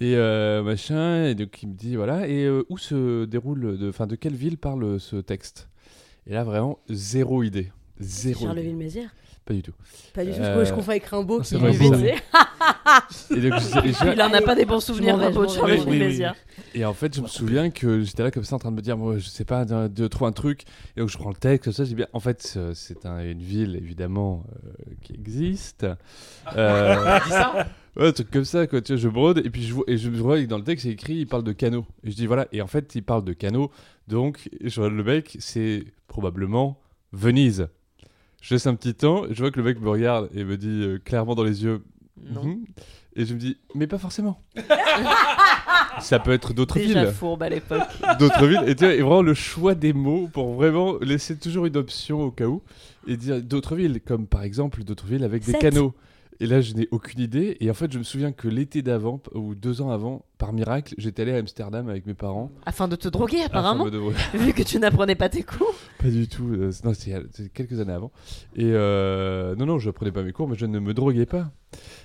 Et 0.00 0.16
euh, 0.16 0.62
machin, 0.62 1.26
et 1.26 1.34
donc 1.34 1.62
il 1.62 1.68
me 1.68 1.74
dit 1.74 1.94
voilà, 1.94 2.26
et 2.26 2.46
euh, 2.46 2.64
où 2.70 2.78
se 2.78 3.26
déroule, 3.26 3.76
de, 3.78 3.90
enfin 3.90 4.06
de 4.06 4.16
quelle 4.16 4.34
ville 4.34 4.56
parle 4.56 4.98
ce 4.98 5.16
texte? 5.16 5.68
Et 6.26 6.32
là 6.32 6.44
vraiment 6.44 6.78
zéro 6.88 7.42
idée, 7.42 7.72
zéro. 7.98 8.46
Charleville-Mézières 8.46 9.14
Pas 9.44 9.54
du 9.54 9.62
tout. 9.62 9.72
Pas 10.14 10.24
du 10.24 10.30
tout, 10.30 10.36
Euh, 10.40 10.64
je 10.64 10.72
confonds 10.72 10.90
avec 10.92 11.04
Rimbaud 11.06 11.40
qui 11.40 11.56
Et 13.30 13.40
donc, 13.40 13.60
je- 13.60 13.88
et 13.88 13.92
je- 13.92 14.12
Il 14.12 14.22
en 14.22 14.32
a 14.32 14.40
pas 14.40 14.54
des 14.54 14.64
bons 14.64 14.78
souvenirs, 14.78 15.18
Rimbaud 15.18 15.46
de 15.46 15.50
Oui, 15.64 15.72
oui, 15.88 15.98
oui. 16.06 16.14
Et 16.74 16.84
en 16.84 16.92
fait, 16.94 17.14
je 17.16 17.20
me 17.20 17.26
souviens 17.26 17.70
que 17.70 18.02
j'étais 18.02 18.22
là 18.22 18.30
comme 18.30 18.44
ça 18.44 18.54
en 18.54 18.58
train 18.60 18.70
de 18.70 18.76
me 18.76 18.80
dire, 18.82 18.96
moi, 18.96 19.18
je 19.18 19.28
sais 19.28 19.44
pas, 19.44 19.64
de, 19.64 19.88
de 19.88 20.06
trouver 20.06 20.28
un 20.28 20.32
truc. 20.32 20.62
Et 20.96 21.00
donc, 21.00 21.08
je 21.08 21.18
prends 21.18 21.30
le 21.30 21.34
texte, 21.36 21.64
comme 21.64 21.72
ça, 21.72 21.82
je 21.82 21.88
dis 21.88 21.94
bien, 21.96 22.06
en 22.12 22.20
fait, 22.20 22.54
euh, 22.56 22.72
c'est 22.74 23.04
un- 23.04 23.18
une 23.24 23.42
ville, 23.42 23.74
évidemment, 23.76 24.44
euh, 24.64 24.70
qui 25.02 25.12
existe. 25.14 25.86
Euh, 26.56 27.18
ouais, 27.96 28.08
un 28.08 28.12
truc 28.12 28.30
comme 28.30 28.44
ça, 28.44 28.66
quoi. 28.66 28.80
Tu 28.80 28.92
vois, 28.92 29.00
je 29.02 29.08
brode, 29.08 29.38
et 29.44 29.50
puis 29.50 29.62
je 29.64 29.72
vois, 29.74 29.84
et 29.88 29.96
je 29.96 30.08
vois 30.10 30.40
que 30.40 30.46
dans 30.46 30.58
le 30.58 30.64
texte, 30.64 30.84
c'est 30.86 30.92
écrit, 30.92 31.14
il 31.16 31.26
parle 31.26 31.44
de 31.44 31.52
canaux. 31.52 31.86
Et 32.04 32.10
je 32.10 32.16
dis, 32.16 32.26
voilà, 32.26 32.46
et 32.52 32.62
en 32.62 32.66
fait, 32.66 32.94
il 32.94 33.02
parle 33.02 33.24
de 33.24 33.32
canaux. 33.32 33.70
Donc, 34.08 34.48
je 34.62 34.80
regarde 34.80 34.96
le 34.96 35.04
mec, 35.04 35.36
c'est 35.40 35.84
probablement 36.08 36.78
Venise. 37.12 37.68
Je 38.42 38.54
laisse 38.54 38.66
un 38.66 38.74
petit 38.74 38.92
temps, 38.94 39.22
je 39.30 39.40
vois 39.40 39.50
que 39.50 39.58
le 39.58 39.64
mec 39.64 39.80
me 39.80 39.88
regarde 39.88 40.28
et 40.34 40.44
me 40.44 40.56
dit 40.58 40.82
euh, 40.82 40.98
clairement 41.02 41.34
dans 41.34 41.44
les 41.44 41.64
yeux, 41.64 41.82
Non. 42.30 42.44
Mhm. 42.44 42.64
Et 43.14 43.24
je 43.26 43.34
me 43.34 43.38
dis, 43.38 43.56
mais 43.74 43.86
pas 43.86 43.98
forcément. 43.98 44.42
ça 46.00 46.18
peut 46.18 46.32
être 46.32 46.52
d'autres 46.54 46.78
Déjà 46.78 47.04
villes. 47.04 47.12
fourbe 47.14 47.42
à 47.42 47.48
l'époque. 47.48 47.82
D'autres 48.18 48.46
villes. 48.46 48.64
Et 48.66 48.74
tu 48.74 48.84
vois, 48.84 48.94
et 48.94 49.00
vraiment 49.02 49.22
le 49.22 49.34
choix 49.34 49.74
des 49.74 49.92
mots 49.92 50.28
pour 50.32 50.54
vraiment 50.54 50.96
laisser 51.00 51.36
toujours 51.38 51.66
une 51.66 51.76
option 51.76 52.22
au 52.22 52.30
cas 52.30 52.46
où. 52.46 52.62
Et 53.06 53.16
dire 53.16 53.42
d'autres 53.42 53.76
villes, 53.76 54.00
comme 54.00 54.26
par 54.26 54.42
exemple 54.42 54.82
d'autres 54.84 55.06
villes 55.06 55.24
avec 55.24 55.44
des 55.44 55.52
canaux. 55.52 55.94
Et 56.42 56.46
là, 56.46 56.60
je 56.60 56.74
n'ai 56.74 56.88
aucune 56.90 57.20
idée. 57.20 57.56
Et 57.60 57.70
en 57.70 57.74
fait, 57.74 57.92
je 57.92 57.98
me 57.98 58.02
souviens 58.02 58.32
que 58.32 58.48
l'été 58.48 58.82
d'avant, 58.82 59.22
ou 59.32 59.54
deux 59.54 59.80
ans 59.80 59.90
avant, 59.90 60.24
par 60.38 60.52
miracle, 60.52 60.92
j'étais 60.98 61.22
allé 61.22 61.30
à 61.30 61.36
Amsterdam 61.36 61.88
avec 61.88 62.04
mes 62.04 62.14
parents. 62.14 62.50
Afin 62.66 62.88
de 62.88 62.96
te 62.96 63.06
droguer, 63.06 63.42
apparemment. 63.42 63.84
Vu 64.34 64.52
que 64.52 64.64
tu 64.64 64.80
n'apprenais 64.80 65.14
pas 65.14 65.28
tes 65.28 65.44
cours. 65.44 65.72
Pas 66.00 66.08
du 66.08 66.26
tout. 66.26 66.48
euh, 66.52 66.72
non, 66.82 66.94
c'était 66.94 67.48
quelques 67.54 67.78
années 67.78 67.92
avant. 67.92 68.10
Et 68.56 68.72
euh, 68.72 69.54
non, 69.54 69.66
non, 69.66 69.78
je 69.78 69.88
prenais 69.90 70.10
pas 70.10 70.24
mes 70.24 70.32
cours, 70.32 70.48
mais 70.48 70.56
je 70.56 70.66
ne 70.66 70.80
me 70.80 70.92
droguais 70.92 71.26
pas. 71.26 71.52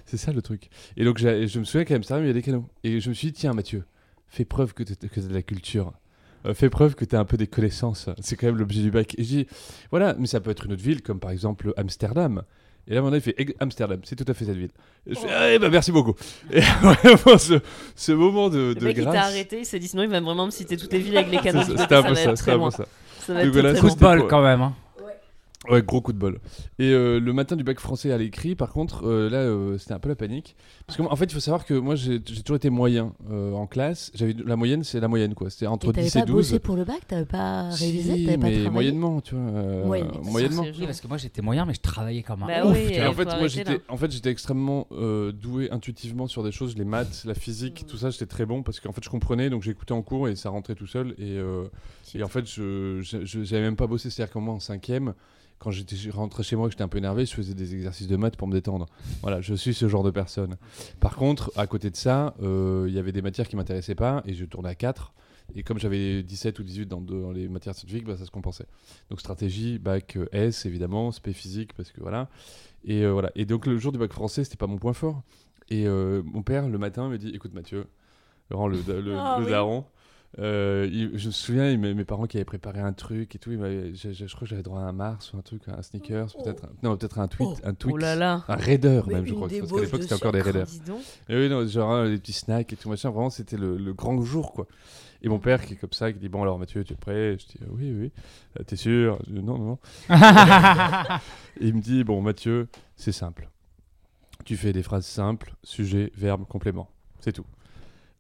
C'est 0.06 0.18
ça 0.18 0.32
le 0.32 0.44
truc. 0.44 0.70
Et 0.98 1.04
donc, 1.04 1.18
je 1.18 1.58
me 1.58 1.64
souviens 1.64 1.84
qu'à 1.84 1.96
Amsterdam, 1.96 2.24
il 2.24 2.28
y 2.28 2.30
a 2.30 2.34
des 2.34 2.44
canaux. 2.44 2.66
Et 2.84 3.00
je 3.00 3.10
me 3.10 3.16
suis 3.16 3.30
dit, 3.30 3.34
tiens, 3.34 3.54
Mathieu, 3.54 3.86
fais 4.28 4.46
preuve 4.46 4.76
que 4.76 4.84
tu 4.84 4.94
as 4.94 5.28
de 5.28 5.34
la 5.34 5.42
culture. 5.42 5.94
Euh, 6.46 6.54
fais 6.54 6.70
preuve 6.70 6.94
que 6.94 7.06
tu 7.06 7.16
as 7.16 7.20
un 7.20 7.26
peu 7.26 7.38
des 7.38 7.48
connaissances. 7.48 8.08
C'est 8.22 8.36
quand 8.36 8.46
même 8.46 8.58
l'objet 8.58 8.84
du 8.84 8.92
bac. 8.92 9.16
Et 9.18 9.24
je 9.24 9.30
dis, 9.30 9.48
voilà, 9.90 10.16
mais 10.20 10.28
ça 10.28 10.40
peut 10.42 10.52
être 10.52 10.68
une 10.68 10.74
autre 10.74 10.84
ville, 10.84 11.02
comme 11.02 11.20
par 11.20 11.32
exemple 11.32 11.74
Amsterdam. 11.76 12.44
Et 12.90 12.96
là, 12.96 13.02
mon 13.02 13.14
il 13.14 13.20
fait 13.22 13.36
Amsterdam, 13.60 14.00
c'est 14.04 14.16
tout 14.16 14.26
à 14.30 14.34
fait 14.34 14.46
cette 14.46 14.56
ville. 14.56 14.70
Et 15.06 15.14
je 15.14 15.20
fais, 15.20 15.28
ah, 15.30 15.52
eh 15.54 15.60
ben, 15.60 15.70
merci 15.70 15.92
beaucoup. 15.92 16.14
Et 16.52 16.62
vraiment, 16.62 17.38
ce, 17.38 17.60
ce 17.96 18.12
moment 18.14 18.50
de, 18.50 18.58
Le 18.60 18.76
de 18.76 18.86
mec, 18.86 18.98
il 18.98 19.04
t'a 19.04 19.12
grâce. 19.12 19.26
arrêté, 19.28 19.60
il 19.60 19.66
s'est 19.66 19.80
dit 19.80 19.88
sinon 19.90 20.04
il 20.04 20.10
va 20.10 20.20
vraiment 20.22 20.46
me 20.46 20.52
citer 20.52 20.78
toutes 20.78 20.94
les 20.94 21.00
villes 21.00 21.18
avec 21.18 21.30
les 21.32 21.38
canaux. 21.40 21.64
C'était 21.64 21.96
un 21.96 22.04
peu 22.04 22.16
ça. 22.16 22.36
C'était 22.36 22.52
un 22.52 22.60
peu 22.60 22.72
ça. 22.72 22.86
Ça 23.26 23.34
va 23.34 23.40
Donc 23.40 23.48
être 23.50 23.54
voilà, 23.62 23.74
très, 23.74 23.96
bol 23.96 24.20
pour- 24.20 24.28
quand 24.30 24.42
même. 24.42 24.62
hein. 24.62 24.74
Ouais, 25.70 25.82
gros 25.82 26.00
coup 26.02 26.14
de 26.14 26.18
bol. 26.18 26.40
Et 26.80 26.92
euh, 26.94 27.20
le 27.20 27.34
matin 27.34 27.56
du 27.58 27.64
bac 27.64 27.80
français 27.80 28.12
à 28.12 28.18
l'écrit, 28.18 28.56
par 28.56 28.72
contre, 28.72 29.06
euh, 29.06 29.30
là, 29.30 29.40
euh, 29.40 29.78
c'était 29.78 29.94
un 29.94 30.00
peu 30.00 30.08
la 30.08 30.16
panique. 30.16 30.56
Parce 30.86 30.98
qu'en 30.98 31.16
fait, 31.16 31.26
il 31.26 31.34
faut 31.34 31.40
savoir 31.42 31.66
que 31.66 31.74
moi, 31.74 31.96
j'ai 31.96 32.22
toujours 32.22 32.56
été 32.56 32.70
moyen 32.70 33.14
euh, 33.30 33.52
en 33.54 33.68
classe. 33.68 34.12
J'avais 34.16 34.34
la 34.46 34.56
moyenne, 34.56 34.84
c'est 34.86 35.00
la 35.02 35.08
moyenne, 35.10 35.34
quoi. 35.34 35.50
C'était 35.50 35.68
entre 35.68 35.90
Et 35.90 35.94
t'avais 35.94 36.08
10 36.08 36.16
et 36.16 36.20
pas 36.22 36.26
12. 36.26 36.36
bossé 36.36 36.60
pour 36.60 36.76
le 36.78 36.86
bac 36.86 37.06
T'avais 37.08 37.26
pas 37.26 37.64
révisé 37.72 38.14
Si, 38.16 38.26
T'avais 38.26 38.38
pas 38.38 38.46
mais 38.48 38.52
travaillé 38.54 38.70
moyennement, 38.70 39.20
tu 39.22 39.36
vois. 39.36 39.44
euh, 39.44 39.86
Moyennement. 40.24 40.62
Oui, 40.64 40.86
parce 40.86 41.02
que 41.02 41.08
moi 41.08 41.18
j'étais 41.18 41.42
moyen, 41.42 41.66
mais 41.66 41.74
je 41.74 41.82
travaillais 41.82 42.24
comme 42.24 42.44
un 42.44 42.48
Bah 42.48 42.66
ouf. 42.66 42.74
oui, 42.78 43.06
en 43.06 43.14
fait, 43.14 43.26
moi, 43.26 43.48
j'étais, 43.48 43.82
en 43.90 43.98
fait, 43.98 44.12
j'étais 44.12 44.30
extrêmement 44.32 44.88
euh, 44.94 45.32
doué 45.34 45.70
intuitivement 45.72 46.28
sur 46.28 46.44
des 46.44 46.52
choses, 46.52 46.78
les 46.78 46.86
maths, 46.86 47.24
la 47.26 47.34
physique, 47.34 47.86
tout 47.88 47.98
ça, 47.98 48.10
j'étais 48.10 48.26
très 48.26 48.46
bon 48.46 48.64
parce 48.64 48.80
qu'en 48.80 48.94
fait, 48.94 49.04
je 49.04 49.10
comprenais, 49.10 49.50
donc 49.50 49.64
j'écoutais 49.64 49.92
en 49.94 50.02
cours 50.02 50.30
et 50.30 50.36
ça 50.38 50.50
rentrait 50.50 50.76
tout 50.76 50.88
seul. 50.88 51.10
Et, 51.18 51.38
euh, 51.38 51.66
et 52.16 52.24
en 52.24 52.28
fait, 52.30 52.46
je- 52.50 53.00
j'avais 53.02 53.62
même 53.64 53.76
pas 53.76 53.88
bossé, 53.88 54.10
c'est-à-dire 54.10 54.32
qu'en 54.32 54.42
moi, 54.42 54.54
en 54.54 54.60
cinquième, 54.60 55.14
quand 55.60 55.72
j'étais 55.72 55.96
je 55.96 56.12
rentrais 56.12 56.44
chez 56.44 56.56
moi, 56.56 56.68
que 56.68 56.72
j'étais 56.74 56.84
un 56.84 56.88
peu 56.88 56.98
énervé, 57.00 57.26
je 57.26 57.34
faisais 57.34 57.54
des 57.54 57.74
exercices 57.74 58.08
de 58.08 58.16
maths 58.16 58.36
pour 58.38 58.48
me 58.48 58.54
détendre. 58.54 58.86
Voilà, 59.22 59.42
je 59.42 59.54
suis 59.56 59.74
ce 59.74 59.88
genre 59.88 60.04
de 60.04 60.12
personne. 60.12 60.58
Par 61.00 61.16
contre, 61.16 61.52
à 61.56 61.66
côté 61.68 61.90
de 61.90 61.96
ça, 61.96 62.36
euh, 62.42 62.86
il 62.88 62.94
y 62.94 63.00
avait 63.00 63.12
des 63.12 63.22
matières 63.22 63.48
qui 63.48 63.56
m'intéressaient 63.56 63.96
pas 63.96 64.22
et 64.26 64.34
je 64.34 64.46
tournais 64.46 64.70
à 64.70 64.76
4. 64.76 65.14
Et 65.56 65.64
comme 65.64 65.80
j'avais 65.80 66.24
17 66.24 66.60
ou 66.60 66.64
18 66.64 66.86
dans, 66.88 67.00
dans 67.02 67.32
les 67.32 67.48
matières 67.48 67.74
scientifiques, 67.74 68.06
bah, 68.06 68.18
ça 68.18 68.26
se 68.26 68.32
compensait. 68.32 68.66
Donc 69.10 69.20
stratégie, 69.20 69.80
bac 69.80 70.18
euh, 70.18 70.28
S 70.32 70.66
évidemment, 70.66 71.12
spé 71.12 71.34
physique 71.34 71.74
parce 71.74 71.92
que 71.92 72.02
voilà. 72.02 72.30
Et 72.84 73.04
euh, 73.04 73.12
voilà. 73.14 73.32
Et 73.36 73.46
donc 73.46 73.66
le 73.66 73.78
jour 73.78 73.92
du 73.92 73.98
bac 73.98 74.12
français, 74.14 74.44
c'était 74.44 74.58
pas 74.58 74.68
mon 74.68 74.78
point 74.78 74.94
fort. 74.94 75.22
Et 75.70 75.86
mon 75.86 76.44
père 76.44 76.70
le 76.70 76.78
matin 76.78 77.10
me 77.10 77.18
dit 77.18 77.30
"Écoute 77.34 77.54
Mathieu, 77.54 77.88
Laurent, 78.50 78.70
le, 78.70 78.78
le, 78.88 79.18
Ah 79.18 79.36
le 79.38 79.44
oui. 79.44 79.52
daron. 79.52 79.84
Euh, 80.40 80.88
il- 80.92 81.18
je 81.18 81.28
me 81.28 81.32
souviens, 81.32 81.70
il 81.72 81.80
mes 81.80 82.06
parents 82.06 82.28
qui 82.28 82.38
avaient 82.38 82.46
préparé 82.46 82.80
un 82.80 82.94
truc 82.94 83.34
et 83.36 83.40
tout. 83.40 83.52
il 83.52 83.96
je, 83.96 84.12
je- 84.12 84.28
je 84.28 84.36
crois 84.36 84.42
que 84.42 84.46
j'avais 84.46 84.62
droit 84.62 84.82
à 84.82 84.84
un 84.84 84.92
Mars 84.92 85.34
ou 85.34 85.38
un 85.38 85.42
truc, 85.42 85.64
un 85.68 85.82
sneakers, 85.82 86.28
peut-être. 86.44 86.66
un- 86.66 86.70
Non, 86.84 86.96
peut-être 86.96 87.18
un 87.20 87.28
tweet, 87.28 87.50
un 87.64 87.74
Twix. 87.74 87.94
Oh 87.94 87.98
là 87.98 88.16
là. 88.16 88.44
Un 88.48 88.56
Raider 88.56 89.02
Mais 89.08 89.16
même, 89.16 89.26
je 89.26 89.34
crois. 89.34 89.48
Parce 89.48 89.72
qu'à 89.72 89.82
l'époque, 89.82 90.02
c'était 90.04 90.14
encore 90.14 90.32
des. 90.32 90.42
Raiders. 90.42 90.68
Et 91.30 91.36
oui, 91.36 91.50
non, 91.50 91.66
genre 91.68 91.92
hein, 91.92 92.10
des 92.10 92.18
petits 92.20 92.34
snacks 92.34 92.72
et 92.72 92.76
tout 92.76 92.88
machin. 92.90 93.10
Vraiment, 93.10 93.30
c'était 93.32 93.58
le, 93.58 93.78
le 93.78 93.94
grand 93.94 94.22
jour, 94.22 94.54
quoi. 94.54 94.68
Et 95.24 95.30
mon 95.30 95.40
père 95.40 95.66
qui 95.66 95.74
est 95.74 95.78
comme 95.78 95.94
ça, 95.94 96.14
qui 96.14 96.20
dit 96.20 96.30
Bon, 96.30 96.44
alors 96.44 96.60
Mathieu, 96.60 96.84
tu 96.84 96.94
es 96.94 96.96
prêt? 96.96 97.36
Je 97.40 97.46
dis 97.48 97.58
Oui, 97.72 97.92
oui. 97.92 98.12
Euh, 98.60 98.64
T'es 98.64 98.76
sûr? 98.76 99.18
Je 99.28 99.34
dis, 99.34 99.42
Non, 99.44 99.58
non, 99.58 99.80
il 101.60 101.74
me 101.74 101.82
dit 101.82 102.04
Bon, 102.04 102.22
Mathieu, 102.22 102.68
c'est 102.96 103.12
simple. 103.12 103.50
Tu 104.46 104.56
fais 104.56 104.72
des 104.74 104.84
phrases 104.84 105.06
simples, 105.08 105.56
sujet, 105.64 106.12
verbe, 106.16 106.46
complément. 106.48 106.90
C'est 107.20 107.32
tout. 107.34 107.46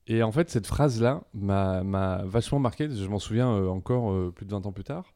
Et 0.07 0.23
en 0.23 0.31
fait, 0.31 0.49
cette 0.49 0.67
phrase-là 0.67 1.23
m'a 1.33 2.21
vachement 2.25 2.59
marqué. 2.59 2.89
Je 2.89 3.07
m'en 3.07 3.19
souviens 3.19 3.51
euh, 3.51 3.67
encore 3.67 4.11
euh, 4.11 4.31
plus 4.33 4.45
de 4.45 4.51
20 4.51 4.65
ans 4.65 4.71
plus 4.71 4.85
tard. 4.85 5.13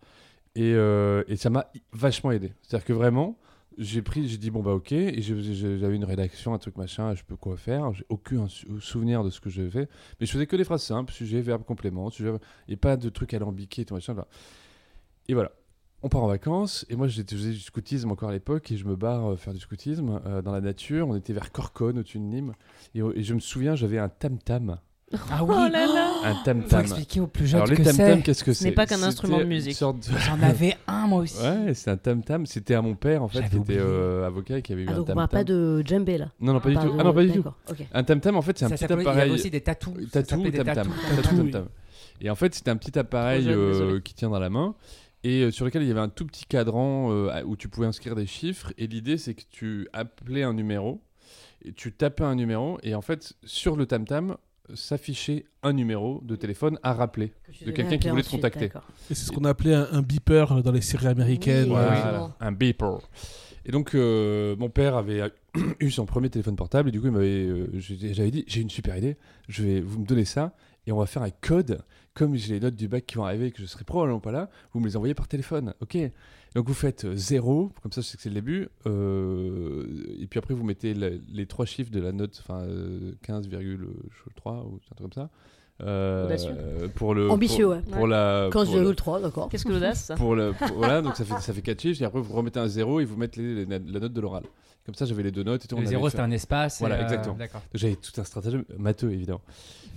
Et, 0.56 0.74
euh, 0.74 1.24
ça 1.38 1.50
m'a 1.50 1.68
vachement 1.94 2.32
aidé. 2.32 2.52
C'est-à-dire 2.62 2.86
que 2.86 2.92
vraiment, 2.94 3.38
j'ai 3.78 4.02
pris, 4.02 4.28
j'ai 4.28 4.38
dit 4.38 4.52
bon 4.52 4.62
bah 4.62 4.74
ok, 4.74 4.92
et 4.92 5.22
j'avais 5.22 5.96
une 5.96 6.04
rédaction, 6.04 6.54
un 6.54 6.58
truc 6.58 6.76
machin, 6.76 7.16
je 7.16 7.24
peux 7.24 7.38
quoi 7.38 7.56
faire. 7.56 7.94
J'ai 7.94 8.06
aucun 8.10 8.50
sou- 8.50 8.82
souvenir 8.82 9.24
de 9.24 9.30
ce 9.30 9.40
que 9.40 9.50
je 9.50 9.70
fais, 9.70 9.88
mais 10.20 10.26
je 10.26 10.32
faisais 10.32 10.46
que 10.46 10.58
des 10.58 10.66
phrases 10.66 10.84
simples, 10.84 11.14
sujet, 11.14 11.40
verbe, 11.40 11.64
complément, 11.64 12.10
sujet, 12.10 12.34
et 12.68 12.76
pas 12.76 12.98
de 12.98 13.08
trucs 13.08 13.34
alambiqués, 13.34 13.86
tout 13.86 13.94
machin. 13.94 14.14
Là. 14.14 14.28
Et 15.30 15.34
voilà. 15.34 15.52
On 16.04 16.10
part 16.10 16.24
en 16.24 16.28
vacances, 16.28 16.84
et 16.90 16.96
moi 16.96 17.08
j'étais- 17.08 17.36
je 17.36 17.42
faisais 17.42 17.52
du 17.54 17.60
scoutisme 17.60 18.12
encore 18.12 18.30
à 18.30 18.32
l'époque, 18.32 18.72
et 18.72 18.78
je 18.78 18.86
me 18.86 18.96
barre 18.96 19.32
euh, 19.34 19.36
faire 19.36 19.54
du 19.54 19.60
scoutisme 19.60 20.20
euh, 20.26 20.42
dans 20.42 20.52
la 20.52 20.62
nature. 20.62 21.08
On 21.08 21.16
était 21.16 21.34
vers 21.34 21.52
Corcone, 21.52 22.00
au-dessus 22.00 22.18
de 22.18 22.24
Nîmes, 22.24 22.54
et, 22.96 23.00
et 23.16 23.24
je 23.24 23.34
me 23.36 23.40
souviens, 23.40 23.76
j'avais 23.76 24.00
un 24.00 24.10
tam-tam. 24.10 24.78
Ah 25.30 25.44
oui 25.44 25.54
Oh 25.56 25.68
là 25.70 25.86
là. 25.86 26.12
Un 26.24 26.36
Faut 26.36 26.44
tam-tam. 26.46 26.82
expliquer 26.82 27.20
aux 27.20 27.28
plus 27.28 27.46
jeunes 27.46 27.58
Alors 27.58 27.68
ce 27.68 27.72
les 27.74 27.78
que 27.78 27.84
tam-tam, 27.84 28.16
c'est. 28.18 28.22
qu'est-ce 28.24 28.44
que 28.46 28.54
Ce 28.54 28.60
c'est 28.64 28.70
n'est 28.70 28.72
pas 28.72 28.86
qu'un 28.88 29.04
instrument 29.04 29.40
de 29.40 29.44
musique. 29.44 29.78
de- 29.78 30.18
J'en 30.18 30.42
avais 30.42 30.78
un 30.88 31.06
moi 31.08 31.20
aussi. 31.24 31.38
Ouais, 31.44 31.74
c'est 31.76 31.92
un 31.92 31.98
tam-tam. 31.98 32.46
C'était 32.46 32.74
à 32.76 32.82
mon 32.82 32.96
père, 32.96 33.22
en 33.22 33.28
fait, 33.28 33.40
J'avais 33.40 33.50
qui 33.50 33.56
était 33.58 33.62
oublié. 33.62 33.80
euh, 33.82 34.26
avocat 34.26 34.58
et 34.60 34.62
qui 34.62 34.72
avait 34.74 34.84
eu 34.84 34.86
Ah, 34.88 34.94
un 34.94 34.96
donc 34.96 35.04
on 35.04 35.08
tam-tam. 35.08 35.28
parle 35.28 35.30
pas 35.30 35.44
de 35.44 35.84
djembé 35.86 36.18
là. 36.18 36.30
Non, 36.40 36.54
non, 36.54 36.62
pas 36.62 36.70
On 36.70 36.72
du 36.72 36.78
tout. 36.78 36.94
de- 36.94 37.00
Ah 37.00 37.04
non, 37.04 37.14
pas 37.14 37.24
du 37.26 37.32
tout. 37.34 37.44
Un 37.94 38.04
tam-tam, 38.06 38.38
en 38.38 38.42
fait, 38.42 38.58
c'est 38.58 38.66
un 38.66 38.70
petit 38.70 38.78
s'appelait- 38.80 38.96
Il 38.96 39.06
y 39.06 39.08
appareil. 39.08 39.22
avait 39.24 39.32
aussi 39.32 39.50
des 39.52 39.62
tatous. 39.62 39.94
Tatous. 40.12 40.12
Tatou, 40.12 40.42
Tatou, 40.44 40.44
oui. 41.44 41.52
tam-tam. 41.52 41.66
Et 42.22 42.30
en 42.30 42.36
fait, 42.36 42.56
c'était 42.56 42.72
un 42.72 42.78
petit 42.78 42.98
appareil 42.98 43.50
qui 44.06 44.14
tient 44.16 44.30
dans 44.30 44.40
la 44.40 44.50
main 44.50 44.74
et 45.24 45.44
euh, 45.44 45.52
sur 45.52 45.66
lequel 45.66 45.84
il 45.84 45.88
y 45.88 45.92
avait 45.92 46.00
un 46.00 46.10
tout 46.10 46.26
petit 46.26 46.46
cadran 46.46 47.12
euh, 47.12 47.44
où 47.44 47.56
tu 47.56 47.70
pouvais 47.70 47.88
inscrire 47.88 48.16
des 48.16 48.26
chiffres. 48.26 48.74
Et 48.78 48.88
l'idée, 48.88 49.18
c'est 49.18 49.34
que 49.34 49.44
tu 49.50 49.88
appelais 49.94 50.44
un 50.44 50.54
numéro, 50.54 51.02
et 51.64 51.74
tu 51.74 51.92
tapais 51.92 52.24
un 52.24 52.36
numéro, 52.36 52.80
et 52.84 52.96
en 52.96 53.02
fait, 53.02 53.34
sur 53.44 53.76
le 53.76 53.86
tam-tam, 53.86 54.38
s'affichait 54.76 55.46
un 55.64 55.74
numéro 55.74 56.22
de 56.24 56.36
téléphone 56.36 56.80
à 56.84 56.94
rappeler. 56.94 57.34
Que 57.60 57.66
de 57.66 57.72
quelqu'un 57.72 57.98
qui 57.98 58.10
voulait 58.10 58.24
te 58.24 58.30
contacter. 58.30 58.66
Et 59.10 59.16
c'est 59.16 59.26
ce 59.26 59.32
qu'on 59.32 59.44
appelait 59.44 59.74
un, 59.74 59.88
un 59.92 60.02
beeper 60.02 60.52
euh, 60.52 60.62
dans 60.62 60.72
les 60.72 60.82
séries 60.82 61.08
américaines. 61.08 61.70
Oui, 61.72 61.78
oui. 61.78 62.00
Voilà, 62.02 62.36
un 62.40 62.52
beeper. 62.52 63.00
Et 63.66 63.72
donc, 63.72 63.94
euh, 63.94 64.56
mon 64.58 64.70
père 64.70 64.96
avait 64.96 65.22
eu 65.80 65.92
son 65.92 66.06
premier 66.06 66.30
téléphone 66.30 66.56
portable, 66.56 66.90
et 66.90 66.92
du 66.92 67.00
coup, 67.00 67.08
il 67.08 67.14
m'avait, 67.14 67.46
euh, 67.46 67.68
j'avais 67.76 68.32
dit 68.32 68.44
J'ai 68.48 68.62
une 68.62 68.70
super 68.70 68.98
idée, 68.98 69.18
je 69.48 69.64
vais 69.64 69.82
vous 69.82 70.00
me 70.00 70.06
donner 70.06 70.26
ça, 70.26 70.56
et 70.88 70.92
on 70.92 70.98
va 70.98 71.06
faire 71.06 71.24
un 71.24 71.30
code. 71.30 71.82
Comme 72.14 72.36
j'ai 72.36 72.56
les 72.56 72.60
notes 72.60 72.76
du 72.76 72.88
bac 72.90 73.06
qui 73.06 73.16
vont 73.16 73.24
arriver 73.24 73.48
et 73.48 73.52
que 73.52 73.62
je 73.62 73.66
serai 73.66 73.86
probablement 73.86 74.20
pas 74.20 74.32
là, 74.34 74.50
vous 74.74 74.80
me 74.82 74.86
les 74.86 74.98
envoyez 74.98 75.14
par 75.14 75.28
téléphone. 75.30 75.74
Ok? 75.82 75.98
Donc, 76.56 76.68
vous 76.68 76.74
faites 76.74 77.08
0, 77.14 77.72
comme 77.82 77.94
ça, 77.94 78.02
je 78.02 78.08
sais 78.08 78.18
que 78.18 78.24
c'est 78.24 78.28
le 78.30 78.36
début, 78.36 78.68
euh, 78.86 79.86
et 80.20 80.28
puis 80.28 80.38
après, 80.38 80.54
vous 80.54 80.66
mettez 80.66 80.94
le- 80.94 81.22
les 81.32 81.46
trois 81.46 81.66
chiffres 81.66 81.92
de 81.92 82.02
la 82.02 82.12
note, 82.12 82.38
enfin, 82.44 82.60
euh, 82.64 83.14
15,3 83.22 84.66
ou 84.66 84.76
un 84.76 84.96
truc 84.96 84.98
comme 84.98 85.14
ça. 85.14 85.30
Euh, 85.82 86.26
Audacieux. 86.26 86.52
pour 86.96 87.16
le, 87.16 87.30
Ambitieux, 87.32 87.64
pour, 87.66 87.74
ouais. 87.76 87.82
Pour 87.98 88.08
la, 88.08 88.50
pour 88.52 88.62
le- 88.66 88.72
15,3, 88.94 89.22
d'accord. 89.22 89.50
Qu'est-ce 89.50 89.66
que 89.66 89.72
l'audace? 89.72 90.04
Ça 90.06 90.16
pour 90.16 90.36
le, 90.36 90.52
pour- 90.54 90.68
voilà, 90.78 91.02
donc 91.02 91.16
ça 91.16 91.24
fait, 91.26 91.40
ça 91.40 91.54
fait 91.54 91.62
4 91.62 91.82
chiffres, 91.82 92.02
et 92.02 92.06
après 92.06 92.20
vous 92.22 92.34
remettez 92.34 92.60
un 92.60 92.68
0 92.68 93.00
et 93.00 93.06
vous 93.06 93.16
mettez 93.18 93.42
les- 93.42 93.66
les- 93.66 93.80
la 93.80 94.00
note 94.00 94.14
de 94.14 94.22
l'oral. 94.22 94.44
Comme 94.86 94.96
ça, 94.96 95.06
j'avais 95.06 95.24
les 95.24 95.32
deux 95.32 95.44
notes 95.44 95.64
et 95.66 95.68
tout. 95.68 95.78
Le 95.78 95.86
zéro, 95.86 96.10
c'était 96.10 96.22
un 96.24 96.32
espace. 96.32 96.80
Voilà, 96.80 96.96
euh, 96.96 97.04
exactement. 97.04 97.36
D'accord. 97.36 97.62
J'avais 97.74 97.96
tout 97.96 98.20
un 98.20 98.24
stratagème 98.24 98.64
matheux, 98.78 99.12
évidemment. 99.12 99.42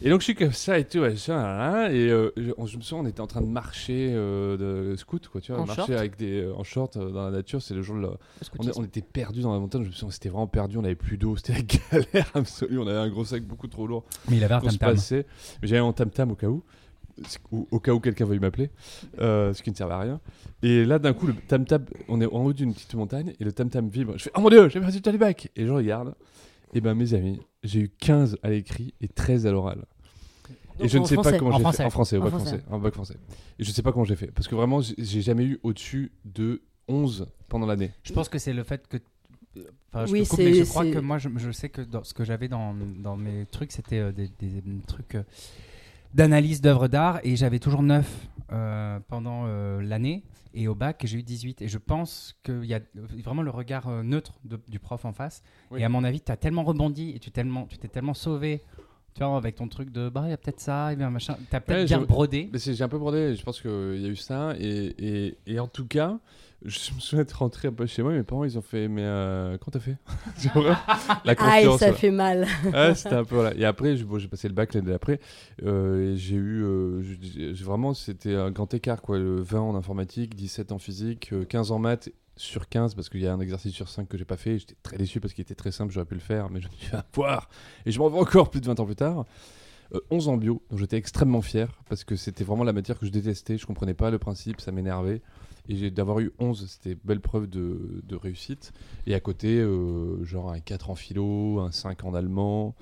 Et 0.03 0.11
donc, 0.11 0.21
je 0.21 0.25
suis 0.25 0.35
comme 0.35 0.53
ça 0.53 0.79
et 0.79 0.85
tout, 0.85 1.01
là, 1.01 1.11
là, 1.29 1.91
et 1.91 2.11
euh, 2.11 2.31
je, 2.37 2.51
je 2.67 2.77
me 2.77 2.83
souviens, 2.83 3.05
on 3.05 3.07
était 3.07 3.21
en 3.21 3.27
train 3.27 3.41
de 3.41 3.47
marcher 3.47 4.11
euh, 4.13 4.91
de 4.91 4.97
scout, 4.97 5.29
quoi, 5.29 5.41
tu 5.41 5.53
vois, 5.53 5.63
En 5.63 5.67
marcher 5.67 5.83
short 5.87 5.91
avec 5.93 6.17
des, 6.17 6.43
euh, 6.43 6.55
en 6.55 6.65
short 6.65 6.97
euh, 6.97 7.11
dans 7.11 7.25
la 7.25 7.31
nature, 7.31 7.63
c'est 7.63 7.75
le 7.75 7.83
jour 7.83 7.97
de 7.97 8.03
la, 8.03 8.09
on, 8.59 8.81
on 8.81 8.85
était 8.85 9.03
perdus 9.03 9.43
dans 9.43 9.53
la 9.53 9.61
montagne, 9.61 9.85
je 9.85 9.89
me 9.89 9.93
souviens, 9.93 10.11
c'était 10.11 10.29
vraiment 10.29 10.49
perdu, 10.49 10.79
on 10.79 10.83
n'avait 10.83 10.97
plus 10.97 11.17
d'eau, 11.17 11.37
c'était 11.43 11.55
la 11.55 11.63
galère 11.63 12.31
absolue, 12.35 12.79
on 12.79 12.87
avait 12.87 12.99
un 12.99 13.09
gros 13.09 13.25
sac 13.25 13.45
beaucoup 13.45 13.69
trop 13.69 13.87
lourd 13.87 14.05
Mais 14.29 14.37
il 14.39 14.45
avait 14.45 14.55
un 14.55 14.61
tam-tam. 14.61 14.97
Mais 15.11 15.25
j'avais 15.69 15.79
un 15.81 15.93
tam-tam 15.93 16.33
au 16.33 16.37
cas 16.37 16.49
où. 16.49 16.63
Au, 17.53 17.69
au 17.71 17.79
cas 17.81 17.93
où 17.93 18.01
quelqu'un 18.01 18.25
veuille 18.25 18.41
m'appeler, 18.41 18.71
euh, 19.21 19.53
ce 19.55 19.63
qui 19.63 19.71
ne 19.71 19.77
servait 19.77 19.95
à 19.95 19.99
rien. 20.01 20.21
Et 20.63 20.85
là, 20.85 20.99
d'un 20.99 21.13
coup, 21.13 21.27
le 21.29 21.35
tam-tam, 21.35 21.85
on 22.09 22.21
est 22.21 22.27
en 22.27 22.45
haut 22.45 22.53
d'une 22.53 22.75
petite 22.75 22.95
montagne 22.95 23.35
et 23.39 23.45
le 23.45 23.53
tam-tam 23.53 23.89
vibre. 23.89 24.15
Je 24.19 24.25
fais 24.25 24.31
Oh 24.37 24.41
mon 24.41 24.49
dieu, 24.51 24.69
j'ai 24.69 24.81
le 24.81 24.87
résultat 24.87 25.13
du 25.13 25.19
bac 25.19 25.51
Et 25.57 25.67
je 25.67 25.71
regarde. 25.73 26.15
Et 26.73 26.81
ben, 26.81 26.95
mes 26.95 27.15
amis, 27.15 27.39
j'ai 27.63 27.81
eu 27.81 27.89
15 27.89 28.39
à 28.43 28.51
l'écrit 28.51 28.95
et 29.01 29.07
13 29.09 29.47
à 29.47 29.53
l'oral. 29.53 29.85
Et 30.81 30.89
je 30.89 30.99
ne 30.99 31.05
sais 31.05 31.15
pas 31.15 31.33
comment 31.39 31.51
En 31.51 31.59
j'ai 31.59 31.59
fait. 31.59 31.63
français. 31.63 31.85
En 31.85 31.91
français, 31.91 32.17
au 32.17 32.21
En 32.21 32.25
bac 32.25 32.31
français. 32.33 32.49
français. 32.59 32.65
En 32.69 32.79
bac 32.81 32.95
français. 32.95 33.17
Et 33.61 33.65
je 33.65 33.71
sais 33.71 33.83
pas 33.83 33.93
comment 33.93 34.05
j'ai 34.05 34.17
fait. 34.17 34.33
Parce 34.33 34.49
que 34.49 34.57
vraiment, 34.57 34.81
j'ai- 34.81 35.23
jamais 35.23 35.45
eu 35.45 35.61
au-dessus 35.63 36.11
de 36.25 36.63
11 36.89 37.29
pendant 37.49 37.67
l'année. 37.67 37.93
Je 38.03 38.13
pense 38.13 38.29
que 38.29 38.39
c'est 38.39 38.53
le 38.53 38.65
fait 38.65 38.89
que. 38.89 38.97
Enfin, 39.93 40.07
je 40.07 40.13
Oui, 40.13 40.27
coupe, 40.27 40.41
mais 40.41 40.53
je 40.53 40.65
crois 40.65 40.85
que 40.85 40.99
moi, 40.99 41.19
je, 41.19 41.29
je 41.37 41.53
sais 41.53 41.69
que 41.69 41.81
dans, 41.81 42.03
ce 42.03 42.13
que 42.13 42.25
j'avais 42.25 42.49
dans, 42.49 42.75
dans 42.99 43.17
mes 43.17 43.47
trucs, 43.47 43.71
c'était 43.71 44.01
euh, 44.01 44.11
des, 44.11 44.27
des 44.41 44.51
trucs 44.89 45.15
euh, 45.15 45.23
d'analyse 46.15 46.61
d'œuvres 46.61 46.89
d'art 46.89 47.21
et 47.25 47.37
j'avais 47.37 47.59
toujours 47.59 47.83
9 47.83 48.29
euh, 48.53 48.99
pendant 49.09 49.45
euh, 49.47 49.81
l'année. 49.83 50.23
Et 50.57 50.69
au 50.69 50.75
bac, 50.77 51.03
j'ai 51.05 51.19
eu 51.19 51.23
18. 51.25 51.63
Et 51.63 51.69
je 51.69 51.79
pense 51.79 52.37
qu'il 52.45 52.65
y 52.65 52.75
a 52.75 52.81
vraiment 53.25 53.43
le 53.43 53.51
regard 53.51 53.89
euh, 53.89 54.03
neutre 54.05 54.35
de- 54.45 54.61
du 54.69 54.79
prof 54.79 55.05
en 55.05 55.13
face. 55.13 55.43
Oui. 55.73 55.81
Et 55.81 55.85
à 55.85 55.89
mon 55.89 56.05
avis, 56.05 56.21
tu 56.21 56.31
as 56.31 56.37
tellement 56.37 56.63
rebondi 56.63 57.11
et 57.15 57.19
tu 57.19 57.31
tellement- 57.33 57.67
tu 57.67 57.77
t'es 57.79 57.89
tellement 57.89 58.15
sauvé. 58.15 58.63
Tu 59.15 59.23
vois, 59.23 59.37
avec 59.37 59.55
ton 59.57 59.69
truc 59.69 59.91
de 59.91 60.09
bah, 60.09 60.23
il 60.27 60.31
y 60.31 60.33
a 60.33 60.37
peut-être 60.37 60.59
ça, 60.61 60.93
et 60.93 60.97
bien 60.97 61.09
machin. 61.11 61.37
Tu 61.51 61.55
as 61.57 61.61
peut-être 61.61 61.79
Ouais, 61.81 61.85
bien 61.87 62.01
je- 62.01 62.05
brodé. 62.05 62.49
Mais 62.53 62.59
c'est- 62.59 62.75
j'ai 62.75 62.83
un 62.85 62.89
peu 62.89 62.99
brodé, 62.99 63.35
je 63.37 63.43
pense 63.45 63.61
qu'il 63.61 63.71
y 64.01 64.05
a 64.07 64.09
eu 64.09 64.17
ça. 64.17 64.55
Et, 64.59 64.95
et, 64.99 65.39
et 65.47 65.59
en 65.61 65.69
tout 65.69 65.87
cas, 65.87 66.19
je 66.65 66.93
me 66.95 67.01
souviens 67.01 67.23
être 67.23 67.33
rentré 67.33 67.69
un 67.69 67.73
peu 67.73 67.87
chez 67.87 68.03
moi, 68.03 68.13
mes 68.13 68.23
parents 68.23 68.45
ils 68.45 68.57
ont 68.59 68.63
fait 68.63 68.89
Mais 68.89 69.03
euh, 69.05 69.59
comment 69.59 69.73
t'as 69.73 69.81
fait? 69.81 69.97
Vois 70.55 70.79
La 71.25 71.33
Aïe, 71.33 71.37
confiance. 71.65 71.81
ça 71.81 71.87
voilà. 71.87 71.93
fait 71.95 72.11
mal. 72.11 72.47
Ouais, 72.73 72.95
c'était 72.95 73.15
un 73.15 73.25
peu 73.25 73.35
voilà. 73.35 73.55
Et 73.55 73.65
après, 73.65 73.95
bon, 73.97 74.19
j'ai 74.19 74.29
passé 74.29 74.49
le 74.49 74.55
bac 74.55 74.73
l'année 74.75 74.91
d'après. 74.91 75.21
euh, 75.65 76.15
j'ai 76.17 76.37
eu. 76.37 76.63
euh, 76.65 77.03
j'ai- 77.03 77.53
vraiment, 77.53 77.95
c'était 77.95 78.35
un 78.35 78.51
grand 78.51 78.73
écart 78.75 79.03
quoi. 79.03 79.19
Le 79.19 79.41
20 79.43 79.61
en 79.61 79.75
informatique, 79.77 80.35
17 80.35 80.73
en 80.73 80.79
physique, 80.79 81.33
euh, 81.33 81.45
15 81.45 81.71
en 81.71 81.79
maths 81.79 82.11
sur 82.37 82.69
15 82.69 82.95
parce 82.97 83.09
qu'il 83.09 83.21
y 83.21 83.27
a 83.29 83.33
un 83.33 83.39
exercice 83.41 83.73
sur 83.73 83.89
5 83.89 84.09
que 84.09 84.19
j'ai 84.19 84.25
pas 84.25 84.37
fait. 84.37 84.59
J'étais 84.59 84.75
très 84.83 84.97
déçu 84.97 85.21
parce 85.21 85.35
qu'il 85.35 85.43
était 85.43 85.55
très 85.55 85.71
simple, 85.71 85.93
j'aurais 85.93 86.07
pu 86.07 86.15
le 86.15 86.21
faire, 86.21 86.51
mais 86.51 86.61
je 86.61 86.67
me 86.69 86.73
suis 86.73 86.87
fait 86.87 86.97
avoir. 86.97 87.49
Et 87.87 87.93
je 87.93 87.99
m'en 88.01 88.09
vais 88.09 88.19
encore 88.19 88.51
plus 88.51 88.61
de 88.61 88.67
20 88.67 88.81
ans 88.81 88.87
plus 88.87 88.97
tard. 88.97 89.25
Euh, 89.95 90.01
11 90.11 90.29
en 90.29 90.37
bio, 90.39 90.63
donc 90.71 90.79
j'étais 90.81 90.97
extrêmement 90.97 91.43
fier 91.43 91.69
parce 91.89 92.03
que 92.05 92.17
c'était 92.17 92.43
vraiment 92.43 92.65
la 92.65 92.73
matière 92.73 92.99
que 92.99 93.05
je 93.07 93.11
détestais, 93.13 93.59
je 93.59 93.67
comprenais 93.67 93.95
pas 93.95 94.11
le 94.11 94.19
principe, 94.19 94.61
ça 94.61 94.73
m'énervait. 94.73 95.21
Et 95.69 95.91
d'avoir 95.91 96.21
eu 96.21 96.31
11, 96.39 96.69
c'était 96.69 96.97
belle 97.05 97.21
preuve 97.21 97.49
de, 97.49 98.03
de 98.05 98.17
réussite. 98.17 98.73
Et 99.07 99.15
à 99.15 99.21
côté, 99.21 99.59
euh, 99.61 100.23
genre 100.25 100.51
un 100.51 100.61
4 100.61 100.91
en 100.91 100.95
philo, 100.95 101.61
un 101.61 101.73
5 101.73 102.05
en 102.05 102.15
allemand, 102.15 102.75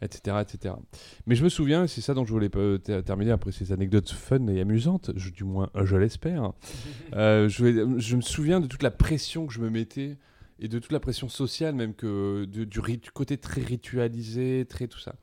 etc. 0.00 0.38
etc. 0.40 0.74
Mais 1.26 1.34
je 1.34 1.44
me 1.44 1.48
souviens, 1.48 1.86
c'est 1.86 2.00
ça 2.00 2.14
dont 2.14 2.24
je 2.24 2.32
voulais 2.32 2.50
terminer 3.04 3.30
après 3.32 3.52
ces 3.52 3.72
anecdotes 3.72 4.10
fun 4.10 4.46
et 4.48 4.60
amusantes, 4.60 5.10
je- 5.16 5.30
du 5.30 5.44
moins 5.44 5.70
je 5.84 5.96
l'espère. 5.96 6.52
Euh, 7.14 7.48
je, 7.50 8.16
me 8.16 8.22
souviens 8.22 8.58
de 8.60 8.66
toute 8.66 8.82
la 8.82 8.90
pression 8.90 9.46
que 9.46 9.52
je 9.52 9.60
me 9.60 9.68
mettais 9.68 10.16
et 10.58 10.68
de 10.68 10.78
toute 10.78 10.92
la 10.92 11.00
pression 11.00 11.28
sociale 11.28 11.74
même 11.74 11.92
que 11.92 12.46
du, 12.46 12.64
du 12.64 12.80
côté 13.12 13.36
très 13.36 13.60
ritualisé, 13.60 14.64
très 14.66 14.86
tout 14.86 14.98
ça. 14.98 15.14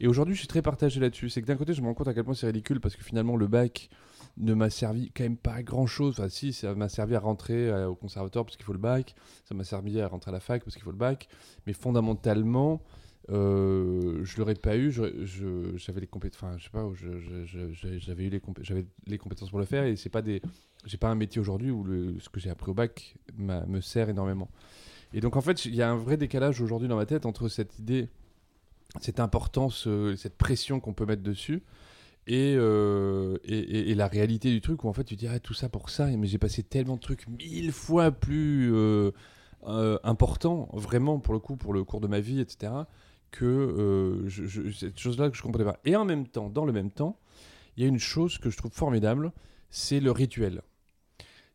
Et 0.00 0.06
aujourd'hui, 0.06 0.34
je 0.34 0.38
suis 0.40 0.48
très 0.48 0.62
partagé 0.62 1.00
là-dessus. 1.00 1.28
C'est 1.28 1.42
que 1.42 1.46
d'un 1.46 1.56
côté, 1.56 1.74
je 1.74 1.82
me 1.82 1.86
rends 1.86 1.94
compte 1.94 2.08
à 2.08 2.14
quel 2.14 2.24
point 2.24 2.32
c'est 2.34 2.46
ridicule 2.46 2.80
parce 2.80 2.96
que 2.96 3.04
finalement, 3.04 3.36
le 3.36 3.46
bac 3.46 3.90
ne 4.36 4.54
m'a 4.54 4.70
servi 4.70 5.10
quand 5.12 5.24
même 5.24 5.36
pas 5.36 5.54
à 5.54 5.62
grand 5.62 5.86
chose. 5.86 6.14
Enfin, 6.18 6.28
si, 6.28 6.52
ça 6.52 6.74
m'a 6.74 6.88
servi 6.88 7.14
à 7.14 7.20
rentrer 7.20 7.68
euh, 7.68 7.88
au 7.88 7.94
conservatoire 7.94 8.44
parce 8.44 8.56
qu'il 8.56 8.64
faut 8.64 8.72
le 8.72 8.78
bac. 8.78 9.14
Ça 9.44 9.54
m'a 9.54 9.64
servi 9.64 10.00
à 10.00 10.08
rentrer 10.08 10.30
à 10.30 10.32
la 10.32 10.40
fac 10.40 10.64
parce 10.64 10.74
qu'il 10.74 10.84
faut 10.84 10.90
le 10.90 10.96
bac. 10.96 11.28
Mais 11.66 11.72
fondamentalement, 11.72 12.82
euh, 13.30 14.24
je 14.24 14.38
l'aurais 14.38 14.54
pas 14.54 14.76
eu. 14.76 14.90
J'avais 14.90 16.00
les 16.00 16.06
compétences. 16.06 16.42
Enfin, 16.42 16.56
je 16.58 16.64
sais 16.64 16.70
pas. 16.70 16.88
J'avais 17.98 18.24
eu 18.24 18.30
les, 18.30 18.40
compé- 18.40 18.86
les 19.06 19.18
compétences 19.18 19.50
pour 19.50 19.60
le 19.60 19.64
faire. 19.66 19.84
Et 19.84 19.96
c'est 19.96 20.10
pas 20.10 20.22
des. 20.22 20.42
J'ai 20.84 20.98
pas 20.98 21.08
un 21.08 21.14
métier 21.14 21.40
aujourd'hui 21.40 21.70
où 21.70 21.86
ce 22.20 22.28
que 22.28 22.40
j'ai 22.40 22.50
appris 22.50 22.70
au 22.70 22.74
bac 22.74 23.16
me 23.38 23.80
sert 23.80 24.08
énormément. 24.08 24.50
Et 25.14 25.20
donc 25.20 25.36
en 25.36 25.40
fait, 25.40 25.64
il 25.64 25.74
y 25.76 25.80
a 25.80 25.88
un 25.88 25.96
vrai 25.96 26.16
décalage 26.16 26.60
aujourd'hui 26.60 26.88
dans 26.88 26.96
ma 26.96 27.06
tête 27.06 27.24
entre 27.24 27.48
cette 27.48 27.78
idée, 27.78 28.08
cette 29.00 29.20
importance, 29.20 29.86
euh, 29.86 30.16
cette 30.16 30.36
pression 30.36 30.80
qu'on 30.80 30.92
peut 30.92 31.06
mettre 31.06 31.22
dessus, 31.22 31.62
et, 32.26 32.54
euh, 32.56 33.36
et, 33.44 33.94
la 33.94 34.08
réalité 34.08 34.50
du 34.50 34.60
truc 34.60 34.84
où 34.84 34.88
en 34.88 34.92
fait 34.92 35.04
tu 35.04 35.16
dis 35.16 35.26
ah, 35.26 35.38
tout 35.38 35.52
ça 35.52 35.68
pour 35.68 35.90
ça, 35.90 36.06
mais 36.06 36.26
j'ai 36.26 36.38
passé 36.38 36.62
tellement 36.62 36.96
de 36.96 37.00
trucs 37.00 37.28
mille 37.28 37.70
fois 37.70 38.10
plus 38.10 38.74
euh, 38.74 39.10
euh, 39.66 39.98
importants, 40.04 40.68
vraiment 40.72 41.18
pour 41.18 41.34
le 41.34 41.40
coup, 41.40 41.56
pour 41.56 41.74
le 41.74 41.84
cours 41.84 42.00
de 42.00 42.06
ma 42.06 42.20
vie, 42.20 42.40
etc., 42.40 42.72
que 43.30 43.44
euh, 43.44 44.72
cette 44.72 44.98
chose-là 44.98 45.28
que 45.28 45.36
je 45.36 45.42
comprenais 45.42 45.64
pas. 45.64 45.78
Et 45.84 45.96
en 45.96 46.04
même 46.04 46.26
temps, 46.26 46.48
dans 46.48 46.64
le 46.64 46.72
même 46.72 46.90
temps, 46.90 47.18
il 47.76 47.82
y 47.82 47.86
a 47.86 47.88
une 47.88 47.98
chose 47.98 48.38
que 48.38 48.48
je 48.48 48.56
trouve 48.56 48.72
formidable, 48.72 49.32
c'est 49.70 50.00
le 50.00 50.10
rituel. 50.10 50.62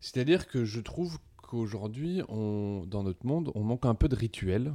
C'est-à-dire 0.02 0.48
que 0.48 0.66
je 0.66 0.82
trouve 0.82 1.18
qu'aujourd'hui, 1.38 2.22
dans 2.28 3.04
notre 3.04 3.26
monde, 3.26 3.52
on 3.56 3.64
manque 3.64 3.86
un 3.86 3.96
peu 3.96 4.10
de 4.10 4.16
rituel. 4.16 4.74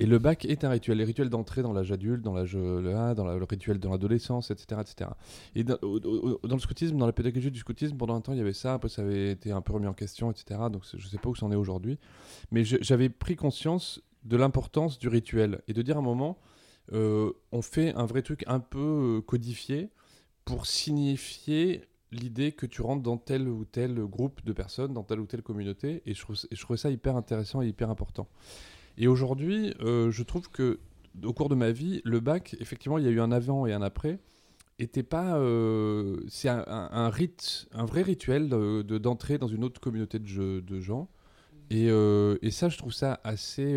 Et 0.00 0.06
le 0.06 0.18
bac 0.18 0.46
est 0.46 0.64
un 0.64 0.70
rituel. 0.70 0.96
Les 0.96 1.04
rituels 1.04 1.28
d'entrée 1.28 1.60
dans 1.60 1.74
l'âge 1.74 1.92
adulte, 1.92 2.22
dans 2.22 2.32
l'âge 2.32 2.56
là, 2.56 3.14
dans 3.14 3.26
le 3.26 3.44
rituel 3.44 3.78
de 3.78 3.86
l'adolescence, 3.86 4.50
etc., 4.50 4.80
etc. 4.80 5.10
Et 5.54 5.62
dans, 5.62 5.76
le 5.82 6.58
scoutisme, 6.58 6.96
dans 6.96 7.04
la 7.04 7.12
pédagogie 7.12 7.50
du 7.50 7.58
scoutisme, 7.58 7.98
pendant 7.98 8.14
un 8.14 8.22
temps, 8.22 8.32
il 8.32 8.38
y 8.38 8.40
avait 8.40 8.54
ça. 8.54 8.72
Après, 8.72 8.88
ça 8.88 9.02
avait 9.02 9.32
été 9.32 9.52
un 9.52 9.60
peu 9.60 9.74
remis 9.74 9.86
en 9.86 9.92
question, 9.92 10.30
etc. 10.30 10.58
Donc, 10.72 10.84
je 10.94 11.06
sais 11.06 11.18
pas 11.18 11.28
où 11.28 11.34
c'en 11.34 11.52
est 11.52 11.56
aujourd'hui. 11.56 11.98
Mais 12.50 12.64
j'avais 12.64 13.10
pris 13.10 13.36
conscience 13.36 14.00
de 14.24 14.38
l'importance 14.38 14.98
du 14.98 15.08
rituel 15.08 15.60
et 15.68 15.74
de 15.74 15.82
dire 15.82 15.96
à 15.96 15.98
un 16.00 16.02
moment, 16.02 16.38
euh, 16.94 17.32
on 17.52 17.60
fait 17.60 17.94
un 17.94 18.06
vrai 18.06 18.22
truc 18.22 18.42
un 18.46 18.60
peu 18.60 19.18
euh, 19.18 19.20
codifié 19.20 19.90
pour 20.46 20.64
signifier 20.64 21.84
l'idée 22.10 22.52
que 22.52 22.64
tu 22.64 22.80
rentres 22.80 23.02
dans 23.02 23.18
tel 23.18 23.48
ou 23.48 23.66
tel 23.66 23.94
groupe 24.06 24.42
de 24.46 24.52
personnes, 24.54 24.94
dans 24.94 25.04
telle 25.04 25.20
ou 25.20 25.26
telle 25.26 25.42
communauté. 25.42 26.02
Et 26.06 26.14
je 26.14 26.60
trouvais 26.62 26.78
ça 26.78 26.90
hyper 26.90 27.16
intéressant 27.16 27.60
et 27.60 27.68
hyper 27.68 27.90
important. 27.90 28.28
Et 28.98 29.08
aujourd'hui, 29.08 29.74
euh, 29.80 30.10
je 30.10 30.22
trouve 30.22 30.50
que 30.50 30.78
au 31.24 31.32
cours 31.32 31.48
de 31.48 31.54
ma 31.54 31.72
vie, 31.72 32.00
le 32.04 32.20
bac, 32.20 32.56
effectivement, 32.60 32.98
il 32.98 33.04
y 33.04 33.08
a 33.08 33.10
eu 33.10 33.20
un 33.20 33.32
avant 33.32 33.66
et 33.66 33.72
un 33.72 33.82
après. 33.82 34.18
Était 34.78 35.02
pas, 35.02 35.36
euh, 35.36 36.20
c'est 36.28 36.48
un, 36.48 37.10
rite, 37.10 37.68
un 37.72 37.84
vrai 37.84 38.02
rituel 38.02 38.48
de- 38.48 38.82
de- 38.82 38.96
dans 39.36 39.48
une 39.48 39.64
autre 39.64 39.80
communauté 39.80 40.18
de, 40.18 40.80
gens. 40.80 41.08
Et, 41.68 41.90
euh, 41.90 42.38
et 42.40 42.50
ça, 42.50 42.68
je 42.68 42.78
trouve 42.78 42.92
ça 42.92 43.20
assez 43.24 43.76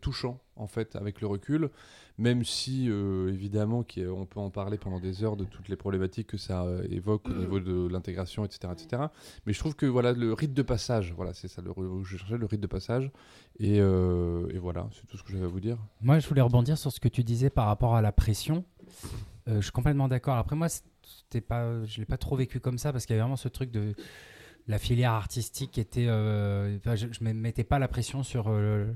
touchant, 0.00 0.40
en 0.56 0.66
fait, 0.66 0.96
avec 0.96 1.20
le 1.20 1.26
recul. 1.26 1.70
Même 2.18 2.44
si, 2.44 2.90
euh, 2.90 3.32
évidemment, 3.32 3.84
on 3.96 4.26
peut 4.26 4.40
en 4.40 4.50
parler 4.50 4.76
pendant 4.76 4.98
des 4.98 5.22
heures 5.22 5.36
de 5.36 5.44
toutes 5.44 5.68
les 5.68 5.76
problématiques 5.76 6.26
que 6.26 6.36
ça 6.36 6.64
euh, 6.64 6.86
évoque 6.90 7.28
au 7.28 7.32
niveau 7.32 7.60
de 7.60 7.88
l'intégration, 7.88 8.44
etc., 8.44 8.72
etc. 8.72 9.02
Mais 9.46 9.52
je 9.52 9.58
trouve 9.58 9.76
que 9.76 9.86
voilà, 9.86 10.12
le 10.12 10.32
rite 10.32 10.52
de 10.52 10.62
passage, 10.62 11.12
voilà, 11.14 11.32
c'est 11.32 11.48
ça, 11.48 11.62
le, 11.62 11.72
je 12.02 12.16
cherchais 12.16 12.36
le 12.36 12.46
rite 12.46 12.60
de 12.60 12.66
passage. 12.66 13.10
Et, 13.60 13.78
euh, 13.80 14.48
et 14.52 14.58
voilà, 14.58 14.88
c'est 14.92 15.06
tout 15.06 15.16
ce 15.16 15.22
que 15.22 15.32
j'avais 15.32 15.44
à 15.44 15.48
vous 15.48 15.60
dire. 15.60 15.78
Moi, 16.00 16.18
je 16.18 16.28
voulais 16.28 16.42
rebondir 16.42 16.76
sur 16.76 16.90
ce 16.90 17.00
que 17.00 17.08
tu 17.08 17.22
disais 17.22 17.50
par 17.50 17.66
rapport 17.66 17.94
à 17.94 18.02
la 18.02 18.12
pression. 18.12 18.64
Euh, 19.48 19.56
je 19.56 19.62
suis 19.62 19.72
complètement 19.72 20.08
d'accord. 20.08 20.36
Après, 20.36 20.56
moi, 20.56 20.68
pas, 21.46 21.84
je 21.84 21.98
l'ai 21.98 22.06
pas 22.06 22.18
trop 22.18 22.36
vécu 22.36 22.60
comme 22.60 22.78
ça 22.78 22.92
parce 22.92 23.06
qu'il 23.06 23.14
y 23.14 23.16
avait 23.16 23.22
vraiment 23.22 23.36
ce 23.36 23.48
truc 23.48 23.70
de 23.70 23.94
la 24.66 24.78
filière 24.78 25.12
artistique 25.12 25.72
qui 25.72 25.80
était. 25.80 26.06
euh, 26.08 26.76
enfin, 26.78 26.94
je, 26.94 27.06
me 27.22 27.32
mettais 27.32 27.64
pas 27.64 27.78
la 27.78 27.88
pression 27.88 28.22
sur 28.22 28.48
euh, 28.48 28.86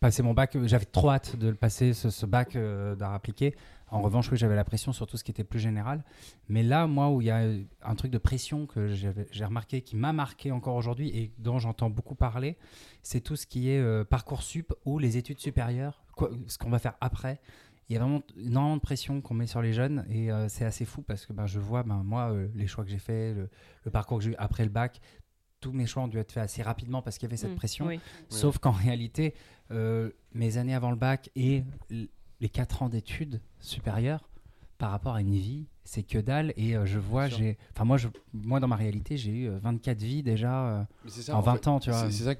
passer 0.00 0.22
mon 0.22 0.34
bac. 0.34 0.56
J'avais 0.64 0.86
trop 0.86 1.10
hâte 1.10 1.36
de 1.36 1.52
passer, 1.52 1.92
ce, 1.92 2.26
bac 2.26 2.56
euh, 2.56 2.96
d'art 2.96 3.12
appliqué. 3.12 3.54
En 3.90 4.00
revanche, 4.02 4.30
oui, 4.30 4.38
j'avais 4.38 4.54
la 4.54 4.64
pression 4.64 4.92
sur 4.92 5.06
tout 5.06 5.16
ce 5.16 5.24
qui 5.24 5.30
était 5.30 5.44
plus 5.44 5.58
général. 5.58 6.04
Mais 6.48 6.62
là, 6.62 6.86
moi, 6.86 7.10
où 7.10 7.20
il 7.20 7.26
y 7.26 7.30
a 7.30 7.42
un 7.82 7.94
truc 7.96 8.10
de 8.10 8.18
pression 8.18 8.66
que 8.66 8.88
j'ai 8.88 9.44
remarqué, 9.44 9.82
qui 9.82 9.96
m'a 9.96 10.12
marqué 10.12 10.52
encore 10.52 10.76
aujourd'hui 10.76 11.08
et 11.08 11.32
dont 11.38 11.58
j'entends 11.58 11.90
beaucoup 11.90 12.14
parler, 12.14 12.56
c'est 13.02 13.20
tout 13.20 13.36
ce 13.36 13.46
qui 13.46 13.70
est 13.70 13.80
euh, 13.80 14.04
Parcoursup 14.04 14.72
ou 14.84 14.98
les 14.98 15.16
études 15.16 15.40
supérieures, 15.40 16.02
ce 16.46 16.56
qu'on 16.56 16.70
va 16.70 16.78
faire 16.78 16.94
après. 17.00 17.40
Il 17.88 17.94
y 17.94 17.96
a 17.96 18.00
vraiment 18.00 18.22
énormément 18.38 18.76
de 18.76 18.80
pression 18.80 19.20
qu'on 19.20 19.34
met 19.34 19.48
sur 19.48 19.60
les 19.60 19.72
jeunes 19.72 20.06
et 20.08 20.30
euh, 20.30 20.48
c'est 20.48 20.64
assez 20.64 20.84
fou 20.84 21.02
parce 21.02 21.26
que 21.26 21.32
ben, 21.32 21.46
je 21.46 21.58
vois, 21.58 21.82
ben, 21.82 22.02
moi, 22.04 22.30
euh, 22.30 22.46
les 22.54 22.68
choix 22.68 22.84
que 22.84 22.90
j'ai 22.90 23.00
faits, 23.00 23.36
le 23.84 23.90
parcours 23.90 24.18
que 24.18 24.24
j'ai 24.24 24.30
eu 24.30 24.36
après 24.38 24.62
le 24.62 24.70
bac, 24.70 25.00
tous 25.60 25.72
mes 25.72 25.86
choix 25.86 26.02
ont 26.04 26.08
dû 26.08 26.18
être 26.18 26.32
faits 26.32 26.42
assez 26.44 26.62
rapidement 26.62 27.02
parce 27.02 27.18
qu'il 27.18 27.28
y 27.28 27.30
avait 27.30 27.36
cette 27.36 27.52
Mm, 27.52 27.56
pression. 27.56 27.86
oui. 27.86 28.00
Sauf 28.28 28.58
qu'en 28.58 28.70
réalité, 28.70 29.34
euh, 29.70 30.10
mes 30.34 30.56
années 30.56 30.74
avant 30.74 30.90
le 30.90 30.96
bac 30.96 31.30
et 31.36 31.64
les 32.40 32.48
4 32.48 32.82
ans 32.82 32.88
d'études 32.88 33.40
supérieures 33.60 34.28
par 34.78 34.90
rapport 34.92 35.14
à 35.14 35.20
une 35.20 35.34
vie, 35.34 35.66
c'est 35.84 36.02
que 36.02 36.18
dalle. 36.18 36.54
Et 36.56 36.74
euh, 36.76 36.86
je 36.86 36.98
vois, 36.98 37.28
j'ai. 37.28 37.58
Enfin, 37.74 37.84
moi, 37.84 37.98
je, 37.98 38.08
moi, 38.32 38.60
dans 38.60 38.68
ma 38.68 38.76
réalité, 38.76 39.16
j'ai 39.18 39.30
eu 39.32 39.48
euh, 39.48 39.58
24 39.58 39.98
vies 40.00 40.22
déjà 40.22 40.64
euh, 40.78 40.82
c'est 41.06 41.22
ça, 41.22 41.34
en 41.34 41.38
en 41.38 41.42
20 41.42 41.52
fait, 41.54 41.68
ans, 41.68 41.80
tu 41.80 41.90
vois. 41.90 42.10
C'est 42.10 42.24
ça 42.24 42.34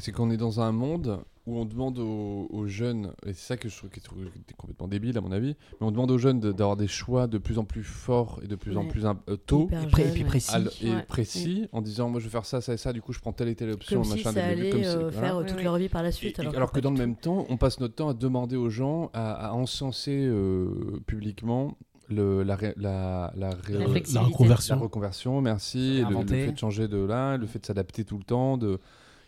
c'est 0.00 0.12
qu'on 0.12 0.30
est 0.30 0.36
dans 0.38 0.60
un 0.60 0.72
monde 0.72 1.22
où 1.46 1.58
on 1.58 1.66
demande 1.66 1.98
aux, 1.98 2.46
aux 2.50 2.66
jeunes, 2.66 3.12
et 3.26 3.34
c'est 3.34 3.46
ça 3.46 3.56
que 3.58 3.68
je 3.68 3.76
trouve 3.76 3.90
qui 3.90 3.98
est 4.00 4.56
complètement 4.56 4.88
débile 4.88 5.18
à 5.18 5.20
mon 5.20 5.30
avis, 5.30 5.56
mais 5.80 5.86
on 5.86 5.90
demande 5.90 6.10
aux 6.10 6.16
jeunes 6.16 6.40
de- 6.40 6.52
d'avoir 6.52 6.76
des 6.76 6.86
choix 6.88 7.26
de 7.26 7.36
plus 7.36 7.58
en 7.58 7.64
plus 7.64 7.82
forts 7.84 8.40
et 8.42 8.46
de 8.46 8.56
plus 8.56 8.76
en 8.78 8.86
plus 8.86 9.04
euh, 9.04 9.36
tôt 9.36 9.68
Et, 9.70 9.86
pré- 9.88 10.02
et 10.02 10.04
jeune, 10.06 10.12
puis 10.14 10.22
ouais. 10.22 10.28
précis. 10.28 10.56
et 10.82 10.90
Ouais. 10.90 11.02
précis 11.02 11.68
en 11.72 11.82
disant 11.82 12.08
moi 12.08 12.18
je 12.20 12.24
vais 12.24 12.30
faire 12.30 12.46
ça, 12.46 12.62
ça 12.62 12.72
et 12.72 12.76
ça, 12.78 12.94
du 12.94 13.02
coup 13.02 13.12
je 13.12 13.20
prends 13.20 13.32
telle 13.34 13.48
et 13.48 13.54
telle 13.54 13.70
option, 13.72 14.00
Comme 14.00 14.04
si 14.10 14.16
machin, 14.24 14.32
ça 14.32 14.44
allait 14.46 14.70
comme 14.70 14.80
si- 14.82 14.86
euh, 14.88 15.10
voilà. 15.10 15.28
faire 15.28 15.36
Oui, 15.38 15.46
toute 15.46 15.56
oui. 15.58 15.64
leur 15.64 15.76
vie 15.76 15.88
par 15.90 16.02
la 16.02 16.12
suite. 16.12 16.38
et- 16.38 16.40
alors, 16.42 16.54
alors, 16.56 16.72
que 16.72 16.80
dans 16.80 16.90
le 16.90 16.96
même 16.98 17.16
temps, 17.16 17.44
on 17.50 17.58
passe 17.58 17.78
notre 17.78 17.94
temps 17.94 18.08
à 18.08 18.14
demander 18.14 18.56
aux 18.56 18.70
gens, 18.70 19.10
à, 19.12 19.48
à 19.48 19.52
encenser 19.52 20.24
euh, 20.26 20.98
publiquement 21.06 21.76
le, 22.08 22.42
la, 22.42 22.56
ré- 22.56 22.74
la, 22.78 23.32
la, 23.36 23.50
ré- 23.50 23.72
La 23.74 23.78
La 23.80 23.88
flexibilité. 23.88 24.12
la 24.14 24.22
reconversion. 24.22 24.78
reconversion, 24.78 25.40
merci, 25.42 26.02
le, 26.08 26.26
fait 26.26 26.52
de 26.52 26.58
changer 26.58 26.88
de 26.88 26.98
là, 27.04 27.36
le 27.36 27.46
fait 27.46 27.58
de 27.58 27.66
s'adapter 27.66 28.04
tout 28.04 28.16
le 28.18 28.24
temps, 28.24 28.56
de... 28.58 28.78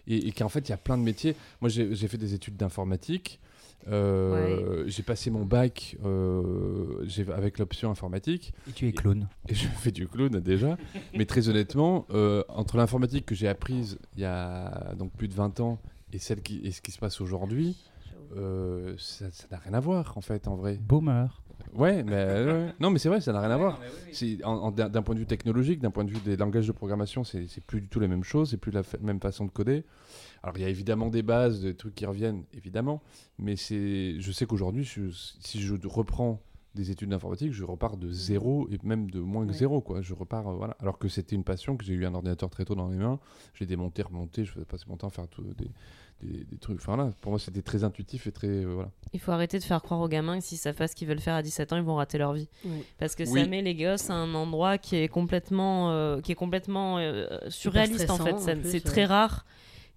et, 0.07 0.29
et 0.29 0.33
qu'en 0.33 0.49
fait 0.49 0.69
il 0.69 0.71
y 0.71 0.75
a 0.75 0.79
plein 0.79 0.99
de 0.99 1.03
métiers. 1.03 1.37
Moi 1.61 1.69
j'ai 1.69 2.09
fait 2.09 2.19
des 2.19 2.35
études 2.35 2.57
d'informatique, 2.57 3.41
euh, 3.89 4.85
j'ai 4.87 5.03
passé 5.03 5.31
mon 5.31 5.45
bac 5.45 5.97
euh, 6.05 7.07
avec 7.35 7.59
l'option 7.59 7.91
informatique, 7.91 8.53
Et 8.69 8.73
tu 8.73 8.89
es 8.89 8.93
clown. 8.93 9.29
et 9.49 9.55
je 9.55 9.67
fais 9.69 9.93
du 9.93 10.09
clown 10.09 10.41
déjà, 10.41 10.77
mais 11.15 11.25
très 11.25 11.49
honnêtement, 11.49 12.07
euh, 12.11 12.43
entre 12.49 12.77
l'informatique 12.79 13.27
que 13.27 13.35
j'ai 13.35 13.49
apprise 13.49 13.99
il 14.17 14.23
y 14.23 14.25
a 14.25 14.95
donc 14.99 15.13
plus 15.13 15.29
de 15.29 15.35
20 15.35 15.61
ans 15.61 15.79
et, 16.13 16.19
celle 16.19 16.41
qui, 16.43 16.61
et 16.65 16.73
ce 16.73 16.81
qui 16.81 16.91
se 16.91 16.99
passe 16.99 17.21
aujourd'hui, 17.21 17.77
euh, 18.37 18.95
ça 18.99 19.31
ça 19.31 19.47
n'a 19.51 19.59
rien 19.59 19.75
à 19.75 19.81
voir 19.81 20.17
en 20.19 20.21
fait 20.21 20.49
en 20.49 20.57
vrai. 20.57 20.79
Boomer. 20.81 21.41
Ouais, 21.77 22.03
mais 22.03 22.73
non, 22.81 22.91
mais 22.91 22.99
c'est 22.99 23.09
vrai, 23.09 23.21
ça 23.21 23.33
n'a 23.33 23.41
rien 23.41 23.51
à 23.51 23.57
voir. 23.57 23.81
C'est 24.13 24.43
en- 24.45 24.55
en- 24.55 24.71
d'un 24.71 24.89
d'un 24.89 25.03
point 25.03 25.15
de 25.15 25.21
vue 25.21 25.27
technologique, 25.27 25.81
d'un 25.81 25.91
point 25.91 26.05
de 26.05 26.11
vue 26.11 26.21
des 26.21 26.37
langages 26.37 26.67
de 26.67 26.73
programmation, 26.73 27.23
c'est 27.25 27.47
c'est 27.49 27.63
plus 27.63 27.81
du 27.81 27.89
tout 27.89 28.01
la 28.01 28.09
même 28.09 28.25
chose, 28.25 28.51
c'est 28.51 28.57
plus 28.57 28.73
la 28.73 28.83
fa- 28.83 28.99
même 28.99 29.21
façon 29.21 29.45
de 29.45 29.51
coder. 29.51 29.85
Alors 30.43 30.57
il 30.57 30.63
y 30.63 30.65
a 30.65 30.69
évidemment 30.69 31.09
des 31.09 31.23
bases, 31.23 31.61
des 31.61 31.75
trucs 31.75 31.95
qui 31.95 32.07
reviennent, 32.07 32.45
évidemment, 32.55 33.03
mais 33.39 33.57
c'est, 33.57 34.17
je 34.21 34.33
sais 34.33 34.47
qu'aujourd'hui, 34.47 34.85
je- 34.85 35.11
si 35.41 35.61
je 35.61 35.75
reprends 35.87 36.41
des 36.75 36.91
études 36.91 37.09
d'informatique, 37.09 37.53
je 37.55 37.65
repars 37.65 37.97
de 37.97 38.11
zéro 38.11 38.69
et 38.71 38.79
même 38.83 39.11
de 39.11 39.19
moins 39.19 39.47
que 39.47 39.53
Ouais. 39.53 39.57
zéro, 39.57 39.81
quoi. 39.81 40.03
Je 40.03 40.13
repars, 40.13 40.47
euh, 40.49 40.57
voilà. 40.57 40.77
Alors 40.79 40.99
que 40.99 41.09
c'était 41.09 41.35
une 41.35 41.43
passion, 41.43 41.75
que 41.79 41.85
j'ai 41.85 41.95
eu 41.95 42.05
un 42.05 42.15
ordinateur 42.15 42.51
très 42.51 42.67
tôt 42.67 42.75
dans 42.75 42.89
les 42.91 42.97
mains, 42.99 43.19
j'ai 43.55 43.65
démonté, 43.65 44.03
remonté, 44.03 44.45
je 44.45 44.53
faisais 44.53 44.67
passer 44.67 44.85
mon 44.87 44.97
temps 44.99 45.07
à 45.07 45.11
faire 45.11 45.27
tout- 45.27 45.43
des, 45.57 45.71
des, 46.23 46.45
des 46.45 46.57
trucs. 46.59 46.79
Enfin 46.81 46.97
là, 46.97 47.11
pour 47.21 47.31
moi, 47.31 47.39
c'était 47.39 47.63
très 47.63 47.85
intuitif 47.85 48.27
et 48.27 48.33
très, 48.33 48.49
euh, 48.49 48.73
voilà. 48.75 48.91
Il 49.13 49.21
faut 49.21 49.33
arrêter 49.33 49.59
de 49.59 49.65
faire 49.65 49.83
croire 49.83 50.01
aux 50.01 50.09
gamins 50.09 50.39
que 50.39 50.45
si 50.45 50.57
ça 50.57 50.73
fait 50.73 50.89
ce 50.89 50.97
qu'ils 50.97 51.09
veulent 51.09 51.21
faire 51.21 51.35
à 51.35 51.43
17 51.43 51.73
ans, 51.73 51.77
ils 51.77 51.83
vont 51.83 51.97
rater 51.97 52.19
leur 52.19 52.33
vie. 52.33 52.49
Oui. 52.65 52.83
Parce 52.99 53.15
que 53.15 53.23
Oui. 53.25 53.41
ça 53.43 53.47
met 53.47 53.63
les 53.63 53.75
gosses 53.75 54.11
à 54.11 54.15
un 54.15 54.35
endroit 54.35 54.79
qui 54.79 54.97
est 54.97 55.09
complètement, 55.09 55.91
euh, 55.93 56.21
qui 56.21 56.33
est 56.33 56.37
complètement 56.37 56.99
euh, 56.99 57.27
surréaliste 57.49 58.11
en 58.11 58.19
fait. 58.19 58.39
C'est 58.39 58.73
ouais. 58.75 58.81
très 58.81 59.05
rare 59.05 59.45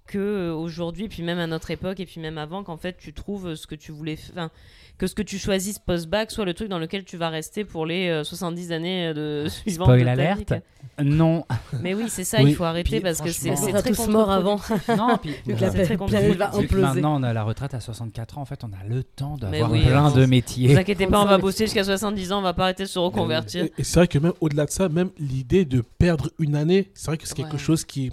que 0.10 0.18
euh, 0.18 0.54
aujourd'hui, 0.54 1.08
puis 1.08 1.24
même 1.24 1.40
à 1.40 1.48
notre 1.48 1.72
époque 1.72 2.00
et 2.00 2.06
puis 2.06 2.20
même 2.20 2.38
avant, 2.38 2.64
qu'en 2.64 2.78
fait 2.78 2.98
tu 2.98 3.14
trouves 3.14 3.56
ce 3.56 3.68
que 3.68 3.76
tu 3.76 3.92
voulais, 3.92 4.18
enfin 4.32 4.50
que 4.98 5.08
ce 5.08 5.16
que 5.16 5.22
tu 5.22 5.38
choisisses 5.38 5.80
post-bac 5.80 6.30
soit 6.30 6.44
le 6.44 6.54
truc 6.54 6.68
dans 6.68 6.78
lequel 6.78 7.06
tu 7.06 7.16
vas 7.16 7.30
rester 7.30 7.64
pour 7.64 7.86
les 7.86 8.10
euh, 8.10 8.24
70 8.26 8.74
années 8.74 9.14
de 9.14 9.46
suivantes 9.50 9.88
Spoil 9.88 10.02
de 10.04 10.08
alerte. 10.08 10.54
Non. 11.02 11.46
Mais 11.82 11.94
oui, 11.94 12.06
c'est 12.10 12.26
ça, 12.26 12.40
Oui, 12.44 12.50
il 12.50 12.56
faut 12.56 12.66
arrêter 12.66 12.90
puis 12.90 13.00
parce 13.00 13.22
que 13.22 13.30
c'est 13.32 13.56
très 13.56 13.92
tous 13.94 14.08
morts 14.10 14.30
avant. 14.30 14.60
non, 14.98 15.18
puis 15.22 15.32
Vu 15.48 15.56
que 15.56 15.62
la 15.62 15.68
la 15.68 15.72
C'est 15.72 15.84
très 15.86 15.98
planète 15.98 16.36
va 16.38 16.54
imploser. 16.54 16.82
Maintenant, 16.82 17.18
on 17.18 17.24
a 17.24 17.32
la 17.32 17.44
retraite 17.44 17.74
à 17.74 17.80
64 17.80 18.38
ans. 18.38 18.42
En 18.42 18.46
fait, 18.46 18.62
on 18.66 18.74
a 18.74 18.84
le 18.90 19.04
temps 19.04 19.38
d'avoir 19.38 19.72
oui, 19.72 19.86
plein 19.86 20.08
on- 20.08 20.12
de 20.16 20.20
Ne 20.22 20.26
métiers. 20.26 20.68
vous 20.74 20.78
inquiétez 20.78 21.08
pas, 21.08 21.20
on 21.22 21.26
va 21.26 21.38
35. 21.38 21.42
bosser 21.42 21.66
jusqu'à 21.66 21.84
70 21.86 22.32
ans, 22.34 22.40
on 22.40 22.42
va 22.42 22.54
pas 22.54 22.64
arrêter 22.64 22.84
de 22.84 22.90
se 22.90 23.00
reconvertir. 23.00 23.64
Et, 23.66 23.74
et 23.78 23.84
c'est 23.86 24.00
vrai 24.00 24.08
que 24.10 24.20
même 24.20 24.34
au-delà 24.42 24.66
de 24.66 24.72
ça, 24.72 24.90
même 24.90 25.12
l'idée 25.18 25.64
de 25.64 25.82
perdre 25.98 26.30
une 26.40 26.56
année, 26.58 26.90
c'est 26.94 27.06
vrai 27.08 27.18
que 27.18 27.26
c'est 27.26 27.36
quelque 27.36 27.54
Ouais. 27.54 27.58
chose 27.60 27.86
qui. 27.86 28.12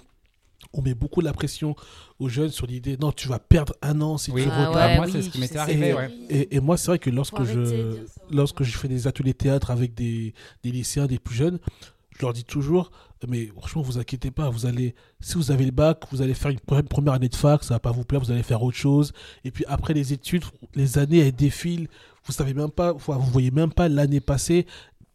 On 0.77 0.81
met 0.83 0.93
beaucoup 0.93 1.21
la 1.21 1.33
pression 1.33 1.75
aux 2.19 2.29
jeunes 2.29 2.49
sur 2.51 2.67
l'idée 2.67 2.97
non, 3.01 3.11
tu 3.11 3.27
vas 3.27 3.39
perdre 3.39 3.73
un 3.81 3.99
an 4.01 4.17
si 4.17 4.31
Oui. 4.31 4.43
tu 4.43 4.49
Ah 4.51 4.67
retardes. 4.69 4.75
ouais, 4.91 4.95
moi, 4.97 5.05
oui, 5.07 5.11
c'est 5.11 5.21
ce 5.23 5.25
qui 5.27 5.31
tu 5.33 5.39
m'était 5.39 5.53
sais, 5.55 5.59
arrivé. 5.59 5.87
c'est- 5.87 5.93
ouais. 5.95 6.11
Et, 6.29 6.55
et 6.55 6.59
moi, 6.59 6.77
c'est 6.77 6.87
vrai 6.87 6.99
que 6.99 7.09
lorsque 7.09 7.39
de 7.39 7.45
je, 7.45 7.95
lorsque 8.35 8.63
je 8.63 8.77
fais 8.77 8.87
des 8.87 9.07
ateliers 9.07 9.33
théâtre 9.33 9.71
avec 9.71 9.93
des, 9.93 10.33
des 10.63 10.71
lycéens, 10.71 11.07
des 11.07 11.19
plus 11.19 11.35
jeunes, 11.35 11.59
je 12.17 12.21
leur 12.25 12.33
dis 12.33 12.43
toujours, 12.43 12.91
mais 13.27 13.47
franchement, 13.57 13.81
vous 13.81 13.97
inquiétez 13.99 14.31
pas, 14.31 14.49
vous 14.49 14.65
allez, 14.65 14.95
si 15.19 15.35
vous 15.35 15.51
avez 15.51 15.65
le 15.65 15.71
bac, 15.71 16.03
vous 16.11 16.21
allez 16.21 16.33
faire 16.33 16.49
une 16.51 16.57
pre- 16.59 16.81
première 16.83 17.13
année 17.13 17.29
de 17.29 17.35
fac, 17.35 17.63
ça 17.63 17.75
va 17.75 17.79
pas 17.79 17.91
vous 17.91 18.03
plaire, 18.05 18.21
vous 18.21 18.31
allez 18.31 18.43
faire 18.43 18.61
autre 18.63 18.77
chose. 18.77 19.13
Et 19.45 19.51
puis 19.51 19.65
après 19.67 19.93
les 19.93 20.13
études, 20.13 20.43
les 20.75 20.97
années, 20.97 21.19
elles 21.19 21.31
défilent, 21.35 21.87
vous 22.25 22.33
savez 22.33 22.53
même 22.53 22.71
pas, 22.71 22.93
vous 22.93 23.21
voyez 23.31 23.51
même 23.51 23.71
pas 23.71 23.87
l'année 23.87 24.19
passée. 24.19 24.65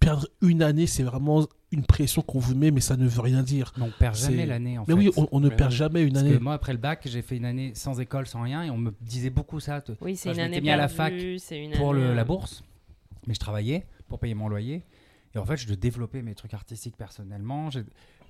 Perdre 0.05 0.27
une 0.41 0.63
année, 0.63 0.87
c'est 0.87 1.03
vraiment 1.05 1.47
une 1.71 1.85
pression 1.85 2.23
qu'on 2.23 2.39
vous 2.41 2.55
met, 2.55 2.71
mais 2.71 2.81
ça 2.81 2.97
ne 2.97 3.07
veut 3.07 3.21
rien 3.23 3.43
dire. 3.43 3.73
Mais 3.77 3.85
on 3.85 3.91
perd 3.97 4.17
jamais 4.17 4.45
l'année. 4.47 4.77
En 4.79 4.83
mais 4.87 4.95
fait. 4.95 4.99
oui, 4.99 5.11
on, 5.17 5.29
on 5.33 5.41
ne 5.41 5.49
Mais 5.49 5.57
perd 5.57 5.71
oui. 5.71 5.77
jamais 5.77 6.03
une 6.03 6.13
Parce 6.13 6.25
année. 6.25 6.35
que 6.37 6.43
moi, 6.43 6.55
après 6.55 6.73
le 6.73 6.79
bac, 6.79 7.03
j'ai 7.05 7.23
fait 7.23 7.37
une 7.37 7.45
année 7.45 7.73
sans 7.75 8.01
école, 8.01 8.27
sans 8.27 8.43
rien, 8.43 8.65
et 8.65 8.71
on 8.71 8.77
me 8.79 8.93
disait 9.01 9.31
beaucoup 9.31 9.61
ça. 9.61 9.83
Oui, 10.01 10.17
c'est 10.17 10.31
Enfin, 10.31 10.39
une 10.39 10.45
année 10.45 10.61
mis 10.61 10.71
à 10.71 10.77
la 10.77 10.89
fac 10.89 11.13
une 11.15 11.39
pour 11.77 11.91
année, 11.93 12.01
le- 12.01 12.07
euh, 12.09 12.15
la 12.15 12.25
bourse, 12.25 12.63
mais 13.27 13.35
je 13.35 13.39
travaillais 13.41 13.87
pour 14.09 14.19
payer 14.19 14.35
mon 14.35 14.49
loyer. 14.49 14.85
Et 15.35 15.39
en 15.39 15.47
fait, 15.47 15.57
je 15.57 15.73
développais 15.75 16.21
mes 16.21 16.35
trucs 16.35 16.53
artistiques 16.53 16.97
personnellement. 16.97 17.71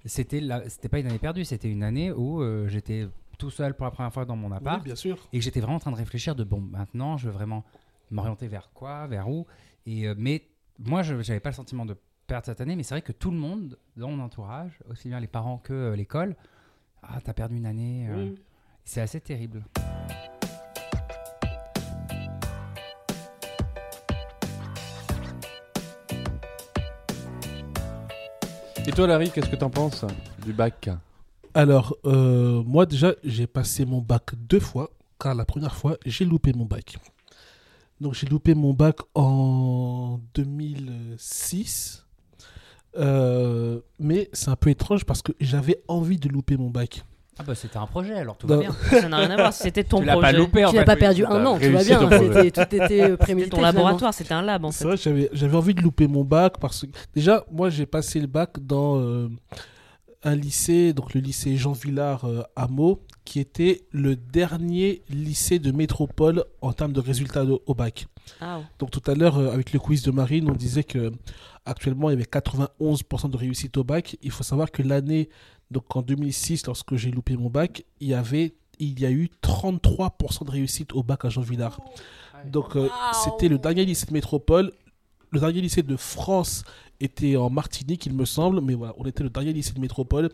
C'était 0.04 0.40
la- 0.40 0.68
c'était 0.68 0.88
pas 0.88 0.98
une 1.00 1.06
année 1.06 1.18
perdue, 1.18 1.44
c'était 1.44 1.70
une 1.70 1.82
année 1.82 2.12
où 2.12 2.42
euh, 2.42 2.68
j'étais 2.68 3.08
tout 3.38 3.50
seul 3.50 3.74
pour 3.74 3.84
la 3.86 3.90
première 3.90 4.12
fois 4.12 4.24
dans 4.24 4.36
mon 4.36 4.50
Oui, 4.50 4.56
appart 4.56 4.84
bien 4.84 4.94
sûr. 4.94 5.16
et 5.32 5.38
que 5.38 5.44
j'étais 5.44 5.60
vraiment 5.60 5.76
en 5.76 5.80
train 5.80 5.90
de 5.90 5.96
réfléchir 5.96 6.34
de 6.36 6.44
bon, 6.44 6.60
maintenant, 6.60 7.16
je 7.16 7.26
veux 7.26 7.32
vraiment 7.32 7.64
m'orienter 8.10 8.46
vers 8.46 8.70
quoi, 8.74 9.06
vers 9.08 9.28
où. 9.28 9.46
Et, 9.86 10.06
euh, 10.06 10.14
mais 10.16 10.42
moi, 10.84 11.02
je 11.02 11.14
n'avais 11.14 11.40
pas 11.40 11.50
le 11.50 11.54
sentiment 11.54 11.86
de 11.86 11.96
perdre 12.26 12.46
cette 12.46 12.60
année, 12.60 12.76
mais 12.76 12.82
c'est 12.82 12.94
vrai 12.94 13.02
que 13.02 13.12
tout 13.12 13.30
le 13.30 13.36
monde 13.36 13.78
dans 13.96 14.08
mon 14.10 14.22
entourage, 14.22 14.78
aussi 14.90 15.08
bien 15.08 15.20
les 15.20 15.26
parents 15.26 15.58
que 15.58 15.72
euh, 15.72 15.96
l'école, 15.96 16.34
ah, 17.02 17.18
t'as 17.22 17.32
perdu 17.32 17.56
une 17.56 17.66
année. 17.66 18.06
euh. 18.08 18.30
C'est 18.84 19.00
assez 19.00 19.20
terrible. 19.20 19.64
Et 28.84 28.90
toi, 28.90 29.06
Larry, 29.06 29.30
qu'est-ce 29.30 29.48
que 29.48 29.56
t'en 29.56 29.70
penses 29.70 30.04
du 30.44 30.52
bac? 30.52 30.90
Alors, 31.54 31.96
euh, 32.04 32.62
moi 32.64 32.86
déjà, 32.86 33.12
j'ai 33.22 33.46
passé 33.46 33.84
mon 33.84 34.00
bac 34.00 34.34
deux 34.34 34.58
fois, 34.58 34.90
car 35.20 35.34
la 35.36 35.44
première 35.44 35.76
fois, 35.76 35.96
j'ai 36.04 36.24
loupé 36.24 36.52
mon 36.52 36.64
bac. 36.64 36.96
Donc, 38.02 38.14
j'ai 38.14 38.26
loupé 38.26 38.54
mon 38.54 38.74
bac 38.74 38.96
en 39.14 40.18
2006. 40.34 42.04
Euh, 42.98 43.80
mais 43.98 44.28
c'est 44.32 44.50
un 44.50 44.56
peu 44.56 44.70
étrange 44.70 45.04
parce 45.04 45.22
que 45.22 45.32
j'avais 45.40 45.82
envie 45.88 46.18
de 46.18 46.28
louper 46.28 46.56
mon 46.56 46.68
bac. 46.68 47.04
Ah 47.38 47.44
bah 47.44 47.54
c'était 47.54 47.78
un 47.78 47.86
projet, 47.86 48.12
alors 48.14 48.36
tout 48.36 48.46
va 48.46 48.58
bien. 48.58 48.72
Ça 48.90 49.08
n'a 49.08 49.16
rien 49.16 49.30
à 49.30 49.36
voir. 49.36 49.52
C'était 49.54 49.84
ton 49.84 50.00
tu 50.00 50.04
l'as 50.04 50.12
projet. 50.12 50.32
pas 50.32 50.38
loupé 50.38 50.64
en 50.66 50.70
Tu 50.70 50.76
n'as 50.76 50.84
pas 50.84 50.96
perdu 50.96 51.24
un 51.24 51.46
an, 51.46 51.58
tout 51.58 51.70
va 51.72 51.82
bien. 51.82 52.10
C'était- 52.10 52.50
Tout 52.50 52.74
était 52.76 53.10
euh, 53.10 53.16
prémédité. 53.16 53.44
C'était 53.46 53.56
ton 53.56 53.62
laboratoire. 53.62 54.12
C'était 54.12 54.34
un 54.34 54.42
lab 54.42 54.64
en 54.66 54.70
C'est 54.70 54.78
fait. 54.80 54.84
vrai, 54.84 54.96
j'avais, 54.98 55.30
j'avais 55.32 55.56
envie 55.56 55.72
de 55.74 55.80
louper 55.80 56.08
mon 56.08 56.24
bac 56.24 56.58
parce 56.60 56.82
que 56.82 56.86
déjà, 57.14 57.44
moi, 57.50 57.70
j'ai 57.70 57.86
passé 57.86 58.20
le 58.20 58.26
bac 58.26 58.58
dans 58.60 58.98
euh, 58.98 59.28
un 60.24 60.34
lycée, 60.36 60.92
donc 60.92 61.14
le 61.14 61.20
lycée 61.22 61.56
Jean 61.56 61.72
Villard 61.72 62.26
euh, 62.26 62.42
à 62.56 62.68
Meaux, 62.68 63.00
qui 63.24 63.38
était 63.40 63.82
le 63.92 64.16
dernier 64.16 65.02
lycée 65.08 65.58
de 65.58 65.70
métropole 65.72 66.44
en 66.60 66.72
termes 66.72 66.92
de 66.92 67.00
résultats 67.00 67.44
de- 67.44 67.60
au 67.66 67.74
bac. 67.74 68.06
Ah. 68.40 68.60
Donc 68.78 68.90
tout 68.90 69.02
à 69.10 69.14
l'heure, 69.14 69.38
euh, 69.38 69.52
avec 69.52 69.72
le 69.72 69.78
quiz 69.78 70.02
de 70.02 70.10
Marine, 70.10 70.50
on 70.50 70.54
disait 70.54 70.84
que 70.84 71.12
actuellement 71.64 72.10
il 72.10 72.14
y 72.14 72.16
avait 72.16 72.24
91% 72.24 73.28
de 73.28 73.36
réussite 73.36 73.76
au 73.76 73.84
bac. 73.84 74.16
Il 74.22 74.30
faut 74.30 74.42
savoir 74.42 74.70
que 74.70 74.82
l'année, 74.82 75.28
donc 75.70 75.94
en 75.96 76.02
2006, 76.02 76.66
lorsque 76.66 76.96
j'ai 76.96 77.10
loupé 77.10 77.36
mon 77.36 77.48
bac, 77.50 77.84
il 78.00 78.08
y 78.08 78.14
avait, 78.14 78.54
il 78.78 78.98
y 79.00 79.06
a 79.06 79.10
eu 79.10 79.30
33% 79.42 80.44
de 80.44 80.50
réussite 80.50 80.92
au 80.92 81.02
bac 81.02 81.24
à 81.24 81.28
Jean 81.28 81.42
Villard. 81.42 81.80
Donc 82.50 82.74
euh, 82.76 82.88
c'était 83.24 83.48
le 83.48 83.58
dernier 83.58 83.84
lycée 83.84 84.06
de 84.06 84.12
métropole. 84.12 84.72
Le 85.30 85.40
dernier 85.40 85.60
lycée 85.60 85.82
de 85.82 85.96
France 85.96 86.64
était 87.00 87.36
en 87.36 87.50
Martinique, 87.50 88.04
il 88.06 88.14
me 88.14 88.24
semble, 88.24 88.60
mais 88.60 88.74
voilà, 88.74 88.94
on 88.98 89.04
était 89.06 89.22
le 89.22 89.30
dernier 89.30 89.52
lycée 89.52 89.72
de 89.72 89.80
métropole. 89.80 90.30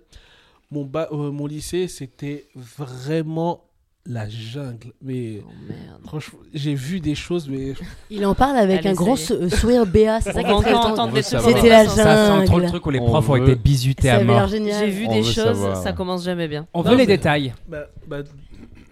Mon, 0.71 0.85
ba- 0.85 1.09
euh, 1.13 1.31
mon 1.31 1.47
lycée, 1.47 1.89
c'était 1.89 2.47
vraiment 2.55 3.65
la 4.05 4.29
jungle. 4.29 4.93
Mais 5.03 5.43
Oh 5.47 5.51
merde. 5.69 6.01
franchement, 6.05 6.39
j'ai 6.55 6.75
vu 6.75 7.01
des 7.01 7.15
choses, 7.15 7.49
mais 7.49 7.75
Il 8.11 8.25
en 8.27 8.35
parle 8.35 8.57
avec 8.57 8.81
Allez, 8.81 8.89
un 8.91 8.95
grand 8.95 9.17
sou- 9.17 9.35
euh, 9.35 9.49
sourire 9.51 9.87
béat. 9.87 10.21
C'est 10.21 10.31
On 10.31 10.61
ça 10.63 11.05
On 11.07 11.23
savoir. 11.23 11.57
C'était 11.57 11.69
la 11.69 11.85
Ça- 11.87 12.05
Ça 12.05 12.27
sent 12.41 12.45
trop 12.47 12.55
jungle. 12.55 12.63
le 12.65 12.69
truc 12.69 12.87
où 12.87 12.91
les 12.91 13.01
On 13.01 13.07
profs 13.07 13.29
ont 13.29 13.35
veut- 13.39 13.43
été 13.49 13.55
bizutés 13.57 14.09
Ça 14.09 14.17
à 14.17 14.25
mort. 14.25 14.47
J'ai 14.49 14.91
vu 14.91 15.07
On 15.09 15.13
des 15.15 15.23
choses. 15.23 15.35
savoir. 15.35 15.77
Ça 15.83 15.93
commence 15.93 16.25
jamais 16.25 16.49
bien. 16.49 16.67
On 16.75 16.83
Non, 16.83 16.91
veut 16.91 16.97
les 16.97 17.07
mais- 17.07 17.17
détails. 17.17 17.55
Bah, 17.67 17.87
bah, 18.07 18.19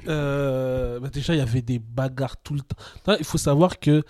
euh, 0.08 1.00
bah, 1.00 1.08
déjà, 1.12 1.34
il 1.34 1.38
y 1.38 1.42
avait 1.42 1.62
des 1.62 1.78
bagarres 1.78 2.36
tout 2.38 2.54
le 2.54 2.60
temps. 2.60 2.76
Non, 3.06 3.16
il 3.18 3.24
faut 3.24 3.38
savoir 3.38 3.78
que 3.78 4.02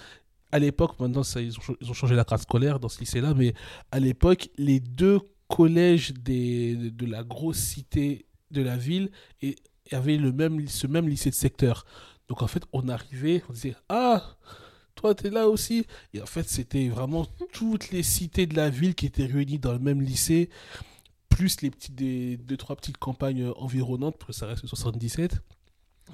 à 0.52 0.58
l'époque, 0.58 0.92
maintenant, 1.00 1.22
ça, 1.22 1.40
ils, 1.40 1.56
ont, 1.58 1.74
ils 1.80 1.90
ont 1.90 1.94
changé 1.94 2.14
la 2.14 2.24
carte 2.24 2.42
scolaire 2.42 2.78
dans 2.78 2.88
ce 2.88 3.00
lycée-là, 3.00 3.34
mais 3.36 3.52
à 3.90 3.98
l'époque, 3.98 4.48
les 4.56 4.80
deux 4.80 5.20
collèges 5.48 6.12
des, 6.12 6.74
de, 6.76 6.88
de 6.88 7.06
la 7.06 7.22
grosse 7.22 7.58
cité 7.58 8.26
de 8.50 8.62
la 8.62 8.76
ville 8.76 9.10
et, 9.42 9.56
avaient 9.92 10.16
le 10.16 10.32
même, 10.32 10.66
ce 10.66 10.86
même 10.86 11.08
lycée 11.08 11.30
de 11.30 11.34
secteur. 11.34 11.86
Donc, 12.28 12.42
en 12.42 12.48
fait, 12.48 12.64
on 12.72 12.88
arrivait, 12.88 13.42
on 13.48 13.52
disait 13.52 13.76
Ah, 13.88 14.36
toi, 14.96 15.14
t'es 15.14 15.30
là 15.30 15.48
aussi. 15.48 15.86
Et 16.12 16.20
en 16.20 16.26
fait, 16.26 16.48
c'était 16.48 16.88
vraiment 16.88 17.26
toutes 17.52 17.90
les 17.90 18.02
cités 18.02 18.46
de 18.46 18.56
la 18.56 18.68
ville 18.68 18.94
qui 18.94 19.06
étaient 19.06 19.26
réunies 19.26 19.58
dans 19.58 19.72
le 19.72 19.78
même 19.78 20.02
lycée 20.02 20.50
plus 21.28 21.60
les 21.60 21.70
petites 21.70 21.94
deux 21.94 22.56
trois 22.56 22.76
petites 22.76 22.96
campagnes 22.96 23.52
environnantes 23.56 24.16
parce 24.16 24.28
que 24.28 24.32
ça 24.32 24.46
reste 24.46 24.66
77 24.66 25.42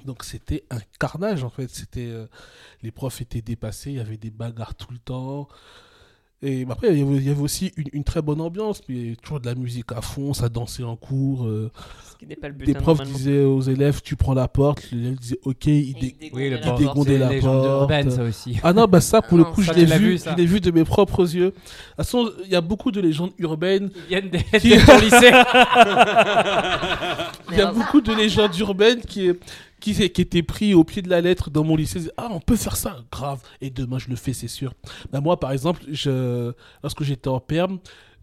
donc 0.05 0.25
c'était 0.25 0.65
un 0.71 0.81
carnage 0.99 1.45
en 1.45 1.49
fait 1.49 1.71
euh, 1.97 2.27
les 2.83 2.91
profs 2.91 3.21
étaient 3.21 3.41
dépassés 3.41 3.91
il 3.91 3.97
y 3.99 4.01
avait 4.01 4.17
des 4.17 4.31
bagarres 4.31 4.75
tout 4.75 4.91
le 4.91 4.99
temps 4.99 5.49
et 6.43 6.67
après 6.69 6.89
il 6.93 6.99
y 6.99 7.03
avait, 7.03 7.17
il 7.17 7.27
y 7.27 7.31
avait 7.31 7.41
aussi 7.41 7.73
une, 7.77 7.87
une 7.93 8.05
très 8.05 8.21
bonne 8.23 8.41
ambiance 8.41 8.81
mais 8.89 9.15
toujours 9.23 9.39
de 9.41 9.47
la 9.47 9.55
musique 9.55 9.93
à 9.93 10.01
fond 10.01 10.35
ça 10.35 10.49
dansait 10.49 10.83
en 10.83 10.97
cours 10.97 11.47
euh, 11.47 11.71
Ce 12.13 12.17
qui 12.19 12.27
n'est 12.27 12.35
pas 12.37 12.49
le 12.49 12.55
but. 12.55 12.65
des 12.67 12.75
hein, 12.77 12.81
profs 12.81 13.03
disaient 13.05 13.45
aux 13.45 13.61
élèves 13.61 14.01
tu 14.03 14.17
prends 14.17 14.35
la 14.35 14.49
porte 14.49 14.91
l'élève 14.91 15.19
disait 15.19 15.39
ok 15.45 15.67
il 15.67 15.91
Et 15.91 15.95
dé- 16.01 16.31
Oui, 16.33 16.51
la 16.51 16.59
port, 16.59 16.79
porte. 16.81 17.09
la 17.09 17.33
urbaine, 17.37 18.11
ça 18.11 18.25
aussi. 18.25 18.59
ah 18.63 18.73
non 18.73 18.87
bah 18.87 19.01
ça 19.01 19.23
pour 19.23 19.35
Ah 19.35 19.43
le 19.43 19.45
non, 19.45 19.53
coup 19.53 19.63
ça, 19.63 19.73
je 19.73 19.79
l'ai 19.79 19.85
vu, 19.87 20.09
vu, 20.11 20.19
ça. 20.19 20.33
je 20.33 20.37
l'ai 20.37 20.47
vu 20.47 20.61
de 20.61 20.71
mes 20.71 20.85
propres 20.85 21.23
yeux 21.35 21.47
de 21.47 21.51
toute 21.51 21.63
façon 21.97 22.31
il 22.45 22.51
y 22.51 22.57
a 22.57 22.61
beaucoup 22.61 22.91
de 22.91 23.01
légendes 23.01 23.33
urbaines 23.39 23.91
Ils 23.95 24.09
viennent 24.09 24.31
des- 24.31 24.59
Qui- 24.59 24.69
lycée. 25.05 25.31
Il 27.51 27.59
y 27.59 27.61
a 27.61 27.73
beaucoup 27.73 28.01
de 28.01 28.13
légendes 28.15 28.57
urbaines 28.59 29.01
qui, 29.01 29.31
qui, 29.83 29.95
qui 30.11 30.23
étaient 30.23 30.43
pris 30.43 30.73
au 30.75 30.85
pied 30.85 31.03
de 31.03 31.11
la 31.11 31.21
lettre 31.21 31.51
dans 31.51 31.65
mon 31.65 31.77
lycée. 31.77 32.11
Ah, 32.17 32.29
on 32.31 32.41
peut 32.41 32.57
faire 32.57 32.77
ça, 32.77 33.05
grave. 33.11 33.43
Et 33.61 33.69
demain, 33.71 33.99
je 33.99 34.09
le 34.09 34.17
fais, 34.17 34.33
c'est 34.33 34.49
sûr. 34.49 34.73
Bah, 35.13 35.21
moi, 35.21 35.39
par 35.39 35.53
exemple, 35.53 35.83
je, 35.91 36.53
lorsque 36.83 37.03
j'étais 37.03 37.29
en 37.29 37.41
perme, 37.41 37.79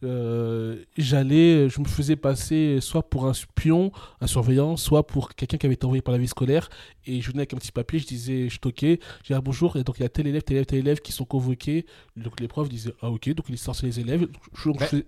euh, 0.05 0.77
j'allais, 0.97 1.67
je 1.67 1.81
me 1.81 1.85
faisais 1.85 2.15
passer 2.15 2.77
soit 2.79 3.03
pour 3.09 3.25
un 3.27 3.33
pion, 3.55 3.91
un 4.21 4.27
surveillant, 4.27 4.77
soit 4.77 5.05
pour 5.05 5.35
quelqu'un 5.35 5.57
qui 5.57 5.65
avait 5.65 5.75
été 5.75 5.85
envoyé 5.85 6.01
par 6.01 6.13
la 6.13 6.17
vie 6.17 6.27
scolaire. 6.29 6.69
Et 7.05 7.19
je 7.21 7.27
venais 7.27 7.41
avec 7.41 7.53
un 7.53 7.57
petit 7.57 7.73
papier, 7.73 7.99
je 7.99 8.07
disais, 8.07 8.47
je 8.49 8.59
toquais, 8.59 8.99
je 9.19 9.23
disais, 9.23 9.33
ah, 9.35 9.41
bonjour, 9.41 9.75
et 9.75 9.83
donc 9.83 9.97
il 9.99 10.03
y 10.03 10.05
a 10.05 10.09
tel 10.09 10.25
élève, 10.27 10.43
tel 10.43 10.55
élève, 10.55 10.65
tel 10.67 10.79
élève 10.79 10.99
qui 11.01 11.11
sont 11.11 11.25
convoqués. 11.25 11.85
Donc 12.15 12.39
les 12.39 12.47
profs 12.47 12.69
disaient, 12.69 12.93
ah 13.01 13.11
ok, 13.11 13.29
donc 13.33 13.45
ils 13.49 13.57
sortaient 13.57 13.87
les 13.87 13.99
élèves. 13.99 14.27
Je, 14.53 14.69
Ouais. 14.69 14.77
faisais, 14.87 15.05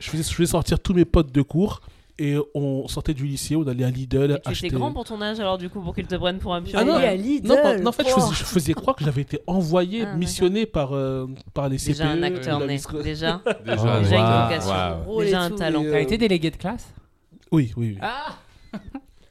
je 0.00 0.10
faisais, 0.10 0.22
je 0.24 0.34
faisais 0.34 0.50
sortir 0.50 0.80
tous 0.80 0.94
mes 0.94 1.04
potes 1.04 1.30
de 1.30 1.42
cours. 1.42 1.80
Et 2.20 2.36
on 2.52 2.88
sortait 2.88 3.14
du 3.14 3.24
lycée, 3.26 3.54
on 3.54 3.64
allait 3.68 3.84
à 3.84 3.90
Lidl 3.90 4.40
tu 4.42 4.50
acheter. 4.50 4.66
étais 4.66 4.76
grand 4.76 4.92
pour 4.92 5.04
ton 5.04 5.22
âge 5.22 5.38
alors 5.38 5.56
du 5.56 5.70
coup 5.70 5.80
pour 5.80 5.94
qu'ils 5.94 6.08
te 6.08 6.16
prennent 6.16 6.38
pour 6.38 6.52
un 6.52 6.62
pion. 6.62 6.76
Ah 6.80 6.84
non, 6.84 6.94
à 6.94 7.14
Lidl. 7.14 7.46
Non, 7.46 7.56
en 7.88 7.92
fait, 7.92 8.08
je 8.08 8.12
faisais, 8.12 8.34
je 8.34 8.44
faisais 8.44 8.74
croire 8.74 8.96
que 8.96 9.04
j'avais 9.04 9.22
été 9.22 9.38
envoyé, 9.46 10.02
Ah, 10.02 10.16
missionné 10.16 10.66
par, 10.66 10.94
euh, 10.94 11.26
par 11.54 11.68
les 11.68 11.78
CPE. 11.78 11.86
Déjà 11.92 12.08
un 12.08 12.16
de 12.16 12.22
acteur 12.24 12.58
né. 12.66 12.80
Déjà. 13.04 13.40
Déjà, 13.64 14.00
Déjà 14.00 14.16
une 14.16 14.48
vocation. 14.48 15.04
Rôle 15.06 15.24
Déjà 15.26 15.40
un 15.42 15.50
tout. 15.50 15.56
talent. 15.56 15.82
T'as 15.82 15.88
euh, 15.90 15.98
été 16.00 16.18
délégué 16.18 16.50
de 16.50 16.56
classe? 16.56 16.92
Oui, 17.52 17.72
oui, 17.76 17.90
oui. 17.92 17.98
Ah 18.02 18.36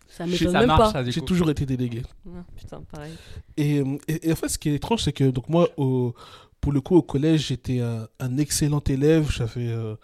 Ça 0.08 0.26
m'étonne 0.26 0.52
Ça 0.54 0.60
même 0.60 0.68
marche, 0.68 0.94
pas. 0.94 1.04
J'ai 1.10 1.22
toujours 1.22 1.50
été 1.52 1.66
délégué. 1.66 2.04
Ah, 2.26 2.44
Putain, 2.56 2.82
pareil. 2.92 3.12
Et, 3.58 3.80
euh, 3.80 3.98
et- 4.08 4.30
et 4.30 4.32
en 4.32 4.36
fait, 4.36 4.48
ce 4.48 4.58
qui 4.58 4.70
est 4.70 4.76
étrange, 4.76 5.04
c'est 5.04 5.12
que 5.12 5.26
donc 5.26 5.50
moi, 5.50 5.68
au, 5.78 6.16
pour 6.62 6.72
le 6.72 6.80
coup, 6.82 6.96
au 6.96 7.02
collège, 7.04 7.48
j'étais 7.48 7.82
un, 7.82 8.08
un 8.22 8.38
excellent 8.38 8.82
élève. 8.88 9.30
J'avais. 9.30 9.68
euh, 9.68 9.96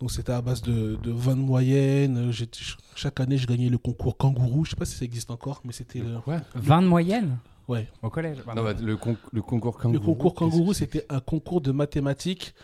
donc, 0.00 0.10
c'était 0.10 0.32
à 0.32 0.40
base 0.42 0.62
de, 0.62 0.96
de 0.96 1.10
20 1.12 1.36
de 1.36 1.40
moyenne. 1.40 2.30
Euh, 2.30 2.32
Chaque 2.96 3.20
année, 3.20 3.36
je 3.38 3.46
gagnais 3.46 3.68
le 3.68 3.78
concours 3.78 4.16
kangourou. 4.16 4.64
Je 4.64 4.70
sais 4.70 4.76
pas 4.76 4.84
si 4.86 4.96
ça 4.96 5.04
existe 5.04 5.30
encore, 5.30 5.60
mais 5.64 5.72
c'était 5.72 6.00
le, 6.00 6.18
Quoi 6.20 6.40
20 6.54 6.82
de 6.82 6.86
moyenne 6.88 7.38
Ouais. 7.68 7.86
Au 8.02 8.10
collège 8.10 8.38
Non, 8.56 8.64
bah, 8.64 8.72
le, 8.72 8.96
con- 8.96 9.16
le 9.32 9.42
concours 9.42 9.76
kangourou. 9.78 9.92
le 9.92 10.00
concours 10.04 10.34
kangourou. 10.34 10.72
C'était 10.74 11.06
un 11.08 11.20
concours 11.20 11.60
de 11.60 11.70
mathématiques. 11.70 12.54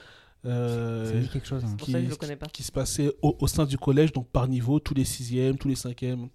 euh, 0.44 1.24
quelque 1.32 1.46
chose. 1.46 1.62
hein. 1.64 1.74
Pour 1.78 1.86
ça 1.88 1.98
que 1.98 2.04
je 2.04 2.10
le 2.10 2.16
connais 2.16 2.36
pas. 2.36 2.46
qui 2.46 2.62
se 2.62 2.72
passait 2.72 3.12
au, 3.22 3.36
au 3.38 3.46
sein 3.46 3.64
du 3.66 3.78
collège, 3.78 4.12
donc 4.12 4.28
par 4.28 4.48
niveau, 4.48 4.80
tous 4.80 4.94
les 4.94 5.04
sixièmes, 5.04 5.58
tous 5.58 5.68
les 5.68 5.74
cinquièmes. 5.76 6.28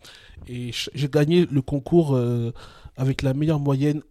Et 0.48 0.72
j'ai 0.94 1.10
gagné 1.10 1.46
le 1.52 1.62
concours 1.62 2.16
euh, 2.16 2.54
avec 2.96 3.22
la 3.24 3.34
meilleure 3.34 3.60
moyenne 3.60 4.02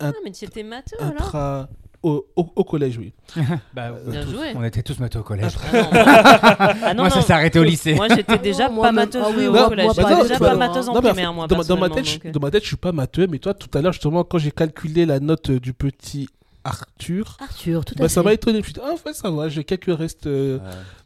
Ah 0.00 0.12
mais 0.24 0.30
tu 0.32 0.44
étais 0.44 0.62
matheux 0.64 0.96
alors? 1.00 1.68
Au, 2.02 2.26
au- 2.36 2.52
au 2.56 2.64
collège, 2.64 2.98
oui. 2.98 3.12
Bah, 3.74 3.92
Bien 4.06 4.24
tous. 4.24 4.30
joué. 4.32 4.46
On 4.54 4.64
était 4.64 4.82
tous 4.82 4.98
matheux 4.98 5.20
au 5.20 5.22
collège. 5.22 5.52
Ah 5.72 5.72
non, 5.72 5.80
moi, 5.82 6.74
Ah 6.84 6.94
non, 6.94 7.02
Moi, 7.04 7.10
ça 7.10 7.22
s'est 7.22 7.32
arrêté 7.32 7.58
au 7.58 7.64
lycée. 7.64 7.94
Moi 7.94 8.08
j'étais 8.08 8.38
déjà 8.38 8.68
moi, 8.68 8.86
pas 8.88 8.92
matheuse 8.92 9.22
ah 9.24 9.30
oui, 9.36 9.46
au 9.46 9.52
collège. 9.52 9.84
moi, 9.86 9.94
J'étais 9.94 10.02
pas 10.14 10.22
déjà 10.22 10.38
pas 10.38 10.54
matheuse 10.56 10.88
en 10.88 11.00
primaire 11.00 11.32
moi 11.32 11.46
dans, 11.46 11.56
ma- 11.56 11.64
dans 11.64 11.76
ma 11.76 11.88
personnellement, 11.88 11.94
tête, 11.94 12.04
je- 12.06 12.14
donc, 12.16 12.26
euh. 12.26 12.30
dans 12.32 12.40
ma 12.40 12.50
tête, 12.50 12.62
je 12.62 12.68
suis 12.68 12.76
pas 12.76 12.92
matheux, 12.92 13.26
mais 13.28 13.38
toi, 13.38 13.54
tout 13.54 13.70
à 13.76 13.80
l'heure, 13.82 13.92
justement, 13.92 14.24
quand 14.24 14.38
j'ai 14.38 14.50
calculé 14.50 15.06
la 15.06 15.20
note 15.20 15.50
euh, 15.50 15.60
du 15.60 15.72
petit 15.72 16.28
Arthur, 16.64 17.36
Arthur, 17.40 17.84
tout 17.84 17.94
à 17.98 18.02
bah, 18.02 18.08
ça 18.08 18.22
m'a 18.22 18.32
étonné. 18.32 18.54
Je 18.54 18.58
me 18.58 18.64
suis 18.64 18.72
dit, 18.74 18.80
ah, 18.84 18.92
en 18.92 18.96
fait, 18.96 19.14
ça 19.14 19.30
va, 19.30 19.48
j'ai 19.48 19.64
quelques 19.64 19.96
restes 19.96 20.26
euh, 20.26 20.58
Ouais. 20.58 20.62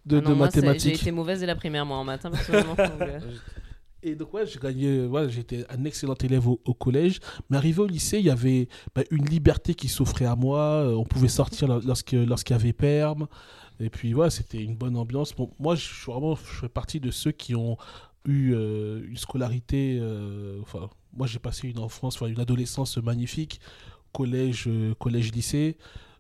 de, 0.07 0.17
Ah 0.19 0.21
de 0.21 0.27
non, 0.29 0.37
moi, 0.37 0.49
c'est- 0.51 0.61
J'ai 0.61 0.67
mathématiques. 0.67 1.03
été 1.03 1.13
mauvaise 1.13 1.41
dès 1.41 1.47
la 1.47 1.55
primaire 1.57 1.87
moi 1.87 1.97
en 1.99 2.05
maths 2.05 2.25
hein, 2.27 2.31
personnellement. 2.31 2.77
Et 4.07 4.15
donc, 4.15 4.33
ouais, 4.35 4.47
j'ai 4.47 4.61
gagné, 4.61 5.09
j'étais 5.31 5.67
un 5.69 5.85
excellent 5.85 6.15
élève 6.15 6.47
au, 6.47 6.75
collège. 6.75 7.19
Mais 7.51 7.57
arrivé 7.57 7.81
au 7.81 7.89
lycée, 7.89 8.21
il 8.21 8.27
y 8.27 8.31
avait 8.31 8.69
bah, 8.95 9.03
une 9.11 9.25
liberté 9.25 9.75
qui 9.75 9.89
s'offrait 9.89 10.27
à 10.27 10.37
moi. 10.37 10.61
Euh, 10.61 10.95
on 10.95 11.03
pouvait 11.03 11.27
sortir 11.27 11.81
lorsqu'il 11.85 12.25
y 12.25 12.53
avait 12.53 12.73
perm. 12.73 13.27
Et 13.81 13.91
puis, 13.91 14.15
ouais, 14.15 14.31
c'était 14.31 14.63
une 14.63 14.77
bonne 14.77 14.97
ambiance. 14.97 15.35
Moi, 15.59 15.75
je 15.75 15.83
suis 15.83 16.13
vraiment, 16.13 16.37
je 16.37 16.61
fais 16.61 16.69
partie 16.69 17.01
de 17.01 17.11
ceux 17.11 17.33
qui 17.33 17.57
ont 17.57 17.79
eu 18.25 18.55
euh, 18.55 19.05
une 19.09 19.17
scolarité. 19.17 19.99
euh, 20.01 20.61
enfin, 20.63 20.89
moi, 21.13 21.27
j'ai 21.27 21.41
passé 21.41 21.67
une 21.67 21.81
enfance, 21.81 22.21
une 22.21 22.39
adolescence 22.39 22.99
magnifique. 22.99 23.61
Collège, 24.13 24.71
collège, 25.01 25.33
lycée. 25.33 25.77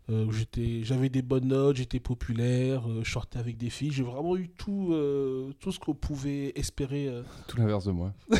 Euh, 0.08 0.26
j'étais, 0.30 0.80
j'avais 0.84 1.08
des 1.08 1.20
bonnes 1.22 1.48
notes, 1.48 1.76
j'étais 1.76 1.98
populaire, 1.98 2.82
euh, 2.88 3.00
je 3.02 3.10
sortais 3.10 3.40
avec 3.40 3.56
des 3.56 3.70
filles. 3.70 3.90
J'ai 3.92 4.04
vraiment 4.04 4.36
eu 4.36 4.48
tout, 4.48 4.90
euh, 4.92 5.50
tout 5.58 5.72
ce 5.72 5.80
qu'on 5.80 5.94
pouvait 5.94 6.52
espérer. 6.54 7.08
euh, 7.08 7.22
Tout 7.48 7.56
l'inverse 7.58 7.86
de 7.86 7.90
moi. 7.92 8.12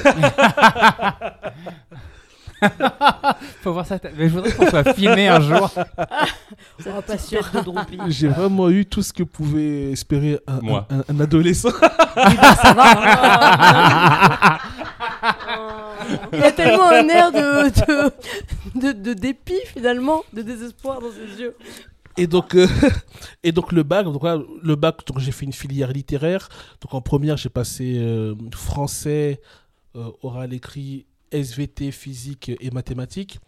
Faut 3.62 3.72
voir 3.72 3.84
ça. 3.84 3.98
Mais 4.16 4.28
je 4.28 4.34
voudrais 4.34 4.52
qu'on 4.52 4.68
soit 4.70 4.94
filmé 4.94 5.28
un 5.28 5.40
jour. 5.40 5.70
Oh, 6.86 7.02
pas 7.04 7.18
sûr. 7.18 7.40
J'ai 8.08 8.28
vraiment 8.28 8.70
eu 8.70 8.86
tout 8.86 9.02
ce 9.02 9.12
que 9.12 9.22
pouvait 9.24 9.90
espérer 9.92 10.38
un, 10.46 10.60
Moi. 10.60 10.86
un- 10.90 11.02
un 11.12 11.20
adolescent. 11.20 11.70
Ça 11.70 12.72
va. 12.74 14.58
Il 16.32 16.42
a 16.42 16.52
tellement 16.52 16.88
un 16.88 17.08
air 17.08 17.32
de, 17.32 17.70
de, 18.78 18.92
de, 18.92 19.14
dépit 19.14 19.60
finalement, 19.66 20.24
de 20.32 20.42
désespoir 20.42 21.00
dans 21.00 21.10
ses 21.10 21.40
yeux. 21.40 21.56
Et 22.16 22.26
donc, 22.26 22.54
euh, 22.54 22.66
et 23.42 23.52
donc 23.52 23.72
le 23.72 23.82
bac, 23.82 24.04
donc 24.04 24.22
le 24.22 24.76
bac, 24.76 25.04
donc 25.06 25.18
j'ai 25.18 25.32
fait 25.32 25.44
une 25.44 25.52
filière 25.52 25.92
littéraire. 25.92 26.48
Donc 26.80 26.94
en 26.94 27.00
première, 27.00 27.36
j'ai 27.36 27.48
passé 27.48 27.96
euh, 27.98 28.34
français, 28.52 29.40
euh, 29.96 30.10
oral 30.22 30.54
écrit, 30.54 31.06
SVT, 31.30 31.90
physique 31.90 32.52
et 32.60 32.70
mathématiques. 32.70 33.38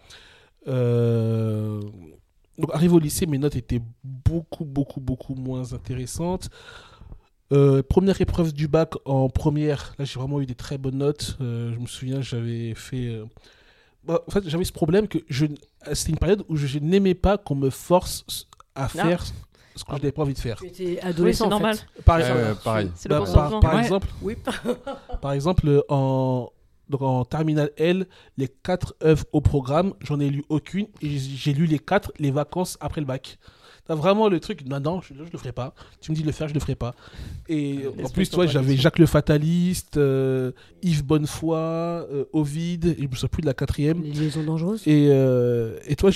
Donc 0.67 2.75
arrivé 2.75 2.93
au 2.93 2.99
lycée, 2.99 3.27
mes 3.27 3.39
notes 3.39 3.57
étaient 3.57 3.81
beaucoup, 4.03 4.65
beaucoup, 4.65 5.01
beaucoup 5.01 5.35
moins 5.35 5.73
intéressantes. 5.73 6.51
Euh, 7.53 7.83
première 7.83 8.21
épreuve 8.21 8.53
du 8.53 8.69
bac 8.69 8.93
en 9.07 9.31
première, 9.31 9.95
là 9.99 10.05
j'ai 10.05 10.19
vraiment 10.21 10.41
eu 10.41 10.47
des 10.47 10.55
très 10.55 10.77
bonnes 10.77 10.99
notes. 10.99 11.39
Euh, 11.41 11.73
je 11.75 11.79
me 11.79 11.87
souviens, 11.87 12.21
j'avais 12.21 12.75
fait. 12.75 13.07
euh, 13.07 13.25
bah, 14.05 14.23
en 14.27 14.31
fait, 14.31 14.47
j'avais 14.49 14.65
ce 14.65 14.73
problème 14.73 15.09
que 15.09 15.19
je, 15.29 15.47
c'était 15.95 16.13
une 16.13 16.19
période 16.19 16.45
où 16.49 16.57
je 16.57 16.79
n'aimais 16.79 17.15
pas 17.15 17.39
qu'on 17.39 17.55
me 17.55 17.71
force 17.71 18.47
à 18.75 18.89
faire 18.89 19.25
ce 19.25 19.33
que 19.85 19.91
je 19.93 19.97
n'avais 19.97 20.13
pas 20.13 20.23
envie 20.23 20.35
de 20.35 20.39
faire. 20.39 20.59
Tu 20.59 20.67
étais 20.67 20.85
Oui, 20.85 20.99
adolescent. 21.01 21.39
c'est 21.45 21.47
en 21.47 21.51
normal. 21.51 21.77
fait. 21.77 22.03
Par 22.03 22.19
exemple, 22.19 22.57
pareil. 22.65 22.91
C'est 22.95 23.09
le 23.09 23.19
bah, 23.19 23.25
par, 23.33 23.61
par 23.61 23.75
Ouais. 23.75 23.81
exemple, 23.81 24.09
Oui. 24.23 24.37
par 25.23 25.33
exemple, 25.33 25.85
en, 25.89 26.51
donc 26.91 27.03
en 27.03 27.25
terminale 27.25 27.71
L, 27.77 28.07
les 28.37 28.49
quatre 28.49 28.95
œuvres 29.03 29.25
au 29.33 29.41
programme, 29.41 29.95
j'en 30.01 30.21
ai 30.21 30.29
lu 30.31 30.45
aucune 30.49 30.87
et 31.01 31.17
j'ai 31.19 31.53
lu 31.55 31.65
les 31.67 31.79
quatre 31.79 32.13
les 32.19 32.31
vacances 32.31 32.77
après 32.81 33.01
le 33.01 33.07
bac. 33.07 33.39
T'as 33.89 33.95
vraiment 33.95 34.29
le 34.29 34.39
truc, 34.39 34.67
non, 34.67 34.81
non, 34.81 35.01
je, 35.01 35.15
je 35.15 35.33
le 35.33 35.39
ferai 35.39 35.53
pas. 35.53 35.75
Tu 36.03 36.11
me 36.11 36.17
dis 36.17 36.21
de 36.21 36.27
le 36.27 36.33
faire, 36.33 36.47
je 36.47 36.53
le 36.53 36.61
ferai 36.61 36.75
pas. 36.75 36.95
Et 37.49 37.87
en 37.87 37.97
L'esprit 37.97 38.13
plus, 38.13 38.29
toi, 38.29 38.47
j'avais. 38.47 38.77
Jacques 38.77 38.99
le 38.99 39.07
Fataliste, 39.07 39.97
euh, 39.97 40.53
Yves 40.83 41.05
Bonnefoy, 41.07 41.57
euh, 41.57 42.25
Ovid, 42.35 42.85
et 42.85 42.97
je 42.99 43.09
me 43.09 43.15
souviens 43.15 43.29
plus 43.31 43.41
de 43.41 43.47
la 43.47 43.55
quatrième. 43.55 44.03
Les 44.03 44.11
liaisons 44.11 44.45
dangereuses. 44.45 44.83
Et, 44.87 45.09
euh, 45.11 45.79
et 45.87 45.97
toi, 45.97 46.11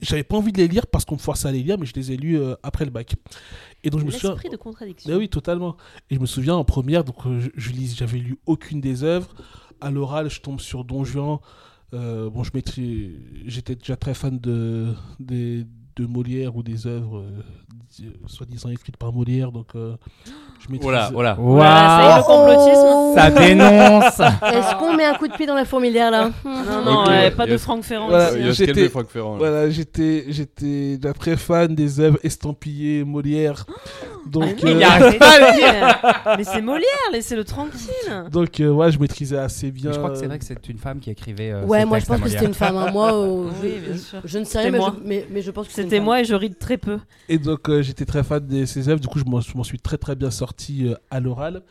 j'avais 0.00 0.24
pas 0.24 0.36
envie 0.38 0.50
de 0.52 0.56
les 0.56 0.66
lire 0.66 0.86
parce 0.86 1.04
qu'on 1.04 1.16
me 1.16 1.20
forçait 1.20 1.46
à 1.46 1.52
les 1.52 1.62
lire, 1.62 1.76
mais 1.78 1.84
je 1.84 1.92
les 1.94 2.12
ai 2.12 2.16
lus 2.16 2.38
euh, 2.38 2.54
après 2.62 2.86
le 2.86 2.90
bac. 2.90 3.14
Et 3.82 3.90
donc 3.90 4.00
je 4.00 4.06
me 4.06 4.10
souviens. 4.10 4.34
De 4.50 4.56
contradiction. 4.56 5.14
Oui, 5.18 5.28
totalement. 5.28 5.76
Et 6.08 6.14
je 6.14 6.20
me 6.20 6.26
souviens 6.26 6.54
en 6.54 6.64
première, 6.64 7.04
donc 7.04 7.16
euh, 7.26 7.48
je, 7.54 7.70
lis, 7.70 7.94
j'avais 7.98 8.16
lu 8.18 8.38
aucune 8.46 8.80
des 8.80 9.04
œuvres. 9.04 9.28
À 9.82 9.90
l'oral, 9.90 10.30
je 10.30 10.40
tombe 10.40 10.58
sur 10.58 10.84
Don 10.86 11.04
Juan. 11.04 11.38
Euh, 11.92 12.30
bon, 12.30 12.42
je 12.44 12.50
j'étais 13.44 13.74
déjà 13.74 13.96
très 13.96 14.14
fan 14.14 14.38
de, 14.38 14.94
des- 15.20 15.66
de 15.96 16.06
Molière 16.06 16.56
ou 16.56 16.62
des 16.62 16.86
œuvres 16.86 17.18
euh, 17.18 17.42
di- 17.96 18.10
soi-disant 18.26 18.68
écrites 18.70 18.96
par 18.96 19.12
Molière, 19.12 19.52
donc 19.52 19.68
euh, 19.76 19.94
je 20.26 20.70
maîtrise. 20.72 20.82
Voilà, 20.82 21.10
voilà. 21.12 21.34
Voilà, 21.38 21.88
ça 21.88 22.02
y 22.02 22.12
est, 22.12 22.16
le 22.16 22.24
complotisme. 22.24 23.14
Ça 23.14 23.30
dénonce. 23.30 24.20
Est-ce 24.52 24.74
qu'on 24.78 24.96
met 24.96 25.04
un 25.04 25.14
coup 25.14 25.28
de 25.28 25.34
pied 25.34 25.46
dans 25.46 25.54
la 25.54 25.64
fourmilière 25.64 26.10
là? 26.10 26.30
Non, 26.44 26.84
non, 26.84 27.06
ouais, 27.06 27.30
pas 27.30 27.46
de 27.46 27.56
Franck 27.56 27.84
Ferrand. 27.84 28.08
Voilà. 28.08 28.32
Il 28.36 28.44
y 28.44 28.48
a 28.48 28.52
j'étais- 28.52 28.88
Franck 28.88 29.08
Ferrand. 29.08 29.34
là. 29.34 29.38
Voilà, 29.38 29.70
j'étais, 29.70 30.24
j'étais 30.28 30.96
déjà 30.96 31.12
très 31.14 31.36
fan 31.36 31.74
des 31.74 32.00
œuvres 32.00 32.18
estampillées 32.24 33.04
Molière. 33.04 33.64
Donc, 34.26 34.56
Mais 34.64 34.70
euh, 34.74 34.78
dire. 34.78 36.00
Mais 36.38 36.44
c'est 36.44 36.62
Molière, 36.62 36.88
laissez-le 37.12 37.44
tranquille. 37.44 38.24
donc 38.32 38.58
euh, 38.58 38.70
ouais, 38.70 38.90
je 38.90 38.98
maîtrisais 38.98 39.36
assez 39.36 39.70
bien. 39.70 39.92
Je 39.92 39.98
crois 39.98 40.10
que 40.10 40.16
c'est 40.16 40.26
vrai 40.26 40.38
que 40.38 40.44
c'est 40.46 40.66
une 40.68 40.78
femme 40.78 40.98
qui 40.98 41.10
écrivait. 41.10 41.52
euh, 41.52 41.64
Ouais, 41.64 41.84
moi 41.84 41.98
je 41.98 42.06
pense 42.06 42.20
que 42.20 42.28
c'était 42.30 42.46
une 42.46 42.54
femme. 42.54 42.76
hein. 42.78 42.90
Moi, 42.90 43.12
euh, 43.14 43.44
Oui, 43.62 43.74
je, 43.84 43.90
bien 43.90 43.98
sûr. 43.98 44.20
je 44.24 44.38
ne 44.38 44.44
sais 44.44 44.58
rien, 44.60 44.70
mais 44.70 44.78
mais, 45.04 45.26
mais 45.30 45.42
je 45.42 45.50
pense 45.50 45.68
que 45.68 45.74
c'est 45.74 45.83
C'était 45.84 46.00
moi 46.00 46.20
et 46.20 46.24
je 46.24 46.34
ris 46.34 46.54
très 46.54 46.78
peu. 46.78 46.98
Et 47.28 47.38
donc, 47.38 47.68
euh, 47.68 47.82
j'étais 47.82 48.04
très 48.04 48.22
fan 48.24 48.46
de 48.46 48.64
ces 48.64 48.88
œuvres. 48.88 49.00
Du 49.00 49.08
coup, 49.08 49.18
je 49.18 49.24
m'en, 49.24 49.40
je 49.40 49.56
m'en 49.56 49.64
suis 49.64 49.78
très 49.78 49.98
très 49.98 50.16
bien 50.16 50.30
sorti 50.30 50.86
euh, 50.88 50.94
à 51.10 51.20
l'oral. 51.20 51.62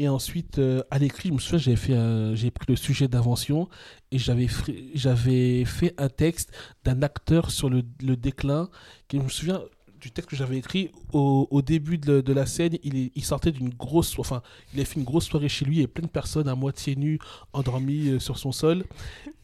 Et 0.00 0.08
ensuite, 0.08 0.58
euh, 0.60 0.82
à 0.92 0.98
l'écrit, 0.98 1.30
je 1.30 1.34
me 1.34 1.38
souviens, 1.40 1.58
j'avais 1.58 1.76
fait 1.76 1.94
un- 1.94 2.34
j'ai 2.34 2.50
pris 2.52 2.66
le 2.68 2.76
sujet 2.76 3.08
d'invention 3.08 3.68
et 4.12 4.18
j'avais, 4.18 4.46
fri- 4.46 4.90
j'avais 4.94 5.64
fait 5.64 5.92
un 5.98 6.08
texte 6.08 6.52
d'un 6.84 7.02
acteur 7.02 7.50
sur 7.50 7.68
le, 7.68 7.82
le 8.02 8.16
déclin. 8.16 8.68
Qui, 9.08 9.16
je 9.18 9.22
me 9.22 9.28
souviens 9.28 9.60
du 10.00 10.12
texte 10.12 10.30
que 10.30 10.36
j'avais 10.36 10.58
écrit 10.58 10.92
au, 11.12 11.48
au 11.50 11.60
début 11.62 11.98
de, 11.98 12.20
de 12.20 12.32
la 12.32 12.46
scène. 12.46 12.76
Il, 12.84 12.96
est- 12.96 13.10
il 13.16 13.24
sortait 13.24 13.50
d'une 13.50 13.70
grosse, 13.70 14.16
enfin, 14.20 14.42
il 14.72 14.80
a 14.80 14.84
fait 14.84 15.00
une 15.00 15.04
grosse 15.04 15.26
soirée 15.26 15.48
chez 15.48 15.64
lui 15.64 15.80
et 15.80 15.88
plein 15.88 16.04
de 16.06 16.10
personnes 16.12 16.46
à 16.48 16.54
moitié 16.54 16.94
nues, 16.94 17.18
endormies 17.52 18.10
euh, 18.10 18.18
sur 18.20 18.38
son 18.38 18.52
sol. 18.52 18.84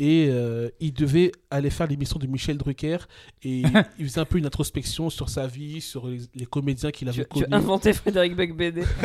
Et 0.00 0.28
euh, 0.28 0.70
il 0.80 0.92
devait 0.92 1.30
aller 1.52 1.70
faire 1.70 1.86
l'émission 1.86 2.18
de 2.18 2.26
Michel 2.26 2.56
Drucker 2.58 2.96
et 3.44 3.62
il 3.98 4.06
faisait 4.08 4.20
un 4.20 4.24
peu 4.24 4.38
une 4.38 4.46
introspection 4.46 5.08
sur 5.08 5.28
sa 5.28 5.46
vie, 5.46 5.80
sur 5.80 6.08
les, 6.08 6.18
les 6.34 6.46
comédiens 6.46 6.90
qu'il 6.90 7.08
avait 7.08 7.22
Tu, 7.22 7.28
tu 7.28 7.42
connus. 7.44 7.46
as 7.54 7.56
inventé 7.56 7.92
Frédéric 7.92 8.34
Becbédé. 8.34 8.82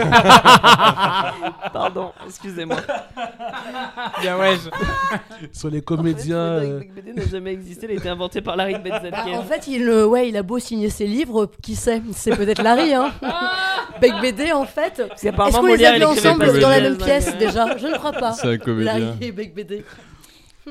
Pardon, 1.74 2.12
excusez-moi. 2.26 2.78
Bien 4.22 4.38
ouais. 4.40 4.56
sur 5.52 5.70
les 5.70 5.78
En 5.78 5.80
fait, 5.80 5.86
comédiens. 5.86 6.36
euh, 6.38 6.60
Frédéric 6.80 6.94
Becbédé 6.96 7.14
n'a 7.22 7.28
jamais 7.28 7.54
existé, 7.54 7.86
il 7.88 7.92
a 7.92 7.96
été 8.00 8.10
inventé 8.10 8.42
par 8.42 8.56
Larry 8.56 8.74
Bah, 8.74 9.00
Betzalken. 9.00 9.36
en 9.36 9.44
fait, 9.44 9.68
il, 9.68 9.88
euh, 9.88 10.06
ouais, 10.08 10.30
il 10.30 10.38
a 10.38 10.44
beau 10.44 10.60
signer 10.60 10.90
ses 10.90 11.08
livres, 11.08 11.50
qui 11.62 11.76
sait 11.76 12.02
C'est 12.14 12.36
peut-être 12.36 12.62
Larry, 12.64 12.94
hein 12.94 13.12
Bec 14.02 14.14
BD, 14.22 14.52
en 14.52 14.66
fait. 14.66 15.02
Est-ce 15.22 15.30
qu'on 15.60 15.66
les 15.68 15.86
a 15.86 15.94
il 15.96 16.00
vus 16.00 16.06
ensemble 16.06 16.60
dans 16.60 16.70
la 16.70 16.82
même 16.82 16.98
pièce 16.98 17.36
déjà? 17.38 17.78
Je 17.78 17.88
ne 17.88 17.94
crois 17.98 18.14
pas. 18.14 18.32
C'est 18.34 18.48
un 18.48 18.58
comédien. 18.58 18.98
Larry 19.00 19.18
et 19.22 19.32
Bec 19.32 19.54
BD. 19.54 19.84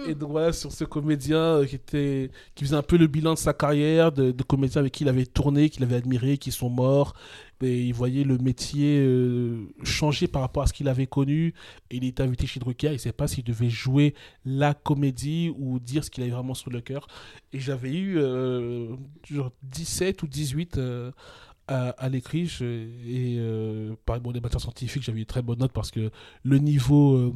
Et 0.07 0.14
donc 0.14 0.30
voilà, 0.30 0.53
sur 0.53 0.72
ce 0.72 0.84
comédien 0.84 1.38
euh, 1.38 1.66
qui, 1.66 1.74
était, 1.74 2.30
qui 2.55 2.64
faisait 2.64 2.76
un 2.76 2.82
peu 2.82 2.96
le 2.96 3.07
bilan 3.07 3.34
de 3.34 3.38
sa 3.38 3.53
carrière, 3.53 4.12
de, 4.12 4.30
comédiens 4.42 4.80
avec 4.80 4.92
qui 4.92 5.05
il 5.05 5.09
avait 5.09 5.26
tourné, 5.26 5.68
qu'il 5.70 5.82
avait 5.82 5.96
admiré, 5.96 6.38
qui 6.38 6.53
sont 6.53 6.70
morts. 6.70 7.14
Et 7.61 7.82
il 7.86 7.92
voyait 7.92 8.22
le 8.22 8.38
métier 8.38 9.01
euh, 9.01 9.66
changer 9.82 10.28
par 10.28 10.42
rapport 10.42 10.62
à 10.62 10.66
ce 10.68 10.72
qu'il 10.72 10.88
avait 10.88 11.09
connu. 11.09 11.55
Il 11.90 12.05
était 12.05 12.22
invité 12.22 12.46
chez 12.46 12.61
Drucker. 12.61 12.88
Il 12.88 12.92
ne 12.92 12.99
savait 12.99 13.12
pas 13.12 13.26
s'il 13.26 13.42
devait 13.42 13.70
jouer 13.70 14.14
la 14.44 14.74
comédie 14.74 15.53
ou 15.59 15.80
dire 15.80 16.05
ce 16.05 16.11
qu'il 16.11 16.22
avait 16.22 16.32
vraiment 16.32 16.55
sur 16.55 16.70
le 16.70 16.80
cœur. 16.80 17.09
Et 17.53 17.59
j'avais 17.59 17.92
eu 17.92 18.18
euh, 18.18 18.94
genre 19.28 19.51
17 19.62 20.22
ou 20.22 20.28
18 20.28 20.78
euh, 20.78 21.11
à, 21.66 21.90
à 21.90 22.09
l'écrit. 22.09 22.44
Et 22.61 23.36
euh, 23.38 23.94
pareil, 24.07 24.22
bon, 24.22 24.30
les 24.30 24.40
matières 24.40 24.61
scientifiques, 24.61 25.03
j'avais 25.03 25.20
eu 25.20 25.26
très 25.26 25.42
bonne 25.42 25.59
note 25.59 25.72
parce 25.72 25.90
que 25.90 26.11
le 26.44 26.59
niveau, 26.59 27.34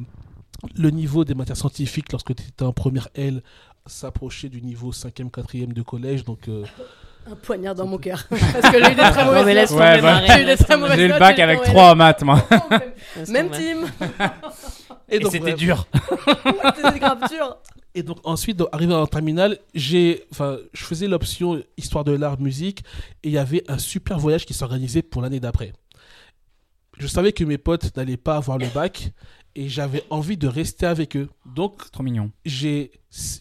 le 0.77 0.89
niveau 0.89 1.25
des 1.25 1.33
matières 1.33 1.57
scientifiques 1.57 2.11
lorsque 2.11 2.35
tu 2.35 2.43
étais 2.43 2.63
en 2.63 2.73
première 2.73 3.09
L 3.15 3.41
s'approchait 3.85 4.49
du 4.49 4.61
niveau 4.61 4.91
5e, 4.91 5.29
4e 5.29 5.73
de 5.73 5.81
collège. 5.81 6.23
Donc, 6.23 6.47
euh, 6.47 6.63
Un 7.25 7.35
poignard 7.35 7.73
dans 7.73 7.87
mon 7.87 7.97
cœur. 7.97 8.25
Parce 8.29 8.69
que 8.69 8.83
j'ai 8.83 8.91
eu 8.91 8.95
des 8.95 9.01
très 9.01 9.25
mauvaises. 9.33 9.71
Ouais, 9.71 10.01
bah, 10.01 10.21
j'ai 10.27 10.33
eu 10.33 10.37
des 10.39 10.43
laisse 10.43 10.59
très 10.59 10.73
tomber. 10.73 10.81
mauvaises 10.81 10.97
J'ai 10.97 11.07
le 11.07 11.13
notes, 11.13 11.19
bac 11.19 11.39
avec 11.39 11.59
fait, 11.59 11.71
3 11.71 11.91
en 11.91 11.95
maths, 11.95 12.23
moi. 12.23 12.45
Même 13.29 13.49
team. 13.49 13.87
Et, 15.07 15.19
donc, 15.19 15.31
c'était 15.31 15.53
dur. 15.53 15.87
C'était 16.75 16.99
grave 16.99 17.19
dur. 17.29 17.57
Et 17.95 18.03
donc 18.03 18.17
ensuite, 18.23 18.57
donc, 18.57 18.69
arrivé 18.71 18.93
en 18.93 19.05
terminale, 19.05 19.59
j'ai, 19.75 20.25
enfin, 20.31 20.57
je 20.73 20.83
faisais 20.83 21.07
l'option 21.07 21.61
histoire 21.77 22.03
de 22.03 22.11
l'art, 22.11 22.39
musique, 22.39 22.83
et 23.23 23.27
il 23.27 23.31
y 23.31 23.37
avait 23.37 23.63
un 23.67 23.77
super 23.77 24.17
voyage 24.17 24.45
qui 24.45 24.53
s'organisait 24.53 25.03
pour 25.03 25.21
l'année 25.21 25.39
d'après. 25.39 25.73
Je 26.97 27.07
savais 27.07 27.33
que 27.33 27.43
mes 27.43 27.57
potes 27.57 27.95
n'allaient 27.95 28.17
pas 28.17 28.37
avoir 28.37 28.57
le 28.57 28.67
bac, 28.67 29.11
et 29.55 29.69
j'avais 29.69 30.03
envie 30.09 30.37
de 30.37 30.47
rester 30.47 30.85
avec 30.85 31.15
eux. 31.15 31.29
Donc 31.45 31.91
trop 31.91 32.03
mignon. 32.03 32.31
j'ai 32.45 32.91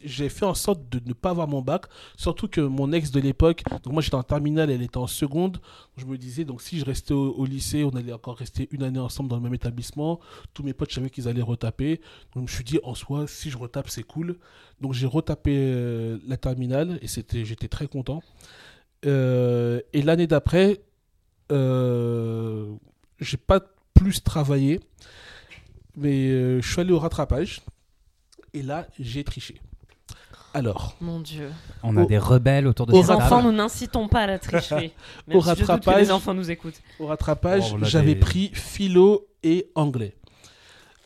j'ai 0.04 0.28
fait 0.28 0.44
en 0.44 0.52
sorte 0.52 0.86
de 0.90 1.00
ne 1.06 1.14
pas 1.14 1.30
avoir 1.30 1.48
mon 1.48 1.62
bac, 1.62 1.86
surtout 2.18 2.46
que 2.46 2.60
mon 2.60 2.92
ex 2.92 3.10
de 3.10 3.20
l'époque, 3.20 3.62
donc 3.82 3.94
moi 3.94 4.02
j'étais 4.02 4.16
en 4.16 4.22
terminale, 4.22 4.70
elle 4.70 4.82
était 4.82 4.98
en 4.98 5.06
seconde, 5.06 5.62
je 5.96 6.04
me 6.04 6.18
disais 6.18 6.44
donc 6.44 6.60
si 6.60 6.78
je 6.78 6.84
restais 6.84 7.14
au, 7.14 7.32
au 7.32 7.46
lycée, 7.46 7.82
on 7.82 7.88
allait 7.96 8.12
encore 8.12 8.36
rester 8.36 8.68
une 8.70 8.82
année 8.82 8.98
ensemble 8.98 9.30
dans 9.30 9.36
le 9.36 9.42
même 9.42 9.54
établissement, 9.54 10.20
tous 10.52 10.62
mes 10.62 10.74
potes 10.74 10.90
je 10.90 10.96
savais 10.96 11.08
qu'ils 11.08 11.26
allaient 11.26 11.40
retaper, 11.40 12.02
donc 12.34 12.48
je 12.48 12.52
me 12.52 12.56
suis 12.56 12.64
dit 12.64 12.80
en 12.84 12.94
soi 12.94 13.26
si 13.26 13.48
je 13.48 13.56
retape 13.56 13.88
c'est 13.88 14.02
cool, 14.02 14.36
donc 14.82 14.92
j'ai 14.92 15.06
retapé 15.06 15.54
euh, 15.56 16.18
la 16.26 16.36
terminale 16.36 16.98
et 17.00 17.08
c'était 17.08 17.46
j'étais 17.46 17.68
très 17.68 17.86
content. 17.86 18.22
Euh, 19.04 19.80
et 19.92 20.02
l'année 20.02 20.26
d'après, 20.26 20.80
euh, 21.50 22.72
j'ai 23.20 23.36
pas 23.36 23.60
plus 23.94 24.22
travaillé, 24.22 24.80
mais 25.96 26.28
euh, 26.30 26.60
je 26.60 26.70
suis 26.70 26.80
allé 26.80 26.92
au 26.92 26.98
rattrapage. 26.98 27.60
Et 28.54 28.62
là, 28.62 28.86
j'ai 29.00 29.24
triché. 29.24 29.60
Alors, 30.54 30.96
Mon 31.00 31.20
dieu. 31.20 31.50
On 31.82 31.96
a 31.96 32.02
Au- 32.02 32.06
des 32.06 32.18
rebelles 32.18 32.66
autour 32.66 32.84
de 32.86 32.92
au 32.92 32.96
Les 32.96 33.02
cette 33.02 33.12
enfants, 33.16 33.36
table. 33.36 33.44
nous 33.48 33.52
n'incitons 33.52 34.06
pas 34.08 34.20
à 34.20 34.26
la 34.26 34.38
tricherie. 34.38 34.92
Au 35.28 35.30
Même 35.32 35.40
si 35.40 35.48
je 35.48 35.54
doute 35.54 35.66
que 35.66 35.72
rattrapage- 35.72 35.98
les 36.00 36.10
enfants 36.10 36.34
nous 36.34 36.50
écoutent. 36.50 36.80
au 36.98 37.06
rattrapage, 37.06 37.70
Oh, 37.72 37.78
on 37.80 37.84
j'avais 37.84 38.14
des- 38.14 38.20
pris 38.20 38.50
philo 38.52 39.26
et 39.42 39.70
anglais. 39.74 40.14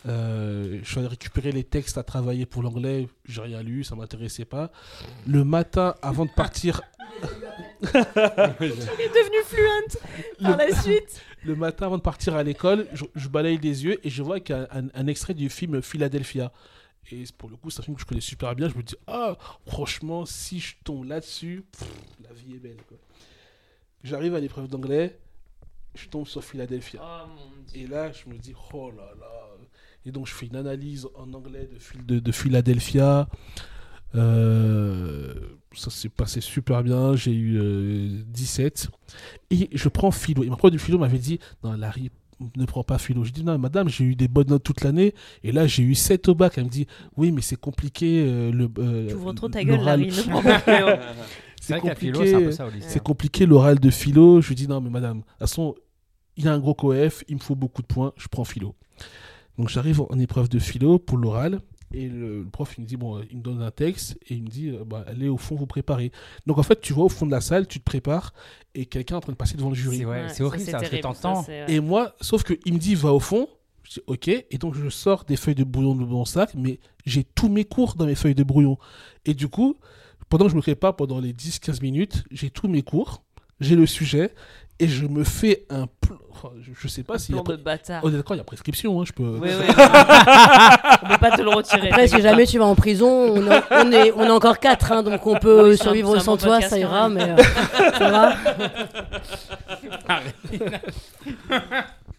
Euh, 0.08 0.80
je 0.82 0.88
suis 0.88 0.98
allé 0.98 1.08
récupérer 1.08 1.52
les 1.52 1.62
textes 1.64 1.96
à 1.98 2.02
travailler 2.02 2.46
pour 2.46 2.62
l'anglais. 2.62 3.08
J'ai 3.24 3.40
rien 3.40 3.62
lu, 3.62 3.84
ça 3.84 3.94
m'intéressait 3.94 4.44
pas. 4.44 4.70
Le 5.26 5.44
matin, 5.44 5.94
avant 6.02 6.26
de 6.26 6.30
partir, 6.30 6.80
Il 7.82 7.88
est 7.96 9.14
devenu 9.14 9.42
fluent 9.44 9.98
par 10.42 10.56
la 10.56 10.74
suite. 10.82 11.20
Le 11.46 11.56
matin 11.56 11.86
avant 11.86 11.96
de 11.96 12.02
partir 12.02 12.34
à 12.34 12.42
l'école, 12.42 12.86
je, 12.92 13.04
je 13.14 13.28
balaye 13.28 13.58
les 13.58 13.84
yeux 13.84 14.04
et 14.06 14.10
je 14.10 14.22
vois 14.22 14.40
qu'il 14.40 14.54
y 14.54 14.58
a 14.58 14.68
un, 14.72 14.88
un 14.92 15.06
extrait 15.06 15.34
du 15.34 15.48
film 15.48 15.80
Philadelphia. 15.80 16.52
Et 17.12 17.24
pour 17.38 17.48
le 17.48 17.56
coup, 17.56 17.70
c'est 17.70 17.80
un 17.80 17.84
film 17.84 17.94
que 17.96 18.02
je 18.02 18.06
connais 18.06 18.20
super 18.20 18.54
bien. 18.54 18.68
Je 18.68 18.76
me 18.76 18.82
dis, 18.82 18.96
ah, 19.06 19.38
franchement, 19.66 20.26
si 20.26 20.58
je 20.58 20.74
tombe 20.82 21.04
là-dessus, 21.04 21.64
la 22.22 22.32
vie 22.32 22.56
est 22.56 22.58
belle. 22.58 22.76
J'arrive 24.02 24.34
à 24.34 24.40
l'épreuve 24.40 24.68
d'anglais, 24.68 25.18
je 25.94 26.08
tombe 26.08 26.26
sur 26.26 26.42
Philadelphia. 26.42 27.00
Oh. 27.02 27.28
Et 27.74 27.86
là, 27.86 28.10
je 28.12 28.28
me 28.28 28.36
dis, 28.36 28.54
oh 28.72 28.90
là 28.90 29.12
là. 29.20 29.32
Et 30.04 30.10
donc, 30.12 30.26
je 30.26 30.34
fais 30.34 30.46
une 30.46 30.56
analyse 30.56 31.08
en 31.14 31.32
anglais 31.32 31.68
de, 32.04 32.18
de 32.18 32.32
Philadelphia. 32.32 33.28
Euh, 34.16 35.34
ça 35.74 35.90
s'est 35.90 36.08
passé 36.08 36.40
super 36.40 36.82
bien. 36.82 37.16
J'ai 37.16 37.32
eu 37.32 37.58
euh, 37.60 38.22
17. 38.28 38.88
Et 39.50 39.68
je 39.72 39.88
prends 39.88 40.10
philo. 40.10 40.42
Et 40.44 40.48
ma 40.48 40.56
prof 40.56 40.70
de 40.70 40.78
philo 40.78 40.98
m'avait 40.98 41.18
dit, 41.18 41.38
non, 41.62 41.72
Larry, 41.72 42.10
ne 42.56 42.64
prends 42.64 42.84
pas 42.84 42.98
philo. 42.98 43.24
Je 43.24 43.32
dis, 43.32 43.44
non, 43.44 43.58
madame, 43.58 43.88
j'ai 43.88 44.04
eu 44.04 44.16
des 44.16 44.28
bonnes 44.28 44.48
notes 44.48 44.62
toute 44.64 44.82
l'année. 44.82 45.14
Et 45.42 45.52
là, 45.52 45.66
j'ai 45.66 45.82
eu 45.82 45.94
7 45.94 46.28
au 46.28 46.34
bac. 46.34 46.54
Elle 46.56 46.64
me 46.64 46.70
dit, 46.70 46.86
oui, 47.16 47.32
mais 47.32 47.42
c'est 47.42 47.60
compliqué. 47.60 48.24
euh, 48.26 48.50
le, 48.52 48.70
euh, 48.78 49.08
Tu 49.08 49.14
ouvres 49.14 49.32
trop 49.32 49.48
ta 49.48 49.62
gueule. 49.64 49.82
Larry. 49.82 50.10
C'est 51.60 51.80
compliqué. 51.80 52.50
C'est 52.80 53.02
compliqué 53.02 53.44
l'oral 53.46 53.80
de 53.80 53.90
philo. 53.90 54.40
Je 54.40 54.48
lui 54.48 54.54
dis 54.54 54.68
non, 54.68 54.80
mais 54.80 54.90
madame, 54.90 55.18
de 55.18 55.22
toute 55.22 55.38
façon, 55.38 55.74
il 56.36 56.44
y 56.44 56.48
a 56.48 56.52
un 56.52 56.58
gros 56.60 56.74
coef, 56.74 57.24
il 57.28 57.36
me 57.36 57.40
faut 57.40 57.56
beaucoup 57.56 57.82
de 57.82 57.86
points, 57.86 58.12
je 58.16 58.28
prends 58.28 58.44
philo. 58.44 58.74
Donc 59.58 59.68
j'arrive 59.70 60.02
en 60.02 60.18
épreuve 60.18 60.48
de 60.48 60.58
philo 60.58 60.98
pour 60.98 61.18
l'oral. 61.18 61.60
Et 61.98 62.08
le, 62.08 62.42
le 62.42 62.48
prof, 62.50 62.74
il 62.76 62.82
me 62.82 62.86
dit, 62.86 62.96
bon, 62.96 63.22
il 63.30 63.38
me 63.38 63.42
donne 63.42 63.62
un 63.62 63.70
texte 63.70 64.18
et 64.28 64.34
il 64.34 64.42
me 64.42 64.48
dit, 64.48 64.68
euh, 64.68 64.84
bah, 64.84 65.02
allez 65.08 65.28
au 65.28 65.38
fond, 65.38 65.54
vous 65.56 65.66
préparez. 65.66 66.12
Donc 66.46 66.58
en 66.58 66.62
fait, 66.62 66.80
tu 66.80 66.92
vas 66.92 67.02
au 67.02 67.08
fond 67.08 67.24
de 67.24 67.30
la 67.30 67.40
salle, 67.40 67.66
tu 67.66 67.78
te 67.78 67.84
prépares 67.84 68.34
et 68.74 68.84
quelqu'un 68.84 69.14
est 69.14 69.18
en 69.18 69.20
train 69.22 69.32
de 69.32 69.36
passer 69.38 69.56
devant 69.56 69.70
le 69.70 69.74
jury. 69.74 69.98
C'est 69.98 70.04
ouais, 70.04 70.22
Ouais, 70.24 70.28
c'est 70.28 70.42
horrible 70.42 70.64
ça, 70.64 70.72
parce 70.72 70.84
que 70.84 70.88
terrible, 70.90 71.02
t'entends. 71.02 71.36
ça, 71.36 71.42
c'est, 71.46 71.64
ouais. 71.64 71.72
Et 71.74 71.80
moi, 71.80 72.14
sauf 72.20 72.42
qu'il 72.44 72.74
me 72.74 72.78
dit, 72.78 72.94
va 72.94 73.12
au 73.14 73.20
fond. 73.20 73.48
Je 73.82 73.92
dis, 73.94 74.00
ok. 74.06 74.28
Et 74.28 74.58
donc, 74.58 74.74
je 74.74 74.88
sors 74.90 75.24
des 75.24 75.36
feuilles 75.36 75.54
de 75.54 75.64
brouillon 75.64 75.94
de 75.94 76.04
mon 76.04 76.24
sac, 76.26 76.50
mais 76.54 76.78
j'ai 77.06 77.24
tous 77.24 77.48
mes 77.48 77.64
cours 77.64 77.94
dans 77.94 78.04
mes 78.04 78.14
feuilles 78.14 78.34
de 78.34 78.44
brouillon. 78.44 78.76
Et 79.24 79.32
du 79.32 79.48
coup, 79.48 79.76
pendant 80.28 80.44
que 80.46 80.50
je 80.50 80.56
me 80.56 80.60
prépare, 80.60 80.96
pendant 80.96 81.18
les 81.20 81.32
10-15 81.32 81.80
minutes, 81.80 82.24
j'ai 82.30 82.50
tous 82.50 82.68
mes 82.68 82.82
cours, 82.82 83.22
j'ai 83.60 83.76
le 83.76 83.86
sujet, 83.86 84.34
et 84.78 84.88
je 84.88 85.06
me 85.06 85.24
fais 85.24 85.64
un 85.70 85.86
plan. 85.86 86.16
enfin, 86.30 86.50
je, 86.60 86.70
je 86.78 86.88
sais 86.88 87.02
pas 87.02 87.18
si. 87.18 87.32
Plan 87.32 87.42
de 87.42 87.56
bâtard. 87.56 88.02
Oh, 88.04 88.10
d'accord, 88.10 88.36
il 88.36 88.38
y 88.38 88.40
a 88.40 88.44
prescription, 88.44 89.00
hein, 89.00 89.04
je 89.06 89.12
peux. 89.12 89.22
Oui, 89.40 89.48
oui. 89.58 89.66
on 89.68 91.08
peut 91.08 91.18
pas 91.18 91.36
te 91.36 91.42
le 91.42 91.48
retirer. 91.48 91.88
Après, 91.88 92.06
si 92.08 92.20
jamais 92.20 92.46
tu 92.46 92.58
vas 92.58 92.66
en 92.66 92.74
prison, 92.74 93.08
on, 93.08 93.50
est- 93.50 93.62
on 93.70 93.92
est, 93.92 94.12
on 94.12 94.22
est 94.24 94.30
encore 94.30 94.58
quatre, 94.58 94.92
hein, 94.92 95.02
donc 95.02 95.26
on 95.26 95.38
peut 95.38 95.70
Oui, 95.70 95.78
survivre 95.78 96.18
sans 96.20 96.32
bon 96.32 96.36
toi, 96.38 96.48
podcast, 96.54 96.70
ça 96.70 96.78
ira, 96.78 97.08
même. 97.08 97.36
mais 97.36 97.42
euh, 97.42 97.90
ça 97.98 98.10
va. 98.10 98.34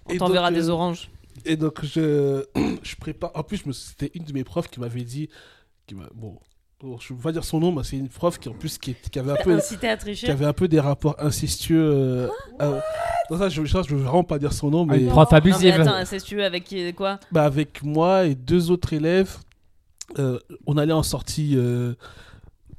On 0.10 0.14
Et 0.14 0.18
t'enverra 0.18 0.52
des 0.52 0.70
euh, 0.70 0.74
oranges. 0.74 1.10
Et 1.46 1.56
donc, 1.56 1.84
je, 1.86 2.44
je 2.84 2.96
prépare. 2.96 3.32
En 3.36 3.44
plus, 3.44 3.66
me- 3.66 3.74
c'était 3.74 4.12
une 4.16 4.24
de 4.24 4.34
mes 4.34 4.44
profs 4.44 4.70
qui 4.70 4.80
m'avait 4.80 5.04
dit. 5.04 5.30
Qui 5.86 5.96
m'a- 5.96 6.10
bon, 6.14 6.38
bon, 6.82 6.98
je 7.00 7.14
ne 7.14 7.18
veux 7.18 7.24
pas 7.24 7.32
dire 7.32 7.44
son 7.44 7.60
nom, 7.60 7.72
mais 7.72 7.84
c'est 7.84 7.98
une 7.98 8.10
prof 8.10 8.40
qui, 8.40 8.50
en 8.50 8.54
plus, 8.54 8.78
qui, 8.78 8.96
qui 9.12 9.20
avait 9.20 9.32
un 9.32 9.44
peu. 9.44 9.54
Incité 9.58 9.90
à 9.90 9.98
qui 9.98 10.02
tricher. 10.06 10.30
avait 10.30 10.46
un 10.46 10.54
peu 10.54 10.68
des 10.68 10.80
rapports 10.80 11.16
incestueux. 11.20 12.30
euh, 12.62 12.80
non, 13.30 13.38
ça, 13.38 13.50
je, 13.50 13.64
je 13.66 13.78
veux 13.96 14.02
vraiment 14.04 14.24
pas 14.24 14.40
dire 14.40 14.54
son 14.54 14.70
nom, 14.70 14.86
mais 14.86 15.00
Une 15.02 15.08
prof 15.10 15.30
Non, 15.32 15.40
mais 15.44 15.52
abusive. 15.52 15.82
attends, 15.82 15.94
incestueux 15.96 16.44
avec 16.46 16.64
qui 16.64 16.94
quoi 16.94 17.20
bah, 17.32 17.44
avec 17.46 17.84
moi 17.84 18.26
et 18.26 18.36
deux 18.36 18.72
autres 18.72 18.94
élèves, 18.94 19.38
euh, 20.20 20.40
on 20.66 20.78
allait 20.78 20.94
en 20.94 21.04
sortie, 21.04 21.54
euh, 21.58 21.94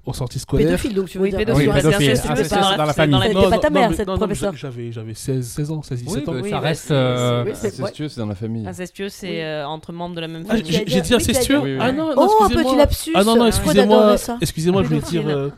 en 0.09 0.12
sortie 0.12 0.38
scolaire. 0.38 0.66
Pédophile, 0.66 0.94
donc 0.94 1.09
tu 1.09 1.18
veux 1.18 1.24
Oui, 1.24 1.30
dire. 1.30 1.38
pédophile, 1.38 1.68
Oui, 1.68 1.74
pédophile. 1.74 2.14
Ah, 2.28 2.36
c'est 2.36 2.54
dans 2.76 2.84
la 2.84 2.92
famille. 2.92 3.20
C'était 3.22 3.48
pas 3.50 3.59
ta 3.59 3.70
mère, 3.70 3.92
cette 3.94 4.06
professeure. 4.09 4.54
J'avais, 4.56 4.90
j'avais 4.92 5.14
16, 5.14 5.46
16 5.46 5.70
ans, 5.70 5.82
16, 5.82 6.02
17 6.04 6.24
Oui, 6.26 6.34
ans. 6.34 6.40
Oui, 6.42 6.50
ça 6.50 6.61
reste. 6.61 6.90
euh, 6.90 7.44
Incestueux, 7.50 8.09
c'est 8.09 8.20
dans 8.20 8.26
la 8.26 8.34
famille. 8.34 8.66
Incestueux, 8.66 9.09
c'est 9.09 9.28
Oui. 9.28 9.40
euh, 9.40 9.66
entre 9.66 9.92
membres 9.92 10.14
de 10.14 10.20
la 10.20 10.28
même 10.28 10.44
Ah, 10.48 10.56
famille. 10.56 10.72
j'ai, 10.86 11.00
dit- 11.00 11.14
incestueux 11.14 11.78
Ah 11.80 11.92
non, 11.92 12.09
non, 12.09 12.14
Oh, 12.16 12.20
un 12.20 12.46
excusez-moi. 12.46 12.70
petit 12.72 12.76
lapsus. 12.78 13.12
Ah 13.14 13.24
non, 13.24 13.36
non, 13.36 13.50
Freud 13.52 13.76
excusez-moi, 13.76 14.16
excusez-moi, 14.40 14.82
je 14.82 14.88
voulais 14.88 15.00
dire 15.00 15.28
euh, 15.28 15.50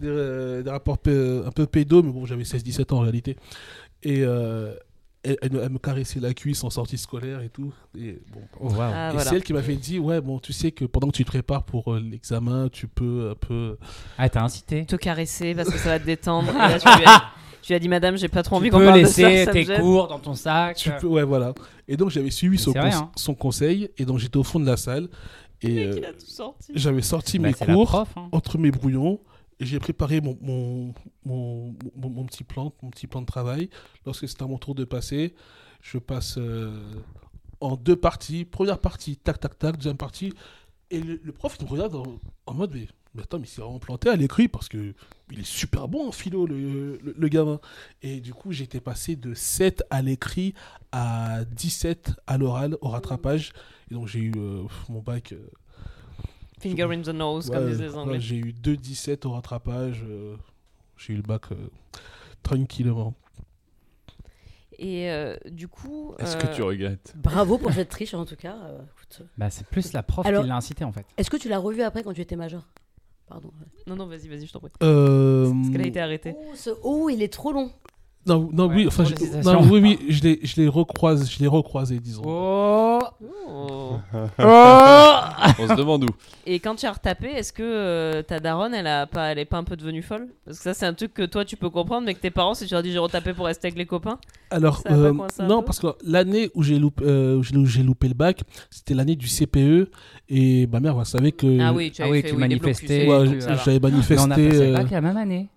des, 0.00 0.08
euh, 0.08 0.62
des 0.62 0.70
rapports 0.70 0.98
un 1.06 1.50
peu 1.50 1.66
pédos, 1.66 2.02
mais 2.02 2.12
bon, 2.12 2.26
j'avais 2.26 2.44
16-17 2.44 2.92
ans 2.92 2.98
en 2.98 3.00
réalité. 3.00 3.36
Et 4.02 4.22
euh, 4.22 4.72
elle, 5.22 5.36
elle 5.42 5.52
me- 5.52 5.62
elle 5.62 5.70
me 5.70 5.78
caressait 5.78 6.20
la 6.20 6.32
cuisse 6.34 6.64
en 6.64 6.70
sortie 6.70 6.96
scolaire 6.98 7.40
et 7.42 7.48
tout. 7.48 7.72
Et 7.98 8.20
bon, 8.32 8.40
Oh. 8.60 8.68
Ah, 8.80 9.10
et 9.10 9.12
voilà. 9.12 9.20
c'est 9.30 9.36
elle 9.36 9.42
qui 9.42 9.52
m'avait 9.52 9.76
dit, 9.76 9.98
ouais, 9.98 10.20
bon, 10.20 10.38
tu 10.38 10.52
sais 10.52 10.70
que 10.72 10.84
pendant 10.84 11.08
que 11.08 11.16
tu 11.16 11.24
te 11.24 11.28
prépares 11.30 11.64
pour 11.64 11.92
euh, 11.94 12.00
l'examen, 12.00 12.68
tu 12.70 12.88
peux 12.88 13.30
un 13.30 13.34
peu... 13.34 13.76
Ah, 14.18 14.28
t'as 14.28 14.42
incité. 14.42 14.86
Te 14.86 14.96
caresser 14.96 15.54
parce 15.54 15.68
que 15.70 15.78
ça 15.78 15.90
va 15.90 15.98
te 16.00 16.06
détendre. 16.06 16.48
Et 16.54 16.58
là, 16.58 16.78
tu, 16.78 16.86
lui 16.88 17.04
as, 17.06 17.22
tu 17.62 17.68
lui 17.72 17.74
as 17.74 17.78
dit, 17.78 17.88
madame, 17.88 18.16
j'ai 18.16 18.28
pas 18.28 18.42
trop 18.42 18.56
envie 18.56 18.66
Tu 18.68 18.72
qu'on 18.72 18.78
peux 18.78 18.86
parle 18.86 19.00
de 19.02 19.06
ça. 19.06 19.28
laisser 19.28 19.44
ça 19.44 19.52
me 19.52 19.64
tes 19.64 19.80
cours 19.80 20.08
dans 20.08 20.18
ton 20.18 20.34
sac. 20.34 20.76
Tu 20.76 20.90
peux, 21.00 21.06
ouais, 21.06 21.24
voilà. 21.24 21.52
Et 21.88 21.96
donc 21.96 22.10
j'avais 22.10 22.30
suivi 22.30 22.56
son, 22.56 22.70
vrai, 22.72 22.92
hein. 22.94 23.10
son 23.16 23.34
conseil, 23.34 23.90
et 23.98 24.04
donc 24.04 24.18
j'étais 24.18 24.36
au 24.36 24.44
fond 24.44 24.60
de 24.60 24.66
la 24.66 24.76
salle, 24.76 25.08
et 25.60 25.86
euh, 25.86 26.00
j'avais 26.74 27.02
sorti 27.02 27.38
Bah, 27.38 27.48
mes 27.48 27.54
cours 27.54 27.86
prof. 27.86 28.08
hein. 28.16 28.28
entre 28.32 28.56
mes 28.58 28.70
brouillons, 28.70 29.18
j'ai 29.60 29.78
préparé 29.78 30.20
mon, 30.20 30.38
mon, 30.40 30.94
mon, 31.96 32.24
petit 32.24 32.44
plan, 32.44 32.72
mon 32.82 32.90
petit 32.90 33.06
plan 33.06 33.20
de 33.20 33.26
travail. 33.26 33.68
Lorsque 34.06 34.28
c'était 34.28 34.42
à 34.42 34.46
mon 34.46 34.58
tour 34.58 34.74
de 34.74 34.84
passer, 34.84 35.34
je 35.82 35.98
passe 35.98 36.36
euh, 36.38 36.80
en 37.60 37.76
deux 37.76 37.96
parties. 37.96 38.44
Première 38.44 38.78
partie, 38.78 39.16
tac, 39.16 39.38
tac, 39.38 39.58
tac, 39.58 39.76
deuxième 39.76 39.96
partie, 39.96 40.32
et 40.90 41.00
le, 41.00 41.18
prof 41.32 41.56
il 41.60 41.66
me 41.66 41.70
regarde 41.70 41.94
en, 42.46 42.54
mode, 42.54 42.74
mais, 43.14 43.22
attends, 43.22 43.38
mais 43.38 43.44
il 43.44 43.50
s'est 43.50 43.60
vraiment 43.60 43.78
planté 43.78 44.08
à 44.08 44.16
l'écrit 44.16 44.48
parce 44.48 44.68
que 44.68 44.94
il 45.30 45.38
est 45.38 45.46
super 45.46 45.86
bon 45.86 46.08
en 46.08 46.12
philo, 46.12 46.46
le, 46.46 46.98
le, 46.98 47.14
le 47.16 47.28
gamin. 47.28 47.60
Et 48.02 48.20
du 48.20 48.34
coup, 48.34 48.50
j'étais 48.50 48.80
passé 48.80 49.14
de 49.14 49.34
7 49.34 49.84
à 49.90 50.02
l'écrit 50.02 50.54
à 50.90 51.44
17 51.44 52.12
à 52.26 52.38
l'oral, 52.38 52.76
au 52.80 52.88
rattrapage. 52.88 53.52
Et 53.90 53.94
donc, 53.94 54.08
j'ai 54.08 54.20
eu 54.20 54.32
euh, 54.36 54.64
mon 54.88 55.00
bac. 55.00 55.32
euh, 55.32 55.48
Finger 56.60 56.92
in 56.92 57.02
the 57.02 57.08
nose, 57.08 57.50
comme 57.50 57.68
disent 57.68 57.80
les 57.80 57.94
Anglais. 57.94 58.20
j'ai 58.20 58.36
eu 58.36 58.52
2,17 58.52 59.26
au 59.26 59.32
rattrapage. 59.32 60.04
euh, 60.08 60.36
j'ai 60.96 61.14
eu 61.14 61.16
le 61.16 61.22
bac 61.22 61.50
euh, 61.52 61.56
tranquillement. 62.42 63.14
Et 64.78 65.10
euh, 65.10 65.36
du 65.50 65.68
coup. 65.68 66.14
Est-ce 66.18 66.36
euh, 66.36 66.40
que 66.40 66.54
tu 66.54 66.62
regrettes? 66.62 67.14
Bravo 67.16 67.58
pour 67.58 67.72
cette 67.72 67.90
triche, 67.90 68.14
en 68.14 68.24
tout 68.24 68.36
cas. 68.36 68.56
Euh, 68.56 68.78
écoute. 68.96 69.26
Bah, 69.36 69.50
c'est 69.50 69.66
plus 69.66 69.92
la 69.92 70.02
prof 70.02 70.26
Alors- 70.26 70.42
qui 70.42 70.48
l'a 70.48 70.56
incité 70.56 70.84
en 70.84 70.92
fait. 70.92 71.04
Est-ce 71.16 71.30
que 71.30 71.36
tu 71.36 71.48
l'as 71.48 71.58
revu 71.58 71.82
après 71.82 72.02
quand 72.02 72.12
tu 72.14 72.20
étais 72.20 72.36
majeur 72.36 72.66
Pardon. 73.26 73.52
Non, 73.86 73.94
non, 73.94 74.06
vas-y, 74.06 74.26
vas-y, 74.26 74.46
je 74.46 74.52
t'en 74.52 74.58
prie. 74.58 74.72
Euh, 74.82 75.52
Parce 75.52 75.70
qu'elle 75.70 75.82
a 75.82 75.86
été 75.86 76.00
arrêtée. 76.00 76.34
Oh, 76.36 76.52
ce 76.56 76.70
oh, 76.82 77.08
il 77.08 77.22
est 77.22 77.32
trop 77.32 77.52
long. 77.52 77.70
Non, 78.26 78.50
non, 78.52 78.66
Ouais, 78.68 78.76
oui, 78.76 78.86
enfin, 78.86 79.04
je- 79.04 79.14
les 79.14 79.42
non, 79.42 79.62
oui, 79.62 79.80
oui, 79.80 79.98
je 80.08 80.22
l'ai, 80.22 80.40
je 80.42 80.60
l'ai 80.60 80.68
recroisé, 80.68 81.24
je 81.26 81.38
l'ai 81.40 81.46
recroisé, 81.46 81.98
disons. 81.98 82.22
Oh 82.24 82.98
Oh. 83.52 83.96
On 84.38 85.68
se 85.68 85.74
demande 85.74 86.04
où. 86.04 86.08
Et 86.46 86.60
quand 86.60 86.74
tu 86.76 86.86
as 86.86 86.92
retapé, 86.92 87.28
est-ce 87.28 87.52
que 87.52 87.62
euh, 87.62 88.22
ta 88.22 88.40
daronne, 88.40 88.74
elle, 88.74 88.86
a 88.86 89.06
pas, 89.06 89.32
elle 89.32 89.38
est 89.38 89.44
pas 89.44 89.58
un 89.58 89.64
peu 89.64 89.76
devenue 89.76 90.02
folle? 90.02 90.28
Parce 90.44 90.58
que 90.58 90.64
ça, 90.64 90.74
c'est 90.74 90.86
un 90.86 90.94
truc 90.94 91.14
que 91.14 91.24
toi, 91.24 91.44
tu 91.44 91.56
peux 91.56 91.70
comprendre, 91.70 92.06
mais 92.06 92.14
que 92.14 92.20
tes 92.20 92.30
parents, 92.30 92.54
si 92.54 92.66
tu 92.66 92.74
leur 92.74 92.82
dis 92.82 92.92
j'ai 92.92 92.98
retapé 92.98 93.32
pour 93.34 93.46
rester 93.46 93.68
avec 93.68 93.78
les 93.78 93.86
copains. 93.86 94.18
Alors, 94.50 94.82
euh, 94.90 95.12
non, 95.40 95.62
parce 95.62 95.78
que 95.80 95.88
l'année 96.04 96.50
où 96.54 96.62
j'ai 96.62 96.78
loupé, 96.78 97.04
euh, 97.04 97.36
où 97.36 97.66
j'ai 97.66 97.82
loupé 97.82 98.08
le 98.08 98.14
bac, 98.14 98.42
c'était 98.70 98.94
l'année 98.94 99.16
du 99.16 99.28
CPE, 99.28 99.90
et 100.28 100.66
ma 100.66 100.80
mère, 100.80 100.96
elle 100.98 101.06
savait 101.06 101.32
que 101.32 101.60
ah 101.60 101.72
oui, 101.72 101.90
tu 101.90 102.02
ah 102.02 102.06
avais 102.06 102.12
oui, 102.12 102.22
fait 102.22 102.28
tu 102.28 102.34
oui, 102.34 102.42
les 102.42 102.48
manifestais, 102.48 103.08
ouais, 103.08 103.40
j'avais 103.40 103.78
Mais 103.78 103.86
on 103.86 103.88
a 103.88 103.90
manifesté. 103.90 104.28
passé 104.28 104.48
le 104.48 104.62
euh, 104.62 104.72
bac 104.72 104.90
la 104.90 105.00
même 105.00 105.16
année. 105.16 105.48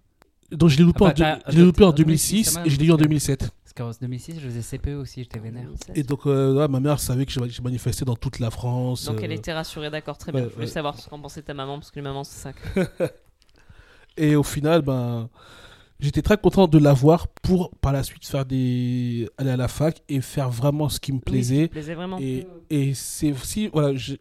Donc, 0.55 0.69
je 0.69 0.77
l'ai 0.77 0.83
loupé, 0.83 0.99
Ah, 1.01 1.03
en, 1.03 1.07
bah, 1.07 1.13
deux- 1.13 1.23
t'as- 1.23 1.51
je 1.51 1.57
l'ai 1.57 1.63
loupé 1.63 1.83
en 1.83 1.91
t'as- 1.91 1.97
2006 1.97 2.43
ça 2.45 2.65
et 2.65 2.69
je 2.69 2.79
l'ai 2.79 2.85
eu 2.85 2.91
en 2.91 2.93
marche. 2.93 3.03
2007. 3.03 3.49
Parce 3.63 3.73
qu'en 3.95 3.99
2006, 4.01 4.35
je 4.39 4.47
faisais 4.47 4.61
CPE 4.61 4.95
aussi, 4.95 5.23
j'étais 5.23 5.39
vénère. 5.39 5.65
Et 5.95 6.03
donc, 6.03 6.27
euh, 6.27 6.53
ouais, 6.55 6.67
ma 6.67 6.79
mère 6.79 6.99
savait 6.99 7.25
que 7.25 7.31
j'ai 7.31 7.61
manifesté 7.63 8.05
dans 8.05 8.15
toute 8.15 8.39
la 8.39 8.51
France. 8.51 9.05
Donc 9.05 9.19
elle 9.23 9.31
euh, 9.31 9.35
était 9.35 9.51
rassurée, 9.53 9.89
d'accord, 9.89 10.17
très 10.17 10.31
bien. 10.31 10.41
ouais, 10.41 10.47
je 10.49 10.53
voulais 10.53 10.65
ouais. 10.67 10.71
savoir 10.71 10.99
ce 10.99 11.09
qu'en 11.09 11.19
pensait 11.19 11.41
ta 11.41 11.53
maman, 11.55 11.79
parce 11.79 11.89
que 11.89 11.95
les 11.95 12.01
mamans, 12.03 12.23
c'est 12.23 12.39
ça. 12.39 12.51
Et 14.17 14.35
au 14.35 14.43
final, 14.43 14.81
ben, 14.83 15.27
j'étais 15.99 16.21
très 16.21 16.37
content 16.37 16.67
de 16.67 16.77
l'avoir 16.77 17.27
pour 17.27 17.71
par 17.81 17.93
la 17.93 18.03
suite 18.03 18.25
faire 18.27 18.45
des 18.45 19.27
aller 19.37 19.49
à 19.51 19.57
la 19.57 19.67
fac 19.67 20.01
et 20.07 20.21
faire 20.21 20.49
vraiment 20.51 20.87
ce 20.89 20.99
qui 20.99 21.11
me 21.11 21.19
plaisait. 21.19 21.67
plaisait 21.67 21.95
vraiment. 21.95 22.19
Et, 22.19 22.45
et 22.69 22.93
c'est 22.93 23.31
aussi, 23.31 23.69
voilà, 23.73 23.95
je- 23.95 24.15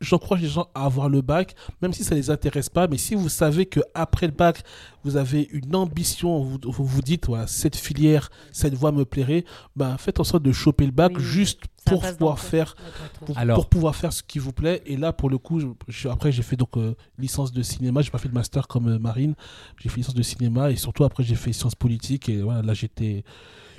j'encourage 0.00 0.42
les 0.42 0.48
gens 0.48 0.68
à 0.74 0.84
avoir 0.84 1.08
le 1.08 1.22
bac, 1.22 1.54
même 1.82 1.92
si 1.92 2.04
ça 2.04 2.14
les 2.14 2.30
intéresse 2.30 2.68
pas. 2.68 2.86
Mais 2.88 2.98
si 2.98 3.14
vous 3.14 3.28
savez 3.28 3.66
que 3.66 3.80
après 3.94 4.26
le 4.26 4.32
bac, 4.32 4.62
vous 5.04 5.16
avez 5.16 5.48
une 5.52 5.74
ambition, 5.76 6.42
vous 6.42 6.58
vous, 6.84 7.02
dites, 7.02 7.26
voilà, 7.26 7.46
cette 7.46 7.76
filière, 7.76 8.30
cette 8.52 8.74
voie 8.74 8.92
me 8.92 9.04
plairait, 9.04 9.44
ben, 9.76 9.96
faites 9.98 10.20
en 10.20 10.24
sorte 10.24 10.42
de 10.42 10.52
choper 10.52 10.84
le 10.86 10.92
bac 10.92 11.12
Oui, 11.16 11.22
juste 11.22 11.60
pour 11.84 12.02
pouvoir 12.02 12.38
faire 12.40 12.74
pour, 13.24 13.38
Alors- 13.38 13.56
pour 13.56 13.66
pouvoir 13.68 13.94
faire 13.94 14.12
ce 14.12 14.22
qui 14.22 14.38
vous 14.40 14.52
plaît. 14.52 14.82
Et 14.86 14.96
là, 14.96 15.12
pour 15.12 15.30
le 15.30 15.38
coup, 15.38 15.60
je- 15.60 15.66
je- 15.86 16.08
après, 16.08 16.32
j'ai 16.32 16.42
fait 16.42 16.56
donc 16.56 16.76
euh, 16.76 16.94
licence 17.16 17.52
de 17.52 17.62
cinéma. 17.62 18.02
J'ai 18.02 18.10
pas 18.10 18.18
fait 18.18 18.26
le 18.28 18.34
master 18.34 18.66
comme 18.66 18.88
euh, 18.88 18.98
Marine. 18.98 19.34
J'ai 19.78 19.88
fait 19.88 19.98
licence 19.98 20.14
de 20.16 20.22
cinéma 20.22 20.72
et 20.72 20.76
surtout 20.76 21.04
après, 21.04 21.22
j'ai 21.22 21.36
fait 21.36 21.52
sciences 21.52 21.76
politiques. 21.76 22.28
Et 22.28 22.42
voilà, 22.42 22.62
là, 22.62 22.74
j'étais, 22.74 23.22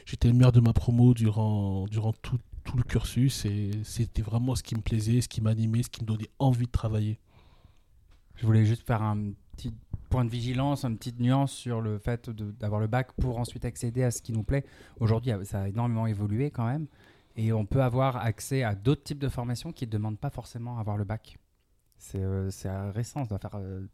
j'étais 0.06 0.30
le 0.30 0.36
meilleur 0.36 0.54
de 0.54 0.62
ma 0.62 0.72
promo 0.72 1.14
durant, 1.14 1.86
durant 1.92 2.14
tout, 2.14 2.38
tout 2.68 2.78
le 2.78 2.84
cursus. 2.84 3.46
Et 3.46 3.72
c'était 3.84 4.22
vraiment 4.22 4.54
ce 4.54 4.62
qui 4.62 4.76
me 4.76 4.82
plaisait, 4.82 5.22
ce 5.22 5.28
qui 5.28 5.42
m'animait, 5.42 5.84
ce 5.84 5.90
qui 5.90 6.02
me 6.02 6.08
donnait 6.08 6.30
envie 6.38 6.68
de 6.68 6.72
travailler. 6.72 7.18
Je 8.36 8.46
voulais 8.46 8.66
juste 8.66 8.86
faire 8.86 9.02
un 9.02 9.32
petit 9.56 9.74
point 10.10 10.26
de 10.26 10.30
vigilance, 10.30 10.86
une 10.86 10.98
petite 10.98 11.20
nuance 11.20 11.52
sur 11.52 11.82
le 11.82 11.98
fait 11.98 12.30
d'avoir 12.30 12.80
le 12.80 12.88
bac 12.88 13.12
pour 13.14 13.40
ensuite 13.40 13.66
accéder 13.66 14.04
à 14.04 14.12
ce 14.12 14.22
qui 14.22 14.32
nous 14.32 14.44
plaît. 14.44 14.66
Aujourd'hui, 15.00 15.32
ça 15.44 15.62
a 15.62 15.68
énormément 15.68 16.06
évolué 16.06 16.52
quand 16.52 16.68
même. 16.68 16.88
Et 17.36 17.54
on 17.54 17.66
peut 17.66 17.82
avoir 17.82 18.18
accès 18.18 18.64
à 18.64 18.76
d'autres 18.76 19.04
types 19.04 19.20
de 19.20 19.30
formations 19.30 19.72
qui 19.72 19.86
ne 19.86 19.92
demandent 19.92 20.20
pas 20.20 20.30
forcément 20.30 20.80
avoir 20.80 20.98
le 20.98 21.04
bac. 21.04 21.38
C'est 21.98 22.22
euh, 22.22 22.50
c'est, 22.52 22.70
euh, 22.70 22.92
récent, 22.92 23.24
ça 23.24 23.30
doit 23.30 23.40
faire 23.40 23.56
euh, 23.56 23.86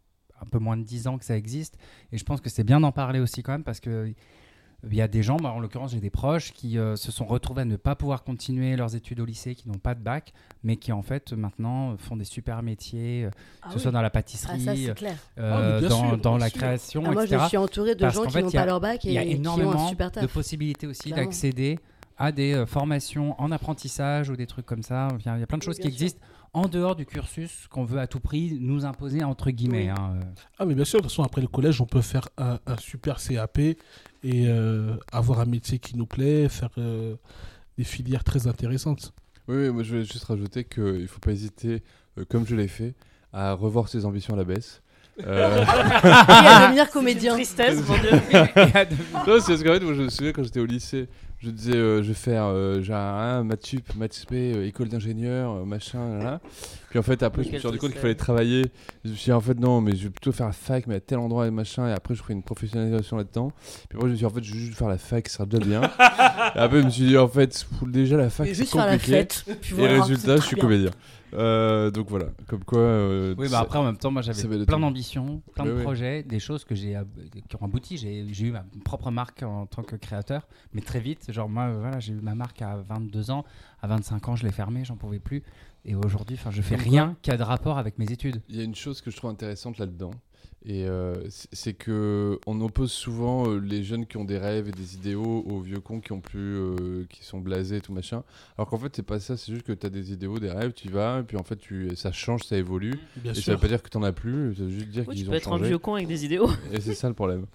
un 0.42 0.46
peu 0.46 0.60
moins 0.60 0.78
de 0.78 0.84
10 0.84 1.08
ans 1.08 1.18
que 1.18 1.26
ça 1.26 1.38
existe. 1.38 1.78
Et 2.12 2.18
je 2.18 2.24
pense 2.24 2.42
que 2.42 2.50
c'est 2.50 2.64
bien 2.64 2.80
d'en 2.80 2.92
parler 2.92 3.20
aussi 3.20 3.44
quand 3.44 3.52
même 3.52 3.64
parce 3.64 3.80
que 3.80 4.14
il 4.90 4.96
y 4.98 5.02
a 5.02 5.08
des 5.08 5.24
gens, 5.24 5.38
bah, 5.38 5.52
en 5.52 5.60
l'occurrence 5.60 5.92
j'ai 5.92 6.00
des 6.00 6.10
proches, 6.10 6.52
qui 6.52 6.78
euh, 6.78 6.96
se 6.96 7.12
sont 7.12 7.26
retrouvés 7.26 7.62
à 7.62 7.66
ne 7.66 7.76
pas 7.78 7.96
pouvoir 7.96 8.24
continuer 8.24 8.76
leurs 8.76 8.96
études 8.96 9.20
au 9.22 9.26
lycée, 9.26 9.56
qui 9.56 9.70
n'ont 9.70 9.78
pas 9.78 9.96
de 9.96 10.02
bac, 10.02 10.34
mais 10.64 10.76
qui 10.76 10.92
en 10.92 11.02
fait 11.02 11.32
maintenant 11.34 11.96
font 11.98 12.18
des 12.18 12.26
super 12.26 12.62
métiers, 12.64 13.26
euh, 13.26 13.30
Ah 13.62 13.68
que 13.68 13.72
ce 13.74 13.76
oui. 13.78 13.82
soit 13.84 13.92
dans 13.92 14.02
la 14.02 14.08
Ah, 14.08 14.12
pâtisserie, 14.12 14.60
ça, 14.62 14.76
c'est 14.76 14.94
clair. 14.96 15.16
euh, 15.40 15.80
Ah, 15.84 15.88
dans, 15.88 16.10
sûr, 16.10 16.18
dans 16.18 16.32
bien 16.32 16.40
la 16.40 16.50
sûr. 16.50 16.58
création, 16.60 17.04
Ah, 17.06 17.12
moi, 17.12 17.24
etc. 17.24 17.40
je 17.44 17.48
suis 17.50 17.58
entourée 17.58 17.96
de 17.96 18.00
Parce 18.02 18.16
gens 18.16 18.26
qui 18.26 18.32
fait, 18.32 18.42
n'ont 18.42 18.52
pas 18.52 18.66
leur 18.66 18.82
bac 18.82 19.06
et 19.06 19.10
Il 19.10 19.14
y 19.14 19.18
a 19.18 19.22
qui 19.24 19.30
ont 19.30 19.32
un 19.32 19.36
énormément 19.36 19.92
de 19.92 20.28
possibilités 20.28 20.88
aussi 20.88 21.12
d'accéder 21.12 21.80
à 22.18 22.32
des 22.32 22.54
euh, 22.54 22.66
formations 22.66 23.40
en 23.42 23.52
apprentissage 23.52 24.30
ou 24.30 24.36
des 24.36 24.46
trucs 24.48 24.66
comme 24.66 24.84
ça. 24.84 25.08
Il 25.20 25.26
y 25.26 25.30
a, 25.30 25.38
il 25.38 25.40
y 25.40 25.44
a 25.44 25.48
plein 25.48 25.58
de 25.58 25.64
Oui, 25.64 25.66
choses 25.68 25.78
qui 25.78 25.84
sûr. 25.84 25.92
existent 25.92 26.20
en 26.54 26.68
dehors 26.68 26.96
du 26.96 27.06
cursus 27.08 27.68
qu'on 27.70 27.84
veut 27.86 28.00
à 28.00 28.06
tout 28.06 28.20
prix 28.20 28.58
nous 28.62 28.86
imposer 28.86 29.24
entre 29.24 29.50
guillemets. 29.50 29.86
Oui. 29.86 29.90
hein, 29.90 30.14
euh. 30.18 30.24
Ah, 30.60 30.66
mais 30.66 30.76
bien 30.76 30.86
sûr, 30.86 31.00
de 31.00 31.04
toute 31.04 31.12
façon, 31.12 31.24
après 31.24 31.42
le 31.42 31.48
collège, 31.48 31.82
on 31.82 31.88
peut 31.88 32.02
faire 32.02 32.30
un, 32.38 32.60
un 32.68 32.78
super 32.78 33.18
CAP 33.18 33.60
et 34.24 34.48
euh, 34.48 34.96
avoir 35.12 35.40
un 35.40 35.46
métier 35.46 35.80
qui 35.80 35.98
nous 35.98 36.06
plaît, 36.06 36.48
faire 36.50 36.70
euh, 36.78 37.16
des 37.78 37.84
filières 37.84 38.24
très 38.24 38.48
intéressantes. 38.48 39.14
Oui, 39.48 39.58
oui, 39.58 39.70
moi 39.70 39.84
je 39.84 39.98
vais 39.98 40.06
juste 40.06 40.24
rajouter 40.24 40.64
qu'il 40.64 40.84
ne 41.02 41.08
faut 41.08 41.20
pas 41.20 41.32
hésiter, 41.32 41.84
euh, 42.18 42.26
comme 42.30 42.48
je 42.48 42.56
l'ai 42.56 42.70
fait, 42.70 42.94
à 43.34 43.54
revoir 43.54 43.90
ses 43.90 44.06
ambitions 44.06 44.34
à 44.34 44.38
la 44.38 44.46
baisse. 44.46 44.82
Euh, 45.26 45.64
Et 45.64 46.48
à 46.48 46.68
devenir 46.68 46.90
comédien. 46.90 47.34
Tristesse, 47.34 47.88
mon 47.88 47.98
dieu. 47.98 48.12
non, 49.28 49.40
c'est 49.40 49.52
parce 49.52 49.64
qu'en 49.64 49.74
fait, 49.74 49.80
moi 49.82 49.94
je 49.94 50.04
me 50.04 50.10
souviens 50.10 50.32
quand 50.32 50.44
j'étais 50.44 50.60
au 50.60 50.66
lycée, 50.66 51.08
je 51.44 51.50
disais 51.50 51.76
euh, 51.76 52.02
je 52.02 52.08
vais 52.08 52.14
faire 52.14 52.46
euh, 52.46 52.82
genre 52.82 52.98
un 52.98 53.44
maths 53.44 53.66
sup, 53.66 53.96
maths 53.96 54.26
euh, 54.32 54.66
école 54.66 54.88
d'ingénieur, 54.88 55.52
euh, 55.52 55.66
machin, 55.66 56.18
là, 56.18 56.24
là. 56.24 56.42
Puis 56.90 57.00
en 57.00 57.02
fait, 57.04 57.22
après, 57.24 57.44
je 57.44 57.52
me 57.52 57.58
suis 57.58 57.68
rendu 57.68 57.80
compte 57.80 57.92
qu'il 57.92 58.00
fallait 58.00 58.16
travailler. 58.16 58.66
Je 59.04 59.10
me 59.10 59.16
suis 59.16 59.26
dit 59.26 59.32
en 59.34 59.42
fait, 59.42 59.60
non, 59.60 59.82
mais 59.82 59.96
je 59.96 60.04
vais 60.04 60.10
plutôt 60.10 60.32
faire 60.32 60.46
la 60.48 60.54
fac, 60.54 60.88
mais 60.88 60.96
à 60.96 61.00
tel 61.00 61.18
endroit 61.18 61.48
et 61.48 61.52
machin, 61.52 61.88
et 61.88 61.92
après, 61.92 62.16
je 62.16 62.22
ferai 62.22 62.34
une 62.34 62.44
professionnalisation 62.44 63.18
là-dedans. 63.18 63.52
Puis 63.90 63.98
après, 63.98 64.08
je 64.08 64.12
me 64.12 64.16
suis 64.16 64.20
dit 64.20 64.26
en 64.26 64.30
fait, 64.30 64.44
je 64.44 64.54
vais 64.54 64.60
juste 64.60 64.78
faire 64.78 64.90
la 64.90 64.98
fac, 64.98 65.28
ça 65.28 65.38
sera 65.38 65.46
déjà 65.46 65.66
bien. 65.66 65.82
et 66.56 66.60
après, 66.60 66.80
je 66.82 66.86
me 66.86 66.90
suis 66.90 67.06
dit 67.08 67.18
en 67.18 67.28
fait, 67.28 67.66
déjà 67.88 68.18
la 68.18 68.30
fac, 68.30 68.48
c'est 68.54 68.66
faire 68.66 68.86
la 68.86 68.94
compliqué. 68.94 69.12
fête. 69.12 69.44
puis 69.62 69.74
Et 69.74 69.78
voilà, 69.80 70.02
résultat, 70.02 70.38
je 70.38 70.42
suis 70.42 70.56
bien. 70.56 70.62
comédien. 70.64 70.92
Euh, 71.34 71.92
donc 71.92 72.10
voilà, 72.10 72.28
comme 72.48 72.64
quoi. 72.64 72.80
euh, 72.80 73.36
Oui, 73.38 73.48
bah 73.50 73.60
après 73.60 73.80
en 73.80 73.84
même 73.84 73.98
temps, 73.98 74.12
moi 74.12 74.22
j'avais 74.22 74.66
plein 74.66 74.80
d'ambitions, 74.80 75.42
plein 75.54 75.64
Mais 75.66 75.72
de 75.72 75.76
oui. 75.78 75.84
projets, 75.84 76.24
des 76.24 76.40
choses 76.40 76.64
que 76.64 76.76
j'ai 76.76 76.98
qui 77.50 77.56
ont 77.56 77.66
abouti. 77.66 77.98
J'ai 77.98 78.26
j'ai 78.32 78.48
eu 78.48 78.52
ma 78.52 78.66
propre 78.86 79.12
marque 79.12 79.44
en 79.44 79.66
tant 79.66 79.84
que 79.84 79.96
créateur, 79.96 80.48
mais 80.74 80.82
très 80.82 81.00
vite. 81.00 81.32
Genre 81.32 81.50
moi, 81.50 81.72
voilà, 81.74 82.00
j'ai 82.00 82.14
eu 82.14 82.22
ma 82.22 82.36
marque 82.36 82.62
à 82.62 82.78
22 82.78 83.32
ans, 83.32 83.44
à 83.82 83.88
25 83.88 84.30
ans, 84.30 84.36
je 84.36 84.44
l'ai 84.46 84.52
fermée, 84.52 84.86
j'en 84.86 84.96
pouvais 84.96 85.20
plus. 85.20 85.44
Et 85.86 85.96
aujourd'hui, 85.96 86.38
je 86.52 86.62
fais 86.62 86.76
rien 86.76 87.18
qui 87.22 87.30
a 87.32 87.36
de 87.38 87.44
rapport 87.44 87.78
avec 87.78 87.98
mes 88.00 88.10
études. 88.12 88.42
Il 88.48 88.56
y 88.56 88.62
a 88.62 88.64
une 88.64 88.76
chose 88.76 89.02
que 89.02 89.12
je 89.12 89.18
trouve 89.18 89.32
intéressante 89.32 89.78
là-dedans, 89.78 90.12
et 90.66 90.86
euh, 90.88 91.16
c'est- 91.52 91.74
que 91.74 92.40
on 92.48 92.62
oppose 92.62 92.92
souvent 92.92 93.48
euh, 93.50 93.58
les 93.60 93.84
jeunes 93.84 94.06
qui 94.06 94.16
ont 94.18 94.24
des 94.24 94.38
rêves 94.38 94.70
et 94.70 94.72
des 94.72 94.96
idéaux 94.96 95.44
aux 95.50 95.60
vieux 95.60 95.80
cons 95.82 96.00
qui 96.00 96.12
ont 96.14 96.22
plus, 96.22 96.56
euh, 96.56 97.06
qui 97.10 97.24
sont 97.26 97.40
blasés, 97.40 97.78
et 97.78 97.82
tout 97.82 97.92
machin. 97.92 98.24
Alors 98.58 98.70
qu'en 98.70 98.78
fait, 98.78 98.96
c'est 98.96 99.04
pas 99.06 99.20
ça. 99.20 99.36
C'est 99.36 99.52
juste 99.52 99.66
que 99.66 99.74
tu 99.74 99.86
as 99.86 99.90
des 99.90 100.14
idéaux, 100.14 100.40
des 100.40 100.52
rêves, 100.52 100.72
tu 100.74 100.88
y 100.88 100.92
vas, 100.92 101.20
et 101.20 101.24
puis 101.24 101.36
en 101.36 101.44
fait, 101.44 101.58
tu, 101.58 101.90
ça 101.96 102.12
change, 102.14 102.44
ça 102.44 102.56
évolue. 102.58 102.94
Bien 103.18 103.32
et 103.32 103.36
ça 103.36 103.42
sûr. 103.42 103.54
veut 103.54 103.60
pas 103.60 103.68
dire 103.68 103.82
que 103.84 103.90
t'en 103.90 104.04
as 104.04 104.12
plus. 104.14 104.56
Ça 104.56 104.64
veut 104.64 104.70
juste 104.70 104.88
dire 104.90 105.04
Oui, 105.08 105.16
tu 105.16 105.22
qu'ils 105.22 105.26
peux 105.26 105.32
ont 105.32 105.36
être 105.36 105.48
un 105.50 105.58
changé. 105.58 105.68
vieux 105.70 105.78
con 105.80 105.96
avec 105.96 106.08
des 106.08 106.24
idéaux. 106.26 106.50
Et 106.72 106.80
c'est 106.80 106.94
ça 106.94 107.08
le 107.10 107.14
problème. 107.16 107.46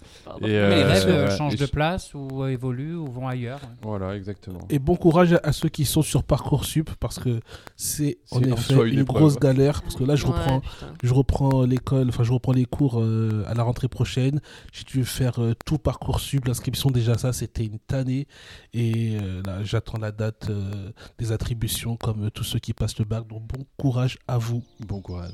Et, 0.41 0.47
Mais 0.47 0.49
les 0.75 0.83
rêves 0.83 1.07
euh, 1.07 1.35
changent 1.37 1.53
Et 1.55 1.57
de 1.57 1.65
place 1.65 2.13
ou 2.13 2.45
évoluent 2.45 2.95
ou 2.95 3.07
vont 3.07 3.27
ailleurs. 3.27 3.61
Voilà, 3.81 4.15
exactement. 4.15 4.59
Et 4.69 4.77
bon 4.77 4.95
courage 4.97 5.35
à, 5.43 5.51
ceux 5.53 5.69
qui 5.69 5.85
sont 5.85 6.01
sur 6.03 6.23
Parcoursup 6.23 6.89
parce 6.99 7.17
que 7.17 7.39
c'est 7.75 8.17
en 8.31 8.41
effet 8.41 8.73
une, 8.75 8.87
une 8.93 8.99
épreuve. 8.99 9.17
grosse 9.21 9.39
galère. 9.39 9.81
Parce 9.81 9.95
que 9.95 10.03
là, 10.03 10.15
je 10.15 10.25
Ouais, 10.27 10.33
reprends, 10.33 10.59
putain. 10.59 10.93
je 11.01 11.13
reprends 11.13 11.63
l'école, 11.63 12.09
enfin, 12.09 12.23
je 12.23 12.31
reprends 12.33 12.51
les 12.51 12.65
cours 12.65 12.78
euh, 12.87 13.43
à 13.47 13.53
la 13.53 13.63
rentrée 13.63 13.87
prochaine. 13.87 14.39
J'ai 14.71 14.83
dû 14.83 15.05
faire 15.05 15.41
euh, 15.41 15.53
tout 15.65 15.77
Parcoursup. 15.77 16.47
L'inscription, 16.47 16.89
déjà, 16.89 17.17
ça, 17.17 17.33
c'était 17.33 17.65
une 17.65 17.79
tannée. 17.79 18.27
Et 18.73 19.17
euh, 19.21 19.41
là, 19.45 19.63
j'attends 19.63 19.99
la 19.99 20.11
date 20.11 20.47
euh, 20.49 20.91
des 21.17 21.31
attributions 21.31 21.97
comme 21.97 22.31
tous 22.31 22.43
ceux 22.43 22.59
qui 22.59 22.73
passent 22.73 22.97
le 22.99 23.05
bac. 23.05 23.27
Donc, 23.27 23.43
bon 23.47 23.65
courage 23.77 24.17
à 24.27 24.37
vous. 24.37 24.63
Bon 24.87 25.01
courage. 25.01 25.33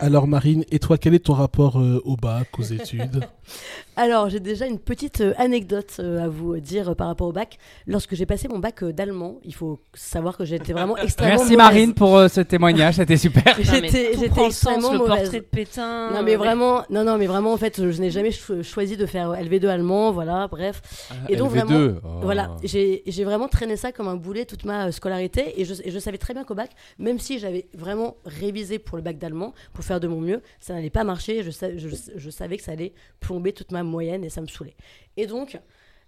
Alors, 0.00 0.28
Marine, 0.28 0.64
et 0.70 0.78
toi, 0.78 0.96
quel 0.96 1.14
est 1.14 1.18
ton 1.26 1.32
rapport 1.32 1.80
euh, 1.80 2.00
au 2.04 2.16
bac, 2.16 2.48
aux 2.58 2.62
études? 2.72 3.24
Alors, 3.96 4.28
j'ai 4.28 4.38
déjà 4.38 4.66
une 4.66 4.78
petite 4.78 5.20
euh, 5.20 5.32
anecdote 5.38 5.96
euh, 5.98 6.24
à 6.24 6.28
vous 6.28 6.56
dire 6.60 6.90
euh, 6.90 6.94
par 6.94 7.08
rapport 7.08 7.26
au 7.26 7.32
bac. 7.32 7.58
Lorsque 7.86 8.14
j'ai 8.14 8.26
passé 8.26 8.46
mon 8.46 8.60
bac 8.60 8.82
euh, 8.84 8.92
d'allemand, 8.92 9.38
il 9.44 9.54
faut 9.54 9.80
savoir 9.94 10.36
que 10.36 10.44
j'étais 10.44 10.72
vraiment 10.72 10.96
extrêmement 11.02 11.34
Merci 11.38 11.52
mauvaise. 11.56 11.56
Marine 11.58 11.94
pour 11.94 12.16
euh, 12.16 12.28
ce 12.28 12.40
témoignage, 12.42 12.94
c'était 12.94 13.16
super. 13.16 13.56
J'étais 13.60 14.12
le 14.12 14.28
sens, 14.28 14.46
extrêmement 14.46 14.92
le 14.92 14.98
mauvaise. 14.98 15.18
portrait 15.22 15.40
de 15.40 15.44
Pétain. 15.44 16.10
Non 16.12 16.22
mais 16.22 16.36
vraiment, 16.36 16.84
non 16.90 17.02
non 17.02 17.18
mais 17.18 17.26
vraiment 17.26 17.52
en 17.52 17.56
fait, 17.56 17.90
je, 17.90 18.00
n'ai 18.00 18.10
jamais 18.10 18.30
cho- 18.30 18.62
choisi 18.62 18.96
de 18.96 19.04
faire 19.06 19.32
LV2 19.32 19.66
allemand, 19.66 20.12
voilà, 20.12 20.46
bref. 20.46 20.80
Et 21.28 21.34
donc, 21.34 21.50
LV2. 21.52 21.54
vraiment, 21.64 21.98
oh. 22.04 22.08
Voilà, 22.22 22.56
j'ai 22.62 23.02
j'ai 23.06 23.24
vraiment 23.24 23.48
traîné 23.48 23.76
ça 23.76 23.90
comme 23.90 24.06
un 24.06 24.16
boulet 24.16 24.44
toute 24.44 24.64
ma 24.64 24.86
euh, 24.86 24.92
scolarité 24.92 25.60
et 25.60 25.64
je, 25.64 25.74
et 25.82 25.90
je 25.90 25.98
savais 25.98 26.18
très 26.18 26.34
bien 26.34 26.44
qu'au 26.44 26.54
bac, 26.54 26.70
même 27.00 27.18
si 27.18 27.40
j'avais 27.40 27.66
vraiment 27.74 28.16
révisé 28.24 28.78
pour 28.78 28.96
le 28.96 29.02
bac 29.02 29.18
d'allemand, 29.18 29.54
pour 29.72 29.82
faire 29.84 29.97
de 30.00 30.08
mon 30.08 30.20
mieux, 30.20 30.42
ça 30.60 30.74
n'allait 30.74 30.90
pas 30.90 31.04
marcher, 31.04 31.42
je, 31.42 31.50
sa- 31.50 31.76
je, 31.76 31.88
je 32.16 32.30
savais 32.30 32.56
que 32.56 32.62
ça 32.62 32.72
allait 32.72 32.92
plomber 33.20 33.52
toute 33.52 33.72
ma 33.72 33.82
moyenne 33.82 34.24
et 34.24 34.30
ça 34.30 34.40
me 34.40 34.46
saoulait. 34.46 34.76
Et 35.16 35.26
donc, 35.26 35.58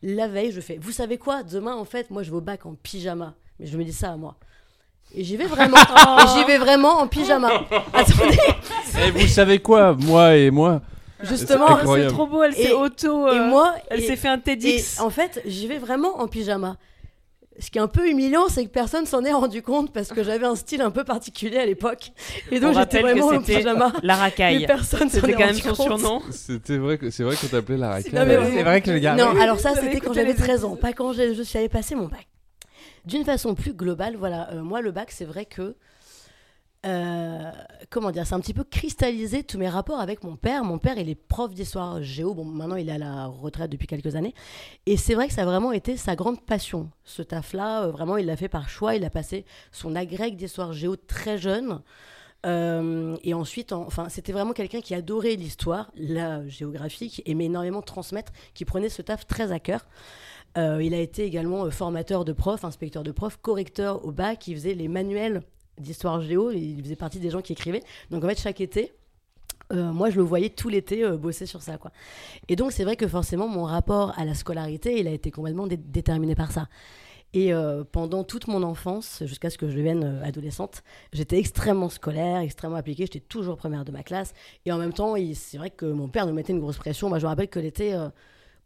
la 0.03 0.29
veille, 0.29 0.53
je 0.53 0.61
fais, 0.61 0.79
vous 0.81 0.93
savez 0.93 1.19
quoi, 1.19 1.43
demain 1.43 1.75
en 1.75 1.85
fait, 1.85 2.11
moi 2.11 2.23
je 2.23 2.31
vais 2.31 2.37
au 2.37 2.41
bac 2.41 2.67
en 2.67 2.75
pyjama, 2.75 3.35
mais 3.59 3.67
je 3.67 3.77
me 3.77 3.85
dis 3.85 3.93
ça 3.93 4.13
à 4.13 4.17
moi. 4.17 4.37
Et 5.15 5.25
j'y 5.25 5.37
vais 5.37 5.47
vraiment, 5.47 5.77
et 6.23 6.27
j'y 6.39 6.45
vais 6.45 6.59
vraiment 6.59 7.01
en 7.01 7.09
pyjama. 7.09 7.49
Attendez, 7.93 8.39
Eh, 9.07 9.11
vous 9.11 9.27
savez 9.27 9.59
quoi? 9.59 9.95
Moi 9.95 10.37
et 10.37 10.51
moi. 10.51 10.81
justement, 11.23 11.67
C'est 11.85 12.07
Oh, 12.07 12.11
trop 12.11 12.27
beau, 12.27 12.43
elle 12.45 12.55
s'est 12.55 12.71
Et- 12.71 12.73
auto. 12.73 13.27
et 13.27 13.39
euh, 13.39 13.49
moi, 13.49 13.75
Elle 13.91 14.01
et- 14.01 14.07
s'est 14.07 14.17
fait 14.17 14.29
un 14.29 14.39
Et 14.39 14.43
TEDx. 14.43 15.01
en 15.01 15.11
fait, 15.11 15.43
j'y 15.45 15.67
vais 15.67 15.79
vraiment 15.79 16.21
en 16.21 16.29
pyjama. 16.29 16.77
Ce 17.61 17.71
qui 17.71 17.79
est 17.79 17.81
un 17.83 17.89
peu 17.89 18.09
humiliant, 18.09 18.49
c'est 18.49 18.65
que 18.65 18.71
personne 18.71 19.05
s'en 19.07 19.23
est 19.25 19.33
rendu 19.33 19.61
compte 19.63 19.93
parce 19.93 20.09
que 20.09 20.23
j'avais 20.25 20.47
un 20.47 20.57
style 20.57 20.81
un 20.83 20.91
peu 20.91 21.05
particulier 21.05 21.59
à 21.59 21.67
l'époque. 21.67 22.11
Et 22.51 22.59
donc 22.59 22.75
On 22.75 22.81
j'étais 22.81 23.01
vraiment 23.01 23.27
en 23.29 23.43
pyjama. 23.43 23.93
La 24.03 24.17
racaille. 24.17 24.67
personne 24.67 25.09
s'en 25.11 25.21
C'était 25.21 25.31
est 25.31 25.33
quand 25.35 25.39
même 25.41 25.49
rendu 25.51 25.61
son 25.61 25.75
surnom. 25.75 26.23
C'était 26.31 26.79
vrai 26.79 26.97
que 26.99 27.11
c'est 27.11 27.23
vrai 27.23 27.37
qu'on 27.37 27.47
t'appelait 27.49 27.77
la 27.77 27.91
racaille. 27.91 28.13
C'est 28.13 28.63
vrai 28.63 28.81
que 28.81 28.91
les 28.91 29.01
gars. 29.01 29.15
Non, 29.15 29.33
oui. 29.35 29.41
alors 29.43 29.61
ça, 29.61 29.75
c'était 29.75 30.01
quand 30.01 30.13
j'avais 30.15 30.29
les 30.29 30.35
13 30.35 30.65
ans, 30.65 30.77
pas 30.77 30.93
quand 30.95 31.13
j'ai- 31.13 31.35
je 31.35 31.43
suis 31.43 31.59
allée 31.59 31.69
passer 31.69 31.95
mon 31.95 32.07
bac. 32.07 32.27
D'une 33.05 33.25
façon 33.25 33.55
plus 33.55 33.73
globale, 33.73 34.17
voilà, 34.19 34.51
euh, 34.53 34.63
moi, 34.63 34.81
le 34.81 34.91
bac, 34.91 35.11
c'est 35.11 35.25
vrai 35.25 35.45
que. 35.45 35.75
Euh, 36.87 37.51
comment 37.91 38.11
dire, 38.11 38.27
c'est 38.27 38.35
un 38.35 38.41
petit 38.41 38.55
peu 38.55 38.65
cristallisé 38.65 39.45
tous 39.45 39.59
mes 39.59 39.69
rapports 39.69 40.01
avec 40.01 40.25
mon 40.25 40.37
père. 40.37 40.65
Mon 40.65 40.79
père, 40.79 40.97
il 40.99 41.09
est 41.11 41.15
prof 41.15 41.53
d'histoire 41.53 42.03
géo. 42.03 42.33
Bon, 42.35 42.45
maintenant, 42.45 42.77
il 42.77 42.89
est 42.89 42.93
à 42.93 42.99
la 42.99 43.27
retraite 43.27 43.71
depuis 43.71 43.87
quelques 43.87 44.17
années. 44.17 44.35
Et 44.87 44.97
c'est 44.97 45.15
vrai 45.15 45.29
que 45.29 45.35
ça 45.35 45.43
a 45.43 45.45
vraiment 45.45 45.73
été 45.73 45.97
sa 45.97 46.17
grande 46.17 46.41
passion. 46.41 46.91
Ce 47.05 47.21
taf-là, 47.23 47.85
euh, 47.85 47.91
vraiment, 47.91 48.17
il 48.17 48.27
l'a 48.27 48.37
fait 48.37 48.49
par 48.49 48.69
choix. 48.69 48.95
Il 48.97 49.05
a 49.05 49.11
passé 49.11 49.45
son 49.73 49.95
agrég 49.95 50.37
d'histoire 50.37 50.73
géo 50.73 50.97
très 50.97 51.37
jeune. 51.37 51.83
Euh, 52.47 53.19
et 53.23 53.35
ensuite, 53.35 53.73
en- 53.73 53.83
enfin, 53.83 54.09
c'était 54.09 54.33
vraiment 54.33 54.55
quelqu'un 54.55 54.81
qui 54.81 54.95
adorait 54.95 55.35
l'histoire, 55.37 55.91
la 55.95 56.49
géographie, 56.49 57.11
qui 57.11 57.23
aimait 57.27 57.45
énormément 57.45 57.83
transmettre, 57.83 58.33
qui 58.55 58.65
prenait 58.65 58.89
ce 58.89 59.03
taf 59.03 59.27
très 59.27 59.53
à 59.53 59.61
cœur. 59.61 59.87
Il 60.57 60.95
a 60.95 60.99
été 60.99 61.25
également 61.25 61.71
formateur 61.71 62.25
de 62.25 62.33
prof, 62.33 62.65
inspecteur 62.65 63.05
de 63.05 63.13
prof, 63.13 63.37
correcteur 63.41 64.05
au 64.05 64.11
bac, 64.11 64.49
il 64.49 64.55
faisait 64.57 64.75
les 64.75 64.89
manuels 64.89 65.43
d'histoire 65.81 66.21
géo, 66.21 66.51
il 66.51 66.83
faisait 66.83 66.97
partie 66.97 67.19
des 67.19 67.31
gens 67.31 67.43
qui 67.43 67.53
écrivaient. 67.53 67.83
Donc 68.11 68.25
en 68.25 68.29
fait, 68.29 68.39
chaque 68.39 68.61
été, 68.61 68.93
euh, 69.73 69.93
moi 69.93 70.11
je 70.11 70.17
le 70.17 70.23
voyais 70.23 70.51
tout 70.51 70.69
l'été 70.69 71.05
euh, 71.05 71.17
bosser 71.17 71.47
sur 71.47 71.63
ça. 71.63 71.79
Quoi. 71.79 71.91
Et 72.49 72.57
donc 72.57 72.73
c'est 72.73 72.85
vrai 72.85 72.97
que 72.97 73.09
forcément, 73.09 73.49
mon 73.49 73.65
rapport 73.65 74.13
à 74.19 74.25
la 74.25 74.35
scolarité, 74.35 74.99
il 75.01 75.07
a 75.07 75.13
été 75.13 75.31
complètement 75.31 75.67
dé- 75.67 75.77
déterminé 75.77 76.35
par 76.35 76.53
ça. 76.53 76.69
Et 77.33 77.53
euh, 77.53 77.85
pendant 77.85 78.25
toute 78.25 78.49
mon 78.49 78.65
enfance, 78.65 79.23
jusqu'à 79.25 79.51
ce 79.51 79.57
que 79.57 79.69
je 79.69 79.77
devienne 79.77 80.21
adolescente, 80.25 80.83
j'étais 81.13 81.39
extrêmement 81.39 81.89
scolaire, 81.89 82.41
extrêmement 82.41 82.77
appliquée. 82.77 83.05
J'étais 83.05 83.21
toujours 83.21 83.57
première 83.57 83.85
de 83.85 83.93
ma 83.93 84.03
classe. 84.03 84.35
Et 84.67 84.73
en 84.73 84.79
même 84.79 84.93
temps, 84.93 85.15
c'est 85.35 85.57
vrai 85.57 85.71
que 85.71 85.87
mon 85.87 86.09
père 86.09 86.27
nous 86.27 86.33
mettait 86.33 86.53
une 86.53 86.59
grosse 86.59 86.79
pression. 86.79 87.09
Moi, 87.09 87.21
je 87.21 87.25
me 87.25 87.29
rappelle 87.29 87.47
que 87.47 87.61
l'été, 87.61 87.97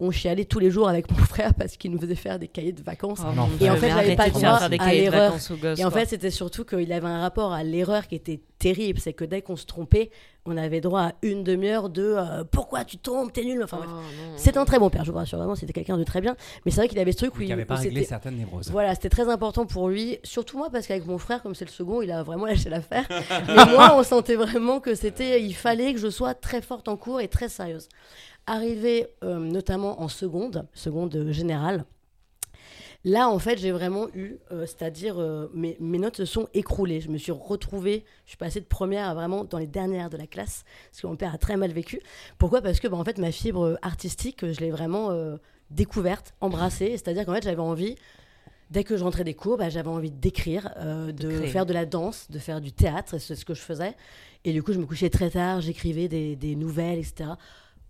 on 0.00 0.10
chialait 0.10 0.44
tous 0.44 0.58
les 0.58 0.70
jours 0.70 0.88
avec 0.88 1.10
mon 1.10 1.16
frère 1.24 1.54
parce 1.54 1.76
qu'il 1.76 1.90
nous 1.90 1.98
faisait 1.98 2.14
faire 2.14 2.38
des 2.38 2.48
cahiers 2.48 2.72
de 2.72 2.82
vacances. 2.82 3.20
Oh, 3.24 3.30
Dieu, 3.58 3.66
Et 3.66 3.70
en 3.70 3.76
fait, 3.76 3.90
j'avais 3.90 4.16
pas 4.16 4.28
de 4.28 4.34
droit 4.34 4.58
faire 4.58 4.70
des 4.70 4.78
à 4.78 4.92
l'erreur. 4.92 5.34
Et 5.76 5.84
en 5.84 5.90
fait, 5.90 6.06
c'était 6.06 6.30
surtout 6.30 6.64
qu'il 6.64 6.92
avait 6.92 7.06
un 7.06 7.20
rapport 7.20 7.52
à 7.52 7.62
l'erreur 7.62 8.08
qui 8.08 8.14
était 8.14 8.40
terrible. 8.58 8.98
C'est 8.98 9.12
que 9.12 9.24
dès 9.24 9.42
qu'on 9.42 9.56
se 9.56 9.66
trompait, 9.66 10.10
on 10.46 10.56
avait 10.56 10.80
droit 10.80 11.00
à 11.00 11.12
une 11.22 11.42
demi-heure 11.42 11.88
de 11.88 12.02
euh, 12.02 12.44
pourquoi 12.44 12.84
tu 12.84 12.98
tombes, 12.98 13.32
t'es 13.32 13.44
nul. 13.44 13.62
Enfin. 13.62 13.80
Oh. 13.82 14.00
C'est 14.36 14.56
un 14.56 14.64
très 14.64 14.78
bon 14.78 14.90
père, 14.90 15.04
je 15.04 15.10
vous 15.10 15.16
rassure 15.16 15.38
vraiment, 15.38 15.54
c'était 15.54 15.72
quelqu'un 15.72 15.96
de 15.96 16.04
très 16.04 16.20
bien. 16.20 16.36
Mais 16.64 16.70
c'est 16.70 16.78
vrai 16.78 16.88
qu'il 16.88 16.98
avait 16.98 17.12
ce 17.12 17.18
truc 17.18 17.34
où 17.34 17.38
Qui 17.38 17.44
il 17.44 17.48
n'avait 17.48 17.64
pas 17.64 17.76
réglé 17.76 18.04
certaines 18.04 18.36
névroses. 18.36 18.70
Voilà, 18.70 18.94
c'était 18.94 19.08
très 19.08 19.28
important 19.28 19.64
pour 19.64 19.88
lui, 19.88 20.18
surtout 20.22 20.58
moi 20.58 20.68
parce 20.70 20.86
qu'avec 20.86 21.06
mon 21.06 21.18
frère, 21.18 21.42
comme 21.42 21.54
c'est 21.54 21.64
le 21.64 21.70
second, 21.70 22.02
il 22.02 22.10
a 22.10 22.22
vraiment 22.22 22.44
lâché 22.44 22.68
l'affaire. 22.68 23.06
Mais 23.48 23.72
moi, 23.72 23.96
on 23.96 24.02
sentait 24.02 24.36
vraiment 24.36 24.80
que 24.80 24.94
c'était, 24.94 25.42
il 25.42 25.54
fallait 25.54 25.94
que 25.94 26.00
je 26.00 26.10
sois 26.10 26.34
très 26.34 26.60
forte 26.60 26.88
en 26.88 26.96
cours 26.96 27.20
et 27.20 27.28
très 27.28 27.48
sérieuse. 27.48 27.88
Arrivé 28.46 29.06
euh, 29.22 29.38
notamment 29.38 30.02
en 30.02 30.08
seconde, 30.08 30.66
seconde 30.74 31.30
générale, 31.30 31.84
là, 33.04 33.28
en 33.28 33.38
fait, 33.38 33.58
j'ai 33.58 33.70
vraiment 33.70 34.08
eu, 34.14 34.36
euh, 34.50 34.66
c'est-à-dire, 34.66 35.18
euh, 35.18 35.50
mes, 35.54 35.76
mes 35.80 35.98
notes 35.98 36.16
se 36.16 36.24
sont 36.24 36.48
écroulées. 36.54 37.00
Je 37.00 37.10
me 37.10 37.18
suis 37.18 37.32
retrouvée, 37.32 38.04
je 38.24 38.30
suis 38.30 38.36
passée 38.36 38.60
de 38.60 38.66
première 38.66 39.08
à 39.08 39.14
vraiment 39.14 39.44
dans 39.44 39.58
les 39.58 39.66
dernières 39.66 40.10
de 40.10 40.16
la 40.16 40.26
classe, 40.26 40.64
parce 40.90 41.02
que 41.02 41.06
mon 41.06 41.16
père 41.16 41.34
a 41.34 41.38
très 41.38 41.56
mal 41.56 41.72
vécu. 41.72 42.00
Pourquoi? 42.38 42.62
Parce 42.62 42.80
que, 42.80 42.88
bah, 42.88 42.96
en 42.96 43.04
fait, 43.04 43.18
ma 43.18 43.30
fibre 43.30 43.78
artistique, 43.82 44.50
je 44.50 44.60
l'ai 44.60 44.70
vraiment 44.70 45.10
euh, 45.10 45.36
découverte, 45.70 46.34
embrassée. 46.40 46.92
C'est-à-dire 46.92 47.26
qu'en 47.26 47.34
fait, 47.34 47.44
j'avais 47.44 47.60
envie, 47.60 47.96
dès 48.70 48.84
que 48.84 48.96
je 48.96 49.04
rentrais 49.04 49.24
des 49.24 49.34
cours, 49.34 49.58
bah, 49.58 49.68
j'avais 49.68 49.88
envie 49.88 50.10
d'écrire, 50.10 50.74
de 51.12 51.30
faire 51.46 51.66
de 51.66 51.74
la 51.74 51.84
danse, 51.84 52.30
de 52.30 52.38
faire 52.38 52.60
du 52.60 52.72
théâtre, 52.72 53.18
c'est 53.18 53.36
ce 53.36 53.44
que 53.44 53.54
je 53.54 53.60
faisais. 53.60 53.94
Et 54.44 54.52
du 54.52 54.62
coup, 54.62 54.72
je 54.72 54.78
me 54.78 54.86
couchais 54.86 55.10
très 55.10 55.30
tard, 55.30 55.60
j'écrivais 55.60 56.08
des, 56.08 56.36
des 56.36 56.54
nouvelles, 56.54 56.98
etc. 56.98 57.30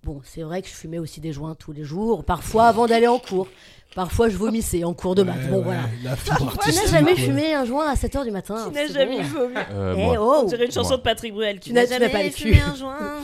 Bon, 0.04 0.20
c'est 0.24 0.42
vrai 0.42 0.60
que 0.62 0.68
je 0.68 0.74
fumais 0.74 0.98
aussi 0.98 1.20
des 1.20 1.32
joints 1.32 1.54
tous 1.54 1.72
les 1.72 1.84
jours, 1.84 2.24
parfois 2.24 2.64
avant 2.66 2.86
d'aller 2.86 3.06
en 3.06 3.18
cours. 3.18 3.48
Parfois, 3.94 4.28
je 4.28 4.36
vomissais 4.36 4.82
en 4.82 4.92
cours 4.92 5.14
de 5.14 5.22
maths. 5.22 5.36
Ouais, 5.44 5.48
bon, 5.50 5.56
ouais, 5.58 5.62
voilà. 5.62 5.82
La 6.02 6.16
fibre 6.16 6.36
Qui 6.52 6.58
artistique. 6.58 6.84
n'a 6.92 6.98
jamais 6.98 7.14
fumé 7.14 7.54
un 7.54 7.64
joint 7.64 7.86
à 7.88 7.94
7h 7.94 8.24
du 8.24 8.32
matin 8.32 8.66
Qui 8.68 8.74
n'a 8.74 8.86
C'est 8.88 8.92
jamais 8.92 9.22
bon. 9.22 9.28
vomi 9.28 9.54
Euh, 9.70 9.94
Eh 9.96 10.02
moi. 10.04 10.16
oh 10.18 10.40
On 10.42 10.46
dirait 10.46 10.64
une 10.66 10.72
chanson 10.72 10.88
Moi. 10.90 10.96
de 10.98 11.02
Patrick 11.02 11.32
Bruel. 11.32 11.60
Tu 11.60 11.72
n'as- 11.72 11.84
tu 11.86 11.90
n'as 11.92 12.00
jamais 12.00 12.30
fumé 12.30 12.60
un 12.60 12.74
joint 12.74 12.96
à 12.96 13.04
Non, 13.04 13.20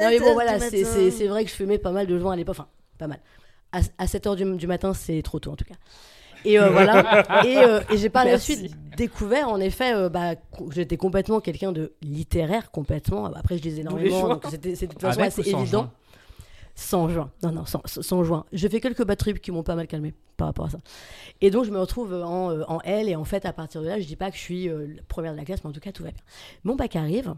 mais 0.00 0.18
7 0.18 0.20
bon, 0.22 0.32
voilà, 0.34 0.58
du 0.58 0.64
c'est- 0.68 0.78
matin. 0.82 0.90
c'est 0.92 1.10
c'est 1.12 1.26
vrai 1.28 1.44
que 1.44 1.50
je 1.50 1.54
fumais 1.54 1.78
pas 1.78 1.92
mal 1.92 2.06
de 2.08 2.18
joints 2.18 2.32
à 2.32 2.36
l'époque. 2.36 2.56
Enfin, 2.58 2.66
pas 2.98 3.06
mal. 3.06 3.20
À, 3.70 4.06
7h 4.06 4.34
du, 4.34 4.56
du 4.56 4.66
matin, 4.66 4.92
c'est 4.92 5.22
trop 5.22 5.38
tôt 5.38 5.52
en 5.52 5.56
tout 5.56 5.64
cas. 5.64 5.74
Et 6.44 6.58
euh, 6.58 6.68
voilà. 6.70 7.22
Et, 7.46 7.58
euh, 7.58 7.80
et 7.90 7.96
j'ai 7.96 8.08
par 8.08 8.24
la 8.24 8.38
suite 8.38 8.72
découvert, 8.96 9.48
en 9.48 9.60
effet, 9.60 9.94
euh, 9.94 10.08
bah, 10.08 10.34
j'étais 10.70 10.96
complètement 10.96 11.40
quelqu'un 11.40 11.70
de 11.70 11.92
littéraire, 12.02 12.72
complètement. 12.72 13.26
Après, 13.26 13.56
je 13.56 13.62
lisais 13.62 13.76
les 13.76 13.80
énormément, 13.82 14.28
donc 14.30 14.42
c'était 14.50 14.72
de 14.72 14.86
toute 14.86 15.00
façon 15.00 15.20
Avec 15.20 15.32
assez 15.32 15.42
évident. 15.42 15.64
joint 15.64 15.90
Sans 16.78 17.08
joint. 17.08 17.32
Non, 17.42 17.50
non, 17.50 17.66
sans, 17.66 17.82
sans 17.86 18.22
joint. 18.22 18.46
J'ai 18.52 18.68
fait 18.68 18.80
quelques 18.80 19.04
bad 19.04 19.18
trips 19.18 19.40
qui 19.40 19.50
m'ont 19.50 19.64
pas 19.64 19.74
mal 19.74 19.88
calmé 19.88 20.14
par 20.36 20.46
rapport 20.46 20.66
à 20.66 20.70
ça. 20.70 20.78
Et 21.40 21.50
donc, 21.50 21.64
je 21.64 21.72
me 21.72 21.80
retrouve 21.80 22.14
en, 22.14 22.52
euh, 22.52 22.62
en 22.68 22.80
L. 22.82 23.08
Et 23.08 23.16
en 23.16 23.24
fait, 23.24 23.44
à 23.46 23.52
partir 23.52 23.82
de 23.82 23.88
là, 23.88 23.98
je 23.98 24.06
dis 24.06 24.14
pas 24.14 24.30
que 24.30 24.36
je 24.36 24.42
suis 24.42 24.68
euh, 24.68 24.86
la 24.94 25.02
première 25.02 25.32
de 25.32 25.38
la 25.38 25.44
classe, 25.44 25.64
mais 25.64 25.70
en 25.70 25.72
tout 25.72 25.80
cas, 25.80 25.90
tout 25.90 26.04
va 26.04 26.12
bien. 26.12 26.22
Mon 26.62 26.76
bac 26.76 26.94
arrive. 26.94 27.34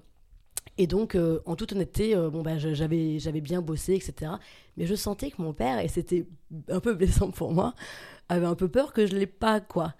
Et 0.77 0.87
donc, 0.87 1.15
euh, 1.15 1.41
en 1.47 1.57
toute 1.57 1.73
honnêteté, 1.73 2.15
bon, 2.15 2.43
bah, 2.43 2.59
j'avais, 2.59 3.19
j'avais 3.19 3.41
bien 3.41 3.63
bossé, 3.63 3.95
etc. 3.95 4.33
Mais 4.77 4.85
je 4.85 4.95
sentais 4.95 5.31
que 5.31 5.41
mon 5.41 5.55
père, 5.55 5.79
et 5.79 5.89
c'était 5.89 6.27
un 6.69 6.81
peu 6.81 6.93
blessant 6.93 7.31
pour 7.31 7.55
moi, 7.55 7.75
avait 8.29 8.47
un 8.47 8.55
peu 8.55 8.69
peur 8.69 8.93
que 8.93 9.07
je 9.07 9.17
l'ai 9.17 9.27
pas, 9.27 9.61
quoi. 9.61 9.95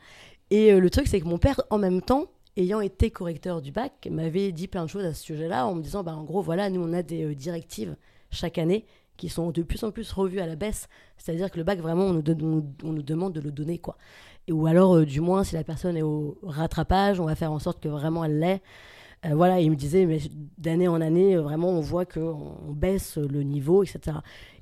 Et 0.51 0.79
le 0.79 0.91
truc, 0.91 1.07
c'est 1.07 1.19
que 1.19 1.27
mon 1.27 1.39
père, 1.39 1.63
en 1.71 1.79
même 1.79 2.03
temps, 2.03 2.27
ayant 2.59 2.83
été 2.83 3.11
correcteur 3.11 3.63
du 3.63 3.73
bac, 3.73 4.07
m'avait 4.11 4.53
dit 4.53 4.69
plein 4.69 4.85
de 4.85 4.91
choses 4.91 5.07
à 5.07 5.15
ce 5.15 5.23
sujet-là, 5.23 5.67
en 5.67 5.77
me 5.77 5.83
disant, 5.83 6.05
bah, 6.05 6.15
en 6.15 6.25
gros, 6.25 6.43
voilà, 6.43 6.69
nous, 6.69 6.83
on 6.83 6.93
a 6.93 7.03
des 7.03 7.35
directives 7.35 7.97
chaque 8.31 8.59
année 8.59 8.85
qui 9.21 9.29
sont 9.29 9.51
de 9.51 9.63
plus 9.63 9.85
en 9.85 9.91
plus 9.91 10.11
revues 10.13 10.41
à 10.41 10.47
la 10.47 10.57
baisse. 10.57 10.89
C'est-à-dire 11.19 11.51
que 11.51 11.59
le 11.59 11.65
bac, 11.65 11.79
vraiment, 11.81 12.07
on 12.07 12.13
nous, 12.15 12.23
donne- 12.23 12.65
on, 12.83 12.89
on 12.89 12.93
nous 12.93 13.03
demande 13.03 13.33
de 13.35 13.41
le 13.41 13.53
donner, 13.53 13.79
quoi. 13.79 13.97
Et, 14.49 14.53
ou 14.53 14.67
alors, 14.67 14.97
euh, 14.97 15.05
du 15.07 15.21
moins, 15.21 15.45
si 15.45 15.55
la 15.55 15.63
personne 15.65 15.97
est 15.97 16.03
au 16.03 16.39
rattrapage, 16.43 17.21
on 17.21 17.27
va 17.27 17.35
faire 17.35 17.53
en 17.53 17.59
sorte 17.59 17.81
que 17.83 17.89
vraiment 17.89 18.25
elle 18.25 18.39
l'est. 18.41 18.63
Euh, 19.27 19.35
voilà, 19.35 19.61
il 19.61 19.71
me 19.71 19.77
disait, 19.77 20.07
mais 20.07 20.19
d'année 20.57 20.89
en 20.89 21.01
année, 21.03 21.37
euh, 21.37 21.43
vraiment, 21.43 21.69
on 21.69 21.81
voit 21.81 22.07
qu'on 22.07 22.57
on 22.67 22.73
baisse 22.73 23.19
le 23.19 23.43
niveau, 23.43 23.83
etc. 23.85 24.17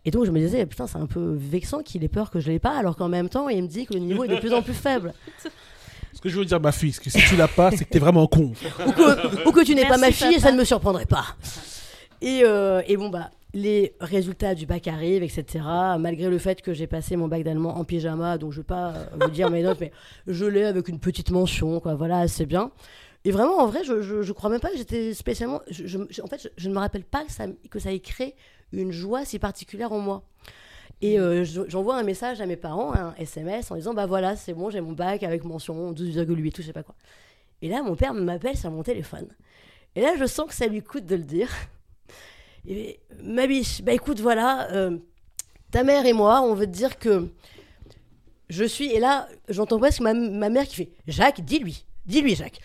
Et 0.04 0.10
donc, 0.10 0.24
je 0.24 0.32
me 0.32 0.40
disais, 0.40 0.66
putain, 0.66 0.88
c'est 0.88 0.98
un 0.98 1.06
peu 1.06 1.34
vexant 1.38 1.82
qu'il 1.84 2.02
ait 2.02 2.08
peur 2.08 2.30
que 2.30 2.40
je 2.40 2.50
l'ai 2.50 2.58
pas, 2.58 2.76
alors 2.76 2.96
qu'en 2.96 3.08
même 3.08 3.28
temps, 3.28 3.48
il 3.48 3.62
me 3.62 3.68
dit 3.68 3.86
que 3.86 3.94
le 3.94 4.00
niveau 4.00 4.24
est 4.24 4.28
de 4.28 4.36
plus 4.40 4.52
en 4.52 4.62
plus 4.62 4.74
faible. 4.74 5.14
Ce 6.12 6.20
que 6.20 6.28
je 6.28 6.36
veux 6.38 6.44
dire, 6.44 6.58
ma 6.60 6.72
fille, 6.72 6.92
c'est 6.92 7.04
que 7.04 7.10
si 7.10 7.18
tu 7.28 7.36
l'as 7.36 7.46
pas, 7.46 7.70
c'est 7.70 7.84
que 7.84 7.90
t'es 7.90 8.00
vraiment 8.00 8.26
con. 8.26 8.50
ou 8.86 8.90
que, 8.92 9.48
ou 9.48 9.52
que 9.52 9.64
tu 9.64 9.76
n'es 9.76 9.86
pas 9.86 9.98
ma 9.98 10.10
fille, 10.10 10.30
papa. 10.34 10.40
ça 10.40 10.50
ne 10.52 10.58
me 10.58 10.64
surprendrait 10.64 11.06
pas. 11.06 11.24
Et, 12.20 12.40
euh, 12.44 12.82
et 12.88 12.96
bon, 12.96 13.08
bah, 13.08 13.30
les 13.60 13.94
résultats 14.00 14.54
du 14.54 14.66
bac 14.66 14.86
arrivent, 14.88 15.22
etc. 15.22 15.44
Malgré 15.98 16.28
le 16.30 16.38
fait 16.38 16.62
que 16.62 16.72
j'ai 16.72 16.86
passé 16.86 17.16
mon 17.16 17.28
bac 17.28 17.42
d'allemand 17.42 17.76
en 17.76 17.84
pyjama, 17.84 18.38
donc 18.38 18.52
je 18.52 18.58
vais 18.60 18.64
pas 18.64 18.94
euh, 18.94 19.04
vous 19.20 19.30
dire 19.30 19.50
mes 19.50 19.62
notes, 19.62 19.78
mais 19.80 19.90
je 20.26 20.44
l'ai 20.44 20.64
avec 20.64 20.88
une 20.88 21.00
petite 21.00 21.30
mention, 21.30 21.80
voilà, 21.96 22.28
c'est 22.28 22.46
bien. 22.46 22.70
Et 23.24 23.30
vraiment, 23.30 23.58
en 23.58 23.66
vrai, 23.66 23.82
je, 23.84 24.00
je, 24.00 24.22
je 24.22 24.32
crois 24.32 24.48
même 24.48 24.60
pas 24.60 24.70
que 24.70 24.76
j'étais 24.76 25.12
spécialement. 25.12 25.56
en 25.56 26.26
fait, 26.28 26.50
je, 26.56 26.68
ne 26.68 26.74
me 26.74 26.78
rappelle 26.78 27.04
pas 27.04 27.24
que 27.24 27.78
ça, 27.80 27.92
ait 27.92 28.00
créé 28.00 28.34
une 28.72 28.92
joie 28.92 29.24
si 29.24 29.38
particulière 29.38 29.92
en 29.92 29.98
moi. 29.98 30.22
Et 31.00 31.18
euh, 31.18 31.44
je- 31.44 31.62
j'envoie 31.68 31.96
un 31.96 32.02
message 32.04 32.40
à 32.40 32.46
mes 32.46 32.56
parents, 32.56 32.94
un 32.94 33.14
SMS, 33.16 33.70
en 33.70 33.76
disant 33.76 33.92
Bah 33.94 34.06
voilà, 34.06 34.36
c'est 34.36 34.54
bon, 34.54 34.70
j'ai 34.70 34.80
mon 34.80 34.92
bac 34.92 35.22
avec 35.22 35.44
mention 35.44 35.92
12,8, 35.92 36.52
tout 36.52 36.62
je 36.62 36.66
sais 36.68 36.72
pas 36.72 36.82
quoi. 36.82 36.94
Et 37.60 37.68
là, 37.68 37.82
mon 37.82 37.96
père 37.96 38.14
m'appelle 38.14 38.56
sur 38.56 38.70
mon 38.70 38.82
téléphone. 38.82 39.28
Et 39.96 40.00
là, 40.00 40.14
je 40.18 40.26
sens 40.26 40.46
que 40.48 40.54
ça 40.54 40.66
lui 40.66 40.82
coûte 40.82 41.06
de 41.06 41.16
le 41.16 41.22
dire. 41.24 41.48
Et, 42.66 43.00
bah 43.82 43.92
écoute, 43.92 44.20
voilà, 44.20 44.70
euh, 44.72 44.98
ta 45.70 45.84
mère 45.84 46.06
et 46.06 46.12
moi, 46.12 46.40
on 46.42 46.54
veut 46.54 46.66
te 46.66 46.72
dire 46.72 46.98
que 46.98 47.28
je 48.48 48.64
suis. 48.64 48.92
Et 48.92 49.00
là, 49.00 49.28
j'entends 49.48 49.78
presque 49.78 50.00
ma, 50.00 50.14
ma 50.14 50.48
mère 50.48 50.66
qui 50.66 50.76
fait 50.76 50.90
Jacques, 51.06 51.40
dis-lui, 51.42 51.84
dis-lui, 52.06 52.34
Jacques, 52.34 52.60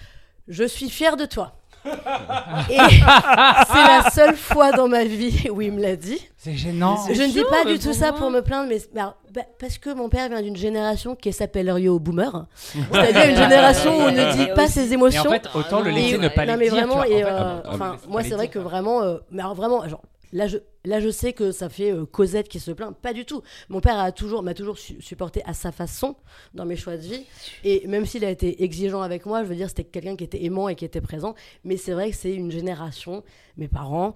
je 0.47 0.63
suis 0.63 0.89
fière 0.89 1.17
de 1.17 1.25
toi. 1.25 1.57
Et 1.85 2.77
c'est 2.77 3.87
la 3.87 4.09
seule 4.11 4.35
fois 4.35 4.71
dans 4.71 4.87
ma 4.87 5.03
vie 5.03 5.49
où 5.51 5.61
il 5.61 5.71
me 5.71 5.81
l'a 5.81 5.95
dit. 5.95 6.19
C'est 6.37 6.53
gênant. 6.53 6.97
Je 7.11 7.21
ne 7.21 7.27
dis 7.27 7.43
pas 7.49 7.65
du 7.65 7.79
tout 7.79 7.93
ça 7.93 8.11
moi. 8.11 8.19
pour 8.19 8.29
me 8.31 8.41
plaindre, 8.41 8.67
mais 8.69 8.81
alors, 8.99 9.15
bah, 9.33 9.41
parce 9.59 9.77
que 9.77 9.93
mon 9.93 10.09
père 10.09 10.29
vient 10.29 10.41
d'une 10.41 10.55
génération 10.55 11.15
qui 11.15 11.31
s'appelle 11.33 11.69
Rio 11.71 11.99
Boomer, 11.99 12.45
c'est-à-dire 12.91 13.29
une 13.29 13.35
génération 13.37 13.97
où 13.97 14.01
on 14.01 14.11
ne 14.11 14.33
dit 14.33 14.47
pas 14.55 14.67
ses 14.67 14.89
Et 14.91 14.93
émotions. 14.93 15.29
en 15.29 15.33
fait, 15.33 15.47
autant 15.55 15.81
le 15.81 15.91
Et- 15.91 15.93
laisser 15.93 16.17
ne 16.17 16.27
pas 16.29 16.45
non 16.45 16.53
les 16.53 16.57
mais 16.57 16.69
dire, 16.69 16.87
vraiment 16.87 17.03
et 17.03 17.23
euh, 17.23 17.27
ah, 17.29 17.61
enfin 17.67 17.95
moi 18.09 18.21
c'est 18.23 18.35
vrai 18.35 18.47
que 18.47 18.59
vraiment 18.59 19.01
euh, 19.01 19.17
mais 19.31 19.41
alors 19.41 19.55
vraiment 19.55 19.87
genre 19.87 20.01
là 20.33 20.47
je 20.47 20.57
là 20.83 20.99
je 20.99 21.09
sais 21.09 21.31
que 21.31 21.51
ça 21.53 21.69
fait 21.69 21.91
euh, 21.93 22.05
Cosette 22.05 22.49
qui 22.49 22.59
se 22.59 22.71
plaint 22.71 22.93
pas 22.97 23.13
du 23.13 23.23
tout 23.23 23.41
mon 23.69 23.79
père 23.79 23.97
a 23.97 24.11
toujours 24.11 24.43
m'a 24.43 24.53
toujours 24.53 24.77
su- 24.77 25.01
supporté 25.01 25.41
à 25.45 25.53
sa 25.53 25.71
façon 25.71 26.17
dans 26.53 26.65
mes 26.65 26.75
choix 26.75 26.97
de 26.97 27.03
vie 27.03 27.23
et 27.63 27.87
même 27.87 28.05
s'il 28.05 28.25
a 28.25 28.29
été 28.31 28.61
exigeant 28.63 29.01
avec 29.01 29.25
moi 29.25 29.43
je 29.43 29.47
veux 29.49 29.55
dire 29.55 29.69
c'était 29.69 29.85
quelqu'un 29.85 30.15
qui 30.17 30.25
était 30.25 30.43
aimant 30.43 30.67
et 30.69 30.75
qui 30.75 30.83
était 30.83 30.99
présent 30.99 31.35
mais 31.63 31.77
c'est 31.77 31.93
vrai 31.93 32.09
que 32.11 32.17
c'est 32.17 32.33
une 32.33 32.51
génération 32.51 33.23
mes 33.55 33.69
parents 33.69 34.13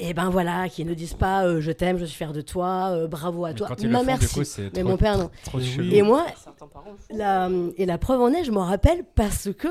et 0.00 0.12
ben 0.14 0.28
voilà 0.28 0.68
qui 0.68 0.84
ne 0.84 0.92
disent 0.94 1.14
pas 1.14 1.46
euh, 1.46 1.60
je 1.60 1.70
t'aime 1.70 1.98
je 1.98 2.04
suis 2.04 2.16
fier 2.16 2.32
de 2.32 2.40
toi 2.40 2.90
euh, 2.92 3.06
bravo 3.06 3.44
à 3.44 3.50
Mais 3.50 3.54
toi 3.54 3.68
ma 3.92 4.02
mère 4.02 4.18
si. 4.22 4.40
mais 4.74 4.80
trop- 4.82 4.88
mon 4.90 4.96
père 4.96 5.18
non 5.18 5.30
Trop 5.44 5.60
Et 5.60 6.02
moi 6.02 6.26
font. 7.08 7.16
la, 7.16 7.48
et 7.76 7.86
la 7.86 7.98
preuve 7.98 8.20
en 8.20 8.32
est, 8.32 8.42
je 8.44 8.50
m'en 8.50 8.64
rappelle 8.64 9.04
parce 9.14 9.52
que 9.52 9.68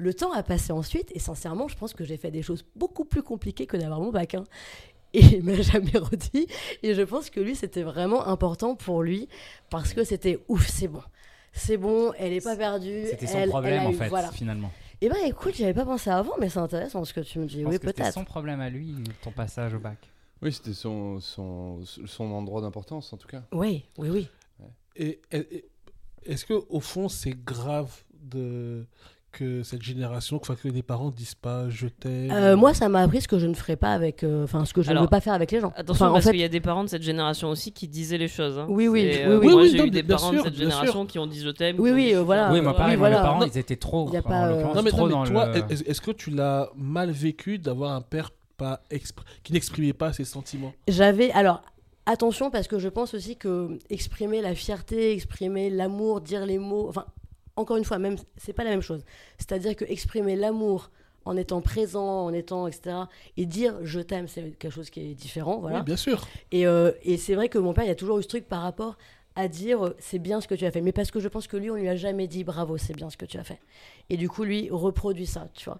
le 0.00 0.14
temps 0.14 0.32
a 0.32 0.44
passé 0.44 0.72
ensuite, 0.72 1.10
et 1.12 1.18
sincèrement, 1.18 1.66
je 1.66 1.76
pense 1.76 1.92
que 1.92 2.04
j'ai 2.04 2.16
fait 2.16 2.30
des 2.30 2.40
choses 2.40 2.64
beaucoup 2.76 3.04
plus 3.04 3.20
compliquées 3.24 3.66
que 3.66 3.76
d'avoir 3.76 4.00
mon 4.00 4.12
bac. 4.12 4.34
hein. 4.34 4.44
Et 5.14 5.20
il 5.38 5.42
m'a 5.44 5.60
jamais 5.62 5.96
redit. 5.96 6.46
Et 6.82 6.94
je 6.94 7.02
pense 7.02 7.30
que 7.30 7.40
lui, 7.40 7.56
c'était 7.56 7.82
vraiment 7.82 8.26
important 8.26 8.74
pour 8.76 9.02
lui, 9.02 9.28
parce 9.70 9.94
que 9.94 10.04
c'était 10.04 10.38
ouf, 10.48 10.66
c'est 10.68 10.88
bon. 10.88 11.02
C'est 11.52 11.76
bon, 11.78 12.12
elle 12.18 12.32
est 12.34 12.44
pas 12.44 12.56
perdue. 12.56 13.04
C'était 13.10 13.26
son 13.26 13.38
elle- 13.38 13.48
problème, 13.48 13.86
en 13.86 13.90
eu- 13.90 13.94
fait, 13.94 14.08
Voilà. 14.08 14.30
finalement. 14.30 14.70
Et 15.00 15.08
ben 15.08 15.16
écoute, 15.24 15.54
j'y 15.54 15.64
avais 15.64 15.74
pas 15.74 15.84
pensé 15.84 16.10
avant, 16.10 16.34
mais 16.40 16.48
c'est 16.48 16.58
intéressant 16.58 17.04
ce 17.04 17.12
que 17.14 17.20
tu 17.20 17.38
me 17.38 17.46
dis. 17.46 17.60
Je 17.60 17.62
pense 17.64 17.72
Oui, 17.72 17.78
que 17.78 17.86
c'était 17.86 18.02
peut-être. 18.02 18.14
son 18.14 18.24
problème 18.24 18.60
à 18.60 18.68
lui, 18.68 18.94
ton 19.22 19.30
passage 19.30 19.72
au 19.74 19.78
bac. 19.78 19.96
Oui, 20.42 20.52
c'était 20.52 20.72
son, 20.74 21.20
son, 21.20 21.80
son 21.84 22.24
endroit 22.32 22.60
d'importance 22.60 23.12
en 23.12 23.16
tout 23.16 23.28
cas. 23.28 23.42
Oui, 23.52 23.84
oui, 23.96 24.08
oui. 24.10 24.28
Et, 24.96 25.20
et- 25.32 25.36
et- 25.56 25.68
est-ce 26.26 26.44
que 26.44 26.54
au 26.68 26.80
fond 26.80 27.08
c'est 27.08 27.32
grave 27.44 28.02
de 28.12 28.86
que 29.38 29.62
cette 29.62 29.82
génération, 29.82 30.38
que 30.38 30.52
les 30.68 30.82
parents 30.82 31.10
disent 31.10 31.34
pas 31.34 31.68
je 31.68 31.86
t'aime 31.86 32.30
Euh, 32.32 32.56
moi, 32.56 32.74
ça 32.74 32.88
m'a 32.88 33.00
appris 33.02 33.20
ce 33.20 33.28
que 33.28 33.38
je 33.38 33.46
ne 33.46 33.54
ferai 33.54 33.76
pas 33.76 33.92
avec. 33.92 34.24
euh, 34.24 34.44
Enfin, 34.44 34.64
ce 34.64 34.72
que 34.74 34.82
je 34.82 34.90
ne 34.92 34.98
veux 35.00 35.06
pas 35.06 35.20
faire 35.20 35.34
avec 35.34 35.52
les 35.52 35.60
gens. 35.60 35.72
Attention, 35.76 36.06
Enfin, 36.06 36.10
en 36.10 36.14
parce 36.14 36.24
fait, 36.26 36.30
qu'il 36.32 36.40
y 36.40 36.44
a 36.44 36.48
des 36.48 36.60
parents 36.60 36.84
de 36.84 36.88
cette 36.88 37.02
génération 37.02 37.48
aussi 37.50 37.72
qui 37.72 37.86
disaient 37.88 38.18
les 38.18 38.28
choses. 38.28 38.58
hein. 38.58 38.66
Oui, 38.68 38.88
oui, 38.88 39.02
oui, 39.08 39.16
euh, 39.22 39.38
oui. 39.38 39.46
Moi, 39.46 39.62
Oui, 39.62 39.68
j'ai 39.70 39.78
non, 39.78 39.84
eu 39.86 39.90
des 39.90 40.02
parents 40.02 40.30
sûr, 40.30 40.42
de 40.44 40.48
cette 40.48 40.56
génération 40.58 41.06
qui 41.06 41.18
ont 41.18 41.26
dit 41.26 41.40
je 41.40 41.50
t'aime. 41.50 41.76
Oui, 41.78 41.90
oui, 41.92 42.06
dit, 42.08 42.14
euh, 42.14 42.22
voilà. 42.22 42.52
oui, 42.52 42.60
moi, 42.60 42.74
pareil, 42.74 42.94
oui, 42.94 42.98
voilà. 42.98 43.16
mes 43.18 43.22
parents, 43.22 43.42
ils 43.44 43.58
étaient 43.58 43.76
trop. 43.76 44.10
Y 44.12 44.16
a 44.16 44.22
pas, 44.22 44.48
euh, 44.48 44.62
Non 44.74 44.82
mais, 44.82 44.90
trop 44.90 45.02
non, 45.02 45.06
mais 45.06 45.12
dans 45.12 45.24
toi, 45.24 45.46
le- 45.48 45.72
est- 45.72 45.88
est-ce 45.88 46.00
que 46.00 46.10
tu 46.10 46.30
l'as 46.30 46.70
mal 46.76 47.10
vécu 47.10 47.58
d'avoir 47.58 47.92
un 47.92 48.00
père 48.00 48.30
pas 48.56 48.80
expr- 48.90 49.22
qui 49.44 49.52
n'exprimait 49.52 49.92
pas 49.92 50.12
ses 50.12 50.24
sentiments? 50.24 50.72
J'avais 50.88 51.30
alors 51.30 51.62
attention 52.06 52.50
parce 52.50 52.66
que 52.68 52.78
je 52.78 52.88
pense 52.88 53.14
aussi 53.14 53.36
que 53.36 53.78
exprimer 53.90 54.40
la 54.40 54.54
fierté, 54.54 55.12
exprimer 55.12 55.70
l'amour, 55.70 56.20
dire 56.20 56.44
les 56.46 56.58
mots, 56.58 56.86
enfin 56.88 57.04
encore 57.58 57.76
une 57.76 57.84
fois 57.84 57.98
même 57.98 58.16
c'est 58.36 58.52
pas 58.52 58.64
la 58.64 58.70
même 58.70 58.82
chose. 58.82 59.04
C'est-à-dire 59.38 59.76
que 59.76 59.84
exprimer 59.84 60.36
l'amour 60.36 60.90
en 61.24 61.36
étant 61.36 61.60
présent, 61.60 62.24
en 62.26 62.32
étant 62.32 62.66
etc. 62.66 62.96
et 63.36 63.44
dire 63.44 63.74
je 63.82 64.00
t'aime 64.00 64.28
c'est 64.28 64.50
quelque 64.58 64.72
chose 64.72 64.90
qui 64.90 65.00
est 65.00 65.14
différent 65.14 65.58
voilà. 65.58 65.78
Oui, 65.78 65.84
bien 65.84 65.96
sûr. 65.96 66.26
Et, 66.52 66.66
euh, 66.66 66.92
et 67.02 67.16
c'est 67.16 67.34
vrai 67.34 67.48
que 67.48 67.58
mon 67.58 67.74
père 67.74 67.84
il 67.84 67.88
y 67.88 67.90
a 67.90 67.96
toujours 67.96 68.18
eu 68.18 68.22
ce 68.22 68.28
truc 68.28 68.46
par 68.48 68.62
rapport 68.62 68.96
à 69.36 69.46
dire 69.48 69.86
euh, 69.86 69.96
c'est 69.98 70.18
bien 70.18 70.40
ce 70.40 70.48
que 70.48 70.54
tu 70.54 70.64
as 70.64 70.70
fait 70.70 70.80
mais 70.80 70.92
parce 70.92 71.10
que 71.10 71.20
je 71.20 71.28
pense 71.28 71.46
que 71.46 71.56
lui 71.56 71.70
on 71.70 71.74
lui 71.74 71.88
a 71.88 71.96
jamais 71.96 72.26
dit 72.26 72.44
bravo 72.44 72.78
c'est 72.78 72.94
bien 72.94 73.10
ce 73.10 73.16
que 73.16 73.26
tu 73.26 73.38
as 73.38 73.44
fait 73.44 73.60
et 74.10 74.16
du 74.16 74.28
coup 74.28 74.42
lui 74.44 74.68
reproduit 74.70 75.26
ça 75.26 75.48
tu 75.54 75.66
vois 75.66 75.78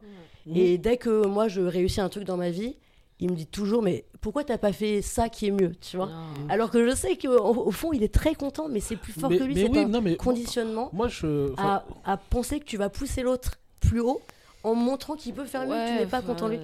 et 0.55 0.79
dès 0.79 0.97
que 0.97 1.27
moi 1.27 1.49
je 1.49 1.61
réussis 1.63 2.01
un 2.01 2.09
truc 2.09 2.25
dans 2.25 2.37
ma 2.37 2.51
vie 2.51 2.77
il 3.21 3.31
me 3.31 3.37
dit 3.37 3.47
toujours 3.47 3.83
mais 3.83 4.05
pourquoi 4.21 4.45
t'as 4.45 4.59
pas 4.59 4.73
fait 4.73 5.03
ça 5.03 5.29
qui 5.29 5.47
est 5.47 5.51
mieux 5.51 5.73
tu 5.81 5.97
vois 5.97 6.07
Non. 6.07 6.49
alors 6.49 6.71
que 6.71 6.89
je 6.89 6.95
sais 6.95 7.17
qu'au 7.17 7.31
au 7.39 7.71
fond 7.71 7.93
il 7.93 8.03
est 8.03 8.13
très 8.15 8.35
content 8.35 8.69
mais 8.69 8.81
c'est 8.81 8.97
plus 8.97 9.13
fort 9.13 9.31
mais, 9.31 9.39
que 9.39 9.45
lui 9.45 9.55
c'est 9.57 9.69
oui, 9.69 9.79
un 9.79 9.89
non 9.89 10.01
mais 10.01 10.17
conditionnement 10.17 10.91
moi 10.93 11.09
je 11.09 11.53
à, 11.57 11.85
à 12.05 12.17
penser 12.17 12.61
que 12.61 12.65
tu 12.65 12.77
vas 12.77 12.89
pousser 12.89 13.23
l'autre 13.23 13.55
plus 13.81 14.01
haut 14.01 14.21
en 14.65 14.75
montrant 14.75 15.15
qu'il 15.17 15.35
peut 15.35 15.45
faire 15.45 15.63
mieux 15.67 15.75
que 15.75 15.89
tu 15.95 15.99
n'es 16.01 16.07
pas 16.07 16.23
content 16.23 16.49
lui. 16.49 16.59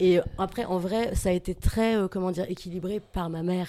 et 0.00 0.18
euh, 0.18 0.22
après 0.38 0.64
en 0.64 0.78
vrai 0.78 1.14
ça 1.14 1.28
a 1.28 1.32
été 1.32 1.54
très 1.54 1.96
euh, 1.96 2.08
comment 2.08 2.30
dire 2.30 2.46
équilibré 2.48 3.00
par 3.00 3.28
ma 3.30 3.42
mère 3.42 3.68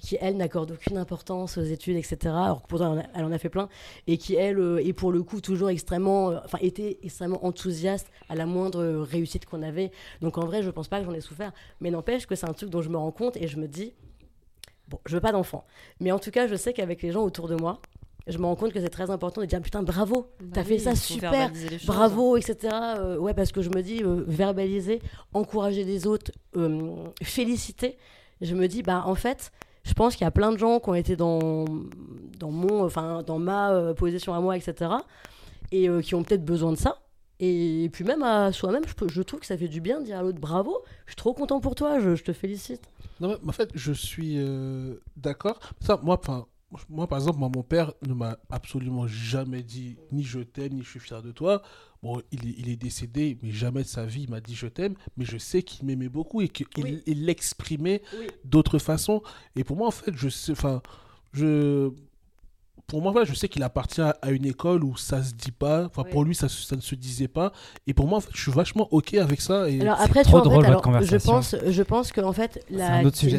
qui 0.00 0.16
elle 0.20 0.36
n'accorde 0.36 0.72
aucune 0.72 0.96
importance 0.98 1.56
aux 1.56 1.62
études, 1.62 1.96
etc. 1.96 2.16
Alors 2.26 2.62
que 2.62 2.68
pourtant 2.68 2.96
elle 3.14 3.24
en 3.24 3.32
a, 3.32 3.38
fait 3.38 3.48
plein, 3.48 3.68
et 4.06 4.18
qui 4.18 4.34
elle 4.34 4.58
euh, 4.58 4.84
est 4.84 4.92
pour 4.92 5.12
le 5.12 5.22
coup 5.22 5.40
toujours 5.40 5.70
extrêmement, 5.70 6.30
euh, 6.30 6.38
enfin 6.44 6.58
était 6.60 6.98
extrêmement 7.02 7.44
enthousiaste 7.44 8.10
à 8.28 8.34
la 8.34 8.46
moindre 8.46 8.82
euh, 8.82 9.02
réussite 9.02 9.46
qu'on 9.46 9.62
avait. 9.62 9.92
Donc 10.20 10.38
en 10.38 10.46
vrai, 10.46 10.62
je 10.62 10.70
pense 10.70 10.88
pas 10.88 11.00
que 11.00 11.06
j'en 11.06 11.14
ai 11.14 11.20
souffert, 11.20 11.52
mais 11.80 11.90
n'empêche 11.90 12.26
que 12.26 12.34
c'est 12.34 12.48
un 12.48 12.52
truc 12.52 12.70
dont 12.70 12.82
je 12.82 12.88
me 12.88 12.96
rends 12.96 13.12
compte 13.12 13.36
et 13.36 13.46
je 13.46 13.58
me 13.58 13.68
dis, 13.68 13.92
bon, 14.88 14.98
je 15.06 15.14
veux 15.14 15.20
pas 15.20 15.32
d'enfant, 15.32 15.64
mais 16.00 16.10
en 16.12 16.18
tout 16.18 16.30
cas, 16.30 16.46
je 16.46 16.56
sais 16.56 16.72
qu'avec 16.72 17.02
les 17.02 17.12
gens 17.12 17.22
autour 17.22 17.48
de 17.48 17.54
moi, 17.54 17.80
je 18.26 18.38
me 18.38 18.46
rends 18.46 18.56
compte 18.56 18.72
que 18.72 18.80
c'est 18.80 18.90
très 18.90 19.10
important 19.10 19.40
de 19.42 19.46
dire 19.46 19.60
putain 19.60 19.82
bravo, 19.82 20.30
t'as 20.38 20.62
Bah 20.62 20.64
fait 20.64 20.74
oui, 20.74 20.80
ça 20.80 20.94
super, 20.94 21.52
choses. 21.54 21.84
bravo, 21.86 22.36
etc. 22.36 22.56
Euh, 22.72 23.18
ouais, 23.18 23.34
parce 23.34 23.52
que 23.52 23.60
je 23.60 23.68
me 23.68 23.82
dis, 23.82 24.02
euh, 24.02 24.24
verbaliser, 24.26 25.02
encourager 25.34 25.84
les 25.84 26.06
autres, 26.06 26.32
euh, 26.56 27.04
féliciter, 27.22 27.98
je 28.40 28.54
me 28.54 28.66
dis, 28.66 28.82
bah 28.82 29.02
en 29.06 29.14
fait, 29.14 29.52
je 29.84 29.92
pense 29.92 30.16
qu'il 30.16 30.24
y 30.24 30.28
a 30.28 30.30
plein 30.30 30.50
de 30.50 30.58
gens 30.58 30.80
qui 30.80 30.88
ont 30.88 30.94
été 30.94 31.14
dans, 31.14 31.66
dans, 32.38 32.50
mon, 32.50 32.84
enfin, 32.84 33.22
dans 33.22 33.38
ma 33.38 33.72
euh, 33.72 33.94
position 33.94 34.34
à 34.34 34.40
moi, 34.40 34.56
etc. 34.56 34.90
Et 35.70 35.88
euh, 35.88 36.00
qui 36.00 36.14
ont 36.14 36.22
peut-être 36.22 36.44
besoin 36.44 36.72
de 36.72 36.78
ça. 36.78 36.98
Et 37.40 37.90
puis 37.92 38.04
même 38.04 38.22
à 38.22 38.52
soi-même, 38.52 38.84
je, 38.86 39.22
trouve 39.22 39.40
que 39.40 39.46
ça 39.46 39.58
fait 39.58 39.68
du 39.68 39.80
bien 39.80 40.00
de 40.00 40.06
dire 40.06 40.18
à 40.18 40.22
l'autre 40.22 40.38
bravo, 40.38 40.82
je 41.04 41.12
suis 41.12 41.16
trop 41.16 41.34
content 41.34 41.60
pour 41.60 41.74
toi, 41.74 42.00
je, 42.00 42.14
je 42.14 42.22
te 42.22 42.32
félicite. 42.32 42.88
Non, 43.20 43.28
mais 43.28 43.48
en 43.48 43.52
fait, 43.52 43.70
je 43.74 43.92
suis 43.92 44.36
euh, 44.38 44.94
d'accord. 45.16 45.58
Ça, 45.80 45.98
moi, 46.02 46.18
enfin, 46.18 46.46
moi, 46.88 47.06
par 47.06 47.18
exemple, 47.18 47.38
moi, 47.38 47.50
mon 47.54 47.62
père 47.62 47.92
ne 48.06 48.14
m'a 48.14 48.38
absolument 48.50 49.06
jamais 49.06 49.62
dit 49.62 49.96
ni 50.12 50.22
je 50.22 50.40
t'aime, 50.40 50.74
ni 50.74 50.82
je 50.82 50.88
suis 50.90 51.00
fier 51.00 51.22
de 51.22 51.32
toi. 51.32 51.62
Bon, 52.02 52.20
il 52.32 52.46
est, 52.48 52.54
il 52.58 52.68
est 52.68 52.76
décédé, 52.76 53.38
mais 53.42 53.50
jamais 53.50 53.82
de 53.82 53.88
sa 53.88 54.04
vie, 54.06 54.22
il 54.24 54.30
m'a 54.30 54.40
dit 54.40 54.54
je 54.54 54.66
t'aime. 54.66 54.94
Mais 55.16 55.24
je 55.24 55.38
sais 55.38 55.62
qu'il 55.62 55.86
m'aimait 55.86 56.08
beaucoup 56.08 56.40
et 56.42 56.48
qu'il 56.48 56.66
Oui. 56.84 57.02
l'exprimait 57.06 58.02
Oui. 58.18 58.26
d'autres 58.44 58.78
façons. 58.78 59.22
Et 59.56 59.64
pour 59.64 59.76
moi, 59.76 59.88
en 59.88 59.92
fait, 59.92 60.12
je 60.14 60.28
sais, 60.28 60.52
enfin, 60.52 60.82
je. 61.32 61.90
Pour 62.86 63.00
moi, 63.00 63.12
voilà, 63.12 63.24
je 63.24 63.34
sais 63.34 63.48
qu'il 63.48 63.62
appartient 63.62 64.02
à 64.02 64.30
une 64.30 64.44
école 64.44 64.84
où 64.84 64.96
ça 64.96 65.22
se 65.22 65.32
dit 65.32 65.52
pas. 65.52 65.84
Enfin, 65.86 66.04
pour 66.04 66.22
lui, 66.24 66.34
ça, 66.34 66.46
ne 66.46 66.80
se 66.80 66.94
disait 66.94 67.28
pas. 67.28 67.52
Et 67.86 67.94
pour 67.94 68.06
moi, 68.06 68.18
en 68.18 68.20
fait, 68.20 68.30
je 68.34 68.42
suis 68.42 68.52
vachement 68.52 68.88
ok 68.90 69.14
avec 69.14 69.40
ça. 69.40 69.70
Et 69.70 69.80
Alors 69.80 69.96
C'est 69.98 70.04
après, 70.04 70.22
tu 70.22 70.28
trop 70.28 70.38
vois, 70.38 70.40
en 70.40 70.50
drôle, 70.50 70.64
fait, 70.64 70.72
votre 70.72 70.88
alors, 70.88 71.02
je 71.02 71.16
pense, 71.16 71.56
je 71.66 71.82
pense 71.82 72.12
qu'en 72.12 72.32
fait, 72.32 72.64
la, 72.70 73.02
sujet 73.12 73.38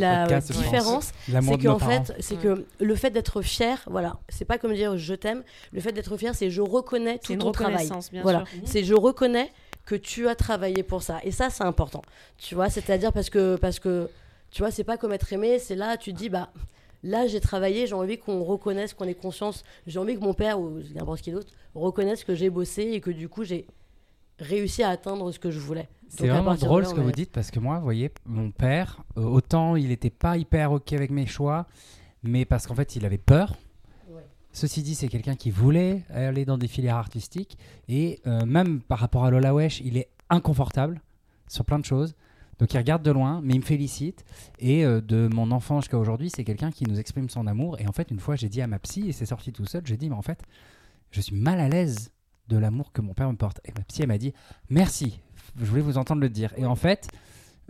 différence, 0.50 1.12
c'est 1.28 1.58
que 1.58 1.68
en 1.68 1.80
fait, 1.80 2.14
c'est 2.20 2.38
que 2.38 2.66
le 2.80 2.96
fait 2.96 3.12
d'être 3.12 3.41
fier, 3.41 3.82
voilà, 3.88 4.18
c'est 4.30 4.46
pas 4.46 4.58
comme 4.58 4.74
dire 4.74 4.98
je 4.98 5.14
t'aime. 5.14 5.43
Le 5.72 5.80
fait 5.80 5.91
d'être 5.91 6.18
fier, 6.18 6.34
c'est 6.34 6.50
je 6.50 6.62
reconnais 6.62 7.20
tout 7.20 7.36
ton 7.36 7.52
travail. 7.52 7.89
bien 8.12 8.22
Voilà, 8.24 8.43
c'est 8.66 8.84
je 8.84 8.93
reconnais 8.93 9.52
que 9.86 9.96
tu 9.96 10.28
as 10.28 10.36
travaillé 10.36 10.82
pour 10.82 11.04
ça. 11.04 11.20
Et 11.24 11.32
ça, 11.32 11.50
c'est 11.50 11.64
important. 11.64 12.02
Tu 12.38 12.56
vois, 12.56 12.70
c'est-à-dire 12.70 13.14
parce 13.14 13.30
que 13.30 13.56
parce 13.58 13.80
que 13.80 14.10
tu 14.52 14.62
vois, 14.64 14.72
c'est 14.72 14.84
pas 14.84 14.98
comme 14.98 15.14
être 15.14 15.32
aimé, 15.32 15.60
c'est 15.60 15.76
là 15.76 15.98
tu 15.98 16.14
te 16.14 16.18
dis 16.18 16.30
bah 16.30 16.50
là 17.06 17.28
j'ai 17.28 17.39
travaillé, 17.39 17.88
j'ai 17.88 17.93
envie 17.93 18.18
qu'on 18.18 18.43
reconnaisse, 18.43 18.93
qu'on 18.93 19.06
ait 19.06 19.14
conscience, 19.14 19.64
j'ai 19.88 19.99
envie 19.99 20.16
que 20.16 20.22
mon 20.24 20.34
père 20.34 20.60
ou 20.60 20.80
n'importe 20.93 21.22
qui 21.22 21.32
d'autre 21.32 21.51
reconnaisse 21.74 22.24
que 22.24 22.36
j'ai 22.36 22.49
bossé 22.49 22.82
et 22.84 22.99
que 23.01 23.12
du 23.12 23.30
coup 23.30 23.43
j'ai 23.43 23.66
réussi 24.39 24.84
à 24.84 24.89
atteindre 24.89 25.32
ce 25.32 25.39
que 25.39 25.49
je 25.51 25.60
voulais. 25.60 25.88
C'est 26.10 26.28
vraiment 26.28 26.56
drôle 26.56 26.84
là, 26.84 26.89
ce 26.89 26.93
que 26.93 26.99
vous 27.01 27.10
est- 27.10 27.14
dites 27.16 27.32
parce 27.32 27.51
que 27.51 27.60
moi, 27.60 27.78
vous 27.78 27.84
voyez, 27.84 28.12
mon 28.26 28.51
père, 28.51 29.03
euh, 29.18 29.22
autant 29.24 29.76
il 29.76 29.88
n'était 29.89 30.10
pas 30.10 30.38
hyper 30.38 30.72
ok 30.74 30.91
avec 30.93 31.10
mes 31.12 31.26
choix, 31.26 31.68
mais 32.24 32.43
parce 32.45 32.68
qu'en 32.68 32.76
fait 32.76 32.95
il 32.95 33.06
avait 33.06 33.18
peur. 33.18 33.56
Ouais. 34.10 34.22
Ceci 34.51 34.82
dit, 34.84 34.95
c'est 34.95 35.08
quelqu'un 35.08 35.36
qui 35.36 35.51
voulait 35.51 36.03
aller 36.14 36.43
dans 36.45 36.58
des 36.58 36.68
filières 36.68 36.97
artistiques 36.97 37.58
et 37.88 38.20
euh, 38.28 38.45
même 38.45 38.82
par 38.82 38.99
rapport 38.99 39.26
à 39.26 39.32
Lola 39.32 39.53
Wesh, 39.53 39.80
il 39.82 39.97
est 39.97 40.10
inconfortable 40.30 41.01
sur 41.47 41.64
plein 41.66 41.80
de 41.80 41.86
choses. 41.86 42.14
Donc 42.60 42.74
il 42.74 42.78
regarde 42.78 43.03
de 43.03 43.12
loin, 43.12 43.41
mais 43.43 43.53
il 43.53 43.60
me 43.60 43.66
félicite. 43.66 44.24
Et 44.60 44.86
euh, 44.86 45.01
de 45.01 45.30
mon 45.34 45.51
enfant 45.51 45.82
jusqu'à 45.82 45.97
aujourd'hui, 45.97 46.30
c'est 46.30 46.43
quelqu'un 46.43 46.72
qui 46.72 46.86
nous 46.86 46.99
exprime 46.99 47.30
son 47.30 47.47
amour. 47.47 47.80
Et 47.80 47.88
en 47.88 47.91
fait, 47.91 48.12
une 48.12 48.20
fois, 48.20 48.36
j'ai 48.36 48.49
dit 48.49 48.62
à 48.62 48.68
ma 48.68 48.80
psy, 48.80 49.10
et 49.10 49.12
c'est 49.12 49.26
sorti 49.26 49.51
tout 49.51 49.66
seul, 49.66 49.86
j'ai 49.86 49.97
dit, 49.97 50.10
mais 50.10 50.16
en 50.16 50.22
fait, 50.22 50.41
je 51.12 51.22
suis 51.22 51.36
mal 51.36 51.60
à 51.60 51.68
l'aise 51.68 52.12
de 52.47 52.58
l'amour 52.58 52.91
que 52.91 53.01
mon 53.01 53.14
père 53.14 53.30
me 53.30 53.38
porte. 53.38 53.60
Et 53.66 53.72
ma 53.78 53.84
psy, 53.84 54.01
elle 54.01 54.08
m'a 54.08 54.18
dit, 54.18 54.34
merci, 54.70 55.20
je 55.60 55.66
voulais 55.66 55.82
vous 55.82 55.97
entendre 55.97 56.22
le 56.22 56.30
dire. 56.30 56.53
Et 56.58 56.66
en 56.66 56.76
fait, 56.76 57.10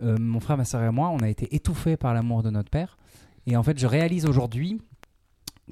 euh, 0.02 0.16
mon 0.18 0.40
frère, 0.40 0.56
ma 0.56 0.64
soeur 0.64 0.82
et 0.82 0.90
moi, 0.90 1.08
on 1.08 1.18
a 1.18 1.28
été 1.28 1.54
étouffés 1.54 1.96
par 1.96 2.14
l'amour 2.14 2.42
de 2.42 2.50
notre 2.50 2.70
père. 2.70 2.96
Et 3.46 3.56
en 3.56 3.62
fait, 3.62 3.78
je 3.78 3.86
réalise 3.86 4.26
aujourd'hui 4.26 4.80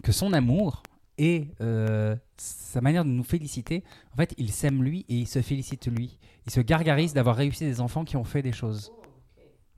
que 0.02 0.12
son 0.12 0.32
amour 0.32 0.82
et 1.18 1.48
euh, 1.60 2.16
sa 2.36 2.80
manière 2.80 3.04
de 3.04 3.10
nous 3.10 3.22
féliciter, 3.22 3.84
en 4.12 4.16
fait, 4.16 4.34
il 4.38 4.50
s'aime 4.50 4.82
lui 4.82 5.04
et 5.08 5.14
il 5.14 5.28
se 5.28 5.42
félicite 5.42 5.86
lui. 5.86 6.18
Il 6.46 6.52
se 6.52 6.60
gargarise 6.60 7.14
d'avoir 7.14 7.36
réussi 7.36 7.64
des 7.64 7.80
enfants 7.80 8.04
qui 8.04 8.16
ont 8.16 8.24
fait 8.24 8.42
des 8.42 8.52
choses. 8.52 8.92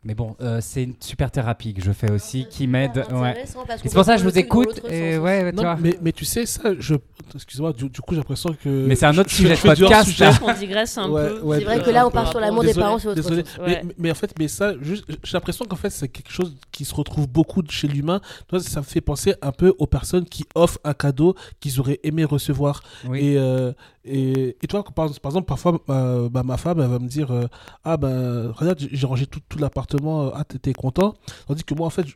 Mais 0.04 0.14
bon, 0.14 0.36
euh, 0.40 0.60
c'est 0.62 0.84
une 0.84 0.94
super 1.00 1.32
thérapie 1.32 1.74
que 1.74 1.82
je 1.82 1.90
fais 1.90 2.12
aussi 2.12 2.46
qui 2.48 2.68
m'aide. 2.68 3.04
Ouais. 3.10 3.44
C'est 3.82 3.92
pour 3.92 4.04
ça 4.04 4.14
que 4.14 4.22
je 4.22 4.28
vous 4.28 4.38
écoute. 4.38 4.80
Et 4.88 5.18
ouais, 5.18 5.42
ouais, 5.42 5.50
tu 5.50 5.56
Non, 5.56 5.62
vois. 5.62 5.76
mais, 5.80 5.98
mais 6.00 6.12
tu 6.12 6.24
sais, 6.24 6.46
ça, 6.46 6.70
je. 6.78 6.94
Excuse-moi, 7.34 7.72
du, 7.72 7.88
du 7.90 8.00
coup, 8.00 8.14
j'ai 8.14 8.18
l'impression 8.20 8.54
que. 8.62 8.68
Mais 8.86 8.94
c'est 8.94 9.06
un 9.06 9.18
autre 9.18 9.30
je- 9.30 9.34
sujet 9.34 9.56
je 9.56 9.62
de 9.62 9.66
podcast. 9.66 10.08
Je 10.10 10.24
pense 10.24 10.38
qu'on 10.38 10.52
digresse 10.52 10.96
un 10.96 11.10
Ouais, 11.10 11.28
peu. 11.28 11.40
ouais, 11.40 11.58
C'est 11.58 11.64
vrai 11.64 11.80
euh, 11.80 11.82
que 11.82 11.90
là, 11.90 12.06
on 12.06 12.10
par 12.12 12.22
part 12.22 12.30
sur 12.30 12.38
l'amour 12.38 12.62
des 12.62 12.72
parents, 12.74 13.00
c'est 13.00 13.08
autre 13.08 13.16
désolé. 13.16 13.42
chose. 13.44 13.58
Ouais. 13.66 13.82
Mais, 13.84 13.94
mais 13.98 14.10
en 14.12 14.14
fait, 14.14 14.32
mais 14.38 14.46
ça, 14.46 14.74
j'ai 14.80 15.02
l'impression 15.32 15.64
qu'en 15.64 15.74
fait, 15.76 15.90
c'est 15.90 16.06
quelque 16.08 16.30
chose 16.30 16.54
qui 16.70 16.84
se 16.84 16.94
retrouve 16.94 17.26
beaucoup 17.28 17.62
chez 17.68 17.88
l'humain. 17.88 18.20
Toi, 18.46 18.60
ça 18.60 18.78
me 18.80 18.84
fait 18.84 19.00
penser 19.00 19.34
un 19.42 19.50
peu 19.50 19.74
aux 19.78 19.88
personnes 19.88 20.26
qui 20.26 20.44
offrent 20.54 20.78
un 20.84 20.94
cadeau 20.94 21.34
qu'ils 21.58 21.80
auraient 21.80 21.98
aimé 22.04 22.24
recevoir. 22.24 22.80
Oui. 23.08 23.18
Et, 23.26 23.38
euh, 23.38 23.72
et, 24.06 24.56
toi, 24.68 24.84
par, 24.84 25.10
par 25.20 25.30
exemple, 25.30 25.46
parfois, 25.46 25.80
euh, 25.90 26.28
bah, 26.28 26.42
ma 26.42 26.56
femme, 26.56 26.80
elle 26.80 26.88
va 26.88 26.98
me 26.98 27.08
dire 27.08 27.30
euh, 27.30 27.46
Ah, 27.84 27.96
ben, 27.96 28.52
regarde, 28.52 28.78
j'ai 28.78 29.06
rangé 29.06 29.26
tout, 29.26 29.40
l'appartement, 29.58 30.30
ah, 30.34 30.44
t'es 30.44 30.72
content 30.72 31.14
Tandis 31.46 31.64
que 31.64 31.74
moi, 31.74 31.86
en 31.86 31.90
fait, 31.90 32.06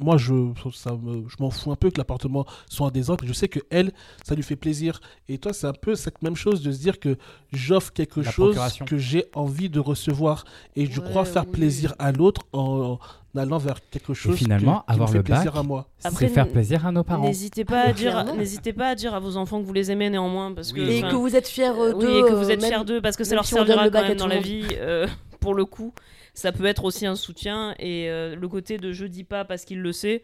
moi, 0.00 0.16
je, 0.16 0.32
ça 0.74 0.92
me- 0.92 1.28
je 1.28 1.36
m'en 1.40 1.50
fous 1.50 1.70
un 1.70 1.76
peu 1.76 1.90
que 1.90 1.98
l'appartement 1.98 2.46
soit 2.68 2.86
en 2.86 2.90
désordre. 2.90 3.24
Je 3.26 3.32
sais 3.32 3.48
que 3.48 3.60
elle, 3.70 3.92
ça 4.24 4.34
lui 4.34 4.42
fait 4.42 4.56
plaisir. 4.56 5.00
Et 5.28 5.38
toi, 5.38 5.52
c'est 5.52 5.66
un 5.66 5.72
peu 5.72 5.94
cette 5.94 6.22
même 6.22 6.36
chose 6.36 6.62
de 6.62 6.72
se 6.72 6.78
dire 6.78 6.98
que 6.98 7.16
j'offre 7.52 7.92
quelque 7.92 8.20
La 8.20 8.30
chose 8.30 8.56
que 8.86 8.96
j'ai 8.98 9.26
envie 9.34 9.68
de 9.68 9.78
recevoir. 9.80 10.44
Et 10.74 10.86
je 10.86 11.00
Ouais, 11.00 11.08
crois 11.10 11.24
faire 11.24 11.44
oui. 11.46 11.52
plaisir 11.52 11.94
à 11.98 12.12
l'autre 12.12 12.42
en, 12.52 12.98
en 13.34 13.38
allant 13.38 13.58
vers 13.58 13.78
quelque 13.90 14.14
chose 14.14 14.36
finalement, 14.36 14.80
que- 14.80 14.86
qui 14.86 14.92
avoir 14.94 15.08
me 15.08 15.12
fait 15.12 15.18
le 15.18 15.24
plaisir 15.24 15.52
bac, 15.52 15.60
à 15.60 15.62
moi. 15.62 15.86
Après, 16.02 16.26
c'est 16.28 16.32
faire 16.34 16.48
plaisir 16.48 16.86
à 16.86 16.90
nos 16.92 17.04
parents. 17.04 17.22
N'hésitez 17.24 17.64
pas, 17.64 17.82
à 17.82 17.92
dire, 17.92 18.24
n'hésitez 18.36 18.72
pas 18.72 18.88
à 18.88 18.94
dire 18.94 19.14
à 19.14 19.20
vos 19.20 19.36
enfants 19.36 19.60
que 19.60 19.66
vous 19.66 19.72
les 19.74 19.90
aimez 19.90 20.08
néanmoins. 20.10 20.52
Parce 20.54 20.72
que, 20.72 20.80
Oui. 20.80 20.96
Et 20.96 21.02
que 21.02 21.14
vous 21.14 21.36
êtes 21.36 21.46
fiers 21.46 21.68
d'eux. 21.68 21.94
oui, 21.94 22.18
et 22.18 22.22
que 22.22 22.32
vous 22.34 22.50
êtes 22.50 22.64
fiers 22.64 22.84
d'eux 22.84 23.00
parce 23.02 23.16
que 23.16 23.24
ça 23.24 23.34
leur 23.34 23.44
servira 23.44 23.84
le 23.84 23.90
quand 23.90 24.02
même 24.02 24.16
dans 24.16 24.26
la 24.26 24.40
vie. 24.40 24.66
euh, 24.78 25.06
pour 25.40 25.54
le 25.54 25.64
coup, 25.66 25.92
ça 26.38 26.52
peut 26.52 26.66
être 26.66 26.84
aussi 26.84 27.04
un 27.04 27.16
soutien 27.16 27.74
et 27.78 28.08
euh, 28.08 28.36
le 28.36 28.48
côté 28.48 28.78
de 28.78 28.92
je 28.92 29.04
dis 29.06 29.24
pas 29.24 29.44
parce 29.44 29.64
qu'il 29.64 29.80
le 29.80 29.92
sait. 29.92 30.22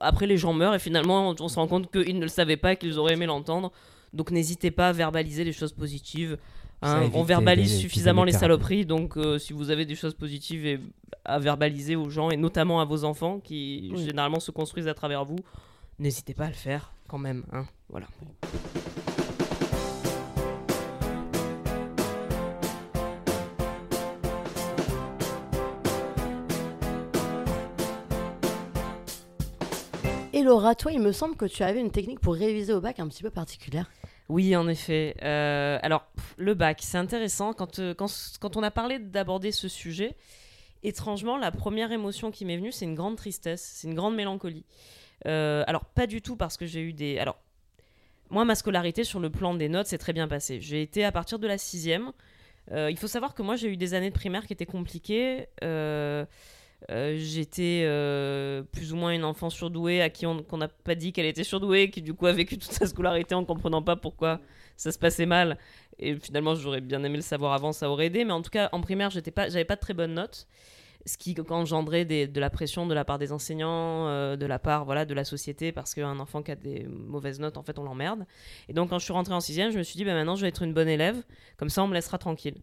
Après, 0.00 0.26
les 0.26 0.36
gens 0.36 0.52
meurent 0.52 0.74
et 0.74 0.78
finalement, 0.78 1.34
on 1.40 1.48
se 1.48 1.56
rend 1.56 1.66
compte 1.66 1.90
qu'ils 1.90 2.16
ne 2.18 2.22
le 2.22 2.28
savaient 2.28 2.58
pas, 2.58 2.76
qu'ils 2.76 2.98
auraient 2.98 3.14
aimé 3.14 3.24
l'entendre. 3.24 3.72
Donc, 4.12 4.30
n'hésitez 4.30 4.70
pas 4.70 4.88
à 4.88 4.92
verbaliser 4.92 5.44
les 5.44 5.52
choses 5.52 5.72
positives. 5.72 6.36
Hein. 6.82 7.08
on 7.14 7.22
verbalise 7.22 7.78
suffisamment 7.78 8.22
les 8.24 8.32
saloperies, 8.32 8.84
donc 8.84 9.16
euh, 9.16 9.38
si 9.38 9.54
vous 9.54 9.70
avez 9.70 9.86
des 9.86 9.94
choses 9.94 10.12
positives 10.12 10.66
et 10.66 10.78
à 11.24 11.38
verbaliser 11.38 11.96
aux 11.96 12.10
gens 12.10 12.28
et 12.30 12.36
notamment 12.36 12.82
à 12.82 12.84
vos 12.84 13.04
enfants 13.04 13.40
qui 13.40 13.90
Oui. 13.94 14.04
généralement 14.04 14.40
se 14.40 14.50
construisent 14.50 14.86
à 14.88 14.92
travers 14.92 15.24
vous, 15.24 15.38
n'hésitez 15.98 16.34
pas 16.34 16.44
à 16.44 16.48
le 16.48 16.52
faire 16.54 16.92
quand 17.08 17.16
même. 17.18 17.44
hein. 17.52 17.64
Voilà. 17.88 18.06
Et 30.36 30.42
Laura, 30.42 30.74
toi, 30.74 30.92
il 30.92 31.00
me 31.00 31.12
semble 31.12 31.34
que 31.34 31.46
tu 31.46 31.62
avais 31.62 31.80
une 31.80 31.90
technique 31.90 32.20
pour 32.20 32.34
réviser 32.34 32.74
au 32.74 32.82
bac 32.82 33.00
un 33.00 33.08
petit 33.08 33.22
peu 33.22 33.30
particulière. 33.30 33.90
Oui, 34.28 34.54
en 34.54 34.68
effet. 34.68 35.16
Euh, 35.22 35.78
alors, 35.80 36.04
le 36.36 36.52
bac, 36.52 36.80
c'est 36.82 36.98
intéressant. 36.98 37.54
Quand, 37.54 37.78
euh, 37.78 37.94
quand, 37.94 38.12
quand 38.38 38.58
on 38.58 38.62
a 38.62 38.70
parlé 38.70 38.98
d'aborder 38.98 39.50
ce 39.50 39.66
sujet, 39.66 40.14
étrangement, 40.82 41.38
la 41.38 41.50
première 41.52 41.90
émotion 41.90 42.30
qui 42.30 42.44
m'est 42.44 42.58
venue, 42.58 42.70
c'est 42.70 42.84
une 42.84 42.94
grande 42.94 43.16
tristesse, 43.16 43.62
c'est 43.62 43.88
une 43.88 43.94
grande 43.94 44.14
mélancolie. 44.14 44.66
Euh, 45.26 45.64
alors, 45.66 45.86
pas 45.86 46.06
du 46.06 46.20
tout 46.20 46.36
parce 46.36 46.58
que 46.58 46.66
j'ai 46.66 46.82
eu 46.82 46.92
des... 46.92 47.18
Alors, 47.18 47.38
moi, 48.28 48.44
ma 48.44 48.56
scolarité 48.56 49.04
sur 49.04 49.20
le 49.20 49.30
plan 49.30 49.54
des 49.54 49.70
notes 49.70 49.86
s'est 49.86 49.96
très 49.96 50.12
bien 50.12 50.28
passée. 50.28 50.60
J'ai 50.60 50.82
été 50.82 51.02
à 51.02 51.12
partir 51.12 51.38
de 51.38 51.46
la 51.46 51.56
sixième. 51.56 52.12
Il 52.76 52.98
faut 52.98 53.06
savoir 53.06 53.32
que 53.32 53.40
moi, 53.40 53.56
j'ai 53.56 53.68
eu 53.68 53.78
des 53.78 53.94
années 53.94 54.10
de 54.10 54.14
primaire 54.14 54.46
qui 54.46 54.52
étaient 54.52 54.66
compliquées. 54.66 55.48
Euh, 56.90 57.16
J'étais 57.18 57.82
euh, 57.84 58.62
plus 58.62 58.92
ou 58.92 58.96
moins 58.96 59.12
une 59.12 59.24
enfant 59.24 59.50
surdouée 59.50 60.02
à 60.02 60.10
qui 60.10 60.26
on 60.26 60.44
n'a 60.52 60.68
pas 60.68 60.94
dit 60.94 61.12
qu'elle 61.12 61.26
était 61.26 61.44
surdouée, 61.44 61.90
qui 61.90 62.02
du 62.02 62.14
coup 62.14 62.26
a 62.26 62.32
vécu 62.32 62.58
toute 62.58 62.70
sa 62.70 62.86
scolarité 62.86 63.34
en 63.34 63.44
comprenant 63.44 63.82
pas 63.82 63.96
pourquoi 63.96 64.40
ça 64.76 64.92
se 64.92 64.98
passait 64.98 65.26
mal. 65.26 65.58
Et 65.98 66.14
finalement, 66.16 66.54
j'aurais 66.54 66.80
bien 66.80 67.02
aimé 67.02 67.16
le 67.16 67.22
savoir 67.22 67.54
avant, 67.54 67.72
ça 67.72 67.90
aurait 67.90 68.06
aidé. 68.06 68.24
Mais 68.24 68.32
en 68.32 68.42
tout 68.42 68.50
cas, 68.50 68.68
en 68.72 68.80
primaire, 68.80 69.10
j'étais 69.10 69.30
pas, 69.30 69.48
j'avais 69.48 69.64
pas 69.64 69.76
de 69.76 69.80
très 69.80 69.94
bonnes 69.94 70.14
notes, 70.14 70.46
ce 71.06 71.16
qui 71.16 71.34
engendrait 71.48 72.04
de 72.04 72.40
la 72.40 72.50
pression 72.50 72.86
de 72.86 72.94
la 72.94 73.04
part 73.04 73.18
des 73.18 73.32
enseignants, 73.32 74.08
euh, 74.08 74.36
de 74.36 74.46
la 74.46 74.58
part 74.58 74.84
voilà 74.84 75.04
de 75.04 75.14
la 75.14 75.24
société, 75.24 75.72
parce 75.72 75.94
qu'un 75.94 76.18
enfant 76.18 76.42
qui 76.42 76.50
a 76.50 76.56
des 76.56 76.84
mauvaises 76.84 77.40
notes, 77.40 77.56
en 77.56 77.62
fait, 77.62 77.78
on 77.78 77.84
l'emmerde. 77.84 78.26
Et 78.68 78.74
donc, 78.74 78.90
quand 78.90 78.98
je 78.98 79.04
suis 79.04 79.12
rentrée 79.14 79.34
en 79.34 79.40
sixième, 79.40 79.70
je 79.70 79.78
me 79.78 79.82
suis 79.82 79.96
dit, 79.96 80.04
bah, 80.04 80.14
maintenant, 80.14 80.36
je 80.36 80.42
vais 80.42 80.48
être 80.48 80.62
une 80.62 80.74
bonne 80.74 80.88
élève, 80.88 81.22
comme 81.56 81.70
ça, 81.70 81.82
on 81.82 81.88
me 81.88 81.94
laissera 81.94 82.18
tranquille. 82.18 82.56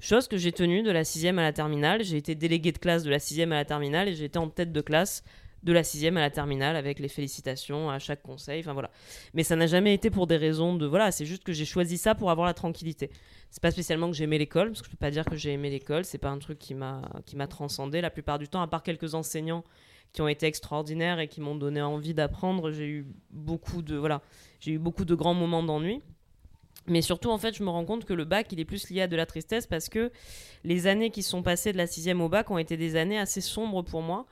Chose 0.00 0.28
que 0.28 0.38
j'ai 0.38 0.50
tenue 0.50 0.82
de 0.82 0.90
la 0.90 1.04
sixième 1.04 1.38
à 1.38 1.42
la 1.42 1.52
terminale. 1.52 2.02
J'ai 2.02 2.16
été 2.16 2.34
déléguée 2.34 2.72
de 2.72 2.78
classe 2.78 3.02
de 3.02 3.10
la 3.10 3.18
sixième 3.18 3.52
à 3.52 3.56
la 3.56 3.66
terminale 3.66 4.08
et 4.08 4.14
j'ai 4.14 4.24
été 4.24 4.38
en 4.38 4.48
tête 4.48 4.72
de 4.72 4.80
classe 4.80 5.22
de 5.62 5.74
la 5.74 5.84
sixième 5.84 6.16
à 6.16 6.20
la 6.20 6.30
terminale 6.30 6.74
avec 6.74 6.98
les 6.98 7.08
félicitations 7.08 7.90
à 7.90 7.98
chaque 7.98 8.22
conseil. 8.22 8.60
Enfin 8.60 8.72
voilà. 8.72 8.90
Mais 9.34 9.42
ça 9.42 9.56
n'a 9.56 9.66
jamais 9.66 9.92
été 9.92 10.08
pour 10.08 10.26
des 10.26 10.38
raisons 10.38 10.74
de 10.74 10.86
voilà. 10.86 11.12
C'est 11.12 11.26
juste 11.26 11.44
que 11.44 11.52
j'ai 11.52 11.66
choisi 11.66 11.98
ça 11.98 12.14
pour 12.14 12.30
avoir 12.30 12.46
la 12.46 12.54
tranquillité. 12.54 13.10
C'est 13.50 13.62
pas 13.62 13.70
spécialement 13.70 14.10
que 14.10 14.16
j'ai 14.16 14.24
aimé 14.24 14.38
l'école 14.38 14.68
parce 14.68 14.80
que 14.80 14.86
je 14.86 14.90
peux 14.92 14.96
pas 14.96 15.10
dire 15.10 15.26
que 15.26 15.36
j'ai 15.36 15.52
aimé 15.52 15.68
l'école. 15.68 16.06
C'est 16.06 16.16
pas 16.16 16.30
un 16.30 16.38
truc 16.38 16.58
qui 16.58 16.74
m'a 16.74 17.02
qui 17.26 17.36
m'a 17.36 17.46
transcendé 17.46 18.00
la 18.00 18.08
plupart 18.08 18.38
du 18.38 18.48
temps. 18.48 18.62
À 18.62 18.68
part 18.68 18.82
quelques 18.82 19.12
enseignants 19.12 19.64
qui 20.14 20.22
ont 20.22 20.28
été 20.28 20.46
extraordinaires 20.46 21.20
et 21.20 21.28
qui 21.28 21.42
m'ont 21.42 21.56
donné 21.56 21.82
envie 21.82 22.14
d'apprendre, 22.14 22.70
j'ai 22.70 22.88
eu 22.88 23.06
beaucoup 23.30 23.82
de 23.82 23.96
voilà. 23.96 24.22
J'ai 24.60 24.72
eu 24.72 24.78
beaucoup 24.78 25.04
de 25.04 25.14
grands 25.14 25.34
moments 25.34 25.62
d'ennui. 25.62 26.00
Mais 26.86 27.02
surtout, 27.02 27.30
en 27.30 27.38
fait, 27.38 27.54
je 27.54 27.62
me 27.62 27.68
rends 27.68 27.84
compte 27.84 28.04
que 28.04 28.14
le 28.14 28.24
bac, 28.24 28.50
il 28.52 28.60
est 28.60 28.64
plus 28.64 28.90
lié 28.90 29.02
à 29.02 29.06
de 29.06 29.16
la 29.16 29.26
tristesse 29.26 29.66
parce 29.66 29.88
que 29.88 30.10
les 30.64 30.86
années 30.86 31.10
qui 31.10 31.22
sont 31.22 31.42
passées 31.42 31.72
de 31.72 31.76
la 31.76 31.86
sixième 31.86 32.20
au 32.20 32.28
bac 32.28 32.50
ont 32.50 32.58
été 32.58 32.76
des 32.76 32.96
années 32.96 33.18
assez 33.18 33.40
sombres 33.40 33.82
pour 33.82 34.02
moi 34.02 34.26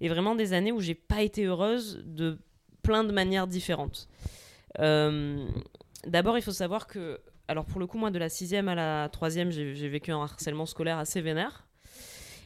et 0.00 0.08
vraiment 0.08 0.34
des 0.34 0.52
années 0.52 0.72
où 0.72 0.80
j'ai 0.80 0.94
pas 0.94 1.22
été 1.22 1.44
heureuse 1.44 2.02
de 2.04 2.38
plein 2.82 3.04
de 3.04 3.12
manières 3.12 3.46
différentes. 3.46 4.08
Euh, 4.80 5.46
D'abord, 6.06 6.36
il 6.36 6.42
faut 6.42 6.52
savoir 6.52 6.86
que, 6.86 7.20
alors 7.48 7.64
pour 7.64 7.80
le 7.80 7.86
coup, 7.86 7.98
moi, 7.98 8.10
de 8.10 8.18
la 8.18 8.28
sixième 8.28 8.68
à 8.68 8.74
la 8.74 9.08
troisième, 9.08 9.50
j'ai 9.50 9.88
vécu 9.88 10.12
un 10.12 10.22
harcèlement 10.22 10.66
scolaire 10.66 10.98
assez 10.98 11.20
vénère. 11.20 11.66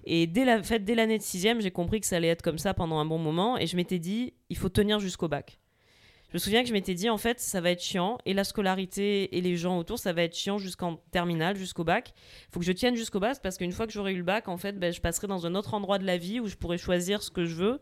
Et 0.05 0.26
dès 0.26 0.44
la 0.44 0.62
fait, 0.62 0.78
dès 0.78 0.94
l'année 0.94 1.18
de 1.18 1.22
sixième, 1.22 1.60
j'ai 1.60 1.70
compris 1.70 2.01
que 2.01 2.06
ça 2.06 2.16
allait 2.16 2.28
être 2.28 2.43
comme 2.43 2.59
ça 2.59 2.72
pendant 2.72 2.98
un 2.98 3.05
bon 3.05 3.18
moment, 3.18 3.59
et 3.59 3.66
je 3.66 3.76
m'étais 3.76 3.98
dit, 3.98 4.35
il 4.48 4.56
faut 4.56 4.68
tenir 4.68 5.01
jusqu'au 5.01 5.28
bac. 5.28 5.59
Je 6.30 6.34
me 6.34 6.38
souviens 6.38 6.62
que 6.62 6.68
je 6.68 6.74
m'étais 6.74 6.92
dit, 6.92 7.09
en 7.09 7.16
fait, 7.16 7.40
ça 7.40 7.62
va 7.62 7.70
être 7.70 7.82
chiant, 7.82 8.18
et 8.26 8.34
la 8.34 8.44
scolarité 8.44 9.36
et 9.36 9.40
les 9.40 9.56
gens 9.56 9.78
autour, 9.78 9.98
ça 9.98 10.12
va 10.12 10.24
être 10.24 10.36
chiant 10.36 10.59
jusqu'en 10.59 10.96
terminale, 11.10 11.56
jusqu'au 11.56 11.84
bac. 11.84 12.12
Faut 12.50 12.60
que 12.60 12.66
je 12.66 12.72
tienne 12.72 12.96
jusqu'au 12.96 13.18
bac, 13.18 13.38
parce 13.42 13.56
qu'une 13.56 13.72
fois 13.72 13.86
que 13.86 13.92
j'aurai 13.94 14.12
eu 14.12 14.18
le 14.18 14.24
bac, 14.24 14.46
en 14.48 14.59
fait, 14.59 14.78
ben, 14.78 14.92
je 14.92 15.00
passerai 15.00 15.26
dans 15.26 15.46
un 15.46 15.55
autre 15.55 15.72
endroit 15.72 15.98
de 15.98 16.05
la 16.05 16.18
vie 16.18 16.38
où 16.38 16.46
je 16.46 16.56
pourrai 16.56 16.76
choisir 16.76 17.22
ce 17.22 17.30
que 17.30 17.46
je 17.46 17.55
veux. 17.55 17.80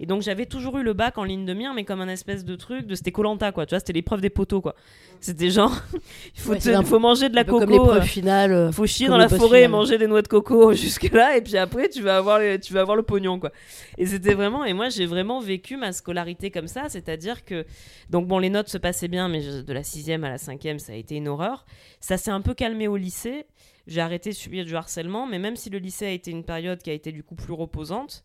Et 0.00 0.06
donc, 0.06 0.22
j'avais 0.22 0.46
toujours 0.46 0.78
eu 0.78 0.82
le 0.82 0.94
bac 0.94 1.18
en 1.18 1.24
ligne 1.24 1.44
de 1.44 1.52
mire, 1.52 1.74
mais 1.74 1.84
comme 1.84 2.00
un 2.00 2.08
espèce 2.08 2.44
de 2.44 2.56
truc, 2.56 2.86
de 2.86 2.94
c'était 2.94 3.12
Colanta, 3.12 3.52
quoi. 3.52 3.66
Tu 3.66 3.70
vois, 3.74 3.80
c'était 3.80 3.92
l'épreuve 3.92 4.20
des 4.22 4.30
poteaux, 4.30 4.60
quoi. 4.62 4.74
C'était 5.20 5.50
genre, 5.50 5.70
il 6.34 6.40
faut, 6.40 6.52
Ouais, 6.52 6.58
te- 6.58 6.96
manger 6.96 7.28
de 7.28 7.34
la 7.34 7.44
peu 7.44 7.52
comme 7.52 7.60
coco. 7.66 7.72
l'épreuve 7.72 7.98
euh, 7.98 8.06
finale. 8.06 8.52
euh, 8.52 8.72
faut 8.72 8.86
chier 8.86 9.08
dans 9.08 9.18
la 9.18 9.28
forêt 9.28 9.62
et 9.64 9.68
manger 9.68 9.98
des 9.98 10.06
noix 10.06 10.22
de 10.22 10.28
coco 10.28 10.72
jusque 10.74 11.10
là 11.12 11.36
et 11.36 11.42
puis 11.42 11.58
après 11.58 11.90
tu 11.90 12.00
vas 12.00 12.16
avoir 12.16 12.38
les- 12.38 12.58
tu 12.58 12.72
vas 12.72 12.80
avoir 12.80 12.96
le 12.96 13.02
pognon 13.02 13.38
quoi 13.38 13.52
et 13.98 14.06
c'était 14.06 14.32
vraiment 14.32 14.64
et 14.64 14.72
moi 14.72 14.88
j'ai 14.88 15.04
vraiment 15.04 15.38
vécu 15.40 15.76
ma 15.76 15.92
scolarité 15.92 16.50
comme 16.50 16.68
ça 16.68 16.88
c'est-à-dire 16.88 17.44
que 17.44 17.66
donc 18.08 18.26
bon 18.28 18.38
les 18.38 18.48
notes 18.48 18.68
se 18.70 18.78
passaient 18.78 19.08
bien 19.08 19.28
mais 19.28 19.42
de 19.62 19.72
la 19.74 19.82
sixième 19.82 20.24
à 20.24 20.30
la 20.30 20.38
cinquième 20.38 20.78
ça 20.78 20.92
a 20.92 20.96
été 20.96 21.16
une 21.16 21.28
horreur 21.28 21.66
ça 22.00 22.16
s'est 22.16 22.30
un 22.30 22.40
peu 22.40 22.54
calmé 22.54 22.88
au 22.88 22.96
lycée 22.96 23.44
j'ai 23.86 24.00
arrêté 24.00 24.30
de 24.30 24.34
subir 24.34 24.64
du 24.64 24.74
harcèlement 24.74 25.26
mais 25.26 25.38
même 25.38 25.56
si 25.56 25.68
le 25.68 25.78
lycée 25.78 26.06
a 26.06 26.10
été 26.12 26.30
une 26.30 26.44
période 26.44 26.80
qui 26.82 26.88
a 26.88 26.94
été 26.94 27.12
du 27.12 27.22
coup 27.22 27.34
plus 27.34 27.52
reposante 27.52 28.24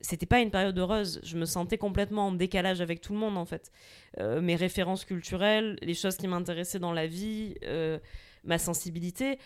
c'était 0.00 0.26
pas 0.26 0.40
une 0.40 0.50
période 0.50 0.78
heureuse. 0.78 1.20
Je 1.22 1.36
me 1.36 1.44
sentais 1.44 1.78
complètement 1.78 2.28
en 2.28 2.32
décalage 2.32 2.80
avec 2.80 3.00
tout 3.00 3.12
le 3.12 3.18
monde 3.18 3.36
en 3.36 3.44
fait. 3.44 3.70
Euh, 4.18 4.40
mes 4.40 4.56
références 4.56 5.04
culturelles, 5.04 5.78
les 5.82 5.94
choses 5.94 6.16
qui 6.16 6.26
m'intéressaient 6.28 6.78
dans 6.78 6.92
la 6.92 7.06
vie, 7.06 7.54
euh, 7.64 7.98
ma 8.44 8.58
sensibilité, 8.58 9.38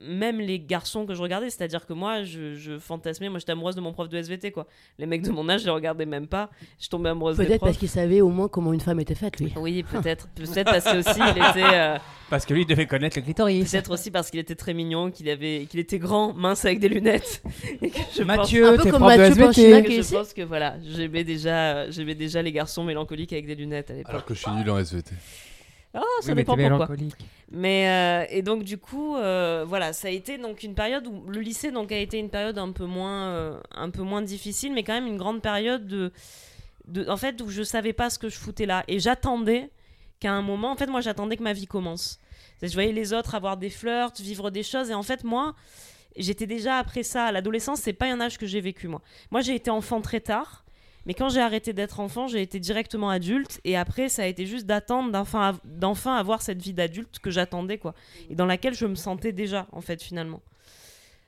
même 0.00 0.40
les 0.40 0.60
garçons 0.60 1.06
que 1.06 1.14
je 1.14 1.22
regardais, 1.22 1.48
c'est-à-dire 1.50 1.86
que 1.86 1.92
moi, 1.92 2.22
je, 2.22 2.54
je 2.54 2.78
fantasmais, 2.78 3.28
moi 3.28 3.38
j'étais 3.38 3.52
amoureuse 3.52 3.74
de 3.76 3.80
mon 3.80 3.92
prof 3.92 4.08
de 4.08 4.16
SVT 4.18 4.52
quoi. 4.52 4.66
Les 4.98 5.06
mecs 5.06 5.22
de 5.22 5.30
mon 5.30 5.48
âge, 5.48 5.60
je 5.60 5.64
les 5.66 5.70
regardais 5.70 6.06
même 6.06 6.26
pas. 6.26 6.50
Je 6.78 6.88
tombais 6.88 7.08
amoureuse 7.10 7.36
Peut-être 7.38 7.60
parce 7.60 7.78
qu'il 7.78 7.88
savait 7.88 8.20
au 8.20 8.28
moins 8.28 8.48
comment 8.48 8.72
une 8.72 8.80
femme 8.80 9.00
était 9.00 9.14
faite, 9.14 9.40
lui. 9.40 9.52
Oui, 9.56 9.82
peut-être, 9.82 10.28
peut-être 10.34 10.70
parce 10.70 10.84
que 10.84 10.98
aussi 10.98 11.20
il 11.20 11.30
était, 11.42 11.74
euh, 11.74 11.96
Parce 12.28 12.44
que 12.44 12.54
lui 12.54 12.66
devait 12.66 12.86
connaître 12.86 13.16
le 13.18 13.22
clitoris. 13.22 13.70
peut-être 13.70 13.92
aussi 13.92 14.10
parce 14.10 14.30
qu'il 14.32 14.40
était 14.40 14.56
très 14.56 14.74
mignon, 14.74 15.12
qu'il 15.12 15.28
avait, 15.30 15.66
qu'il 15.70 15.78
était 15.78 16.00
grand, 16.00 16.32
mince 16.34 16.64
avec 16.64 16.80
des 16.80 16.88
lunettes. 16.88 17.40
Et 17.82 17.88
que 17.88 17.98
je 17.98 18.18
pense- 18.18 18.26
Mathieu, 18.26 18.66
Un 18.66 18.76
peu 18.76 18.90
comme 18.90 19.00
prof 19.02 19.12
de 19.14 19.18
Mathieu 19.18 19.62
SVT. 19.64 19.82
Que 19.84 20.02
je 20.02 20.10
pense 20.12 20.32
que 20.34 20.42
voilà, 20.42 20.74
j'aimais 20.84 21.22
déjà, 21.22 21.76
euh, 21.76 21.86
j'aimais 21.90 22.16
déjà 22.16 22.42
les 22.42 22.50
garçons 22.50 22.82
mélancoliques 22.82 23.32
avec 23.32 23.46
des 23.46 23.54
lunettes 23.54 23.90
à 23.92 23.94
l'époque. 23.94 24.10
Alors 24.10 24.24
que 24.24 24.34
je 24.34 24.40
suis 24.40 24.50
nul 24.50 24.68
en 24.68 24.78
SVT. 24.78 25.12
Ah, 25.94 26.00
ça 26.20 26.30
Oui, 26.30 26.34
dépend 26.34 26.56
pourquoi. 26.56 26.88
Mais 27.50 27.88
euh, 27.88 28.26
et 28.30 28.42
donc 28.42 28.64
du 28.64 28.76
coup, 28.76 29.16
euh, 29.16 29.64
voilà, 29.66 29.92
ça 29.92 30.08
a 30.08 30.10
été 30.10 30.36
donc 30.36 30.64
une 30.64 30.74
période 30.74 31.06
où 31.06 31.28
le 31.28 31.40
lycée 31.40 31.70
donc 31.70 31.92
a 31.92 31.98
été 31.98 32.18
une 32.18 32.28
période 32.28 32.58
un 32.58 32.72
peu 32.72 32.86
moins, 32.86 33.28
euh, 33.28 33.60
un 33.72 33.90
peu 33.90 34.02
moins 34.02 34.22
difficile, 34.22 34.72
mais 34.72 34.82
quand 34.82 34.94
même 34.94 35.06
une 35.06 35.16
grande 35.16 35.40
période 35.42 35.86
de, 35.86 36.12
de, 36.88 37.08
en 37.08 37.16
fait, 37.16 37.40
où 37.40 37.48
je 37.48 37.62
savais 37.62 37.92
pas 37.92 38.10
ce 38.10 38.18
que 38.18 38.28
je 38.28 38.36
foutais 38.36 38.66
là 38.66 38.82
et 38.88 38.98
j'attendais 38.98 39.70
qu'à 40.18 40.32
un 40.32 40.42
moment, 40.42 40.72
en 40.72 40.76
fait, 40.76 40.88
moi 40.88 41.00
j'attendais 41.00 41.36
que 41.36 41.44
ma 41.44 41.52
vie 41.52 41.66
commence. 41.66 42.18
Je 42.62 42.72
voyais 42.72 42.92
les 42.92 43.12
autres 43.12 43.34
avoir 43.36 43.56
des 43.56 43.70
flirts, 43.70 44.14
vivre 44.18 44.50
des 44.50 44.64
choses, 44.64 44.90
et 44.90 44.94
en 44.94 45.04
fait 45.04 45.22
moi, 45.22 45.54
j'étais 46.16 46.46
déjà 46.46 46.78
après 46.78 47.04
ça. 47.04 47.30
L'adolescence, 47.30 47.80
c'est 47.80 47.92
pas 47.92 48.06
un 48.06 48.20
âge 48.20 48.38
que 48.38 48.46
j'ai 48.46 48.60
vécu 48.60 48.88
moi. 48.88 49.02
Moi, 49.30 49.40
j'ai 49.40 49.54
été 49.54 49.70
enfant 49.70 50.00
très 50.00 50.20
tard. 50.20 50.65
Mais 51.06 51.14
quand 51.14 51.28
j'ai 51.28 51.40
arrêté 51.40 51.72
d'être 51.72 52.00
enfant, 52.00 52.26
j'ai 52.26 52.42
été 52.42 52.58
directement 52.58 53.08
adulte. 53.08 53.60
Et 53.64 53.76
après, 53.76 54.08
ça 54.08 54.24
a 54.24 54.26
été 54.26 54.44
juste 54.44 54.66
d'attendre 54.66 55.12
d'enfin, 55.12 55.58
d'enfin 55.64 56.16
avoir 56.16 56.42
cette 56.42 56.60
vie 56.60 56.72
d'adulte 56.72 57.20
que 57.20 57.30
j'attendais, 57.30 57.78
quoi. 57.78 57.94
Et 58.28 58.34
dans 58.34 58.46
laquelle 58.46 58.74
je 58.74 58.86
me 58.86 58.96
sentais 58.96 59.32
déjà, 59.32 59.68
en 59.72 59.80
fait, 59.80 60.02
finalement. 60.02 60.42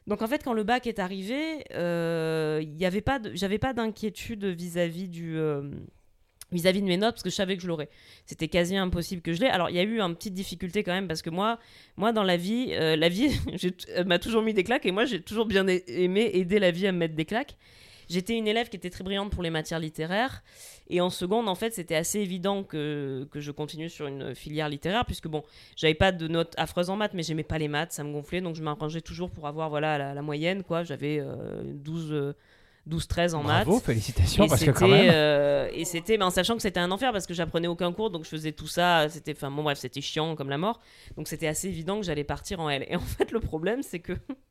Donc, 0.08 0.22
en 0.22 0.26
fait, 0.26 0.42
quand 0.42 0.52
le 0.52 0.64
bac 0.64 0.86
est 0.86 0.98
arrivé, 0.98 1.64
euh, 1.74 2.62
j'avais 2.80 3.00
pas 3.58 3.72
d'inquiétude 3.72 4.44
vis-à-vis 4.44 5.08
du. 5.08 5.36
euh, 5.38 5.70
vis-à-vis 6.50 6.80
de 6.80 6.86
mes 6.86 6.96
notes 6.96 7.14
parce 7.14 7.22
que 7.22 7.30
je 7.30 7.34
savais 7.34 7.56
que 7.56 7.62
je 7.62 7.68
l'aurais. 7.68 7.88
C'était 8.24 8.48
quasi 8.48 8.76
impossible 8.76 9.22
que 9.22 9.32
je 9.32 9.40
l'ai. 9.40 9.48
Alors 9.48 9.70
il 9.70 9.76
y 9.76 9.78
a 9.78 9.82
eu 9.82 10.00
une 10.00 10.14
petite 10.14 10.34
difficulté 10.34 10.82
quand 10.82 10.92
même 10.92 11.06
parce 11.06 11.22
que 11.22 11.30
moi, 11.30 11.58
moi 11.96 12.12
dans 12.12 12.22
la 12.22 12.36
vie, 12.36 12.68
euh, 12.72 12.96
la 12.96 13.08
vie 13.08 13.30
m'a 14.06 14.18
toujours 14.18 14.42
mis 14.42 14.54
des 14.54 14.64
claques 14.64 14.86
et 14.86 14.90
moi 14.90 15.04
j'ai 15.04 15.20
toujours 15.20 15.46
bien 15.46 15.66
aimé 15.66 16.30
aider 16.32 16.58
la 16.58 16.70
vie 16.70 16.86
à 16.86 16.92
me 16.92 16.98
mettre 16.98 17.14
des 17.14 17.26
claques. 17.26 17.56
J'étais 18.08 18.36
une 18.36 18.48
élève 18.48 18.68
qui 18.68 18.76
était 18.76 18.90
très 18.90 19.04
brillante 19.04 19.30
pour 19.30 19.42
les 19.42 19.50
matières 19.50 19.78
littéraires. 19.78 20.42
Et 20.88 21.00
en 21.00 21.10
seconde, 21.10 21.48
en 21.48 21.54
fait, 21.54 21.74
c'était 21.74 21.94
assez 21.96 22.20
évident 22.20 22.62
que, 22.64 23.28
que 23.30 23.40
je 23.40 23.50
continue 23.50 23.90
sur 23.90 24.06
une 24.06 24.34
filière 24.34 24.68
littéraire, 24.68 25.04
puisque 25.04 25.28
bon, 25.28 25.42
j'avais 25.76 25.94
pas 25.94 26.12
de 26.12 26.26
notes 26.28 26.54
affreuses 26.56 26.88
en 26.90 26.96
maths, 26.96 27.12
mais 27.14 27.22
j'aimais 27.22 27.42
pas 27.42 27.58
les 27.58 27.68
maths, 27.68 27.92
ça 27.92 28.04
me 28.04 28.12
gonflait, 28.12 28.40
donc 28.40 28.56
je 28.56 28.62
m'arrangeais 28.62 29.02
toujours 29.02 29.30
pour 29.30 29.46
avoir 29.46 29.68
voilà, 29.68 29.98
la, 29.98 30.14
la 30.14 30.22
moyenne, 30.22 30.62
quoi. 30.62 30.84
J'avais 30.84 31.18
euh, 31.20 31.60
12, 31.64 32.08
euh, 32.12 32.32
12-13 32.88 33.34
en 33.34 33.42
maths. 33.42 33.66
Bravo, 33.66 33.80
félicitations, 33.80 34.44
Et 34.44 34.48
parce 34.48 34.64
que 34.64 34.70
quand 34.70 34.86
c'était, 34.86 34.90
même. 35.02 35.10
euh, 35.12 35.68
et 35.74 35.84
c'était, 35.84 36.16
mais 36.16 36.24
en 36.24 36.30
sachant 36.30 36.56
que 36.56 36.62
c'était 36.62 36.80
un 36.80 36.90
enfer 36.90 37.12
parce 37.12 37.26
que 37.26 37.34
j'apprenais 37.34 37.68
aucun 37.68 37.92
cours, 37.92 38.08
donc 38.08 38.24
je 38.24 38.30
faisais 38.30 38.52
tout 38.52 38.66
ça. 38.66 39.10
C'était, 39.10 39.32
enfin, 39.32 39.50
bon 39.50 39.62
bref, 39.62 39.76
c'était 39.76 40.00
chiant 40.00 40.34
comme 40.36 40.48
la 40.48 40.56
mort. 40.56 40.80
Donc 41.18 41.28
c'était 41.28 41.48
assez 41.48 41.68
évident 41.68 42.00
que 42.00 42.06
j'allais 42.06 42.24
partir 42.24 42.60
en 42.60 42.70
L. 42.70 42.86
Et 42.88 42.96
en 42.96 43.00
fait, 43.00 43.30
le 43.30 43.40
problème, 43.40 43.82
c'est 43.82 43.98
que 44.00 44.14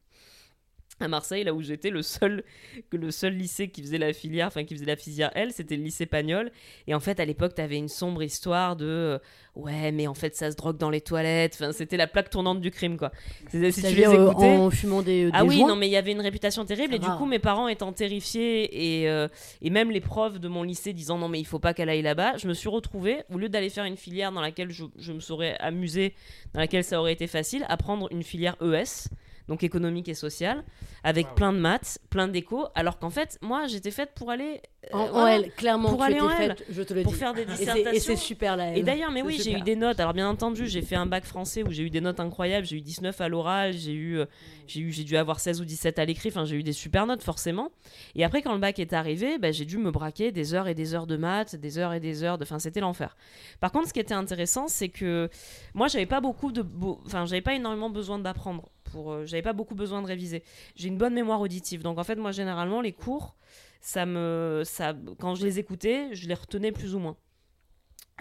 à 0.99 1.07
Marseille, 1.07 1.44
là 1.44 1.53
où 1.53 1.61
j'étais, 1.61 1.90
le 1.90 2.02
seul, 2.02 2.44
que 2.90 2.98
le 2.98 3.11
seul 3.11 3.34
lycée 3.36 3.68
qui 3.69 3.82
faisait 3.82 3.98
la 3.99 4.14
filière, 4.14 4.48
enfin 4.48 4.64
qui 4.64 4.74
faisait 4.74 4.86
la 4.86 4.95
filière 4.95 5.32
L, 5.36 5.52
c'était 5.52 5.76
le 5.76 5.84
lycée 5.84 6.06
Pagnol. 6.07 6.52
Et 6.88 6.95
en 6.95 6.99
fait, 6.99 7.19
à 7.19 7.26
l'époque, 7.26 7.53
t'avais 7.56 7.78
une 7.78 7.88
sombre 7.88 8.24
histoire 8.24 8.76
de, 8.76 8.86
euh, 8.86 9.19
ouais, 9.56 9.91
mais 9.91 10.07
en 10.07 10.14
fait, 10.15 10.36
ça 10.36 10.49
se 10.52 10.56
drogue 10.56 10.78
dans 10.78 10.90
les 10.90 11.02
toilettes. 11.02 11.53
Enfin, 11.56 11.72
c'était 11.72 11.98
la 11.98 12.07
plaque 12.07 12.30
tournante 12.32 12.61
du 12.61 12.72
crime, 12.72 12.98
quoi. 12.98 13.11
C'est- 13.52 13.72
Si 13.72 13.82
tu 13.84 13.94
les 13.95 14.07
euh, 14.07 14.30
écoutais. 14.32 14.45
en 14.57 14.69
fumant 14.72 15.02
des, 15.03 15.26
des 15.26 15.32
Ah 15.34 15.45
oui, 15.45 15.57
joints. 15.57 15.68
non, 15.68 15.76
mais 15.76 15.88
il 15.88 15.91
y 15.91 15.98
avait 15.98 16.11
une 16.14 16.22
réputation 16.22 16.65
terrible 16.65 16.95
et 16.95 16.99
du 16.99 17.07
coup, 17.10 17.26
mes 17.26 17.40
parents 17.40 17.68
étant 17.68 17.94
terrifiés 17.94 19.02
et, 19.03 19.10
euh, 19.10 19.28
et 19.61 19.69
même 19.69 19.91
les 19.91 20.02
profs 20.02 20.40
de 20.40 20.48
mon 20.48 20.64
lycée 20.64 20.94
disant 20.94 21.18
non, 21.19 21.28
mais 21.30 21.40
il 21.40 21.45
faut 21.45 21.60
pas 21.60 21.74
qu'elle 21.76 21.90
aille 21.90 22.02
là-bas, 22.02 22.38
je 22.38 22.48
me 22.48 22.53
suis 22.53 22.69
retrouvée, 22.69 23.18
au 23.32 23.38
lieu 23.38 23.49
d'aller 23.49 23.69
faire 23.69 23.86
une 23.86 23.98
filière 23.98 24.32
dans 24.32 24.41
laquelle 24.41 24.72
je, 24.72 24.86
je 24.98 25.14
me 25.14 25.19
serais 25.19 25.56
amusée, 25.60 26.14
dans 26.53 26.60
laquelle 26.60 26.84
ça 26.84 26.99
aurait 26.99 27.14
été 27.14 27.28
facile, 27.28 27.65
à 27.69 27.78
prendre 27.78 28.07
une 28.11 28.24
filière 28.24 28.56
ES, 28.61 29.10
donc 29.48 29.64
économique 29.64 30.10
et 30.10 30.14
sociale, 30.14 30.64
avec 31.03 31.34
plein 31.36 31.53
de 31.53 31.60
maths, 31.60 31.99
plein 32.10 32.28
d'éco, 32.28 32.68
alors 32.76 32.99
qu'en 32.99 33.10
fait, 33.10 33.38
moi, 33.41 33.68
j'étais 33.68 33.91
faite 33.91 34.11
pour 34.15 34.32
aller. 34.32 34.61
Euh, 34.93 34.97
En, 34.97 34.99
en 35.01 35.07
voilà, 35.11 35.35
L, 35.35 35.51
clairement, 35.55 35.89
Pour 35.89 35.99
tu 35.99 36.03
aller 36.05 36.19
en 36.22 36.30
L. 36.30 36.35
faite, 36.55 36.65
je 36.69 36.81
te 36.81 36.93
le 36.93 37.03
pour 37.03 37.14
dis. 37.14 37.19
faire 37.19 37.34
des 37.34 37.45
dissertations. 37.45 37.91
Et 37.91 37.99
c'est 37.99 38.15
super 38.15 38.55
la 38.57 38.72
L. 38.72 38.77
Et 38.77 38.84
d'ailleurs, 38.84 39.11
mais 39.11 39.22
oui, 39.22 39.39
j'ai 39.41 39.53
eu 39.53 39.61
des 39.61 39.76
notes. 39.76 39.99
Alors 39.99 40.14
bien 40.14 40.30
entendu, 40.30 40.68
j'ai 40.68 40.81
fait 40.81 40.95
un 40.95 41.05
bac 41.05 41.26
français 41.26 41.64
où 41.64 41.72
j'ai 41.72 41.84
eu 41.84 41.89
des 41.89 42.01
notes 42.01 42.19
incroyables. 42.19 42.65
J'ai 42.65 42.77
eu 42.77 42.81
19 42.81 43.19
à 43.22 43.27
l'oral, 43.30 43.73
j'ai 43.73 43.93
eu, 43.93 44.19
euh, 44.19 44.26
j'ai 44.68 44.81
eu, 44.81 44.91
j'ai 44.91 45.03
dû 45.03 45.18
avoir 45.18 45.39
16 45.39 45.61
ou 45.61 45.65
17 45.65 45.99
à 45.99 46.05
l'écrit. 46.05 46.30
Enfin, 46.30 46.45
j'ai 46.45 46.55
eu 46.55 46.64
des 46.64 46.73
super 46.73 47.05
notes 47.05 47.23
forcément. 47.23 47.69
Et 48.15 48.23
après, 48.23 48.41
quand 48.41 48.53
le 48.53 48.59
bac 48.59 48.80
est 48.80 48.93
arrivé, 48.93 49.38
bah, 49.38 49.51
j'ai 49.51 49.65
dû 49.65 49.77
me 49.77 49.91
braquer 49.91 50.31
des 50.31 50.53
heures 50.53 50.68
et 50.68 50.76
des 50.76 50.93
heures 50.93 51.07
de 51.07 51.18
maths, 51.18 51.55
des 51.55 51.77
heures 51.77 51.93
et 51.93 51.99
des 51.99 52.23
heures 52.23 52.38
de. 52.38 52.43
Enfin, 52.43 52.59
c'était 52.59 52.80
l'enfer. 52.80 53.15
Par 53.59 53.72
contre, 53.72 53.88
ce 53.88 53.93
qui 53.93 53.99
était 53.99 54.14
intéressant, 54.14 54.68
c'est 54.68 54.89
que 54.89 55.30
moi, 55.73 55.88
j'avais 55.88 56.05
pas 56.05 56.22
beaucoup 56.22 56.51
de, 56.51 56.65
enfin, 57.05 57.26
j'avais 57.26 57.41
pas 57.41 57.53
énormément 57.55 57.89
besoin 57.89 58.19
d'apprendre. 58.19 58.69
Pour, 58.91 59.11
euh, 59.11 59.26
j'avais 59.26 59.41
pas 59.41 59.51
beaucoup 59.53 59.76
besoin 59.76 60.01
de 60.01 60.07
réviser. 60.07 60.43
J'ai 60.76 60.88
une 60.88 60.97
bonne 60.97 61.14
mémoire 61.14 61.41
auditive, 61.41 61.84
donc 61.84 61.97
en 61.99 62.03
fait, 62.05 62.15
moi, 62.15 62.31
généralement, 62.31 62.80
les 62.80 62.93
cours, 62.93 63.35
ça 63.82 64.06
me, 64.06 64.64
ça, 64.66 64.95
quand 65.20 65.36
je 65.36 65.45
les 65.45 65.60
écoutais, 65.60 66.14
je 66.14 66.28
les 66.28 66.34
retenais 66.34 66.72
plus 66.72 66.95
ou 66.95 66.99
moins. 66.99 67.18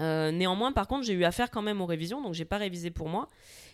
Euh, 0.00 0.30
néanmoins, 0.30 0.72
par 0.72 0.86
contre, 0.86 1.04
j'ai 1.04 1.14
eu 1.14 1.24
affaire 1.24 1.50
quand 1.50 1.62
même 1.62 1.80
aux 1.80 1.86
révisions, 1.86 2.22
donc 2.22 2.34
j'ai 2.34 2.44
pas 2.44 2.58
révisé 2.58 2.90
pour 2.90 3.08
moi. 3.08 3.28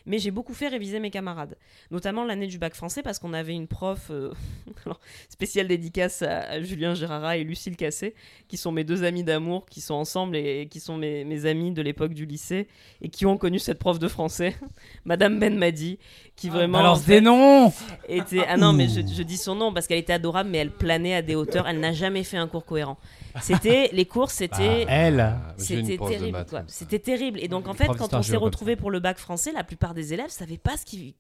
Mais 0.06 0.18
j'ai 0.18 0.30
beaucoup 0.30 0.54
fait 0.54 0.68
réviser 0.68 1.00
mes 1.00 1.10
camarades. 1.10 1.56
Notamment 1.90 2.24
l'année 2.24 2.46
du 2.46 2.58
bac 2.58 2.74
français, 2.74 3.02
parce 3.02 3.18
qu'on 3.18 3.32
avait 3.32 3.54
une 3.54 3.66
prof, 3.66 4.08
euh, 4.10 4.32
alors, 4.84 5.00
spéciale 5.28 5.68
dédicace 5.68 6.22
à, 6.22 6.60
Julien 6.62 6.94
Gérara 6.94 7.36
et 7.36 7.44
Lucille 7.44 7.76
Cassé, 7.76 8.14
qui 8.48 8.56
sont 8.56 8.72
mes 8.72 8.84
deux 8.84 9.04
amis 9.04 9.24
d'amour, 9.24 9.66
qui 9.66 9.80
sont 9.80 9.94
ensemble 9.94 10.36
et, 10.36 10.68
qui 10.70 10.80
sont 10.80 10.96
mes, 10.96 11.24
mes 11.24 11.46
amis 11.46 11.72
de 11.72 11.82
l'époque 11.82 12.14
du 12.14 12.26
lycée, 12.26 12.68
et 13.00 13.08
qui 13.08 13.26
ont 13.26 13.36
connu 13.36 13.58
cette 13.58 13.78
prof 13.78 13.98
de 13.98 14.08
français, 14.08 14.56
Madame 15.04 15.38
Ben 15.38 15.56
Madi, 15.56 15.98
qui 16.36 16.48
vraiment... 16.48 16.78
en 16.78 16.82
Balance 16.82 17.02
fait, 17.02 17.14
des 17.14 17.20
noms 17.20 17.72
était... 18.08 18.44
Ah 18.48 18.56
non, 18.56 18.72
mais 18.72 18.88
je, 18.88 19.00
je 19.00 19.22
dis 19.22 19.36
son 19.36 19.54
nom 19.54 19.72
parce 19.72 19.86
qu'elle 19.86 19.98
était 19.98 20.12
adorable, 20.12 20.50
mais 20.50 20.58
elle 20.58 20.70
planait 20.70 21.14
à 21.14 21.22
des 21.22 21.34
hauteurs. 21.34 21.68
Elle 21.68 21.80
n'a 21.80 21.92
jamais 21.92 22.24
fait 22.24 22.36
un 22.36 22.48
cours 22.48 22.64
cohérent. 22.64 22.98
C'était 23.40 23.88
les 23.92 24.04
cours, 24.04 24.30
c'était 24.30 24.84
Bah, 24.84 24.92
Elle 24.92 25.20
Ah, 25.20 25.54
c'était 25.56 25.96
terrible. 25.96 26.44
C'était 26.66 26.98
terrible. 26.98 27.40
Et 27.40 27.48
donc 27.48 27.68
en 27.68 27.74
fait, 27.74 27.86
quand 27.86 28.12
on 28.14 28.22
s'est 28.22 28.32
ça. 28.32 28.76
pour 28.76 28.90
le 28.90 29.00
bac 29.00 29.18
français, 29.18 29.52
la 29.52 29.64
plupart 29.64 29.91
des 29.94 30.12
élèves 30.12 30.30
savaient 30.30 30.58
pas 30.58 30.76
ce 30.76 30.84
qu'ils 30.84 31.14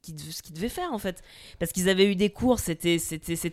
devaient 0.54 0.68
faire 0.68 0.92
en 0.92 0.98
fait, 0.98 1.22
parce 1.58 1.72
qu'ils 1.72 1.88
avaient 1.88 2.10
eu 2.10 2.16
des 2.16 2.30
cours. 2.30 2.58
C'était 2.58 2.98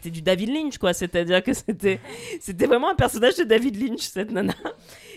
du 0.09 0.21
David 0.21 0.49
Lynch 0.49 0.77
quoi. 0.77 0.93
C'est-à-dire 0.93 1.43
que 1.43 1.53
c'était 1.53 2.65
vraiment 2.65 2.89
un 2.89 2.95
personnage 2.95 3.35
de 3.37 3.43
David 3.43 3.81
Lynch 3.81 4.01
cette 4.01 4.31
nana. 4.31 4.55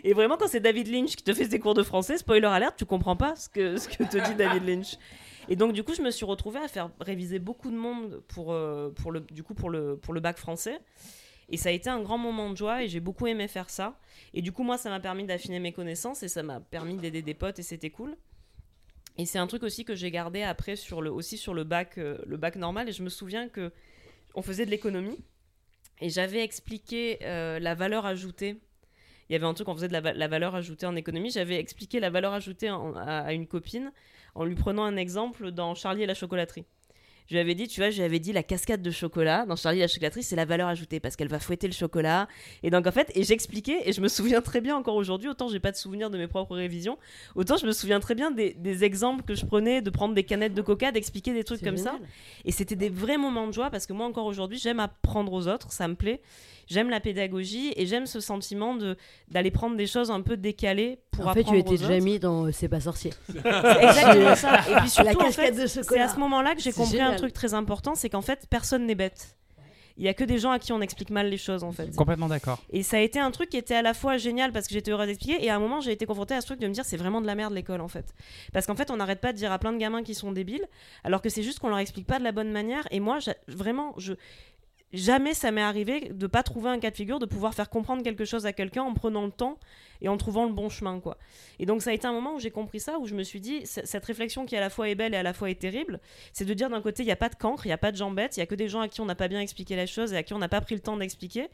Et 0.04 0.14
vraiment 0.14 0.36
quand 0.36 0.48
c'est 0.48 0.60
David 0.60 0.88
Lynch 0.88 1.16
qui 1.16 1.24
te 1.24 1.32
fait 1.32 1.48
ses 1.48 1.58
cours 1.58 1.74
de 1.74 1.82
français, 1.82 2.18
spoiler 2.18 2.46
alert, 2.46 2.76
tu 2.76 2.84
comprends 2.84 3.16
pas 3.16 3.36
ce 3.36 3.48
que 3.48 3.76
ce 3.76 3.88
que 3.88 4.04
te 4.04 4.28
dit 4.28 4.34
David 4.34 4.64
Lynch. 4.66 4.96
Et 5.48 5.56
donc 5.56 5.72
du 5.72 5.82
coup, 5.82 5.94
je 5.94 6.02
me 6.02 6.10
suis 6.10 6.24
retrouvée 6.24 6.60
à 6.60 6.68
faire 6.68 6.90
réviser 7.00 7.38
beaucoup 7.38 7.70
de 7.70 7.76
monde 7.76 8.22
pour 8.28 8.52
euh, 8.52 8.90
pour 8.90 9.12
le 9.12 9.20
du 9.20 9.42
coup 9.42 9.54
pour 9.54 9.70
le 9.70 9.96
pour 9.96 10.14
le 10.14 10.20
bac 10.20 10.38
français. 10.38 10.80
Et 11.48 11.56
ça 11.58 11.68
a 11.68 11.72
été 11.72 11.90
un 11.90 12.00
grand 12.00 12.18
moment 12.18 12.50
de 12.50 12.56
joie 12.56 12.82
et 12.82 12.88
j'ai 12.88 13.00
beaucoup 13.00 13.26
aimé 13.26 13.46
faire 13.46 13.68
ça. 13.68 13.98
Et 14.32 14.40
du 14.40 14.52
coup, 14.52 14.62
moi, 14.62 14.78
ça 14.78 14.88
m'a 14.88 15.00
permis 15.00 15.24
d'affiner 15.24 15.58
mes 15.58 15.72
connaissances 15.72 16.22
et 16.22 16.28
ça 16.28 16.42
m'a 16.42 16.60
permis 16.60 16.96
d'aider 16.96 17.20
des 17.20 17.34
potes 17.34 17.58
et 17.58 17.62
c'était 17.62 17.90
cool. 17.90 18.16
Et 19.18 19.26
c'est 19.26 19.38
un 19.38 19.46
truc 19.46 19.62
aussi 19.62 19.84
que 19.84 19.94
j'ai 19.94 20.10
gardé 20.10 20.42
après 20.42 20.76
sur 20.76 21.02
le, 21.02 21.10
aussi 21.12 21.36
sur 21.36 21.54
le 21.54 21.64
bac, 21.64 21.98
euh, 21.98 22.18
le 22.26 22.36
bac 22.36 22.56
normal. 22.56 22.88
Et 22.88 22.92
je 22.92 23.02
me 23.02 23.08
souviens 23.08 23.48
que 23.48 23.72
on 24.34 24.42
faisait 24.42 24.64
de 24.64 24.70
l'économie 24.70 25.18
et 26.00 26.08
j'avais 26.08 26.42
expliqué 26.42 27.18
euh, 27.22 27.58
la 27.58 27.74
valeur 27.74 28.06
ajoutée. 28.06 28.56
Il 29.28 29.32
y 29.32 29.36
avait 29.36 29.46
un 29.46 29.54
truc, 29.54 29.68
on 29.68 29.74
faisait 29.74 29.88
de 29.88 29.92
la, 29.92 30.00
la 30.00 30.28
valeur 30.28 30.54
ajoutée 30.54 30.86
en 30.86 30.96
économie. 30.96 31.30
J'avais 31.30 31.58
expliqué 31.58 32.00
la 32.00 32.10
valeur 32.10 32.32
ajoutée 32.32 32.68
à, 32.68 32.76
à 32.76 33.32
une 33.32 33.46
copine 33.46 33.92
en 34.34 34.44
lui 34.44 34.54
prenant 34.54 34.84
un 34.84 34.96
exemple 34.96 35.50
dans 35.50 35.74
Charlie 35.74 36.02
et 36.02 36.06
la 36.06 36.14
chocolaterie. 36.14 36.64
Je 37.32 37.36
lui 37.38 37.40
avais 37.40 37.54
dit, 37.54 37.66
tu 37.66 37.80
vois, 37.80 37.88
je 37.88 37.96
lui 37.96 38.04
avais 38.04 38.18
dit 38.18 38.30
la 38.34 38.42
cascade 38.42 38.82
de 38.82 38.90
chocolat 38.90 39.46
dans 39.46 39.56
Charlie 39.56 39.78
la 39.78 39.88
chocolaterie, 39.88 40.22
c'est 40.22 40.36
la 40.36 40.44
valeur 40.44 40.68
ajoutée 40.68 41.00
parce 41.00 41.16
qu'elle 41.16 41.28
va 41.28 41.38
fouetter 41.38 41.66
le 41.66 41.72
chocolat. 41.72 42.28
Et 42.62 42.68
donc 42.68 42.86
en 42.86 42.92
fait, 42.92 43.10
et 43.14 43.24
j'expliquais, 43.24 43.88
et 43.88 43.94
je 43.94 44.02
me 44.02 44.08
souviens 44.08 44.42
très 44.42 44.60
bien 44.60 44.76
encore 44.76 44.96
aujourd'hui, 44.96 45.30
autant 45.30 45.48
j'ai 45.48 45.58
pas 45.58 45.70
de 45.70 45.76
souvenir 45.76 46.10
de 46.10 46.18
mes 46.18 46.26
propres 46.26 46.54
révisions, 46.54 46.98
autant 47.34 47.56
je 47.56 47.64
me 47.64 47.72
souviens 47.72 48.00
très 48.00 48.14
bien 48.14 48.32
des, 48.32 48.52
des 48.52 48.84
exemples 48.84 49.24
que 49.24 49.34
je 49.34 49.46
prenais, 49.46 49.80
de 49.80 49.88
prendre 49.88 50.14
des 50.14 50.24
canettes 50.24 50.52
de 50.52 50.60
coca, 50.60 50.92
d'expliquer 50.92 51.32
des 51.32 51.42
trucs 51.42 51.62
comme 51.62 51.78
ça. 51.78 51.98
Et 52.44 52.52
c'était 52.52 52.76
des 52.76 52.90
vrais 52.90 53.16
moments 53.16 53.46
de 53.46 53.54
joie 53.54 53.70
parce 53.70 53.86
que 53.86 53.94
moi 53.94 54.04
encore 54.04 54.26
aujourd'hui, 54.26 54.58
j'aime 54.58 54.80
apprendre 54.80 55.32
aux 55.32 55.48
autres, 55.48 55.72
ça 55.72 55.88
me 55.88 55.94
plaît. 55.94 56.20
J'aime 56.72 56.88
la 56.88 57.00
pédagogie 57.00 57.74
et 57.76 57.84
j'aime 57.84 58.06
ce 58.06 58.18
sentiment 58.18 58.74
de 58.74 58.96
d'aller 59.28 59.50
prendre 59.50 59.76
des 59.76 59.86
choses 59.86 60.10
un 60.10 60.22
peu 60.22 60.38
décalées 60.38 60.98
pour 61.10 61.28
en 61.28 61.34
fait, 61.34 61.40
tu 61.44 61.50
apprendre 61.50 61.72
étais 61.72 61.76
déjà 61.76 62.00
mis 62.00 62.18
dans 62.18 62.46
euh, 62.46 62.50
C'est 62.50 62.68
pas 62.68 62.80
sorcier. 62.80 63.12
C'est 63.28 63.36
exactement 63.36 64.34
ça. 64.34 64.60
Et 64.70 64.74
puis 64.76 64.88
surtout, 64.88 65.18
La 65.18 65.26
en 65.26 65.30
fait, 65.30 65.52
de 65.52 65.66
c'est 65.66 66.00
à 66.00 66.08
ce 66.08 66.18
moment-là 66.18 66.54
que 66.54 66.62
j'ai 66.62 66.72
compris 66.72 67.00
un 67.00 67.14
truc 67.16 67.34
très 67.34 67.52
important, 67.52 67.94
c'est 67.94 68.08
qu'en 68.08 68.22
fait, 68.22 68.46
personne 68.48 68.86
n'est 68.86 68.94
bête. 68.94 69.36
Il 69.98 70.04
y 70.04 70.08
a 70.08 70.14
que 70.14 70.24
des 70.24 70.38
gens 70.38 70.50
à 70.50 70.58
qui 70.58 70.72
on 70.72 70.80
explique 70.80 71.10
mal 71.10 71.28
les 71.28 71.36
choses 71.36 71.62
en 71.64 71.72
fait. 71.72 71.94
Complètement 71.94 72.28
d'accord. 72.28 72.62
Et 72.70 72.82
ça 72.82 72.96
a 72.96 73.00
été 73.00 73.18
un 73.18 73.30
truc 73.30 73.50
qui 73.50 73.56
était 73.56 73.74
à 73.74 73.82
la 73.82 73.92
fois 73.92 74.16
génial 74.16 74.50
parce 74.50 74.66
que 74.66 74.72
j'étais 74.72 74.90
heureuse 74.90 75.06
d'expliquer 75.06 75.44
et 75.44 75.50
à 75.50 75.56
un 75.56 75.58
moment 75.58 75.80
j'ai 75.80 75.92
été 75.92 76.06
confrontée 76.06 76.34
à 76.34 76.40
ce 76.40 76.46
truc 76.46 76.60
de 76.60 76.66
me 76.66 76.72
dire 76.72 76.84
c'est 76.84 76.96
vraiment 76.96 77.20
de 77.20 77.26
la 77.26 77.34
merde 77.34 77.52
l'école 77.52 77.80
en 77.80 77.88
fait. 77.88 78.14
Parce 78.52 78.66
qu'en 78.66 78.74
fait 78.74 78.90
on 78.90 78.96
n'arrête 78.96 79.20
pas 79.20 79.32
de 79.32 79.36
dire 79.36 79.52
à 79.52 79.58
plein 79.58 79.72
de 79.72 79.78
gamins 79.78 80.02
qui 80.02 80.14
sont 80.14 80.32
débiles 80.32 80.66
alors 81.04 81.20
que 81.20 81.28
c'est 81.28 81.42
juste 81.42 81.58
qu'on 81.58 81.68
leur 81.68 81.78
explique 81.78 82.06
pas 82.06 82.18
de 82.18 82.24
la 82.24 82.32
bonne 82.32 82.50
manière 82.50 82.88
et 82.90 83.00
moi 83.00 83.18
vraiment 83.48 83.94
je 83.98 84.14
jamais 84.92 85.34
ça 85.34 85.50
m'est 85.50 85.62
arrivé 85.62 86.10
de 86.12 86.26
pas 86.26 86.42
trouver 86.42 86.70
un 86.70 86.78
cas 86.78 86.90
de 86.90 86.96
figure 86.96 87.18
de 87.18 87.26
pouvoir 87.26 87.54
faire 87.54 87.70
comprendre 87.70 88.02
quelque 88.02 88.24
chose 88.24 88.46
à 88.46 88.52
quelqu'un 88.52 88.82
en 88.82 88.94
prenant 88.94 89.24
le 89.24 89.32
temps 89.32 89.58
et 90.00 90.08
en 90.08 90.16
trouvant 90.16 90.46
le 90.46 90.52
bon 90.52 90.68
chemin 90.68 91.00
quoi. 91.00 91.16
Et 91.58 91.66
donc 91.66 91.82
ça 91.82 91.90
a 91.90 91.92
été 91.92 92.06
un 92.06 92.12
moment 92.12 92.34
où 92.34 92.40
j'ai 92.40 92.50
compris 92.50 92.80
ça 92.80 92.98
où 92.98 93.06
je 93.06 93.14
me 93.14 93.22
suis 93.22 93.40
dit 93.40 93.60
cette 93.64 94.04
réflexion 94.04 94.44
qui 94.46 94.56
à 94.56 94.60
la 94.60 94.70
fois 94.70 94.88
est 94.88 94.94
belle 94.94 95.14
et 95.14 95.16
à 95.16 95.22
la 95.22 95.32
fois 95.32 95.50
est 95.50 95.60
terrible, 95.60 96.00
c'est 96.32 96.44
de 96.44 96.54
dire 96.54 96.68
d'un 96.68 96.80
côté 96.80 97.02
il 97.02 97.06
n'y 97.06 97.12
a 97.12 97.16
pas 97.16 97.28
de 97.28 97.36
cancre, 97.36 97.66
il 97.66 97.68
n'y 97.68 97.74
a 97.74 97.78
pas 97.78 97.92
de 97.92 97.96
gens 97.96 98.10
bêtes, 98.10 98.36
il 98.36 98.40
y 98.40 98.42
a 98.42 98.46
que 98.46 98.54
des 98.54 98.68
gens 98.68 98.80
à 98.80 98.88
qui 98.88 99.00
on 99.00 99.06
n'a 99.06 99.14
pas 99.14 99.28
bien 99.28 99.40
expliqué 99.40 99.76
la 99.76 99.86
chose 99.86 100.12
et 100.12 100.16
à 100.16 100.22
qui 100.22 100.34
on 100.34 100.38
n'a 100.38 100.48
pas 100.48 100.60
pris 100.60 100.74
le 100.74 100.80
temps 100.80 100.96
d'expliquer. 100.96 101.48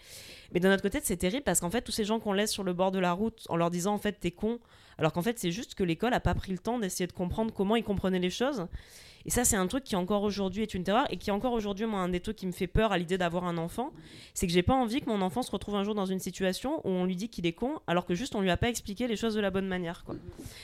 Mais 0.52 0.60
d'un 0.60 0.72
autre 0.72 0.82
côté, 0.82 1.00
c'est 1.02 1.16
terrible 1.16 1.44
parce 1.44 1.60
qu'en 1.60 1.70
fait, 1.70 1.82
tous 1.82 1.92
ces 1.92 2.04
gens 2.04 2.20
qu'on 2.20 2.32
laisse 2.32 2.50
sur 2.50 2.64
le 2.64 2.72
bord 2.72 2.90
de 2.90 2.98
la 2.98 3.12
route 3.12 3.46
en 3.48 3.56
leur 3.56 3.70
disant 3.70 3.94
en 3.94 3.98
fait 3.98 4.16
t'es 4.20 4.30
con, 4.30 4.58
alors 4.98 5.12
qu'en 5.12 5.22
fait 5.22 5.38
c'est 5.38 5.52
juste 5.52 5.74
que 5.74 5.84
l'école 5.84 6.12
a 6.12 6.20
pas 6.20 6.34
pris 6.34 6.52
le 6.52 6.58
temps 6.58 6.78
d'essayer 6.78 7.06
de 7.06 7.12
comprendre 7.12 7.52
comment 7.54 7.76
ils 7.76 7.84
comprenaient 7.84 8.18
les 8.18 8.30
choses. 8.30 8.66
Et 9.28 9.30
ça, 9.30 9.44
c'est 9.44 9.56
un 9.56 9.66
truc 9.66 9.84
qui 9.84 9.94
encore 9.94 10.22
aujourd'hui 10.22 10.62
est 10.62 10.72
une 10.72 10.84
terreur 10.84 11.06
et 11.12 11.18
qui 11.18 11.30
encore 11.30 11.52
aujourd'hui, 11.52 11.84
moi, 11.84 12.00
un 12.00 12.08
des 12.08 12.20
trucs 12.20 12.36
qui 12.36 12.46
me 12.46 12.52
fait 12.52 12.66
peur 12.66 12.92
à 12.92 12.98
l'idée 12.98 13.18
d'avoir 13.18 13.44
un 13.44 13.58
enfant, 13.58 13.92
c'est 14.32 14.46
que 14.46 14.52
j'ai 14.54 14.62
pas 14.62 14.74
envie 14.74 15.02
que 15.02 15.10
mon 15.10 15.20
enfant 15.20 15.42
se 15.42 15.50
retrouve 15.50 15.74
un 15.74 15.84
jour 15.84 15.94
dans 15.94 16.06
une 16.06 16.18
situation 16.18 16.80
où 16.86 16.90
on 16.90 17.04
lui 17.04 17.14
dit 17.14 17.28
qu'il 17.28 17.44
est 17.44 17.52
con, 17.52 17.78
alors 17.86 18.06
que 18.06 18.14
juste 18.14 18.34
on 18.34 18.40
lui 18.40 18.50
a 18.50 18.56
pas 18.56 18.70
expliqué 18.70 19.06
les 19.06 19.16
choses 19.16 19.34
de 19.34 19.40
la 19.40 19.50
bonne 19.50 19.66
manière, 19.66 20.04
quoi. 20.04 20.16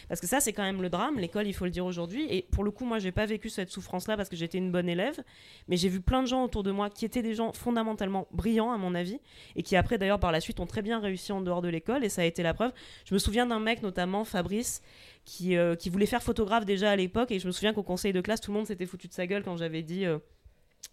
Parce 0.09 0.21
que 0.21 0.27
ça, 0.27 0.41
c'est 0.41 0.53
quand 0.53 0.63
même 0.63 0.81
le 0.81 0.89
drame. 0.89 1.19
L'école, 1.19 1.47
il 1.47 1.53
faut 1.53 1.67
le 1.67 1.71
dire 1.71 1.85
aujourd'hui. 1.85 2.27
Et 2.31 2.43
pour 2.43 2.65
le 2.65 2.71
coup, 2.71 2.87
moi, 2.87 2.99
j'ai 2.99 3.13
pas 3.13 3.27
vécu 3.27 3.51
cette 3.51 3.71
souffrance-là 3.71 4.17
parce 4.17 4.31
que 4.31 4.37
j'étais 4.37 4.59
une 4.59 4.71
bonne 4.71 4.89
élève, 4.89 5.23
mais 5.69 5.77
j'ai 5.77 5.91
vu 5.91 6.01
plein 6.01 6.23
de 6.23 6.27
gens 6.27 6.45
autour 6.45 6.63
de 6.63 6.71
moi 6.71 6.89
qui 6.91 7.05
étaient 7.05 7.23
des 7.23 7.35
gens 7.35 7.53
fondamentalement 7.53 8.29
brillants, 8.33 8.73
à 8.73 8.79
mon 8.79 8.95
avis, 8.95 9.21
et 9.57 9.63
qui 9.63 9.77
après, 9.77 9.99
d'ailleurs, 9.99 10.21
par 10.21 10.33
la 10.33 10.41
suite, 10.41 10.61
ont 10.61 10.67
très 10.67 10.81
bien 10.81 11.01
réussi 11.01 11.33
en 11.33 11.41
dehors 11.43 11.61
de 11.61 11.69
l'école, 11.69 12.03
et 12.03 12.09
ça 12.09 12.23
a 12.23 12.25
été 12.25 12.43
la 12.43 12.55
preuve. 12.55 12.73
Je 13.05 13.13
me 13.13 13.19
souviens 13.19 13.45
d'un 13.47 13.61
mec, 13.61 13.83
notamment 13.83 14.24
Fabrice, 14.25 14.83
qui, 15.25 15.57
euh, 15.57 15.75
qui 15.75 15.91
voulait 15.91 16.07
faire 16.07 16.23
photographe 16.23 16.65
déjà 16.65 16.91
à 16.91 16.97
l'époque, 16.97 17.31
et 17.31 17.39
je 17.39 17.47
me 17.47 17.53
souviens 17.53 17.73
qu'au 17.73 17.83
conseil 17.83 18.13
de 18.13 18.21
classe, 18.21 18.41
tout 18.41 18.51
le 18.51 18.59
monde 18.59 18.67
s'était 18.67 18.87
foutu 18.87 19.09
de 19.09 19.13
sa 19.13 19.27
gueule 19.27 19.43
quand 19.43 19.57
j'avais 19.57 19.83
dit 19.83 20.05
euh, 20.05 20.19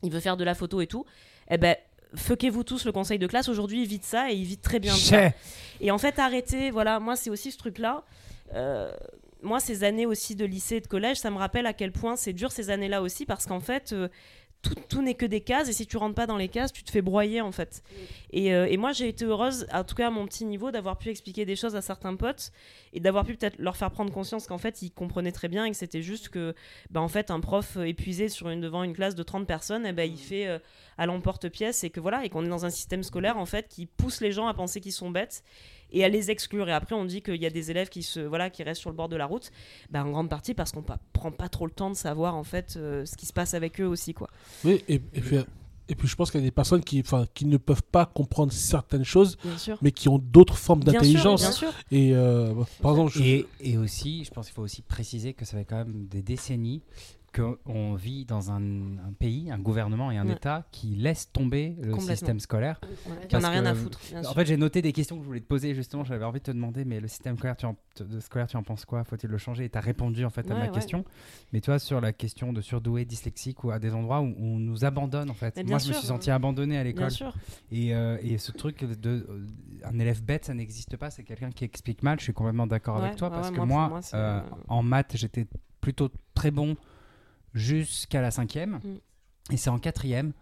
il 0.04 0.12
veut 0.12 0.20
faire 0.20 0.38
de 0.38 0.44
la 0.44 0.56
photo 0.56 0.82
et 0.82 0.88
tout. 0.88 1.06
Eh 1.50 1.58
ben, 1.58 1.76
fuckez-vous 2.16 2.64
tous 2.64 2.86
le 2.86 2.92
conseil 2.92 3.20
de 3.20 3.28
classe. 3.28 3.50
Aujourd'hui, 3.50 3.82
il 3.82 3.88
vit 3.88 4.00
de 4.00 4.04
ça 4.04 4.32
et 4.32 4.36
il 4.36 4.46
vit 4.46 4.58
très 4.58 4.80
bien 4.80 4.94
de 4.94 5.00
ça. 5.00 5.30
Chais. 5.30 5.36
Et 5.80 5.92
en 5.92 5.98
fait, 5.98 6.18
arrêter, 6.20 6.72
voilà, 6.72 7.00
moi, 7.00 7.16
c'est 7.16 7.30
aussi 7.30 7.52
ce 7.52 7.58
truc-là. 7.58 8.04
Euh, 8.54 8.92
moi, 9.42 9.60
ces 9.60 9.84
années 9.84 10.06
aussi 10.06 10.36
de 10.36 10.46
lycée 10.46 10.76
et 10.78 10.82
de 10.82 10.88
collège, 10.88 11.18
ça 11.18 11.32
me 11.32 11.38
rappelle 11.38 11.66
à 11.66 11.74
quel 11.74 11.92
point 11.92 12.16
c'est 12.16 12.34
dur 12.34 12.52
ces 12.52 12.70
années-là 12.70 13.02
aussi, 13.02 13.26
parce 13.26 13.46
qu'en 13.46 13.60
fait, 13.60 13.94
tout, 14.62 14.76
tout 14.90 15.02
n'est 15.02 15.16
que 15.16 15.26
des 15.26 15.42
cases, 15.42 15.70
et 15.70 15.74
si 15.74 15.88
tu 15.88 15.98
rentres 15.98 16.16
pas 16.16 16.28
dans 16.28 16.38
les 16.38 16.48
cases, 16.48 16.72
tu 16.72 16.84
te 16.84 16.92
fais 16.92 17.02
broyer, 17.02 17.42
en 17.42 17.52
fait. 17.52 17.84
Et, 18.32 18.54
euh, 18.54 18.68
et 18.70 18.78
moi, 18.78 18.92
j'ai 18.92 19.08
été 19.08 19.26
heureuse, 19.26 19.66
en 19.74 19.84
tout 19.84 19.96
cas 19.96 20.08
à 20.08 20.10
mon 20.10 20.26
petit 20.26 20.46
niveau, 20.46 20.72
d'avoir 20.72 20.98
pu 20.98 21.10
expliquer 21.10 21.46
des 21.46 21.56
choses 21.56 21.76
à 21.76 21.82
certains 21.82 22.16
potes, 22.16 22.52
et 22.94 23.00
d'avoir 23.00 23.26
pu 23.26 23.36
peut-être 23.36 23.58
leur 23.60 23.76
faire 23.76 23.92
prendre 23.92 24.12
conscience 24.12 24.48
qu'en 24.48 24.58
fait, 24.58 24.82
ils 24.82 24.92
comprenaient 24.92 25.32
très 25.32 25.48
bien, 25.48 25.66
et 25.66 25.72
que 25.72 25.78
c'était 25.78 26.02
juste 26.02 26.30
que, 26.30 26.54
bah, 26.90 27.02
en 27.02 27.08
fait, 27.08 27.32
un 27.32 27.40
prof 27.40 27.78
épuisé 27.78 28.30
sur 28.30 28.50
une, 28.50 28.62
devant 28.62 28.84
une 28.84 28.94
classe 28.94 29.16
de 29.16 29.24
30 29.24 29.48
personnes, 29.48 29.86
eh 29.86 29.94
ben, 29.94 30.10
il 30.10 30.20
fait 30.20 30.48
euh, 30.48 30.60
à 30.98 31.06
l'emporte-pièce, 31.06 31.84
et 31.84 31.90
que 31.90 32.00
voilà, 32.00 32.24
et 32.26 32.30
qu'on 32.30 32.46
est 32.46 32.50
dans 32.50 32.66
un 32.66 32.70
système 32.70 33.04
scolaire, 33.04 33.38
en 33.38 33.46
fait, 33.46 33.68
qui 33.68 33.86
pousse 33.86 34.22
les 34.22 34.32
gens 34.32 34.48
à 34.48 34.54
penser 34.54 34.80
qu'ils 34.80 34.92
sont 34.92 35.10
bêtes, 35.10 35.44
et 35.92 36.04
à 36.04 36.10
les 36.10 36.32
exclure. 36.32 36.68
Et 36.70 36.74
après, 36.74 36.96
on 36.96 37.06
dit 37.06 37.22
qu'il 37.22 37.36
y 37.42 37.46
a 37.46 37.50
des 37.50 37.72
élèves 37.72 37.90
qui, 37.90 38.04
se, 38.04 38.20
voilà, 38.20 38.50
qui 38.50 38.64
restent 38.64 38.82
sur 38.82 38.90
le 38.90 38.96
bord 38.96 39.10
de 39.10 39.16
la 39.16 39.26
route, 39.26 39.52
bah, 39.90 40.04
en 40.04 40.12
grande 40.12 40.30
partie 40.30 40.54
parce 40.54 40.72
qu'on 40.72 40.84
pa- 40.84 41.00
prend 41.14 41.32
pas 41.32 41.50
trop 41.50 41.66
le 41.66 41.72
temps 41.72 41.90
de 41.90 41.96
savoir 41.96 42.36
en 42.36 42.44
fait 42.44 42.76
euh, 42.78 43.06
ce 43.06 43.16
qui 43.18 43.26
se 43.26 43.34
passe 43.34 43.54
avec 43.54 43.80
eux 43.82 43.86
aussi. 43.86 44.14
Quoi. 44.14 44.30
Oui, 44.64 44.84
et, 44.88 44.96
et 44.96 45.00
puis, 45.22 45.38
et 45.90 45.96
puis 45.96 46.08
je 46.08 46.16
pense 46.16 46.32
qu'il 46.32 46.40
y 46.40 46.44
a 46.44 46.48
des 46.48 46.52
personnes 46.52 46.84
qui, 46.84 47.02
enfin, 47.02 47.26
qui 47.34 47.46
ne 47.46 47.58
peuvent 47.58 47.84
pas 47.84 48.06
comprendre 48.06 48.54
certaines 48.54 49.04
choses, 49.04 49.38
mais 49.82 49.92
qui 49.92 50.08
ont 50.08 50.20
d'autres 50.20 50.58
formes 50.58 50.82
d'intelligence. 50.94 51.42
Et 51.92 52.12
euh, 52.14 52.54
par 52.82 52.92
exemple, 52.92 53.12
je- 53.14 53.24
Et, 53.24 53.48
et 53.60 53.78
aussi, 53.78 54.24
je 54.24 54.32
pense 54.32 54.46
qu'il 54.48 54.56
faut 54.56 54.62
aussi 54.62 54.82
préciser 54.84 55.34
que 55.34 55.44
ça 55.44 55.58
fait 55.58 55.66
quand 55.66 55.78
même 55.78 56.08
des 56.08 56.22
décennies 56.22 56.82
qu'on 57.34 57.96
vit 57.96 58.26
dans 58.26 58.52
un, 58.52 58.62
un 58.62 59.14
pays, 59.18 59.52
un 59.52 59.60
gouvernement 59.60 60.12
et 60.12 60.18
un 60.18 60.26
Ouais. 60.28 60.34
État 60.34 60.66
qui 60.72 60.96
laisse 60.96 61.32
tomber 61.32 61.76
le 61.82 61.98
système 62.00 62.40
scolaire. 62.40 62.80
Il 63.30 63.34
y 63.34 63.36
en 63.38 63.44
a 63.44 63.50
rien 63.50 63.66
à 63.66 63.74
foutre. 63.74 64.00
bien 64.10 64.20
En 64.20 64.24
sûr. 64.24 64.34
fait, 64.34 64.46
j'ai 64.46 64.58
noté 64.58 64.82
des 64.82 64.92
questions 64.92 65.16
que 65.18 65.22
je 65.24 65.28
voulais 65.28 65.40
te 65.40 65.46
poser 65.48 65.74
justement. 65.74 66.04
J'avais 66.04 66.26
envie 66.26 66.40
de 66.40 66.46
te 66.46 66.52
demander, 66.52 66.84
mais 66.86 67.00
le 67.00 67.08
système 67.08 67.38
scolaire, 67.38 67.56
tu 67.58 67.66
en, 67.66 67.76
de 68.00 68.20
scolaire, 68.20 68.48
tu 68.48 68.58
en 68.58 68.64
penses 68.64 68.86
quoi? 68.86 69.04
Faut-il 69.04 69.30
le 69.30 69.38
changer? 69.38 69.66
Et 69.66 69.70
tu 69.70 69.78
as 69.78 69.82
répondu 69.82 70.26
en 70.26 70.30
fait 70.30 70.50
à 70.52 70.54
Ouais, 70.54 70.60
ma 70.60 70.66
ouais. 70.68 70.72
question. 70.72 71.06
Mais 71.54 71.62
toi, 71.62 71.80
sur 71.80 72.02
la 72.02 72.12
question 72.14 72.54
de 72.54 72.62
surdoué, 72.62 73.06
dyslexique 73.06 73.64
ou 73.64 73.72
à 73.72 73.80
des 73.80 73.94
endroits 73.94 74.22
où 74.22 74.34
on 74.38 74.60
nous 74.60 74.84
abandonne 74.86 75.30
en 75.30 75.34
fait. 75.34 75.56
Moi, 75.68 75.78
je 75.80 75.88
me 75.90 75.94
suis 75.94 76.08
senti 76.08 76.32
abandonné 76.32 76.78
à 76.78 76.84
Bien 76.84 76.92
l'école. 76.92 77.12
sûr. 77.12 77.34
Et, 77.72 77.96
euh, 77.96 78.18
et 78.22 78.38
ce 78.38 78.52
truc 78.52 78.84
de 78.84 79.10
euh, 79.30 79.48
un 79.86 79.98
élève 80.00 80.22
bête, 80.24 80.46
ça 80.46 80.54
n'existe 80.54 80.98
pas. 80.98 81.10
C'est 81.10 81.24
quelqu'un 81.24 81.52
qui 81.52 81.64
explique 81.64 82.04
mal. 82.04 82.20
Je 82.20 82.26
suis 82.26 82.34
complètement 82.34 82.68
d'accord 82.68 82.98
Ouais, 82.98 83.06
avec 83.06 83.16
toi 83.16 83.30
ouais, 83.30 83.36
parce 83.36 83.50
ouais, 83.50 83.56
que 83.56 83.62
moi, 83.62 84.00
euh, 84.14 84.18
euh, 84.18 84.42
en 84.68 84.84
maths, 84.84 85.14
j'étais 85.16 85.48
plutôt 85.80 86.10
très 86.36 86.52
bon 86.52 86.76
jusqu'à 87.54 88.22
la 88.22 88.32
cinquième. 88.32 88.80
Mm. 88.84 89.54
Et 89.54 89.58
c'est 89.58 89.70
en 89.70 89.80
quatrième. 89.80 90.34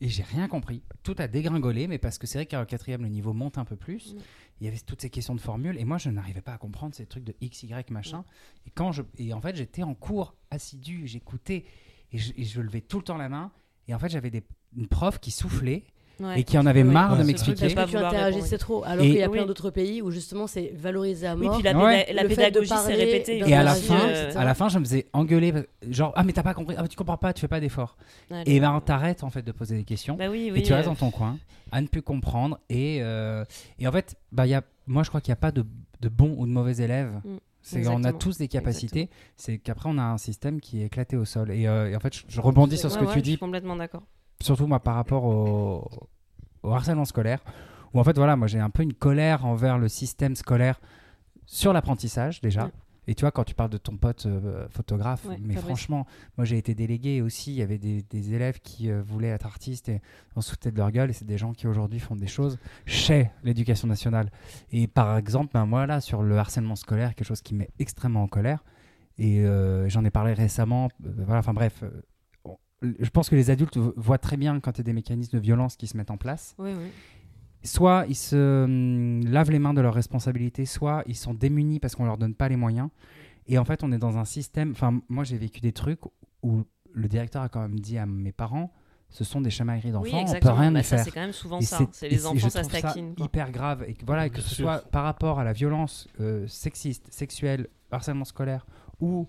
Et 0.00 0.08
j'ai 0.08 0.24
rien 0.24 0.48
compris. 0.48 0.82
Tout 1.04 1.14
a 1.18 1.28
dégringolé, 1.28 1.86
mais 1.86 1.98
parce 1.98 2.18
que 2.18 2.26
c'est 2.26 2.38
vrai 2.38 2.46
qu'en 2.46 2.64
quatrième, 2.64 3.02
le 3.02 3.08
niveau 3.08 3.32
monte 3.32 3.56
un 3.58 3.64
peu 3.64 3.76
plus. 3.76 4.14
Mm. 4.14 4.18
Il 4.60 4.64
y 4.64 4.68
avait 4.68 4.78
toutes 4.78 5.00
ces 5.00 5.10
questions 5.10 5.34
de 5.34 5.40
formules. 5.40 5.78
Et 5.78 5.84
moi, 5.84 5.98
je 5.98 6.10
n'arrivais 6.10 6.40
pas 6.40 6.54
à 6.54 6.58
comprendre 6.58 6.94
ces 6.94 7.06
trucs 7.06 7.24
de 7.24 7.34
X, 7.40 7.62
Y, 7.62 7.90
machin. 7.90 8.24
Et, 8.66 8.70
quand 8.70 8.92
je, 8.92 9.02
et 9.18 9.32
en 9.32 9.40
fait, 9.40 9.56
j'étais 9.56 9.82
en 9.82 9.94
cours 9.94 10.34
assidu, 10.50 11.06
j'écoutais. 11.06 11.64
Et 12.12 12.18
je, 12.18 12.32
et 12.36 12.44
je 12.44 12.60
levais 12.60 12.80
tout 12.80 12.98
le 12.98 13.04
temps 13.04 13.16
la 13.16 13.28
main. 13.28 13.52
Et 13.88 13.94
en 13.94 13.98
fait, 13.98 14.08
j'avais 14.08 14.30
des, 14.30 14.42
une 14.76 14.88
prof 14.88 15.18
qui 15.18 15.30
soufflait. 15.30 15.84
Ouais. 16.22 16.40
et 16.40 16.44
qui 16.44 16.56
en 16.58 16.66
avait 16.66 16.82
Oui. 16.82 16.88
marre 16.90 17.12
Ouais, 17.12 17.18
de 17.18 17.24
m'expliquer. 17.24 17.60
Parce 17.60 17.74
pas 17.74 17.84
que 17.86 17.90
tu 17.90 17.96
interagissais 17.96 18.58
trop. 18.58 18.84
Alors 18.84 19.04
Et- 19.04 19.08
qu'il 19.10 19.18
y 19.18 19.22
a 19.22 19.28
plein 19.28 19.42
Oui. 19.42 19.46
d'autres 19.46 19.70
pays 19.70 20.02
où 20.02 20.10
justement 20.10 20.46
c'est 20.46 20.72
valorisé 20.74 21.26
à 21.26 21.34
Oui, 21.34 21.46
mort. 21.46 21.54
puis 21.56 21.62
la, 21.64 21.76
Ouais. 21.76 22.06
pédagogie 22.28 22.68
s'est 22.68 22.94
répétée. 22.94 23.38
Et 23.38 23.54
à 23.54 23.62
la 23.62 23.74
fin, 23.74 23.98
euh, 24.08 24.32
à 24.36 24.44
la 24.44 24.54
fin, 24.54 24.68
je 24.68 24.78
me 24.78 24.84
faisais 24.84 25.06
engueuler, 25.12 25.52
genre 25.90 26.12
ah 26.16 26.22
mais 26.22 26.32
t'as 26.32 26.42
pas 26.42 26.54
compris, 26.54 26.74
ah 26.78 26.82
mais 26.82 26.88
tu 26.88 26.96
comprends 26.96 27.16
pas, 27.16 27.32
tu 27.32 27.40
fais 27.40 27.48
pas 27.48 27.60
d'efforts. 27.60 27.96
Ouais, 28.30 28.42
Et 28.46 28.60
ben 28.60 28.80
t'arrêtes 28.84 29.22
en 29.24 29.30
fait 29.30 29.42
de 29.42 29.52
poser 29.52 29.76
des 29.76 29.84
questions 29.84 30.16
Bah 30.16 30.28
oui, 30.30 30.50
oui. 30.52 30.60
et 30.60 30.62
tu 30.62 30.72
restes 30.72 30.86
euh, 30.86 30.90
dans 30.90 30.96
ton 30.96 31.10
coin 31.10 31.38
à 31.70 31.80
ne 31.80 31.86
plus 31.86 32.02
comprendre 32.02 32.58
et 32.68 32.98
euh, 33.02 33.44
et 33.78 33.86
en 33.88 33.92
fait 33.92 34.16
bah 34.30 34.46
il 34.46 34.50
y 34.50 34.54
a, 34.54 34.62
moi 34.86 35.02
je 35.02 35.08
crois 35.08 35.20
qu'il 35.20 35.30
n'y 35.30 35.34
a 35.34 35.36
pas 35.36 35.52
de, 35.52 35.64
de 36.00 36.08
bons 36.08 36.34
ou 36.38 36.46
de 36.46 36.52
mauvais 36.52 36.76
élèves. 36.82 37.12
Mm, 37.24 37.36
C'est 37.62 37.86
on 37.88 38.02
a 38.04 38.12
tous 38.12 38.38
des 38.38 38.48
capacités. 38.48 39.08
C'est 39.36 39.58
qu'après 39.58 39.88
on 39.88 39.96
a 39.98 40.02
un 40.02 40.18
système 40.18 40.60
qui 40.60 40.82
est 40.82 40.86
éclaté 40.86 41.16
au 41.16 41.24
sol 41.24 41.50
et, 41.52 41.66
euh, 41.68 41.90
et 41.90 41.96
en 41.96 42.00
fait 42.00 42.12
je, 42.14 42.22
je 42.28 42.40
rebondis 42.40 42.76
sur 42.76 42.90
ce 42.90 42.96
ouais, 42.96 43.02
que 43.02 43.06
ouais, 43.06 43.12
tu 43.14 43.18
Je 43.20 43.24
suis 43.24 43.32
dis 43.32 43.38
complètement 43.38 43.76
d'accord. 43.76 44.02
Surtout 44.42 44.66
moi 44.66 44.80
par 44.80 44.94
rapport 44.94 45.24
au, 45.24 45.88
au 46.62 46.72
harcèlement 46.72 47.04
scolaire, 47.04 47.42
où 47.94 48.00
en 48.00 48.04
fait 48.04 48.16
voilà, 48.16 48.36
moi 48.36 48.46
j'ai 48.46 48.60
un 48.60 48.70
peu 48.70 48.82
une 48.82 48.94
colère 48.94 49.44
envers 49.44 49.78
le 49.78 49.88
système 49.88 50.36
scolaire 50.36 50.80
sur 51.46 51.72
l'apprentissage 51.72 52.40
déjà. 52.40 52.64
Ouais. 52.64 52.70
Et 53.08 53.16
tu 53.16 53.22
vois, 53.22 53.32
quand 53.32 53.42
tu 53.42 53.56
parles 53.56 53.70
de 53.70 53.78
ton 53.78 53.96
pote 53.96 54.26
euh, 54.26 54.68
photographe, 54.70 55.24
Ouais, 55.24 55.36
mais 55.40 55.56
franchement, 55.56 56.06
moi 56.36 56.44
j'ai 56.44 56.56
été 56.56 56.72
délégué 56.72 57.20
aussi, 57.20 57.50
il 57.50 57.56
y 57.56 57.62
avait 57.62 57.78
des, 57.78 58.02
des 58.08 58.32
élèves 58.32 58.60
qui 58.60 58.92
euh, 58.92 59.02
voulaient 59.02 59.30
être 59.30 59.44
artistes 59.44 59.88
et 59.88 60.00
on 60.36 60.40
se 60.40 60.50
foutait 60.50 60.70
de 60.70 60.76
leur 60.76 60.92
gueule, 60.92 61.10
et 61.10 61.12
c'est 61.12 61.24
des 61.24 61.36
gens 61.36 61.52
qui 61.52 61.66
aujourd'hui 61.66 61.98
font 61.98 62.14
des 62.14 62.28
choses 62.28 62.58
chez 62.86 63.28
l'éducation 63.42 63.88
nationale. 63.88 64.30
Et 64.70 64.86
par 64.86 65.16
exemple, 65.16 65.50
ben, 65.52 65.66
moi 65.66 65.84
là, 65.86 66.00
sur 66.00 66.22
le 66.22 66.38
harcèlement 66.38 66.76
scolaire, 66.76 67.16
quelque 67.16 67.26
chose 67.26 67.42
qui 67.42 67.56
met 67.56 67.70
extrêmement 67.80 68.22
en 68.22 68.28
colère, 68.28 68.62
et 69.18 69.40
euh, 69.40 69.88
j'en 69.88 70.04
ai 70.04 70.10
parlé 70.10 70.32
récemment, 70.32 70.88
voilà, 71.00 71.40
enfin 71.40 71.54
bref, 71.54 71.82
je 72.98 73.10
pense 73.10 73.28
que 73.30 73.34
les 73.36 73.50
adultes 73.50 73.76
vo- 73.76 73.94
voient 73.96 74.18
très 74.18 74.36
bien 74.36 74.60
quand 74.60 74.72
il 74.72 74.78
y 74.78 74.80
a 74.80 74.84
des 74.84 74.92
mécanismes 74.92 75.36
de 75.38 75.42
violence 75.42 75.76
qui 75.76 75.86
se 75.86 75.96
mettent 75.96 76.10
en 76.10 76.16
place. 76.16 76.54
Oui, 76.58 76.70
oui. 76.76 76.88
Soit 77.64 78.06
ils 78.08 78.16
se 78.16 78.64
hum, 78.64 79.24
lavent 79.30 79.50
les 79.52 79.58
mains 79.60 79.74
de 79.74 79.80
leurs 79.80 79.94
responsabilités, 79.94 80.64
soit 80.66 81.04
ils 81.06 81.14
sont 81.16 81.32
démunis 81.34 81.78
parce 81.78 81.94
qu'on 81.94 82.04
leur 82.04 82.18
donne 82.18 82.34
pas 82.34 82.48
les 82.48 82.56
moyens. 82.56 82.88
Et 83.46 83.56
en 83.58 83.64
fait, 83.64 83.82
on 83.84 83.92
est 83.92 83.98
dans 83.98 84.18
un 84.18 84.24
système. 84.24 84.72
Enfin, 84.72 85.00
moi, 85.08 85.22
j'ai 85.24 85.36
vécu 85.36 85.60
des 85.60 85.72
trucs 85.72 86.00
où 86.42 86.62
le 86.92 87.08
directeur 87.08 87.42
a 87.42 87.48
quand 87.48 87.60
même 87.60 87.78
dit 87.78 87.98
à 87.98 88.06
mes 88.06 88.32
parents 88.32 88.72
ce 89.14 89.24
sont 89.24 89.42
des 89.42 89.50
chamailleries 89.50 89.88
Oui, 89.88 89.92
d'enfants, 89.92 90.06
on 90.06 90.10
peut 90.10 90.20
exactement. 90.22 90.54
rien 90.54 90.72
Bah, 90.72 90.80
y 90.80 90.84
ça, 90.84 90.96
faire. 90.96 91.04
c'est 91.04 91.10
quand 91.10 91.20
même 91.20 91.32
souvent 91.34 91.58
Et 91.58 91.64
ça. 91.64 91.86
c'est- 91.92 92.08
les 92.08 92.24
enfants, 92.24 92.38
je 92.38 92.48
ça 92.48 92.64
se 92.64 92.70
taquine. 92.70 93.12
hyper 93.18 93.50
grave. 93.52 93.84
Et 93.86 93.92
que, 93.92 94.06
voilà, 94.06 94.30
que 94.30 94.40
ce 94.40 94.54
sûr. 94.54 94.64
soit 94.64 94.78
par 94.90 95.04
rapport 95.04 95.38
à 95.38 95.44
la 95.44 95.52
violence 95.52 96.08
euh, 96.18 96.46
sexiste, 96.46 97.12
sexuelle, 97.12 97.68
harcèlement 97.90 98.24
scolaire 98.24 98.64
ou 99.00 99.28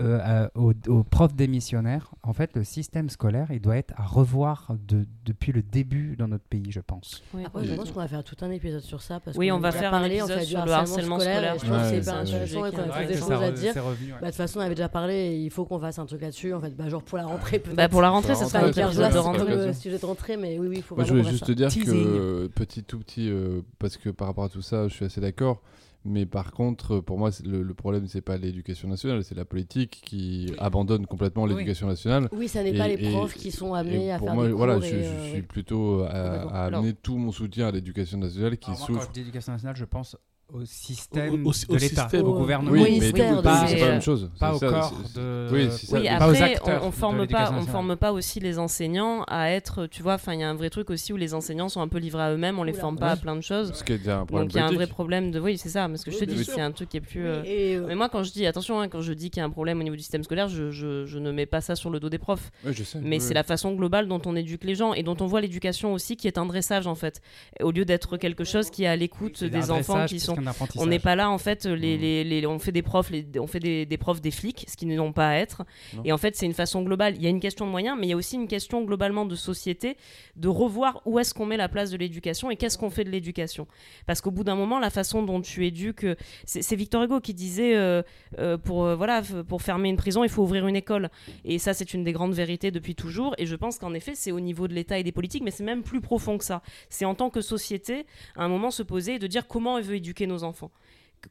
euh, 0.00 0.48
aux, 0.56 0.72
aux 0.88 1.04
profs 1.04 1.34
démissionnaires, 1.34 2.10
en 2.22 2.32
fait, 2.32 2.50
le 2.56 2.64
système 2.64 3.08
scolaire, 3.08 3.46
il 3.50 3.60
doit 3.60 3.76
être 3.76 3.94
à 3.96 4.04
revoir 4.04 4.68
de- 4.88 5.06
depuis 5.24 5.52
le 5.52 5.62
début 5.62 6.16
dans 6.16 6.26
notre 6.28 6.44
pays, 6.44 6.70
je 6.70 6.80
pense. 6.80 7.22
Oui, 7.32 7.42
Après, 7.46 7.64
je 7.64 7.74
pense 7.74 7.90
qu'on 7.92 8.00
va 8.00 8.08
faire 8.08 8.24
tout 8.24 8.36
un 8.40 8.50
épisode 8.50 8.80
sur 8.82 9.00
ça. 9.02 9.20
Parce 9.20 9.36
Oui, 9.36 9.48
qu'on 9.48 9.56
on 9.56 9.58
va 9.60 9.70
faire 9.72 9.94
un 9.94 10.00
parlé, 10.00 10.20
on 10.20 10.24
épisode 10.26 10.38
fait 10.40 10.44
du 10.46 10.50
sur 10.52 10.64
le 10.64 10.72
harcèlement 10.72 11.18
scolaire. 11.20 11.54
et 11.54 11.58
Je 11.58 11.64
pense 11.66 11.70
que 11.70 11.74
Ouais, 11.74 11.82
c'est 11.82 11.90
c'est 11.90 12.00
hyper 12.02 12.14
un 12.14 12.20
intéressant 12.22 12.46
sujet 12.46 12.58
et 12.58 12.60
qu'on 12.72 12.78
a 12.78 13.04
des 13.04 13.14
Ouais, 13.14 13.18
choses 13.20 13.42
à 13.42 13.50
dire. 13.52 13.74
Bah, 13.74 14.20
De 14.20 14.26
toute 14.26 14.34
façon, 14.34 14.58
on 14.58 14.62
avait 14.62 14.74
déjà 14.74 14.88
parlé 14.88 15.36
il 15.38 15.50
faut 15.50 15.64
qu'on 15.64 15.78
fasse 15.78 15.98
un 15.98 16.06
truc 16.06 16.22
là-dessus. 16.22 16.52
En 16.54 16.60
fait, 16.60 16.70
bah, 16.76 16.88
genre 16.88 17.02
pour 17.02 17.18
la 17.18 17.26
rentrée, 17.26 17.58
peut-être. 17.58 17.76
Bah, 17.76 17.88
pour 17.88 18.02
la 18.02 18.10
rentrée, 18.10 18.34
ça 18.34 18.46
sera 18.46 18.66
hyper 18.68 18.90
joie, 18.92 19.08
de 19.10 19.72
sujet 19.72 19.98
de 19.98 20.04
rentrée, 20.06 20.36
mais 20.36 20.58
oui, 20.58 20.66
oui, 20.68 20.76
il 20.78 20.82
faut 20.82 20.96
Moi, 20.96 21.04
je 21.04 21.10
voulais 21.14 21.24
juste 21.30 21.46
te 21.46 21.52
dire 21.52 21.68
que 21.68 22.46
petit 22.48 22.82
tout 22.82 22.98
petit, 22.98 23.28
euh, 23.30 23.60
parce 23.78 23.96
que 23.96 24.08
par 24.10 24.28
rapport 24.28 24.44
à 24.44 24.48
tout 24.48 24.62
ça, 24.62 24.88
je 24.88 24.94
suis 24.94 25.04
assez 25.04 25.20
d'accord. 25.20 25.62
Mais 26.06 26.26
par 26.26 26.52
contre, 26.52 27.00
pour 27.00 27.18
moi, 27.18 27.30
le, 27.44 27.62
le 27.62 27.74
problème, 27.74 28.06
c'est 28.08 28.20
pas 28.20 28.36
l'éducation 28.36 28.88
nationale, 28.88 29.24
c'est 29.24 29.34
la 29.34 29.46
politique 29.46 30.02
qui 30.04 30.52
abandonne 30.58 31.06
complètement 31.06 31.44
Oui. 31.44 31.50
l'éducation 31.54 31.86
nationale. 31.86 32.28
Oui, 32.32 32.46
ça 32.46 32.62
n'est 32.62 32.74
Et- 32.74 32.78
pas 32.78 32.88
les 32.88 33.02
et- 33.02 33.10
profs 33.10 33.32
qui 33.34 33.50
sont 33.50 33.72
amenés 33.72 34.12
à 34.12 34.18
pour 34.18 34.26
faire 34.28 34.34
moi, 34.34 34.46
des 34.46 34.52
voilà, 34.52 34.74
cours 34.74 34.82
je, 34.82 34.88
je 34.90 34.94
euh, 34.96 35.32
suis 35.32 35.42
plutôt 35.42 36.02
à, 36.02 36.66
amener 36.66 36.92
tout 36.92 37.16
mon 37.16 37.32
soutien 37.32 37.68
à 37.68 37.70
l'éducation 37.70 38.18
nationale 38.18 38.58
qui 38.58 38.66
Alors, 38.70 38.78
moi, 38.80 38.86
quand 38.88 38.94
souffre. 38.94 39.06
je 39.08 39.12
dis 39.14 39.20
éducation 39.20 39.52
nationale, 39.52 39.76
je 39.76 39.84
pense 39.86 40.16
au 40.52 40.64
système 40.64 41.44
Au- 41.44 41.48
au- 41.48 41.52
de 41.52 41.72
au 41.72 41.76
l'État, 41.76 42.02
système. 42.02 42.26
au 42.26 42.34
gouvernement. 42.34 42.70
Oui, 42.72 42.98
mais 43.00 43.06
c'est 43.06 43.42
pas 43.42 43.64
la 43.66 43.86
même 43.88 44.02
chose. 44.02 44.30
pas 44.38 44.54
au 44.54 44.58
ça, 44.58 44.68
corps 44.68 44.92
de- 45.14 45.48
Oui, 45.50 45.68
ça. 45.70 45.96
Pas 45.96 46.26
aux 46.28 46.30
après, 46.30 46.42
acteurs 46.42 46.84
on, 46.84 46.88
on 46.88 46.90
forme 46.92 47.26
pas, 47.26 47.52
on 47.52 47.62
forme 47.62 47.96
pas 47.96 48.12
aussi 48.12 48.40
les 48.40 48.58
enseignants 48.58 49.24
à 49.26 49.50
être, 49.50 49.86
tu 49.86 50.02
vois, 50.02 50.14
enfin, 50.14 50.34
il 50.34 50.40
y 50.40 50.42
a 50.42 50.48
un 50.50 50.54
vrai 50.54 50.70
truc 50.70 50.90
aussi 50.90 51.12
où 51.12 51.16
les 51.16 51.34
enseignants 51.34 51.68
sont 51.68 51.80
un 51.80 51.88
peu 51.88 51.98
livrés 51.98 52.22
à 52.22 52.32
eux-mêmes, 52.32 52.58
on 52.58 52.62
les 52.62 52.72
Oula. 52.72 52.80
forme 52.82 52.98
pas 52.98 53.10
à 53.12 53.16
plein 53.16 53.34
de 53.34 53.40
choses. 53.40 53.72
Ce 53.74 53.82
qui 53.82 53.94
est 53.94 53.98
déjà 53.98 54.18
un 54.20 54.26
problème 54.26 54.46
Donc 54.46 54.54
il 54.54 54.58
y 54.58 54.60
a 54.60 54.66
un 54.66 54.72
vrai 54.72 54.86
problème 54.86 55.30
de, 55.30 55.40
oui, 55.40 55.58
c'est 55.58 55.70
ça, 55.70 55.88
parce 55.88 56.04
que 56.04 56.10
je 56.10 56.18
te 56.18 56.24
dis, 56.24 56.44
c'est 56.44 56.60
un 56.60 56.72
truc 56.72 56.88
qui 56.90 56.98
est 56.98 57.00
plus. 57.00 57.22
Oui, 57.22 57.26
euh, 57.26 57.42
euh, 57.82 57.84
Mais 57.88 57.94
moi, 57.94 58.08
quand 58.08 58.22
je 58.22 58.30
dis, 58.32 58.46
attention, 58.46 58.80
hein, 58.80 58.88
quand 58.88 59.00
je 59.00 59.12
dis 59.12 59.30
qu'il 59.30 59.40
y 59.40 59.42
a 59.42 59.46
un 59.46 59.50
problème 59.50 59.80
au 59.80 59.82
niveau 59.82 59.96
du 59.96 60.02
système 60.02 60.22
scolaire, 60.22 60.48
je, 60.48 60.70
je, 60.70 61.04
je 61.06 61.18
ne 61.18 61.32
mets 61.32 61.46
pas 61.46 61.62
ça 61.62 61.74
sur 61.74 61.90
le 61.90 61.98
dos 62.00 62.10
des 62.10 62.18
profs. 62.18 62.52
Oui, 62.64 62.72
je 62.74 62.84
sais. 62.84 63.00
Mais 63.02 63.16
oui, 63.16 63.20
c'est 63.22 63.34
la 63.34 63.42
façon 63.42 63.72
globale 63.74 64.06
dont 64.08 64.20
on 64.26 64.36
éduque 64.36 64.64
les 64.64 64.74
gens 64.74 64.92
et 64.94 65.02
dont 65.02 65.16
on 65.20 65.26
voit 65.26 65.40
l'éducation 65.40 65.94
aussi 65.94 66.16
qui 66.16 66.28
est 66.28 66.38
un 66.38 66.46
dressage 66.46 66.86
en 66.86 66.94
fait. 66.94 67.20
Au 67.62 67.72
lieu 67.72 67.84
d'être 67.84 68.16
quelque 68.18 68.44
chose 68.44 68.70
qui 68.70 68.84
est 68.84 68.88
à 68.88 68.94
l'écoute 68.96 69.42
des 69.42 69.70
enfants 69.70 70.04
qui 70.06 70.20
sont. 70.20 70.36
On 70.82 70.86
n'est 70.86 70.98
pas 70.98 71.16
là 71.16 71.30
en 71.30 71.38
fait, 71.38 71.64
les, 71.66 71.96
Mm. 71.96 72.00
les, 72.00 72.24
les- 72.24 72.46
on 72.46 72.58
fait 72.58 72.72
des 72.72 72.82
profs, 72.82 73.10
les- 73.10 73.26
on 73.38 73.46
fait 73.46 73.60
des, 73.60 73.86
des 73.86 73.96
profs 73.96 74.20
des 74.20 74.30
flics, 74.30 74.64
ce 74.68 74.76
qui 74.76 74.86
n'ont 74.86 75.12
pas 75.12 75.28
à 75.30 75.34
être. 75.36 75.64
Non. 75.94 76.02
Et 76.04 76.12
en 76.12 76.18
fait, 76.18 76.36
c'est 76.36 76.46
une 76.46 76.52
façon 76.54 76.82
globale. 76.82 77.14
Il 77.16 77.22
y 77.22 77.26
a 77.26 77.30
une 77.30 77.40
question 77.40 77.66
de 77.66 77.70
moyens, 77.70 77.96
mais 77.98 78.06
il 78.06 78.10
y 78.10 78.12
a 78.12 78.16
aussi 78.16 78.36
une 78.36 78.48
question 78.48 78.82
globalement 78.84 79.24
de 79.26 79.34
société, 79.36 79.96
de 80.36 80.48
revoir 80.48 81.00
où 81.06 81.18
est-ce 81.18 81.32
qu'on 81.34 81.46
met 81.46 81.56
la 81.56 81.68
place 81.68 81.90
de 81.90 81.96
l'éducation 81.96 82.50
et 82.50 82.56
qu'est-ce 82.56 82.76
qu'on 82.78 82.90
fait 82.90 83.04
de 83.04 83.10
l'éducation. 83.10 83.66
Parce 84.06 84.20
qu'au 84.20 84.30
bout 84.30 84.44
d'un 84.44 84.56
moment, 84.56 84.78
la 84.78 84.90
façon 84.90 85.22
dont 85.22 85.40
tu 85.40 85.66
éduques, 85.66 86.04
euh, 86.04 86.14
c'est 86.44 86.62
c'est 86.62 86.76
Victor 86.76 87.02
Hugo 87.04 87.20
qui 87.20 87.34
disait 87.34 87.76
euh, 87.76 88.02
euh, 88.38 88.56
pour 88.58 88.84
euh, 88.84 88.96
voilà, 88.96 89.22
f- 89.22 89.42
pour 89.44 89.62
fermer 89.62 89.88
une 89.88 89.96
prison, 89.96 90.24
il 90.24 90.30
faut 90.30 90.42
ouvrir 90.42 90.66
une 90.66 90.76
école. 90.76 91.08
Et 91.44 91.58
ça, 91.58 91.74
c'est 91.74 91.94
une 91.94 92.04
des 92.04 92.12
grandes 92.12 92.34
vérités 92.34 92.70
depuis 92.70 92.94
toujours. 92.94 93.34
Et 93.38 93.46
je 93.46 93.54
pense 93.56 93.78
qu'en 93.78 93.94
effet, 93.94 94.12
c'est 94.14 94.32
au 94.32 94.40
niveau 94.40 94.68
de 94.68 94.74
l'État 94.74 94.98
et 94.98 95.02
des 95.02 95.12
politiques, 95.12 95.42
mais 95.44 95.50
c'est 95.50 95.64
même 95.64 95.82
plus 95.82 96.00
profond 96.00 96.38
que 96.38 96.44
ça. 96.44 96.62
C'est 96.88 97.04
en 97.04 97.14
tant 97.14 97.30
que 97.30 97.40
société, 97.40 98.06
à 98.36 98.44
un 98.44 98.48
moment, 98.48 98.70
se 98.70 98.82
poser 98.82 99.14
et 99.14 99.18
de 99.18 99.26
dire 99.26 99.46
comment 99.46 99.74
on 99.74 99.80
veut 99.80 99.96
éduquer 99.96 100.23
nos 100.26 100.44
enfants. 100.44 100.70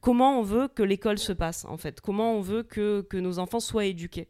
Comment 0.01 0.39
on 0.39 0.41
veut 0.41 0.67
que 0.67 0.83
l'école 0.83 1.19
se 1.19 1.33
passe, 1.33 1.65
en 1.65 1.77
fait? 1.77 2.01
Comment 2.01 2.35
on 2.35 2.41
veut 2.41 2.63
que, 2.63 3.01
que 3.01 3.17
nos 3.17 3.39
enfants 3.39 3.59
soient 3.59 3.85
éduqués? 3.85 4.27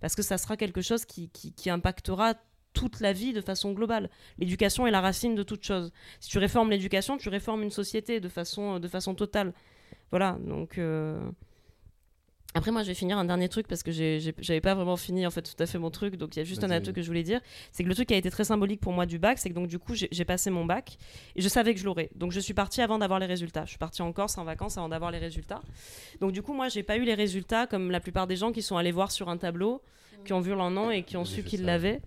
Parce 0.00 0.14
que 0.14 0.22
ça 0.22 0.36
sera 0.36 0.56
quelque 0.56 0.82
chose 0.82 1.04
qui, 1.06 1.30
qui, 1.30 1.70
impactera 1.70 2.34
toute 2.74 3.00
la 3.00 3.14
vie 3.14 3.32
de 3.32 3.40
façon 3.40 3.72
globale. 3.72 4.10
L'éducation 4.38 4.86
est 4.86 4.90
la 4.90 5.00
racine 5.00 5.34
de 5.34 5.42
toute 5.42 5.64
chose. 5.64 5.90
Si 6.20 6.28
tu 6.28 6.38
réformes 6.38 6.70
l'éducation, 6.70 7.16
tu 7.16 7.30
réformes 7.30 7.62
une 7.62 7.70
société 7.70 8.20
de 8.20 8.28
façon, 8.28 8.78
de 8.78 8.88
façon 8.88 9.14
totale. 9.14 9.54
Voilà, 10.10 10.36
donc... 10.40 10.76
euh, 10.76 11.18
Après, 12.66 12.72
moi, 12.72 12.82
je 12.82 12.88
vais 12.88 12.94
finir 12.94 13.16
un 13.16 13.24
dernier 13.24 13.48
truc 13.48 13.68
parce 13.68 13.84
que 13.84 13.92
j'avais 13.92 14.60
pas 14.60 14.74
vraiment 14.74 14.96
fini 14.96 15.24
en 15.24 15.30
fait 15.30 15.42
tout 15.42 15.62
à 15.62 15.66
fait 15.66 15.78
mon 15.78 15.88
truc. 15.92 16.16
Donc, 16.16 16.34
il 16.34 16.40
y 16.40 16.42
a 16.42 16.44
juste 16.44 16.64
un 16.64 16.80
truc 16.80 16.96
que 16.96 17.02
je 17.02 17.06
voulais 17.06 17.22
dire. 17.22 17.40
C'est 17.70 17.84
que 17.84 17.88
le 17.88 17.94
truc 17.94 18.08
qui 18.08 18.14
a 18.14 18.16
été 18.16 18.28
très 18.28 18.42
symbolique 18.42 18.80
pour 18.80 18.92
moi 18.92 19.06
du 19.06 19.20
bac, 19.20 19.38
c'est 19.38 19.50
que 19.50 19.54
donc 19.54 19.68
du 19.68 19.78
coup, 19.78 19.94
j'ai 19.94 20.08
j'ai 20.10 20.24
passé 20.24 20.50
mon 20.50 20.64
bac 20.64 20.98
et 21.36 21.42
je 21.42 21.48
savais 21.48 21.74
que 21.74 21.78
je 21.78 21.84
l'aurais. 21.84 22.10
Donc, 22.16 22.32
je 22.32 22.40
suis 22.40 22.54
partie 22.54 22.82
avant 22.82 22.98
d'avoir 22.98 23.20
les 23.20 23.26
résultats. 23.26 23.64
Je 23.66 23.68
suis 23.68 23.78
partie 23.78 24.02
en 24.02 24.12
Corse 24.12 24.36
en 24.36 24.42
vacances 24.42 24.78
avant 24.78 24.88
d'avoir 24.88 25.12
les 25.12 25.18
résultats. 25.18 25.62
Donc, 26.20 26.32
du 26.32 26.42
coup, 26.42 26.54
moi, 26.54 26.68
j'ai 26.68 26.82
pas 26.82 26.96
eu 26.96 27.04
les 27.04 27.14
résultats 27.14 27.68
comme 27.68 27.92
la 27.92 28.00
plupart 28.00 28.26
des 28.26 28.34
gens 28.34 28.50
qui 28.50 28.62
sont 28.62 28.76
allés 28.76 28.90
voir 28.90 29.12
sur 29.12 29.28
un 29.28 29.36
tableau, 29.36 29.80
qui 30.24 30.32
ont 30.32 30.40
vu 30.40 30.50
leur 30.54 30.70
nom 30.70 30.90
et 30.90 31.02
qui 31.02 31.16
ont 31.16 31.24
su 31.24 31.42
qu'ils 31.42 31.64
l'avaient. 31.64 32.00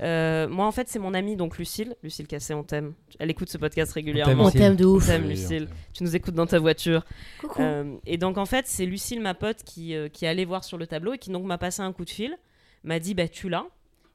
Euh, 0.00 0.46
moi, 0.48 0.66
en 0.66 0.70
fait, 0.72 0.88
c'est 0.88 0.98
mon 1.00 1.12
amie, 1.12 1.34
donc 1.36 1.58
Lucille. 1.58 1.96
Lucille 2.02 2.26
Cassé, 2.26 2.54
on 2.54 2.62
t'aime. 2.62 2.94
Elle 3.18 3.30
écoute 3.30 3.48
ce 3.50 3.58
podcast 3.58 3.92
régulièrement. 3.92 4.44
on 4.44 4.50
t'aime 4.50 4.76
de 4.76 4.84
On 4.84 4.94
ouf. 4.96 5.06
t'aime, 5.06 5.22
Oui, 5.24 5.30
Lucille. 5.30 5.64
on 5.64 5.66
t'aime. 5.66 5.76
Tu 5.92 6.04
nous 6.04 6.14
écoutes 6.16 6.34
dans 6.34 6.46
ta 6.46 6.58
voiture. 6.60 7.04
Coucou. 7.40 7.60
Euh, 7.62 7.96
et 8.06 8.16
donc 8.16 8.38
en 8.38 8.46
fait, 8.46 8.66
c'est 8.68 8.86
Lucille, 8.86 9.20
ma 9.20 9.34
pote, 9.34 9.62
qui, 9.64 9.94
euh, 9.94 10.08
qui 10.08 10.24
est 10.24 10.28
allée 10.28 10.44
voir 10.44 10.62
sur 10.64 10.78
le 10.78 10.86
tableau 10.86 11.14
et 11.14 11.18
qui 11.18 11.30
donc 11.30 11.44
m'a 11.44 11.58
passé 11.58 11.82
un 11.82 11.92
coup 11.92 12.04
de 12.04 12.10
fil, 12.10 12.36
m'a 12.84 12.98
dit 13.00 13.14
bah 13.14 13.26
tu 13.28 13.48
l'as. 13.48 13.66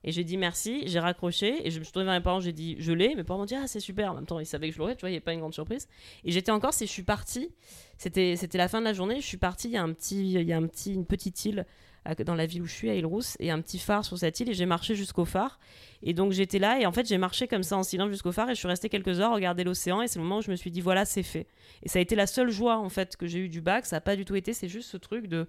Et 0.06 0.12
j'ai 0.12 0.26
dit 0.26 0.36
merci, 0.36 0.84
j'ai 0.86 1.00
raccroché 1.00 1.66
et 1.66 1.72
je 1.72 1.80
me 1.80 1.84
suis 1.86 1.94
tournée 1.94 2.06
vers 2.06 2.16
mes 2.18 2.24
parents, 2.24 2.42
j'ai 2.42 2.52
dit 2.52 2.76
je 2.80 2.92
l'ai. 2.92 3.16
Mes 3.16 3.24
parents 3.24 3.40
m'ont 3.40 3.46
dit 3.46 3.56
ah 3.56 3.68
c'est 3.68 3.80
super. 3.80 4.12
En 4.12 4.16
même 4.16 4.26
temps, 4.26 4.40
ils 4.40 4.46
savaient 4.46 4.68
que 4.70 4.74
je 4.74 4.80
l'aurais, 4.80 4.96
tu 4.96 5.02
vois, 5.02 5.10
il 5.10 5.14
n'y 5.14 5.18
a 5.18 5.22
pas 5.22 5.32
une 5.34 5.40
grande 5.40 5.54
surprise. 5.54 5.88
Et 6.26 6.32
j'étais 6.32 6.52
encore, 6.52 6.74
c'est 6.74 6.86
je 6.86 6.92
suis 6.92 7.04
partie. 7.04 7.50
C'était 7.98 8.36
c'était 8.38 8.58
la 8.58 8.68
fin 8.68 8.80
de 8.80 8.86
la 8.86 8.92
journée. 8.94 9.22
Je 9.22 9.26
suis 9.26 9.38
partie. 9.38 9.68
Il 9.70 9.74
y 9.74 9.78
a 9.78 9.84
un 9.84 9.92
petit, 9.94 10.34
il 10.34 10.42
y 10.44 10.52
a 10.54 10.58
un 10.58 10.68
petit, 10.68 10.94
une 10.94 11.06
petite 11.06 11.44
île 11.46 11.66
à- 12.06 12.16
dans 12.16 12.36
la 12.36 12.46
ville 12.46 12.62
où 12.62 12.66
je 12.66 12.74
suis, 12.74 12.90
à 12.90 12.96
Île-Rousse, 12.96 13.36
et 13.40 13.52
un 13.52 13.62
petit 13.62 13.80
phare 13.80 14.04
sur 14.06 14.18
cette 14.18 14.40
île. 14.40 14.50
Et 14.50 14.54
j'ai 14.54 14.66
marché 14.66 14.96
jusqu'au 14.96 15.26
phare. 15.26 15.60
Et 16.02 16.14
donc 16.14 16.32
j'étais 16.34 16.60
là 16.60 16.80
et 16.82 16.86
en 16.86 16.92
fait 16.92 17.08
j'ai 17.08 17.18
marché 17.18 17.48
comme 17.48 17.64
ça 17.64 17.78
en 17.78 17.84
silence 17.84 18.10
jusqu'au 18.10 18.34
phare 18.34 18.50
et 18.50 18.56
je 18.56 18.60
suis 18.60 18.68
restée 18.68 18.90
quelques 18.90 19.22
heures 19.22 19.34
regarder 19.34 19.64
l'océan 19.64 20.02
et 20.02 20.08
c'est 20.10 20.20
le 20.20 20.24
moment 20.24 20.40
où 20.40 20.42
je 20.42 20.52
me 20.52 20.58
suis 20.58 20.70
dit 20.70 20.82
voilà 20.82 21.06
c'est 21.06 21.24
fait. 21.24 21.48
Et 21.82 21.88
ça 21.88 22.00
a 22.00 22.02
été 22.02 22.16
la 22.16 22.28
seule 22.28 22.50
joie 22.52 22.78
en 22.78 22.90
fait 22.90 23.16
que 23.16 23.26
j'ai 23.26 23.40
eu 23.40 23.48
du 23.48 23.62
bac. 23.62 23.86
Ça 23.86 23.96
n'a 23.96 24.02
pas 24.02 24.18
du 24.18 24.26
tout 24.26 24.36
été, 24.36 24.52
c'est 24.54 24.68
juste 24.68 24.90
ce 24.90 24.98
truc 24.98 25.28
de 25.28 25.48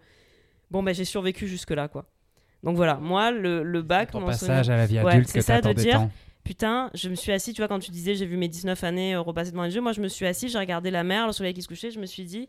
bon 0.70 0.82
ben 0.84 0.94
j'ai 0.94 1.04
survécu 1.04 1.48
jusque 1.48 1.72
là 1.72 1.88
quoi. 1.88 2.06
Donc 2.62 2.76
voilà, 2.76 2.94
moi 2.94 3.32
le, 3.32 3.62
le 3.64 3.82
bac, 3.82 4.12
Ton 4.12 4.20
passage 4.46 4.70
à 4.70 4.76
la 4.76 4.86
vie 4.86 5.00
Ouais, 5.00 5.12
adulte 5.14 5.28
c'est 5.28 5.38
que 5.40 5.44
ça 5.44 5.54
de 5.60 5.68
dire-. 5.82 5.98
Putain, 6.44 6.90
je 6.94 7.08
me 7.08 7.14
suis 7.14 7.32
assis, 7.32 7.52
tu 7.52 7.60
vois, 7.62 7.68
quand 7.68 7.78
tu 7.80 7.90
disais 7.90 8.14
j'ai 8.14 8.26
vu 8.26 8.36
mes 8.36 8.48
19 8.48 8.84
années 8.84 9.14
euh, 9.14 9.20
repasser 9.22 9.50
devant 9.50 9.64
les 9.64 9.74
yeux, 9.74 9.80
moi 9.80 9.92
je 9.92 10.00
me 10.02 10.08
suis 10.08 10.26
assis, 10.26 10.48
j'ai 10.50 10.58
regardé 10.58 10.90
la 10.92 11.02
mer, 11.02 11.26
le 11.26 11.32
soleil 11.32 11.52
qui 11.54 11.62
se 11.62 11.68
couchait, 11.68 11.90
je 11.90 11.98
me 11.98 12.06
suis 12.06 12.24
dit, 12.24 12.48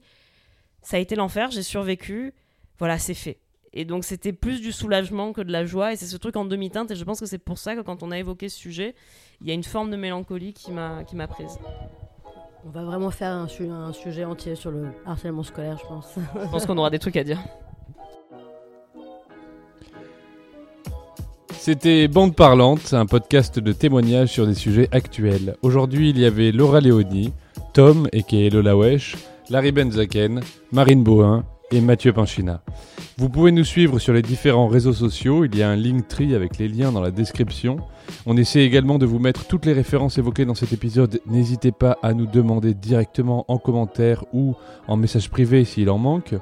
ça 0.82 0.98
a 0.98 1.00
été 1.00 1.16
l'enfer, 1.16 1.50
j'ai 1.50 1.64
survécu, 1.64 2.34
voilà, 2.78 3.00
c'est 3.00 3.14
fait. 3.14 3.40
Et 3.76 3.84
donc 3.86 4.06
c'était 4.06 4.32
plus 4.34 4.62
du 4.62 4.72
soulagement 4.72 5.34
que 5.34 5.42
de 5.42 5.52
la 5.52 5.66
joie, 5.66 5.92
et 5.94 5.96
c'est 5.98 6.06
ce 6.06 6.18
truc 6.18 6.38
en 6.38 6.46
demi-teinte, 6.46 6.92
et 6.92 6.96
je 6.96 7.04
pense 7.04 7.20
que 7.20 7.26
c'est 7.26 7.38
pour 7.38 7.58
ça 7.58 7.76
que 7.76 7.82
quand 7.82 8.04
on 8.04 8.12
a 8.12 8.18
évoqué 8.18 8.48
ce 8.50 8.58
sujet, 8.58 8.96
il 9.42 9.48
y 9.48 9.52
a 9.52 9.54
une 9.54 9.64
forme 9.66 9.92
de 9.92 9.98
mélancolie 9.98 10.54
qui 10.54 10.72
m'a 10.72 11.04
qui 11.04 11.16
m'a 11.18 11.28
prise. 11.28 11.60
On 12.66 12.70
va 12.70 12.84
vraiment 12.84 13.12
faire 13.12 13.32
un, 13.32 13.48
su- 13.48 13.70
un 13.70 13.94
sujet 13.94 14.26
entier 14.26 14.56
sur 14.56 14.72
le 14.72 14.88
harcèlement 15.06 15.44
scolaire, 15.44 15.78
je 15.78 15.86
pense. 15.88 16.16
Je 16.46 16.50
pense 16.50 16.66
qu'on 16.66 16.78
aura 16.78 16.90
des 16.90 16.98
trucs 17.00 17.18
à 17.18 17.24
dire. 17.24 17.38
C'était 21.52 22.08
Bande 22.08 22.36
Parlante, 22.36 22.94
un 22.94 23.06
podcast 23.06 23.60
de 23.60 23.72
témoignages 23.72 24.30
sur 24.30 24.48
des 24.48 24.54
sujets 24.54 24.88
actuels. 24.92 25.56
Aujourd'hui, 25.64 26.12
il 26.12 26.20
y 26.20 26.26
avait 26.26 26.52
Laura 26.52 26.80
Léoni, 26.80 27.34
Tom, 27.74 28.08
et 28.14 28.50
Lola 28.50 28.78
Wesh, 28.78 29.16
Larry 29.50 29.72
Benzaken, 29.72 30.42
Marine 30.72 31.04
Bohin 31.04 31.44
et 31.72 31.82
Mathieu 31.82 32.14
Pinchina. 32.14 32.62
Vous 33.18 33.30
pouvez 33.30 33.52
nous 33.52 33.64
suivre 33.64 34.00
sur 34.00 34.14
les 34.14 34.22
différents 34.22 34.68
réseaux 34.68 34.94
sociaux, 34.94 35.46
il 35.46 35.56
y 35.56 35.64
a 35.64 35.70
un 35.70 35.76
Linktree 35.76 36.36
avec 36.36 36.58
les 36.58 36.68
liens 36.68 36.92
dans 36.92 37.02
la 37.02 37.12
description. 37.12 37.78
On 38.26 38.38
essaie 38.38 38.62
également 38.62 38.98
de 38.98 39.06
vous 39.06 39.20
mettre 39.20 39.46
toutes 39.48 39.66
les 39.66 39.74
références 39.74 40.18
évoquées 40.18 40.46
dans 40.46 40.56
cet 40.56 40.74
épisode. 40.74 41.22
N'hésitez 41.26 41.72
pas 41.72 41.98
à 42.04 42.14
nous 42.14 42.26
demander 42.26 42.74
directement 42.74 43.46
en 43.48 43.58
commentaire 43.58 44.26
ou 44.34 44.56
en 44.88 44.98
message 44.98 45.30
privé 45.30 45.64
s'il 45.64 45.90
en 45.90 45.98
manque. 45.98 46.36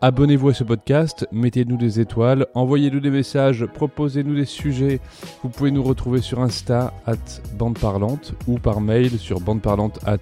Abonnez-vous 0.00 0.48
à 0.48 0.54
ce 0.54 0.64
podcast, 0.64 1.28
mettez-nous 1.32 1.76
des 1.76 2.00
étoiles, 2.00 2.46
envoyez-nous 2.54 3.00
des 3.00 3.10
messages, 3.10 3.66
proposez-nous 3.66 4.34
des 4.34 4.44
sujets. 4.46 5.00
Vous 5.42 5.50
pouvez 5.50 5.70
nous 5.70 5.82
retrouver 5.82 6.20
sur 6.20 6.40
Insta 6.40 6.94
at 7.06 7.16
bandeparlante 7.58 8.34
ou 8.46 8.58
par 8.58 8.80
mail 8.80 9.18
sur 9.18 9.40
bandeparlante 9.40 9.98
at 10.06 10.14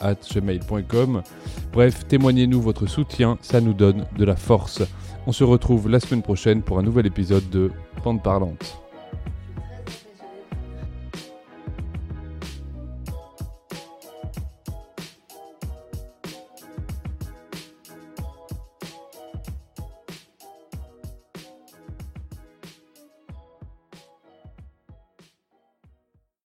at 0.00 0.16
gmail.com. 0.32 1.22
Bref, 1.72 2.06
témoignez-nous 2.06 2.60
votre 2.60 2.86
soutien, 2.86 3.38
ça 3.40 3.60
nous 3.60 3.74
donne 3.74 4.06
de 4.16 4.24
la 4.24 4.36
force. 4.36 4.82
On 5.26 5.32
se 5.32 5.44
retrouve 5.44 5.88
la 5.88 6.00
semaine 6.00 6.22
prochaine 6.22 6.62
pour 6.62 6.78
un 6.78 6.82
nouvel 6.82 7.06
épisode 7.06 7.48
de 7.50 7.70
Bande 8.04 8.22
Parlante. 8.22 8.79